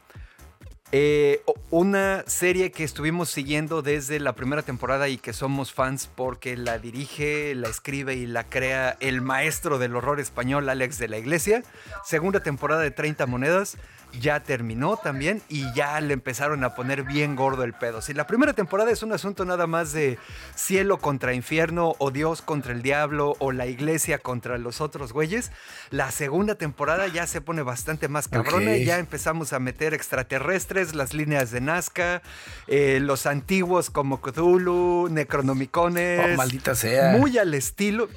Eh, 0.94 1.42
una 1.70 2.22
serie 2.26 2.70
que 2.70 2.84
estuvimos 2.84 3.30
siguiendo 3.30 3.80
desde 3.80 4.20
la 4.20 4.34
primera 4.34 4.60
temporada 4.60 5.08
y 5.08 5.16
que 5.16 5.32
somos 5.32 5.72
fans 5.72 6.06
porque 6.14 6.54
la 6.54 6.78
dirige, 6.78 7.54
la 7.54 7.70
escribe 7.70 8.14
y 8.14 8.26
la 8.26 8.44
crea 8.50 8.98
el 9.00 9.22
maestro 9.22 9.78
del 9.78 9.96
horror 9.96 10.20
español, 10.20 10.68
Alex 10.68 10.98
de 10.98 11.08
la 11.08 11.16
Iglesia. 11.16 11.64
Segunda 12.04 12.40
temporada 12.40 12.82
de 12.82 12.90
30 12.90 13.24
monedas 13.24 13.78
ya 14.20 14.42
terminó 14.42 14.96
también 14.96 15.42
y 15.48 15.72
ya 15.74 16.00
le 16.00 16.14
empezaron 16.14 16.64
a 16.64 16.74
poner 16.74 17.04
bien 17.04 17.36
gordo 17.36 17.64
el 17.64 17.72
pedo. 17.72 18.02
Si 18.02 18.14
la 18.14 18.26
primera 18.26 18.52
temporada 18.52 18.90
es 18.90 19.02
un 19.02 19.12
asunto 19.12 19.44
nada 19.44 19.66
más 19.66 19.92
de 19.92 20.18
cielo 20.54 20.98
contra 20.98 21.34
infierno 21.34 21.94
o 21.98 22.10
Dios 22.10 22.42
contra 22.42 22.72
el 22.72 22.82
diablo 22.82 23.36
o 23.38 23.52
la 23.52 23.66
iglesia 23.66 24.18
contra 24.18 24.58
los 24.58 24.80
otros 24.80 25.12
güeyes, 25.12 25.50
la 25.90 26.10
segunda 26.10 26.54
temporada 26.54 27.06
ya 27.08 27.26
se 27.26 27.40
pone 27.40 27.62
bastante 27.62 28.08
más 28.08 28.28
cabrona 28.28 28.76
y 28.76 28.84
ya 28.84 28.98
empezamos 28.98 29.52
a 29.52 29.58
meter 29.58 29.94
extraterrestres, 29.94 30.94
las 30.94 31.14
líneas 31.14 31.50
de 31.50 31.60
Nazca, 31.60 32.22
eh, 32.66 32.98
los 33.00 33.26
antiguos 33.26 33.90
como 33.90 34.20
Cthulhu, 34.20 35.08
Necronomicones. 35.10 36.34
Oh, 36.34 36.36
maldita 36.36 36.74
sea. 36.74 37.12
Muy 37.12 37.38
al 37.38 37.54
estilo 37.54 38.08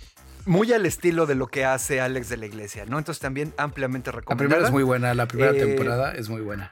muy 0.46 0.72
al 0.74 0.86
estilo 0.86 1.26
de 1.26 1.36
lo 1.36 1.48
que 1.48 1.66
hace 1.66 2.02
Alex 2.02 2.30
de 2.30 2.38
la 2.38 2.46
Iglesia, 2.46 2.86
¿no? 2.86 2.98
Entonces 2.98 3.22
también 3.22 3.54
ampliamente 3.58 4.12
recomendada. 4.12 4.44
La 4.44 4.50
primera 4.50 4.68
es 4.68 4.72
muy 4.72 4.84
buena, 4.84 5.14
la 5.14 5.28
primera 5.28 5.52
eh, 5.52 5.66
temporada 5.66 6.14
es 6.14 6.30
muy 6.30 6.42
buena. 6.42 6.72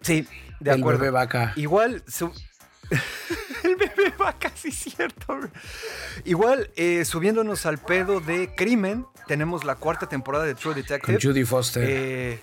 Sí, 0.00 0.26
de 0.60 0.72
El 0.72 0.80
acuerdo. 0.80 1.00
bebé 1.00 1.10
vaca. 1.10 1.52
Igual 1.56 2.02
su... 2.06 2.32
El 3.62 3.76
bebé 3.76 4.12
vaca, 4.18 4.50
sí 4.54 4.70
cierto. 4.70 5.38
Igual, 6.24 6.70
eh, 6.76 7.04
subiéndonos 7.04 7.64
al 7.64 7.78
pedo 7.78 8.20
de 8.20 8.54
crimen, 8.54 9.06
tenemos 9.26 9.64
la 9.64 9.76
cuarta 9.76 10.06
temporada 10.06 10.44
de 10.44 10.54
True 10.54 10.74
Detective. 10.74 11.18
Con 11.18 11.30
Judy 11.30 11.44
Foster. 11.44 11.84
Eh, 11.86 12.38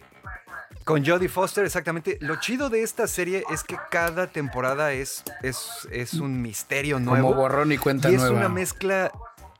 con 0.83 1.05
Jodie 1.05 1.29
Foster, 1.29 1.63
exactamente. 1.63 2.17
Lo 2.21 2.37
chido 2.37 2.69
de 2.69 2.81
esta 2.81 3.07
serie 3.07 3.43
es 3.51 3.63
que 3.63 3.77
cada 3.89 4.27
temporada 4.27 4.93
es, 4.93 5.23
es, 5.43 5.87
es 5.91 6.15
un 6.15 6.41
misterio 6.41 6.99
nuevo. 6.99 7.29
Como 7.29 7.41
borrón 7.41 7.71
y 7.71 7.77
cuenta 7.77 8.09
y 8.09 8.15
nueva. 8.15 8.31
es 8.31 8.37
una 8.37 8.49
mezcla 8.49 9.11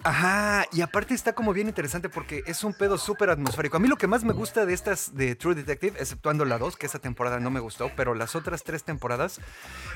Ajá, 0.04 0.66
y 0.72 0.82
aparte 0.82 1.14
está 1.14 1.34
como 1.34 1.54
bien 1.54 1.68
interesante 1.68 2.10
porque 2.10 2.44
es 2.48 2.64
un 2.64 2.74
pedo 2.74 2.98
súper 2.98 3.30
atmosférico. 3.30 3.78
A 3.78 3.80
mí 3.80 3.88
lo 3.88 3.98
que 3.98 4.08
más 4.08 4.24
me 4.24 4.34
gusta 4.34 4.66
de 4.66 4.74
estas 4.74 5.16
de 5.16 5.36
True 5.36 5.54
Detective, 5.54 6.00
exceptuando 6.00 6.44
la 6.46 6.58
2, 6.58 6.76
que 6.76 6.88
esa 6.88 7.00
temporada 7.00 7.40
no 7.40 7.52
me 7.52 7.60
gustó, 7.60 7.92
pero 7.96 8.16
las 8.16 8.36
otras 8.36 8.64
tres 8.64 8.84
temporadas, 8.84 9.40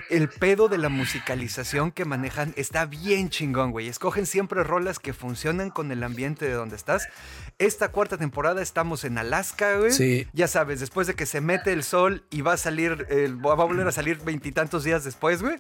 el 0.10 0.30
pedo 0.30 0.68
de 0.68 0.78
la 0.78 0.90
musicalización 0.90 1.92
que 1.92 2.06
manejan 2.06 2.54
está 2.56 2.86
bien 2.86 3.30
chingón, 3.30 3.72
güey. 3.72 3.88
Escogen 3.88 4.26
siempre 4.26 4.64
rolas 4.64 5.00
que 5.00 5.14
funcionan 5.14 5.72
con 5.72 5.92
el 5.92 6.04
ambiente 6.04 6.46
de 6.46 6.54
donde 6.54 6.76
estás. 6.76 7.08
Esta 7.58 7.90
cuarta 7.90 8.18
temporada 8.18 8.62
estamos 8.62 9.06
en 9.06 9.18
Alaska, 9.18 9.78
güey. 9.78 9.92
Sí. 9.92 10.28
Ya 10.34 10.48
sabes, 10.48 10.80
después 10.80 11.08
de 11.08 11.16
que 11.16 11.26
se 11.26 11.42
mete 11.42 11.74
el 11.74 11.84
sol 11.84 12.24
y 12.30 12.42
va 12.42 12.54
a 12.54 12.58
salir, 12.58 13.08
el, 13.10 13.44
va 13.44 13.54
a 13.54 13.56
volver 13.56 13.88
a 13.88 13.92
salir 13.92 14.20
veintitantos 14.24 14.84
días 14.84 15.04
después, 15.04 15.42
güey. 15.42 15.58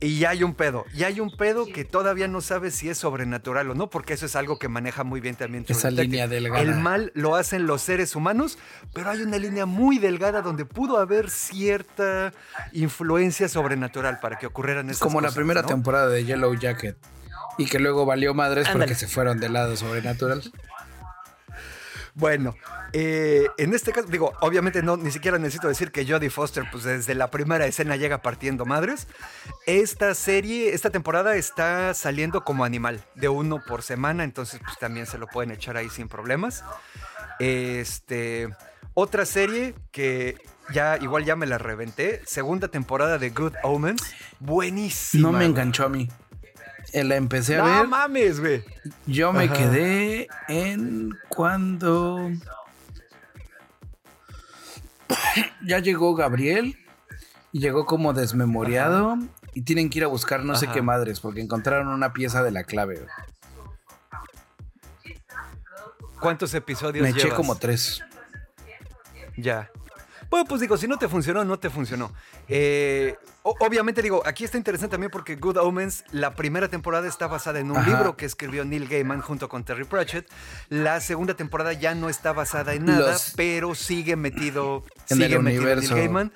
Y 0.00 0.18
ya 0.18 0.30
hay 0.30 0.42
un 0.44 0.54
pedo. 0.54 0.84
Y 0.94 1.04
hay 1.04 1.20
un 1.20 1.36
pedo 1.36 1.66
que 1.66 1.84
todavía 1.84 2.28
no 2.28 2.40
sabes 2.40 2.74
si 2.74 2.88
es 2.88 2.98
sobrenatural 2.98 3.70
o 3.70 3.74
no, 3.74 3.90
porque 3.90 4.14
eso 4.14 4.26
es 4.26 4.36
algo 4.36 4.58
que 4.58 4.68
maneja 4.68 5.02
muy 5.04 5.20
bien 5.20 5.34
también. 5.34 5.64
Esa 5.66 5.88
Detective. 5.90 6.02
línea 6.04 6.28
delgada. 6.28 6.60
El 6.60 6.74
mal 6.76 7.10
lo 7.14 7.34
hacen 7.36 7.66
los 7.66 7.82
seres 7.82 8.14
humanos, 8.14 8.58
pero 8.92 9.10
hay 9.10 9.22
una 9.22 9.38
línea 9.38 9.66
muy 9.66 9.98
delgada 9.98 10.42
donde 10.42 10.64
pudo 10.64 10.98
haber 10.98 11.30
cierta 11.30 12.32
influencia 12.72 13.48
sobrenatural 13.48 14.20
para 14.20 14.38
que 14.38 14.46
ocurrieran 14.46 14.88
esas 14.90 15.00
Como 15.02 15.20
la 15.20 15.32
primera 15.32 15.62
¿no? 15.62 15.68
temporada 15.68 16.08
de 16.08 16.24
Yellow 16.24 16.54
Jacket. 16.54 16.96
Y 17.56 17.66
que 17.66 17.80
luego 17.80 18.06
valió 18.06 18.34
madres 18.34 18.68
Ándale. 18.68 18.84
porque 18.84 18.94
se 18.94 19.08
fueron 19.08 19.40
del 19.40 19.52
lado 19.54 19.76
sobrenatural. 19.76 20.42
Bueno, 22.18 22.56
eh, 22.92 23.46
en 23.58 23.74
este 23.74 23.92
caso, 23.92 24.08
digo, 24.08 24.32
obviamente 24.40 24.82
no, 24.82 24.96
ni 24.96 25.12
siquiera 25.12 25.38
necesito 25.38 25.68
decir 25.68 25.92
que 25.92 26.04
Jodie 26.04 26.30
Foster, 26.30 26.64
pues 26.68 26.82
desde 26.82 27.14
la 27.14 27.30
primera 27.30 27.64
escena 27.64 27.94
llega 27.94 28.22
partiendo 28.22 28.66
madres. 28.66 29.06
Esta 29.66 30.12
serie, 30.16 30.74
esta 30.74 30.90
temporada 30.90 31.36
está 31.36 31.94
saliendo 31.94 32.42
como 32.42 32.64
animal, 32.64 33.04
de 33.14 33.28
uno 33.28 33.62
por 33.64 33.82
semana, 33.82 34.24
entonces 34.24 34.60
pues 34.64 34.76
también 34.78 35.06
se 35.06 35.16
lo 35.16 35.28
pueden 35.28 35.52
echar 35.52 35.76
ahí 35.76 35.88
sin 35.90 36.08
problemas. 36.08 36.64
Este, 37.38 38.48
otra 38.94 39.24
serie 39.24 39.76
que 39.92 40.38
ya, 40.74 40.98
igual 41.00 41.24
ya 41.24 41.36
me 41.36 41.46
la 41.46 41.58
reventé, 41.58 42.20
segunda 42.26 42.66
temporada 42.66 43.18
de 43.18 43.30
Good 43.30 43.54
Omens, 43.62 44.02
buenísima. 44.40 45.30
No 45.30 45.38
me 45.38 45.44
enganchó 45.44 45.84
a 45.84 45.88
mí. 45.88 46.08
Eh, 46.92 47.04
La 47.04 47.16
empecé 47.16 47.56
a 47.56 47.58
No 47.58 47.64
ver. 47.64 47.88
mames, 47.88 48.40
güey. 48.40 48.64
Yo 49.06 49.32
me 49.32 49.44
Ajá. 49.44 49.54
quedé 49.54 50.28
en 50.48 51.10
cuando 51.28 52.30
ya 55.66 55.78
llegó 55.80 56.14
Gabriel 56.14 56.76
y 57.52 57.60
llegó 57.60 57.86
como 57.86 58.12
desmemoriado 58.12 59.18
y 59.54 59.62
tienen 59.62 59.90
que 59.90 59.98
ir 59.98 60.04
a 60.04 60.08
buscar 60.08 60.44
no 60.44 60.54
sé 60.54 60.68
qué 60.68 60.82
madres 60.82 61.20
porque 61.20 61.40
encontraron 61.40 61.88
una 61.88 62.12
pieza 62.12 62.42
de 62.42 62.50
la 62.50 62.64
clave. 62.64 63.06
¿Cuántos 66.20 66.52
episodios 66.54 67.02
Me 67.02 67.10
eché 67.10 67.24
llevas? 67.24 67.36
como 67.36 67.56
tres. 67.56 68.02
Ya. 69.36 69.70
Bueno, 70.30 70.44
pues 70.46 70.60
digo, 70.60 70.76
si 70.76 70.86
no 70.86 70.98
te 70.98 71.08
funcionó, 71.08 71.42
no 71.44 71.58
te 71.58 71.70
funcionó. 71.70 72.12
Eh, 72.48 73.16
obviamente 73.42 74.02
digo, 74.02 74.22
aquí 74.26 74.44
está 74.44 74.58
interesante 74.58 74.92
también 74.92 75.10
porque 75.10 75.36
Good 75.36 75.56
Omens, 75.56 76.04
la 76.12 76.34
primera 76.34 76.68
temporada 76.68 77.08
está 77.08 77.26
basada 77.26 77.60
en 77.60 77.70
un 77.70 77.78
Ajá. 77.78 77.88
libro 77.90 78.16
que 78.16 78.26
escribió 78.26 78.64
Neil 78.64 78.88
Gaiman 78.88 79.22
junto 79.22 79.48
con 79.48 79.64
Terry 79.64 79.84
Pratchett. 79.84 80.28
La 80.68 81.00
segunda 81.00 81.32
temporada 81.34 81.72
ya 81.72 81.94
no 81.94 82.10
está 82.10 82.32
basada 82.34 82.74
en 82.74 82.84
nada, 82.84 83.12
Los- 83.12 83.32
pero 83.36 83.74
sigue 83.74 84.16
metido, 84.16 84.84
En 85.08 85.16
sigue 85.16 85.36
el 85.36 85.42
metido 85.42 85.62
universo. 85.62 85.94
Neil 85.94 86.06
Gaiman. 86.08 86.32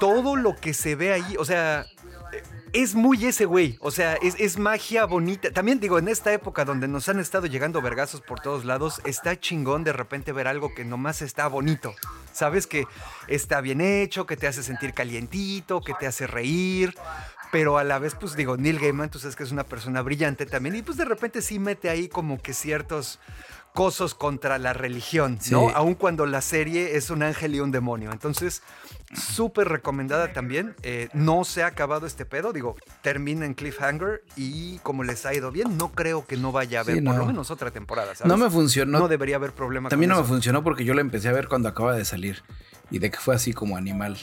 Todo 0.00 0.36
lo 0.36 0.54
que 0.56 0.74
se 0.74 0.96
ve 0.96 1.12
ahí, 1.12 1.36
o 1.38 1.44
sea, 1.44 1.86
es 2.72 2.94
muy 2.94 3.26
ese 3.26 3.44
güey. 3.44 3.78
O 3.80 3.90
sea, 3.90 4.14
es, 4.14 4.34
es 4.38 4.58
magia 4.58 5.04
bonita. 5.04 5.50
También 5.52 5.80
digo, 5.80 5.98
en 5.98 6.08
esta 6.08 6.32
época 6.32 6.64
donde 6.64 6.88
nos 6.88 7.08
han 7.08 7.18
estado 7.18 7.46
llegando 7.46 7.82
vergazos 7.82 8.20
por 8.20 8.40
todos 8.40 8.64
lados, 8.64 9.00
está 9.04 9.38
chingón 9.38 9.84
de 9.84 9.92
repente 9.92 10.32
ver 10.32 10.48
algo 10.48 10.74
que 10.74 10.84
nomás 10.84 11.22
está 11.22 11.46
bonito. 11.48 11.94
Sabes 12.32 12.66
que 12.66 12.86
está 13.26 13.60
bien 13.60 13.80
hecho, 13.80 14.26
que 14.26 14.36
te 14.36 14.46
hace 14.46 14.62
sentir 14.62 14.94
calientito, 14.94 15.80
que 15.80 15.94
te 15.94 16.06
hace 16.06 16.26
reír. 16.26 16.94
Pero 17.50 17.78
a 17.78 17.84
la 17.84 17.98
vez, 17.98 18.14
pues 18.14 18.36
digo, 18.36 18.56
Neil 18.56 18.78
Gaiman, 18.78 19.10
tú 19.10 19.18
sabes 19.18 19.34
que 19.34 19.42
es 19.42 19.52
una 19.52 19.64
persona 19.64 20.02
brillante 20.02 20.44
también. 20.44 20.76
Y 20.76 20.82
pues 20.82 20.98
de 20.98 21.06
repente 21.06 21.40
sí 21.40 21.58
mete 21.58 21.88
ahí 21.88 22.08
como 22.08 22.38
que 22.38 22.52
ciertos 22.52 23.18
cosos 23.78 24.12
contra 24.16 24.58
la 24.58 24.72
religión, 24.72 25.38
¿no? 25.52 25.68
Aun 25.68 25.94
cuando 25.94 26.26
la 26.26 26.42
serie 26.42 26.96
es 26.96 27.10
un 27.10 27.22
ángel 27.22 27.54
y 27.54 27.60
un 27.60 27.70
demonio. 27.70 28.10
Entonces, 28.10 28.60
súper 29.14 29.68
recomendada 29.68 30.32
también. 30.32 30.74
Eh, 30.82 31.08
no 31.12 31.44
se 31.44 31.62
ha 31.62 31.68
acabado 31.68 32.04
este 32.04 32.24
pedo, 32.24 32.52
digo, 32.52 32.74
termina 33.02 33.46
en 33.46 33.54
cliffhanger 33.54 34.24
y 34.34 34.78
como 34.78 35.04
les 35.04 35.24
ha 35.26 35.32
ido 35.32 35.52
bien, 35.52 35.78
no 35.78 35.92
creo 35.92 36.26
que 36.26 36.36
no 36.36 36.50
vaya 36.50 36.80
a 36.80 36.82
haber 36.82 36.96
Sí, 36.96 37.02
por 37.02 37.14
lo 37.18 37.26
menos 37.26 37.52
otra 37.52 37.70
temporada, 37.70 38.16
¿sabes? 38.16 38.26
No 38.28 38.36
me 38.36 38.50
funcionó. 38.50 38.98
No 38.98 39.06
debería 39.06 39.36
haber 39.36 39.52
problema 39.52 39.90
También 39.90 40.10
no 40.10 40.20
me 40.20 40.26
funcionó 40.26 40.64
porque 40.64 40.84
yo 40.84 40.92
la 40.92 41.00
empecé 41.00 41.28
a 41.28 41.32
ver 41.32 41.46
cuando 41.46 41.68
acaba 41.68 41.94
de 41.94 42.04
salir 42.04 42.42
y 42.90 42.98
de 42.98 43.12
que 43.12 43.18
fue 43.18 43.36
así 43.36 43.52
como 43.52 43.76
animal. 43.76 44.18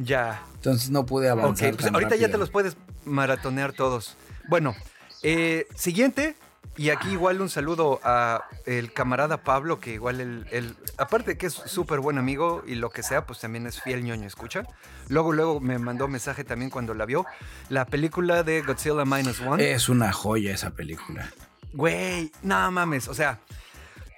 Ya. 0.00 0.42
Entonces 0.54 0.90
no 0.90 1.06
pude 1.06 1.30
Ok, 1.30 1.38
avanzar. 1.38 1.70
pues 1.74 1.84
tan 1.84 1.94
ahorita 1.94 2.16
ya 2.16 2.28
te 2.28 2.38
los 2.38 2.50
puedes 2.50 2.76
maratonear 3.04 3.72
todos. 3.72 4.16
Bueno, 4.48 4.74
eh, 5.22 5.68
siguiente, 5.76 6.34
y 6.76 6.90
aquí 6.90 7.10
igual 7.12 7.40
un 7.40 7.48
saludo 7.48 8.00
a 8.02 8.44
el 8.66 8.92
camarada 8.92 9.42
Pablo, 9.44 9.78
que 9.80 9.92
igual 9.94 10.20
el, 10.20 10.46
el- 10.50 10.76
aparte 10.98 11.32
de 11.32 11.38
que 11.38 11.46
es 11.46 11.54
súper 11.54 12.00
buen 12.00 12.18
amigo 12.18 12.62
y 12.66 12.74
lo 12.74 12.90
que 12.90 13.02
sea, 13.02 13.26
pues 13.26 13.38
también 13.40 13.66
es 13.66 13.80
fiel 13.80 14.02
ñoño, 14.04 14.26
escucha. 14.26 14.64
Luego, 15.08 15.32
luego 15.32 15.60
me 15.60 15.78
mandó 15.78 16.08
mensaje 16.08 16.44
también 16.44 16.70
cuando 16.70 16.94
la 16.94 17.04
vio. 17.06 17.26
La 17.68 17.84
película 17.84 18.42
de 18.42 18.62
Godzilla 18.62 19.04
Minus 19.04 19.40
One. 19.40 19.70
Es 19.72 19.88
una 19.88 20.12
joya 20.12 20.52
esa 20.54 20.70
película. 20.70 21.30
Güey, 21.72 22.30
no 22.42 22.70
mames, 22.70 23.08
o 23.08 23.14
sea, 23.14 23.38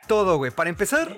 todo, 0.06 0.36
güey. 0.36 0.50
Para 0.50 0.70
empezar, 0.70 1.16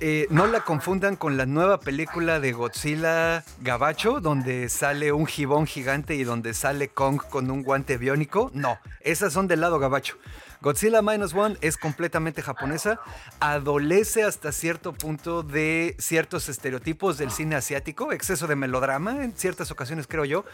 eh, 0.00 0.26
no 0.30 0.46
la 0.46 0.60
confundan 0.64 1.14
con 1.16 1.36
la 1.36 1.46
nueva 1.46 1.78
película 1.80 2.40
de 2.40 2.52
Godzilla 2.52 3.44
Gabacho, 3.60 4.20
donde 4.20 4.68
sale 4.68 5.12
un 5.12 5.26
gibón 5.26 5.66
gigante 5.66 6.14
y 6.14 6.24
donde 6.24 6.52
sale 6.54 6.88
Kong 6.88 7.20
con 7.30 7.50
un 7.50 7.62
guante 7.62 7.96
biónico. 7.96 8.50
No, 8.54 8.78
esas 9.00 9.32
son 9.32 9.46
del 9.46 9.60
lado 9.60 9.78
Gabacho. 9.78 10.16
Godzilla 10.64 11.02
Minus 11.02 11.34
One 11.34 11.58
es 11.60 11.76
completamente 11.76 12.40
japonesa, 12.40 12.98
adolece 13.38 14.22
hasta 14.22 14.50
cierto 14.50 14.94
punto 14.94 15.42
de 15.42 15.94
ciertos 15.98 16.48
estereotipos 16.48 17.18
del 17.18 17.30
cine 17.30 17.56
asiático, 17.56 18.12
exceso 18.12 18.46
de 18.46 18.56
melodrama 18.56 19.22
en 19.22 19.36
ciertas 19.36 19.70
ocasiones 19.70 20.06
creo 20.06 20.24
yo, 20.24 20.46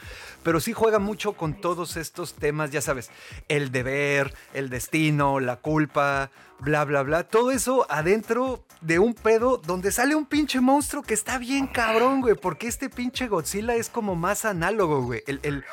pero 0.42 0.58
sí 0.58 0.72
juega 0.72 0.98
mucho 0.98 1.34
con 1.34 1.54
todos 1.54 1.96
estos 1.96 2.34
temas, 2.34 2.72
ya 2.72 2.80
sabes, 2.80 3.08
el 3.46 3.70
deber, 3.70 4.34
el 4.52 4.68
destino, 4.68 5.38
la 5.38 5.54
culpa, 5.54 6.32
bla, 6.58 6.84
bla, 6.84 7.02
bla. 7.02 7.22
Todo 7.22 7.52
eso 7.52 7.86
adentro 7.88 8.64
de 8.80 8.98
un 8.98 9.14
pedo 9.14 9.58
donde 9.58 9.92
sale 9.92 10.16
un 10.16 10.26
pinche 10.26 10.61
monstruo 10.61 11.04
que 11.04 11.14
está 11.14 11.38
bien 11.38 11.68
cabrón, 11.68 12.20
güey, 12.20 12.34
porque 12.34 12.66
este 12.66 12.90
pinche 12.90 13.28
Godzilla 13.28 13.76
es 13.76 13.88
como 13.88 14.16
más 14.16 14.44
análogo, 14.44 15.02
güey. 15.02 15.22
El, 15.28 15.64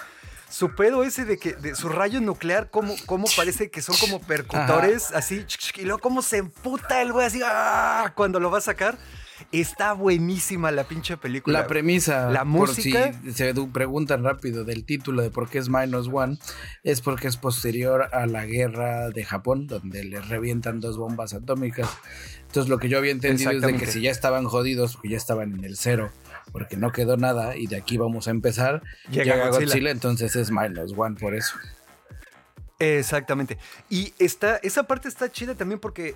su 0.49 0.75
pedo 0.75 1.03
ese 1.03 1.25
de 1.25 1.37
que 1.37 1.53
de 1.53 1.75
su 1.75 1.89
rayo 1.89 2.21
nuclear, 2.21 2.69
como, 2.69 2.95
como 3.05 3.27
parece 3.35 3.69
que 3.69 3.81
son 3.81 3.95
como 3.97 4.21
percutores, 4.21 5.11
así, 5.11 5.45
y 5.75 5.81
luego 5.81 5.99
cómo 5.99 6.21
se 6.21 6.37
emputa 6.37 7.01
el 7.01 7.11
güey 7.11 7.27
así, 7.27 7.41
¡ah! 7.43 8.13
cuando 8.15 8.39
lo 8.39 8.51
va 8.51 8.59
a 8.59 8.61
sacar. 8.61 8.97
Está 9.51 9.93
buenísima 9.93 10.71
la 10.71 10.85
pinche 10.85 11.15
película. 11.15 11.61
La 11.61 11.67
premisa, 11.67 12.29
la 12.31 12.43
música. 12.43 13.11
Por 13.11 13.31
si 13.31 13.33
se 13.33 13.53
preguntan 13.71 14.23
rápido 14.23 14.63
del 14.63 14.83
título 14.83 15.21
de 15.21 15.29
por 15.29 15.47
qué 15.47 15.59
es 15.59 15.69
Minus 15.69 16.09
One, 16.11 16.39
es 16.83 17.01
porque 17.01 17.27
es 17.27 17.37
posterior 17.37 18.09
a 18.13 18.25
la 18.25 18.45
guerra 18.45 19.09
de 19.09 19.23
Japón, 19.23 19.67
donde 19.67 20.03
le 20.03 20.21
revientan 20.21 20.79
dos 20.79 20.97
bombas 20.97 21.35
atómicas. 21.35 21.87
Entonces, 22.47 22.69
lo 22.69 22.79
que 22.79 22.89
yo 22.89 22.97
había 22.97 23.11
entendido 23.11 23.51
es 23.51 23.61
de 23.61 23.75
que 23.75 23.85
si 23.85 24.01
ya 24.01 24.09
estaban 24.09 24.45
jodidos, 24.45 24.93
porque 24.93 25.09
ya 25.09 25.17
estaban 25.17 25.53
en 25.53 25.63
el 25.65 25.77
cero, 25.77 26.11
porque 26.51 26.77
no 26.77 26.91
quedó 26.91 27.17
nada 27.17 27.55
y 27.55 27.67
de 27.67 27.77
aquí 27.77 27.97
vamos 27.97 28.27
a 28.27 28.31
empezar, 28.31 28.81
llega, 29.09 29.49
Godzilla. 29.49 29.91
entonces 29.91 30.35
es 30.35 30.51
Minus 30.51 30.93
One 30.95 31.15
por 31.19 31.35
eso. 31.35 31.55
Exactamente. 32.79 33.57
Y 33.89 34.13
está, 34.19 34.57
esa 34.57 34.83
parte 34.83 35.07
está 35.07 35.31
chida 35.31 35.55
también 35.55 35.79
porque 35.79 36.15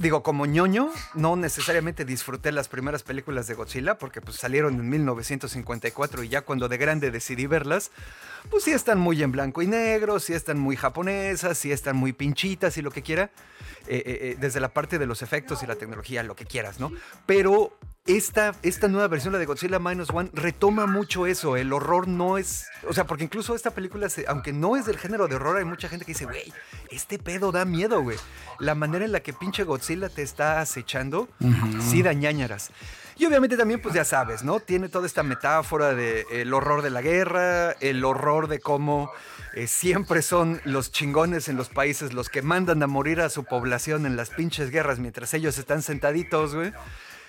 digo, 0.00 0.22
como 0.22 0.46
ñoño, 0.46 0.90
no 1.14 1.36
necesariamente 1.36 2.06
disfruté 2.06 2.52
las 2.52 2.68
primeras 2.68 3.02
películas 3.02 3.46
de 3.46 3.54
Godzilla 3.54 3.98
porque 3.98 4.22
pues 4.22 4.38
salieron 4.38 4.74
en 4.76 4.88
1954 4.88 6.24
y 6.24 6.28
ya 6.30 6.40
cuando 6.40 6.68
de 6.68 6.78
grande 6.78 7.10
decidí 7.10 7.46
verlas, 7.46 7.90
pues 8.48 8.64
sí 8.64 8.70
están 8.70 8.98
muy 8.98 9.22
en 9.22 9.30
blanco 9.30 9.60
y 9.60 9.66
negro, 9.66 10.18
sí 10.18 10.32
están 10.32 10.58
muy 10.58 10.74
japonesas, 10.74 11.58
sí 11.58 11.70
están 11.70 11.96
muy 11.96 12.14
pinchitas 12.14 12.78
y 12.78 12.82
lo 12.82 12.90
que 12.90 13.02
quiera, 13.02 13.24
eh, 13.86 13.96
eh, 13.96 14.02
eh, 14.06 14.36
desde 14.40 14.58
la 14.58 14.72
parte 14.72 14.98
de 14.98 15.04
los 15.04 15.20
efectos 15.20 15.62
y 15.62 15.66
la 15.66 15.76
tecnología, 15.76 16.22
lo 16.22 16.34
que 16.34 16.46
quieras, 16.46 16.80
¿no? 16.80 16.90
Pero 17.26 17.76
esta, 18.06 18.54
esta 18.62 18.88
nueva 18.88 19.08
versión, 19.08 19.32
la 19.32 19.38
de 19.38 19.46
Godzilla 19.46 19.78
Minus 19.78 20.10
One, 20.10 20.30
retoma 20.32 20.86
mucho 20.86 21.26
eso. 21.26 21.56
El 21.56 21.72
horror 21.72 22.08
no 22.08 22.38
es. 22.38 22.66
O 22.88 22.92
sea, 22.92 23.06
porque 23.06 23.24
incluso 23.24 23.54
esta 23.54 23.72
película, 23.72 24.08
aunque 24.28 24.52
no 24.52 24.76
es 24.76 24.86
del 24.86 24.98
género 24.98 25.28
de 25.28 25.36
horror, 25.36 25.58
hay 25.58 25.64
mucha 25.64 25.88
gente 25.88 26.04
que 26.04 26.12
dice, 26.12 26.24
güey, 26.24 26.52
este 26.90 27.18
pedo 27.18 27.52
da 27.52 27.64
miedo, 27.64 28.02
güey. 28.02 28.16
La 28.58 28.74
manera 28.74 29.04
en 29.04 29.12
la 29.12 29.20
que 29.20 29.32
pinche 29.32 29.64
Godzilla 29.64 30.08
te 30.08 30.22
está 30.22 30.60
acechando, 30.60 31.28
sí 31.80 32.02
da 32.02 32.12
ñañaras. 32.12 32.70
Y 33.16 33.26
obviamente 33.26 33.58
también, 33.58 33.82
pues 33.82 33.94
ya 33.94 34.04
sabes, 34.06 34.44
¿no? 34.44 34.60
Tiene 34.60 34.88
toda 34.88 35.06
esta 35.06 35.22
metáfora 35.22 35.94
del 35.94 36.24
el 36.30 36.54
horror 36.54 36.80
de 36.80 36.88
la 36.88 37.02
guerra, 37.02 37.72
el 37.72 38.02
horror 38.02 38.48
de 38.48 38.60
cómo 38.60 39.12
eh, 39.52 39.66
siempre 39.66 40.22
son 40.22 40.62
los 40.64 40.90
chingones 40.90 41.48
en 41.48 41.56
los 41.56 41.68
países 41.68 42.14
los 42.14 42.30
que 42.30 42.40
mandan 42.40 42.82
a 42.82 42.86
morir 42.86 43.20
a 43.20 43.28
su 43.28 43.44
población 43.44 44.06
en 44.06 44.16
las 44.16 44.30
pinches 44.30 44.70
guerras 44.70 45.00
mientras 45.00 45.34
ellos 45.34 45.58
están 45.58 45.82
sentaditos, 45.82 46.54
güey. 46.54 46.72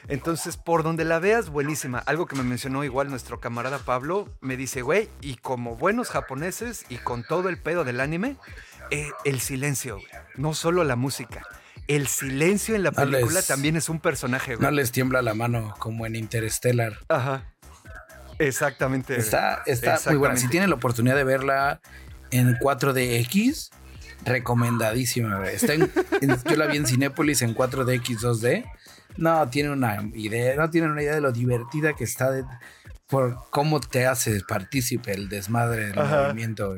Entonces, 0.08 0.58
por 0.58 0.84
donde 0.84 1.06
la 1.06 1.20
veas, 1.20 1.50
buenísima. 1.50 2.00
Algo 2.00 2.26
que 2.26 2.36
me 2.36 2.44
mencionó 2.44 2.84
igual 2.84 3.10
nuestro 3.10 3.40
camarada 3.40 3.80
Pablo, 3.80 4.30
me 4.42 4.58
dice, 4.58 4.82
güey, 4.82 5.10
y 5.22 5.36
como 5.36 5.76
buenos 5.76 6.10
japoneses 6.10 6.86
y 6.90 6.98
con 6.98 7.24
todo 7.24 7.50
el 7.50 7.58
pedo 7.58 7.84
del 7.84 8.00
anime, 8.00 8.38
eh, 8.90 9.10
el 9.26 9.40
silencio, 9.40 10.00
no 10.36 10.54
solo 10.54 10.84
la 10.84 10.96
música. 10.96 11.46
El 11.88 12.08
silencio 12.08 12.76
en 12.76 12.84
la 12.84 12.92
película 12.92 13.42
también 13.42 13.76
es 13.76 13.90
un 13.90 14.00
personaje, 14.00 14.56
güey. 14.56 14.66
No 14.66 14.72
les 14.72 14.92
tiembla 14.92 15.22
la 15.22 15.34
mano 15.34 15.76
como 15.80 16.06
en 16.06 16.16
Interstellar. 16.16 16.94
Ajá. 17.10 17.46
Exactamente. 18.40 19.18
Está, 19.18 19.62
está 19.66 20.00
muy 20.08 20.16
buena. 20.16 20.36
Si 20.38 20.48
tienen 20.48 20.70
la 20.70 20.76
oportunidad 20.76 21.16
de 21.16 21.24
verla 21.24 21.82
en 22.32 22.58
4DX, 22.58 23.70
recomendadísima. 24.26 25.48
Está 25.50 25.74
en, 25.74 25.92
yo 26.50 26.56
la 26.56 26.68
vi 26.68 26.78
en 26.78 26.88
Cinépolis 26.88 27.42
en 27.42 27.56
4DX 27.56 28.20
2D 28.20 28.66
no, 29.18 29.48
tiene 29.50 29.70
una 29.70 29.98
idea, 30.14 30.56
no 30.56 30.70
tiene 30.70 30.90
una 30.90 31.02
idea 31.02 31.16
de 31.16 31.22
lo 31.22 31.32
divertida 31.32 31.94
que 31.94 32.04
está 32.04 32.32
por 33.08 33.38
cómo 33.50 33.82
te 33.82 34.08
hace 34.08 34.42
partícipe 34.48 35.12
el 35.12 35.28
desmadre 35.28 35.88
del 35.88 35.96
movimiento. 35.96 36.78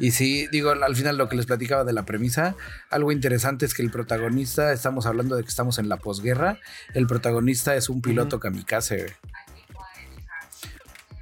Y 0.00 0.10
sí, 0.10 0.48
digo, 0.50 0.70
al 0.70 0.96
final 0.96 1.16
lo 1.16 1.28
que 1.28 1.36
les 1.36 1.46
platicaba 1.46 1.84
de 1.84 1.92
la 1.92 2.04
premisa, 2.04 2.56
algo 2.90 3.12
interesante 3.12 3.66
es 3.66 3.74
que 3.74 3.82
el 3.82 3.90
protagonista, 3.90 4.72
estamos 4.72 5.06
hablando 5.06 5.36
de 5.36 5.42
que 5.42 5.48
estamos 5.48 5.78
en 5.78 5.88
la 5.88 5.98
posguerra, 5.98 6.58
el 6.94 7.06
protagonista 7.06 7.76
es 7.76 7.88
un 7.88 8.00
piloto 8.00 8.40
kamikaze. 8.40 9.14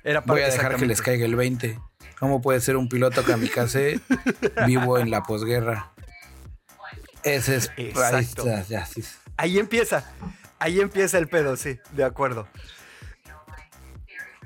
Era 0.05 0.21
Voy 0.21 0.43
a 0.43 0.47
dejar 0.47 0.77
que 0.77 0.87
les 0.87 1.03
caiga 1.03 1.27
el 1.27 1.37
20. 1.37 1.79
¿Cómo 2.19 2.41
puede 2.41 2.61
ser 2.61 2.77
un 2.77 2.89
piloto 2.89 3.25
kamikaze 3.25 4.01
vivo 4.67 4.99
en 4.99 5.11
la 5.11 5.25
posguerra? 5.25 5.93
Ese 7.25 7.57
es... 7.57 7.71
Exacto. 7.77 8.47
ya, 8.69 8.87
sí. 8.87 9.03
Ahí 9.43 9.59
empieza. 9.59 10.05
Ahí 10.61 10.81
empieza 10.81 11.19
el 11.19 11.27
pedo, 11.27 11.57
sí, 11.57 11.81
de 11.91 12.05
acuerdo. 12.05 12.47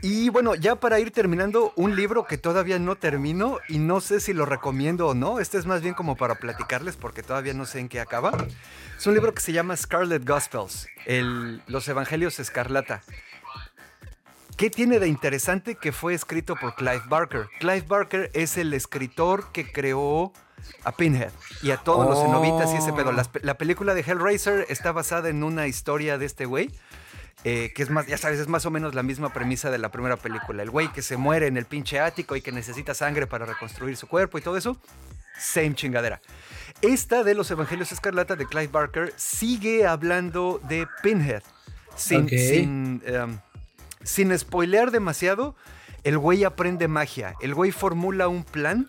Y 0.01 0.31
bueno, 0.31 0.55
ya 0.55 0.77
para 0.77 0.98
ir 0.98 1.10
terminando, 1.10 1.74
un 1.77 1.94
libro 1.94 2.27
que 2.27 2.39
todavía 2.39 2.78
no 2.78 2.97
termino 2.97 3.59
y 3.68 3.78
no 3.78 4.01
sé 4.01 4.20
si 4.20 4.32
lo 4.32 4.47
recomiendo 4.47 5.09
o 5.09 5.12
no. 5.12 5.39
Este 5.39 5.59
es 5.59 5.66
más 5.66 5.82
bien 5.82 5.93
como 5.93 6.16
para 6.16 6.36
platicarles 6.36 6.97
porque 6.97 7.23
todavía 7.23 7.52
no 7.52 7.66
sé 7.66 7.81
en 7.81 7.90
qué 7.90 8.01
acaba. 8.01 8.32
Es 8.97 9.06
un 9.06 9.12
libro 9.12 9.35
que 9.35 9.43
se 9.43 9.52
llama 9.52 9.77
Scarlet 9.77 10.27
Gospels, 10.27 10.89
Los 11.66 11.86
Evangelios 11.89 12.40
Escarlata. 12.40 13.02
¿Qué 14.56 14.70
tiene 14.70 14.98
de 14.98 15.09
interesante 15.09 15.74
que 15.74 15.93
fue 15.93 16.14
escrito 16.14 16.56
por 16.56 16.74
Clive 16.74 17.02
Barker? 17.06 17.48
Clive 17.60 17.85
Barker 17.86 18.31
es 18.32 18.56
el 18.56 18.73
escritor 18.73 19.52
que 19.52 19.70
creó 19.70 20.32
a 20.84 20.93
Pinhead 20.93 21.32
y 21.62 21.70
a 21.70 21.78
todos 21.78 22.09
los 22.09 22.22
cenobitas 22.22 22.72
y 22.72 22.76
ese 22.76 22.93
pedo. 22.93 23.12
La, 23.12 23.28
la, 23.43 23.59
película 23.59 23.94
de 23.94 24.02
Hellraiser 24.02 24.66
está 24.68 24.93
basada 24.93 25.28
en 25.28 25.43
una 25.43 25.66
historia 25.66 26.18
de 26.18 26.26
este 26.26 26.47
güey. 26.47 26.70
Eh, 27.44 27.72
que 27.74 27.82
es 27.84 27.90
más, 27.90 28.06
ya 28.06 28.18
sabes, 28.18 28.40
es 28.40 28.48
más 28.48 28.66
o 28.66 28.70
menos 28.70 28.94
la 28.94 29.05
misma 29.05 29.32
premisa 29.32 29.70
de 29.70 29.78
la 29.78 29.90
primera 29.90 30.16
película. 30.16 30.62
El 30.62 30.70
güey 30.70 30.90
que 30.93 31.02
se 31.02 31.16
muere 31.16 31.47
en 31.47 31.56
el 31.56 31.64
pinche 31.64 32.01
ático 32.01 32.34
y 32.34 32.40
que 32.40 32.51
necesita 32.51 32.94
sangre 32.94 33.26
para 33.26 33.47
reconstruir 33.47 33.97
su 33.97 34.09
cuerpo 34.09 34.38
y 34.38 34.40
todo 34.40 34.56
eso. 34.56 34.76
Same 35.38 35.74
chingadera. 35.74 36.20
Esta 36.82 37.22
de 37.22 37.34
los 37.34 37.51
Evangelios 37.51 37.93
Escarlata 37.93 38.36
de 38.36 38.47
Clive 38.47 38.68
Barker 38.68 39.12
sigue 39.16 39.86
hablando 39.86 40.60
de 40.68 40.88
Pinhead. 41.02 41.43
Sin, 41.94 42.28
sin, 42.28 43.02
em, 43.06 43.38
sin 44.02 44.36
spoilear 44.36 44.90
demasiado, 44.90 45.55
el 46.05 46.18
güey 46.18 46.44
aprende 46.44 46.88
magia. 46.88 47.34
El 47.40 47.55
güey 47.55 47.70
formula 47.70 48.28
un 48.28 48.44
plan 48.44 48.88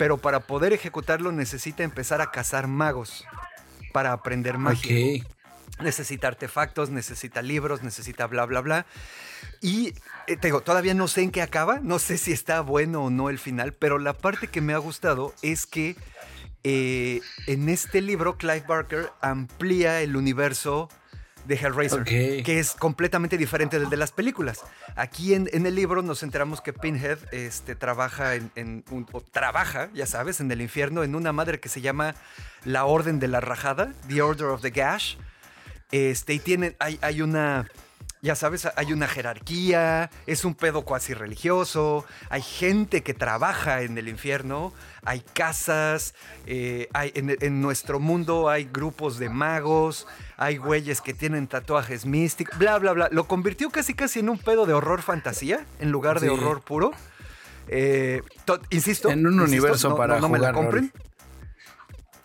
pero 0.00 0.16
para 0.16 0.40
poder 0.40 0.72
ejecutarlo 0.72 1.30
necesita 1.30 1.82
empezar 1.82 2.22
a 2.22 2.30
cazar 2.30 2.68
magos 2.68 3.26
para 3.92 4.14
aprender 4.14 4.56
magia. 4.56 5.22
Necesita 5.78 6.26
artefactos, 6.26 6.88
necesita 6.88 7.42
libros, 7.42 7.82
necesita 7.82 8.26
bla, 8.26 8.46
bla, 8.46 8.62
bla. 8.62 8.86
Y 9.60 9.92
eh, 10.26 10.38
te 10.38 10.48
digo, 10.48 10.62
todavía 10.62 10.94
no 10.94 11.06
sé 11.06 11.20
en 11.20 11.30
qué 11.30 11.42
acaba, 11.42 11.80
no 11.80 11.98
sé 11.98 12.16
si 12.16 12.32
está 12.32 12.62
bueno 12.62 13.04
o 13.04 13.10
no 13.10 13.28
el 13.28 13.38
final, 13.38 13.74
pero 13.74 13.98
la 13.98 14.14
parte 14.14 14.48
que 14.48 14.62
me 14.62 14.72
ha 14.72 14.78
gustado 14.78 15.34
es 15.42 15.66
que 15.66 15.96
eh, 16.64 17.20
en 17.46 17.68
este 17.68 18.00
libro 18.00 18.38
Clive 18.38 18.64
Barker 18.66 19.10
amplía 19.20 20.00
el 20.00 20.16
universo 20.16 20.88
de 21.46 21.54
Hellraiser, 21.54 22.04
que 22.04 22.58
es 22.58 22.72
completamente 22.72 23.36
diferente 23.36 23.78
del 23.78 23.90
de 23.90 23.96
las 23.96 24.12
películas. 24.12 24.60
Aquí 24.96 25.34
en, 25.34 25.48
el 25.52 25.74
libro 25.74 26.02
nos 26.02 26.22
enteramos 26.22 26.60
que 26.60 26.72
Pinhead 26.72 27.18
este, 27.32 27.74
trabaja 27.74 28.34
en, 28.34 28.84
trabaja, 29.32 29.90
ya 29.92 30.06
sabes, 30.06 30.40
en 30.40 30.50
el 30.50 30.60
infierno, 30.60 31.02
en 31.02 31.14
una 31.14 31.32
madre 31.32 31.60
que 31.60 31.68
se 31.68 31.80
llama 31.80 32.14
la 32.64 32.84
Orden 32.84 33.18
de 33.18 33.28
la 33.28 33.40
Rajada, 33.40 33.92
The 34.08 34.22
Order 34.22 34.46
of 34.46 34.62
the 34.62 34.70
Gash. 34.70 35.16
Este, 35.90 36.34
y 36.34 36.38
tiene, 36.38 36.76
hay, 36.78 36.98
hay 37.02 37.20
una 37.20 37.66
ya 38.22 38.34
sabes, 38.34 38.68
hay 38.76 38.92
una 38.92 39.08
jerarquía, 39.08 40.10
es 40.26 40.44
un 40.44 40.54
pedo 40.54 40.82
cuasi 40.82 41.14
religioso, 41.14 42.04
hay 42.28 42.42
gente 42.42 43.02
que 43.02 43.14
trabaja 43.14 43.82
en 43.82 43.96
el 43.96 44.08
infierno, 44.08 44.74
hay 45.04 45.20
casas, 45.20 46.14
eh, 46.46 46.88
hay, 46.92 47.12
en, 47.14 47.62
nuestro 47.62 47.98
mundo 47.98 48.50
hay 48.50 48.64
grupos 48.70 49.18
de 49.18 49.30
magos, 49.30 50.06
hay 50.40 50.56
güeyes 50.56 51.02
que 51.02 51.12
tienen 51.12 51.46
tatuajes 51.46 52.06
místicos, 52.06 52.58
bla, 52.58 52.78
bla, 52.78 52.92
bla. 52.92 53.08
Lo 53.12 53.24
convirtió 53.24 53.68
casi 53.68 53.92
casi 53.92 54.20
en 54.20 54.30
un 54.30 54.38
pedo 54.38 54.64
de 54.64 54.72
horror 54.72 55.02
fantasía 55.02 55.66
en 55.80 55.90
lugar 55.92 56.18
de 56.18 56.30
horror 56.30 56.62
puro. 56.62 56.92
Eh, 57.68 58.22
insisto. 58.70 59.10
En 59.10 59.26
un 59.26 59.38
universo 59.38 59.94
para 59.94 60.18
no, 60.18 60.30
me 60.30 60.38
la 60.38 60.54
compren. 60.54 60.92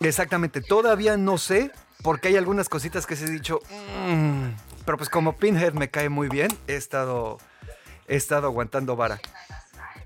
Exactamente, 0.00 0.62
todavía 0.62 1.18
no 1.18 1.36
sé, 1.36 1.70
porque 2.02 2.28
hay 2.28 2.36
algunas 2.36 2.70
cositas 2.70 3.06
que 3.06 3.16
se 3.16 3.26
he 3.26 3.30
dicho. 3.30 3.60
Mm, 4.08 4.48
pero 4.86 4.96
pues 4.96 5.10
como 5.10 5.36
Pinhead 5.36 5.74
me 5.74 5.90
cae 5.90 6.08
muy 6.08 6.30
bien, 6.30 6.48
he 6.68 6.76
estado, 6.76 7.36
he 8.08 8.16
estado 8.16 8.46
aguantando 8.46 8.96
vara. 8.96 9.20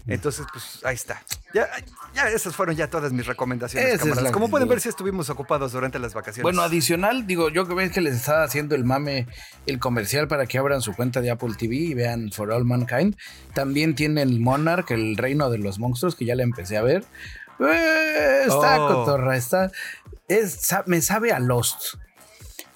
Entonces, 0.08 0.46
pues 0.52 0.80
ahí 0.84 0.96
está. 0.96 1.22
Ya, 1.52 1.68
ya 2.14 2.28
esas 2.28 2.54
fueron 2.54 2.76
ya 2.76 2.88
todas 2.88 3.12
mis 3.12 3.26
recomendaciones, 3.26 3.94
Esa 4.04 4.30
Como 4.32 4.48
pueden 4.50 4.68
ver, 4.68 4.80
si 4.80 4.88
estuvimos 4.88 5.30
ocupados 5.30 5.72
durante 5.72 5.98
las 5.98 6.14
vacaciones. 6.14 6.44
Bueno, 6.44 6.62
adicional, 6.62 7.26
digo, 7.26 7.48
yo 7.50 7.66
que 7.66 7.74
ves 7.74 7.90
que 7.90 8.00
les 8.00 8.14
estaba 8.14 8.44
haciendo 8.44 8.74
el 8.74 8.84
mame, 8.84 9.26
el 9.66 9.78
comercial 9.78 10.28
para 10.28 10.46
que 10.46 10.58
abran 10.58 10.80
su 10.80 10.94
cuenta 10.94 11.20
de 11.20 11.30
Apple 11.30 11.54
TV 11.58 11.74
y 11.76 11.94
vean 11.94 12.30
For 12.30 12.52
All 12.52 12.64
Mankind. 12.64 13.16
También 13.54 13.94
tienen 13.94 14.40
Monarch, 14.42 14.90
el 14.92 15.16
reino 15.16 15.50
de 15.50 15.58
los 15.58 15.78
monstruos, 15.78 16.14
que 16.14 16.24
ya 16.24 16.34
la 16.36 16.42
empecé 16.44 16.76
a 16.76 16.82
ver. 16.82 17.04
Eh, 17.60 18.42
está 18.46 18.80
Oh. 18.80 18.88
cotorra, 19.04 19.36
está. 19.36 19.70
Es, 20.28 20.68
me 20.86 21.02
sabe 21.02 21.32
a 21.32 21.40
Lost. 21.40 21.96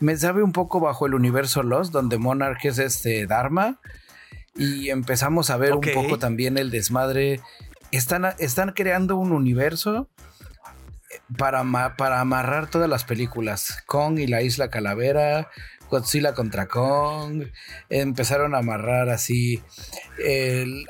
Me 0.01 0.17
sabe 0.17 0.43
un 0.43 0.53
poco 0.53 0.81
bajo 0.81 1.07
el 1.07 1.15
universo 1.15 1.63
Lost, 1.63 1.93
donde 1.93 2.19
Monarch 2.19 2.65
es 2.65 2.79
este 2.79 3.27
Dharma. 3.27 3.79
Y 4.57 4.91
empezamos 4.91 5.51
a 5.51 5.57
ver 5.57 5.73
Ok. 5.73 5.87
un 5.87 6.03
poco 6.03 6.19
también 6.19 6.59
el 6.59 6.71
desmadre. 6.71 7.41
Están, 7.97 8.27
están 8.39 8.73
creando 8.73 9.17
un 9.17 9.33
universo 9.33 10.09
para, 11.39 11.61
ama- 11.61 11.97
para 11.97 12.21
amarrar 12.21 12.69
todas 12.69 12.89
las 12.89 13.05
películas. 13.05 13.79
Kong 13.87 14.19
y 14.19 14.27
la 14.27 14.43
Isla 14.43 14.69
Calavera, 14.69 15.49
Godzilla 15.91 16.35
contra 16.35 16.67
Kong. 16.67 17.45
Empezaron 17.89 18.55
a 18.55 18.59
amarrar 18.59 19.09
así. 19.11 19.63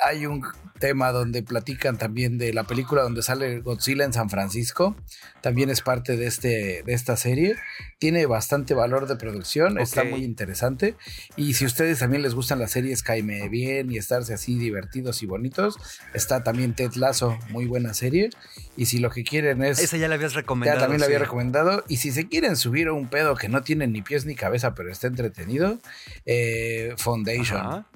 hay 0.02 0.26
un 0.26 0.42
tema 0.84 1.12
donde 1.12 1.42
platican 1.42 1.96
también 1.96 2.36
de 2.36 2.52
la 2.52 2.64
película 2.64 3.00
donde 3.02 3.22
sale 3.22 3.60
Godzilla 3.60 4.04
en 4.04 4.12
San 4.12 4.28
Francisco. 4.28 4.94
También 5.40 5.70
es 5.70 5.80
parte 5.80 6.18
de, 6.18 6.26
este, 6.26 6.82
de 6.84 6.92
esta 6.92 7.16
serie. 7.16 7.56
Tiene 7.98 8.26
bastante 8.26 8.74
valor 8.74 9.06
de 9.08 9.16
producción. 9.16 9.78
Está 9.78 10.02
Ok. 10.02 10.10
muy 10.10 10.24
interesante. 10.24 10.94
Y 11.36 11.54
si 11.54 11.64
ustedes 11.64 12.00
también 12.00 12.20
les 12.22 12.34
gustan 12.34 12.58
las 12.58 12.72
series 12.72 13.02
Caime 13.02 13.48
Bien 13.48 13.90
y 13.90 13.96
estarse 13.96 14.34
así 14.34 14.58
divertidos 14.58 15.22
y 15.22 15.26
bonitos, 15.26 15.76
está 16.12 16.44
también 16.44 16.74
Ted 16.74 16.92
Lasso, 16.96 17.38
muy 17.48 17.64
buena 17.64 17.94
serie. 17.94 18.28
Y 18.76 18.84
si 18.86 18.98
lo 18.98 19.08
que 19.08 19.24
quieren 19.24 19.64
es... 19.64 19.78
Esa 19.78 19.96
ya 19.96 20.08
la 20.08 20.16
habías 20.16 20.32
Ya 20.32 20.40
recomendado. 20.40 20.80
también 20.80 21.00
lo 21.00 21.06
había 21.06 21.18
recomendado. 21.18 21.82
Y 21.88 21.96
si 21.96 22.12
se 22.12 22.28
quieren 22.28 22.56
subir 22.56 22.88
a 22.88 22.92
un 22.92 23.08
pedo 23.08 23.36
que 23.36 23.48
no 23.48 23.62
tiene 23.62 23.86
ni 23.86 24.02
pies 24.02 24.26
ni 24.26 24.34
cabeza, 24.34 24.74
pero 24.74 24.92
está 24.92 25.06
entretenido, 25.06 25.78
eh, 26.26 26.92
Foundation. 26.98 27.58
Ajá. 27.60 27.86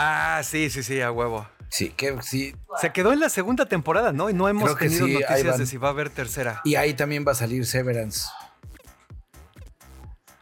Ah, 0.00 0.40
sí, 0.44 0.70
sí, 0.70 0.84
sí, 0.84 1.00
a 1.00 1.10
huevo. 1.10 1.48
Sí, 1.70 1.90
que 1.90 2.16
sí. 2.22 2.54
Se 2.80 2.92
quedó 2.92 3.12
en 3.12 3.18
la 3.18 3.28
segunda 3.28 3.66
temporada, 3.66 4.12
¿no? 4.12 4.30
Y 4.30 4.32
no 4.32 4.48
hemos 4.48 4.62
Creo 4.64 4.76
que 4.76 4.84
tenido 4.86 5.06
sí, 5.06 5.12
ahí 5.16 5.20
noticias 5.22 5.46
van. 5.50 5.58
de 5.58 5.66
si 5.66 5.76
va 5.76 5.88
a 5.88 5.90
haber 5.90 6.08
tercera. 6.10 6.60
Y 6.64 6.76
ahí 6.76 6.94
también 6.94 7.24
va 7.26 7.32
a 7.32 7.34
salir 7.34 7.66
Severance. 7.66 8.28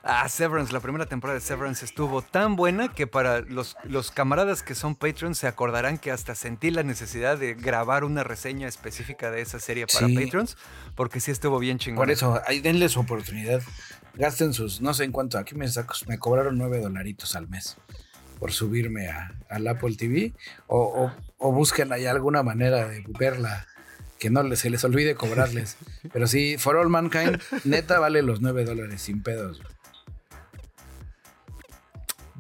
Ah, 0.09 0.29
Severance, 0.29 0.73
la 0.73 0.79
primera 0.79 1.07
temporada 1.07 1.37
de 1.41 1.45
Severance 1.45 1.85
estuvo 1.85 2.23
tan 2.23 2.55
buena 2.55 2.89
que 2.93 3.09
para 3.09 3.41
los, 3.41 3.77
los 3.83 4.13
camaradas 4.13 4.63
que 4.63 4.77
son 4.77 4.95
Patreons 4.95 5.37
se 5.39 5.49
acordarán 5.49 5.99
que 5.99 6.13
hasta 6.13 6.37
sentí 6.37 6.71
la 6.71 6.85
necesidad 6.85 7.37
de 7.39 7.55
grabar 7.55 8.05
una 8.05 8.23
reseña 8.23 8.69
específica 8.69 9.33
de 9.33 9.41
esa 9.41 9.59
serie 9.59 9.87
para 9.89 10.07
Sí. 10.07 10.15
Patreons, 10.17 10.57
porque 10.95 11.19
sí 11.19 11.33
estuvo 11.33 11.59
bien 11.59 11.79
chingón. 11.79 11.97
Por 12.03 12.13
eso, 12.13 12.41
ahí 12.47 12.61
denle 12.61 12.89
su 12.89 13.01
oportunidad. 13.01 13.63
Gasten 14.15 14.53
sus, 14.53 14.81
no 14.81 14.95
sé 14.95 15.03
en 15.05 15.11
cuánto, 15.13 15.39
aquí 15.39 15.57
me, 15.57 15.67
saco- 15.67 15.97
me 16.07 16.19
cobraron 16.21 16.57
nueve 16.57 16.79
dolaritos 16.81 17.35
al 17.35 17.49
mes 17.49 17.77
por 18.39 18.53
subirme 18.53 19.09
a, 19.09 19.33
al 19.49 19.67
Apple 19.69 19.97
TV. 19.97 20.33
O, 20.67 20.79
o- 21.07 21.13
o 21.39 21.53
busquen 21.53 21.93
ahí 21.93 22.07
alguna 22.07 22.43
manera 22.43 22.89
de 22.89 23.05
verla 23.19 23.67
que 24.19 24.31
no 24.31 24.57
se 24.57 24.71
les 24.71 24.83
olvide 24.85 25.15
cobrarles. 25.15 25.77
Pero 26.13 26.27
sí, 26.27 26.57
For 26.59 26.77
All 26.77 26.89
Mankind, 26.89 27.41
neta 27.65 27.99
vale 27.99 28.23
los 28.23 28.41
nueve 28.41 28.65
dólares 28.65 29.03
sin 29.03 29.23
pedos. 29.23 29.61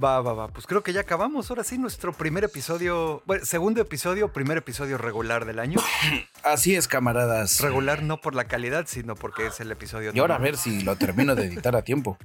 Va, 0.03 0.21
va, 0.21 0.35
va. 0.35 0.49
Pues 0.49 0.67
creo 0.67 0.83
que 0.83 0.93
ya 0.93 1.01
acabamos. 1.01 1.49
Ahora 1.51 1.65
sí, 1.65 1.79
nuestro 1.79 2.13
primer 2.13 2.45
episodio, 2.45 3.23
bueno, 3.25 3.45
segundo 3.47 3.81
episodio, 3.81 4.31
primer 4.31 4.59
episodio 4.59 4.99
regular 4.99 5.47
del 5.47 5.59
año. 5.59 5.81
Así 6.45 6.75
es, 6.77 6.87
camaradas. 6.87 7.61
Regular 7.61 8.03
no 8.03 8.21
por 8.21 8.35
la 8.35 8.45
calidad, 8.45 8.85
sino 8.87 9.15
porque 9.15 9.47
es 9.47 9.59
el 9.61 9.71
episodio. 9.71 10.13
Y 10.15 10.19
ahora 10.19 10.35
a 10.37 10.39
ver 10.39 10.59
si 10.59 10.83
lo 10.83 10.97
termino 10.97 11.35
de 11.35 11.47
editar 11.47 11.75
a 11.77 11.83
tiempo. 11.83 12.19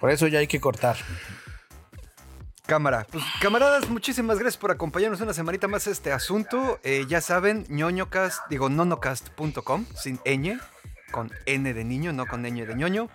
Por 0.00 0.10
eso 0.10 0.28
ya 0.28 0.38
hay 0.38 0.46
que 0.46 0.60
cortar. 0.60 0.96
Cámara. 2.68 3.06
Pues 3.10 3.24
camaradas, 3.40 3.88
muchísimas 3.88 4.38
gracias 4.38 4.58
por 4.58 4.70
acompañarnos 4.70 5.22
una 5.22 5.32
semanita 5.32 5.68
más 5.68 5.86
a 5.86 5.90
este 5.90 6.12
asunto. 6.12 6.78
Eh, 6.82 7.06
ya 7.08 7.22
saben, 7.22 7.64
ñoñocast, 7.70 8.46
digo, 8.50 8.68
nonocast.com, 8.68 9.86
sin 9.96 10.18
ñ, 10.18 10.60
con 11.10 11.32
n 11.46 11.72
de 11.72 11.84
niño, 11.84 12.12
no 12.12 12.26
con 12.26 12.42
ñ 12.42 12.66
de 12.66 12.74
ñoño. 12.74 13.08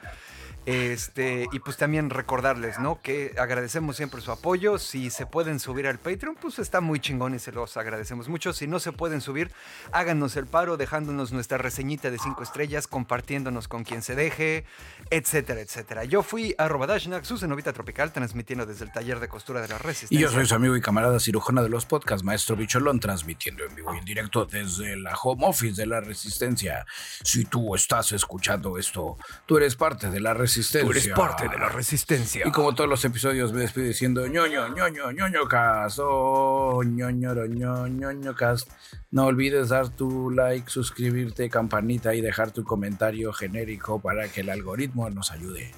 Este, 0.66 1.48
y 1.52 1.60
pues 1.60 1.76
también 1.78 2.10
recordarles, 2.10 2.80
¿no? 2.80 3.02
Que 3.02 3.36
agradecemos 3.38 3.98
siempre 3.98 4.22
su 4.22 4.32
apoyo. 4.32 4.78
Si 4.78 5.10
se 5.10 5.26
pueden 5.26 5.60
subir 5.60 5.88
al 5.88 6.00
Patreon, 6.00 6.36
pues 6.40 6.60
está 6.60 6.80
muy 6.80 7.00
chingón 7.00 7.36
y 7.36 7.40
se 7.40 7.52
los 7.52 7.76
agradecemos 7.76 8.30
mucho. 8.30 8.54
Si 8.54 8.68
no 8.68 8.80
se 8.80 8.92
pueden 8.94 9.20
subir, 9.20 9.52
háganos 9.92 10.38
el 10.38 10.48
paro 10.48 10.78
dejándonos 10.78 11.34
nuestra 11.34 11.58
reseñita 11.58 12.12
de 12.12 12.18
cinco 12.18 12.44
estrellas, 12.44 12.88
compartiéndonos 12.88 13.68
con 13.68 13.84
quien 13.84 14.02
se 14.02 14.16
deje, 14.16 14.66
etcétera, 15.10 15.60
etcétera. 15.60 16.06
Yo 16.06 16.24
fui 16.24 16.56
a 16.58 16.68
Robadashnak, 16.68 17.26
su 17.26 17.38
cenovita 17.38 17.74
tropical, 17.74 18.14
transmitiendo 18.14 18.66
desde 18.66 18.86
el 18.86 18.92
taller 18.92 19.20
de 19.20 19.28
costura 19.28 19.62
de 19.62 19.68
la 19.68 19.78
Resistencia. 19.78 20.18
Y 20.18 20.22
yo 20.22 20.30
soy 20.30 20.46
su 20.46 20.56
amigo 20.56 20.78
y 20.78 20.82
camarada 20.82 21.20
cirujana 21.20 21.62
de 21.62 21.70
los 21.70 21.86
podcasts, 21.86 22.24
Maestro 22.24 22.56
Bicholón, 22.56 23.00
transmitiendo 23.00 23.66
en 23.66 23.76
vivo 23.76 23.94
y 23.94 23.98
en 23.98 24.06
directo 24.06 24.46
desde 24.46 24.96
la 24.96 25.16
home 25.16 25.46
office 25.46 25.76
de 25.76 25.88
la 25.88 26.00
Resistencia. 26.00 26.86
Si 27.24 27.46
tú 27.46 27.76
estás 27.76 28.14
escuchando 28.14 28.78
esto, 28.78 29.18
tú 29.46 29.58
eres 29.58 29.76
parte 29.76 30.10
de 30.10 30.20
la 30.20 30.34
Resistencia. 30.54 30.86
Tú 30.86 30.92
eres 30.92 31.08
parte 31.10 31.50
de 31.50 31.58
la 31.58 31.70
Resistencia. 31.70 32.48
Y 32.48 32.52
como 32.52 32.76
todos 32.76 32.90
los 32.90 33.04
episodios 33.06 33.52
me 33.54 33.62
despido 33.62 33.88
diciendo 33.88 34.28
ñoño, 34.28 34.68
ñoño, 34.70 35.12
ñoño 35.12 35.48
cast, 35.48 36.00
oh, 36.02 36.84
ñoño, 36.84 37.34
ñoño, 37.34 37.88
ñoño 37.88 38.36
cast. 38.36 38.70
No 39.12 39.26
olvides 39.26 39.70
dar 39.70 39.90
tu 39.90 40.30
like, 40.30 40.70
suscribirte, 40.70 41.50
campanita 41.50 42.14
y 42.14 42.22
dejar 42.22 42.52
tu 42.52 42.64
comentario 42.64 43.34
genérico 43.34 44.00
para 44.00 44.28
que 44.28 44.42
el 44.42 44.50
algoritmo 44.50 45.10
nos 45.10 45.32
ayude. 45.32 45.72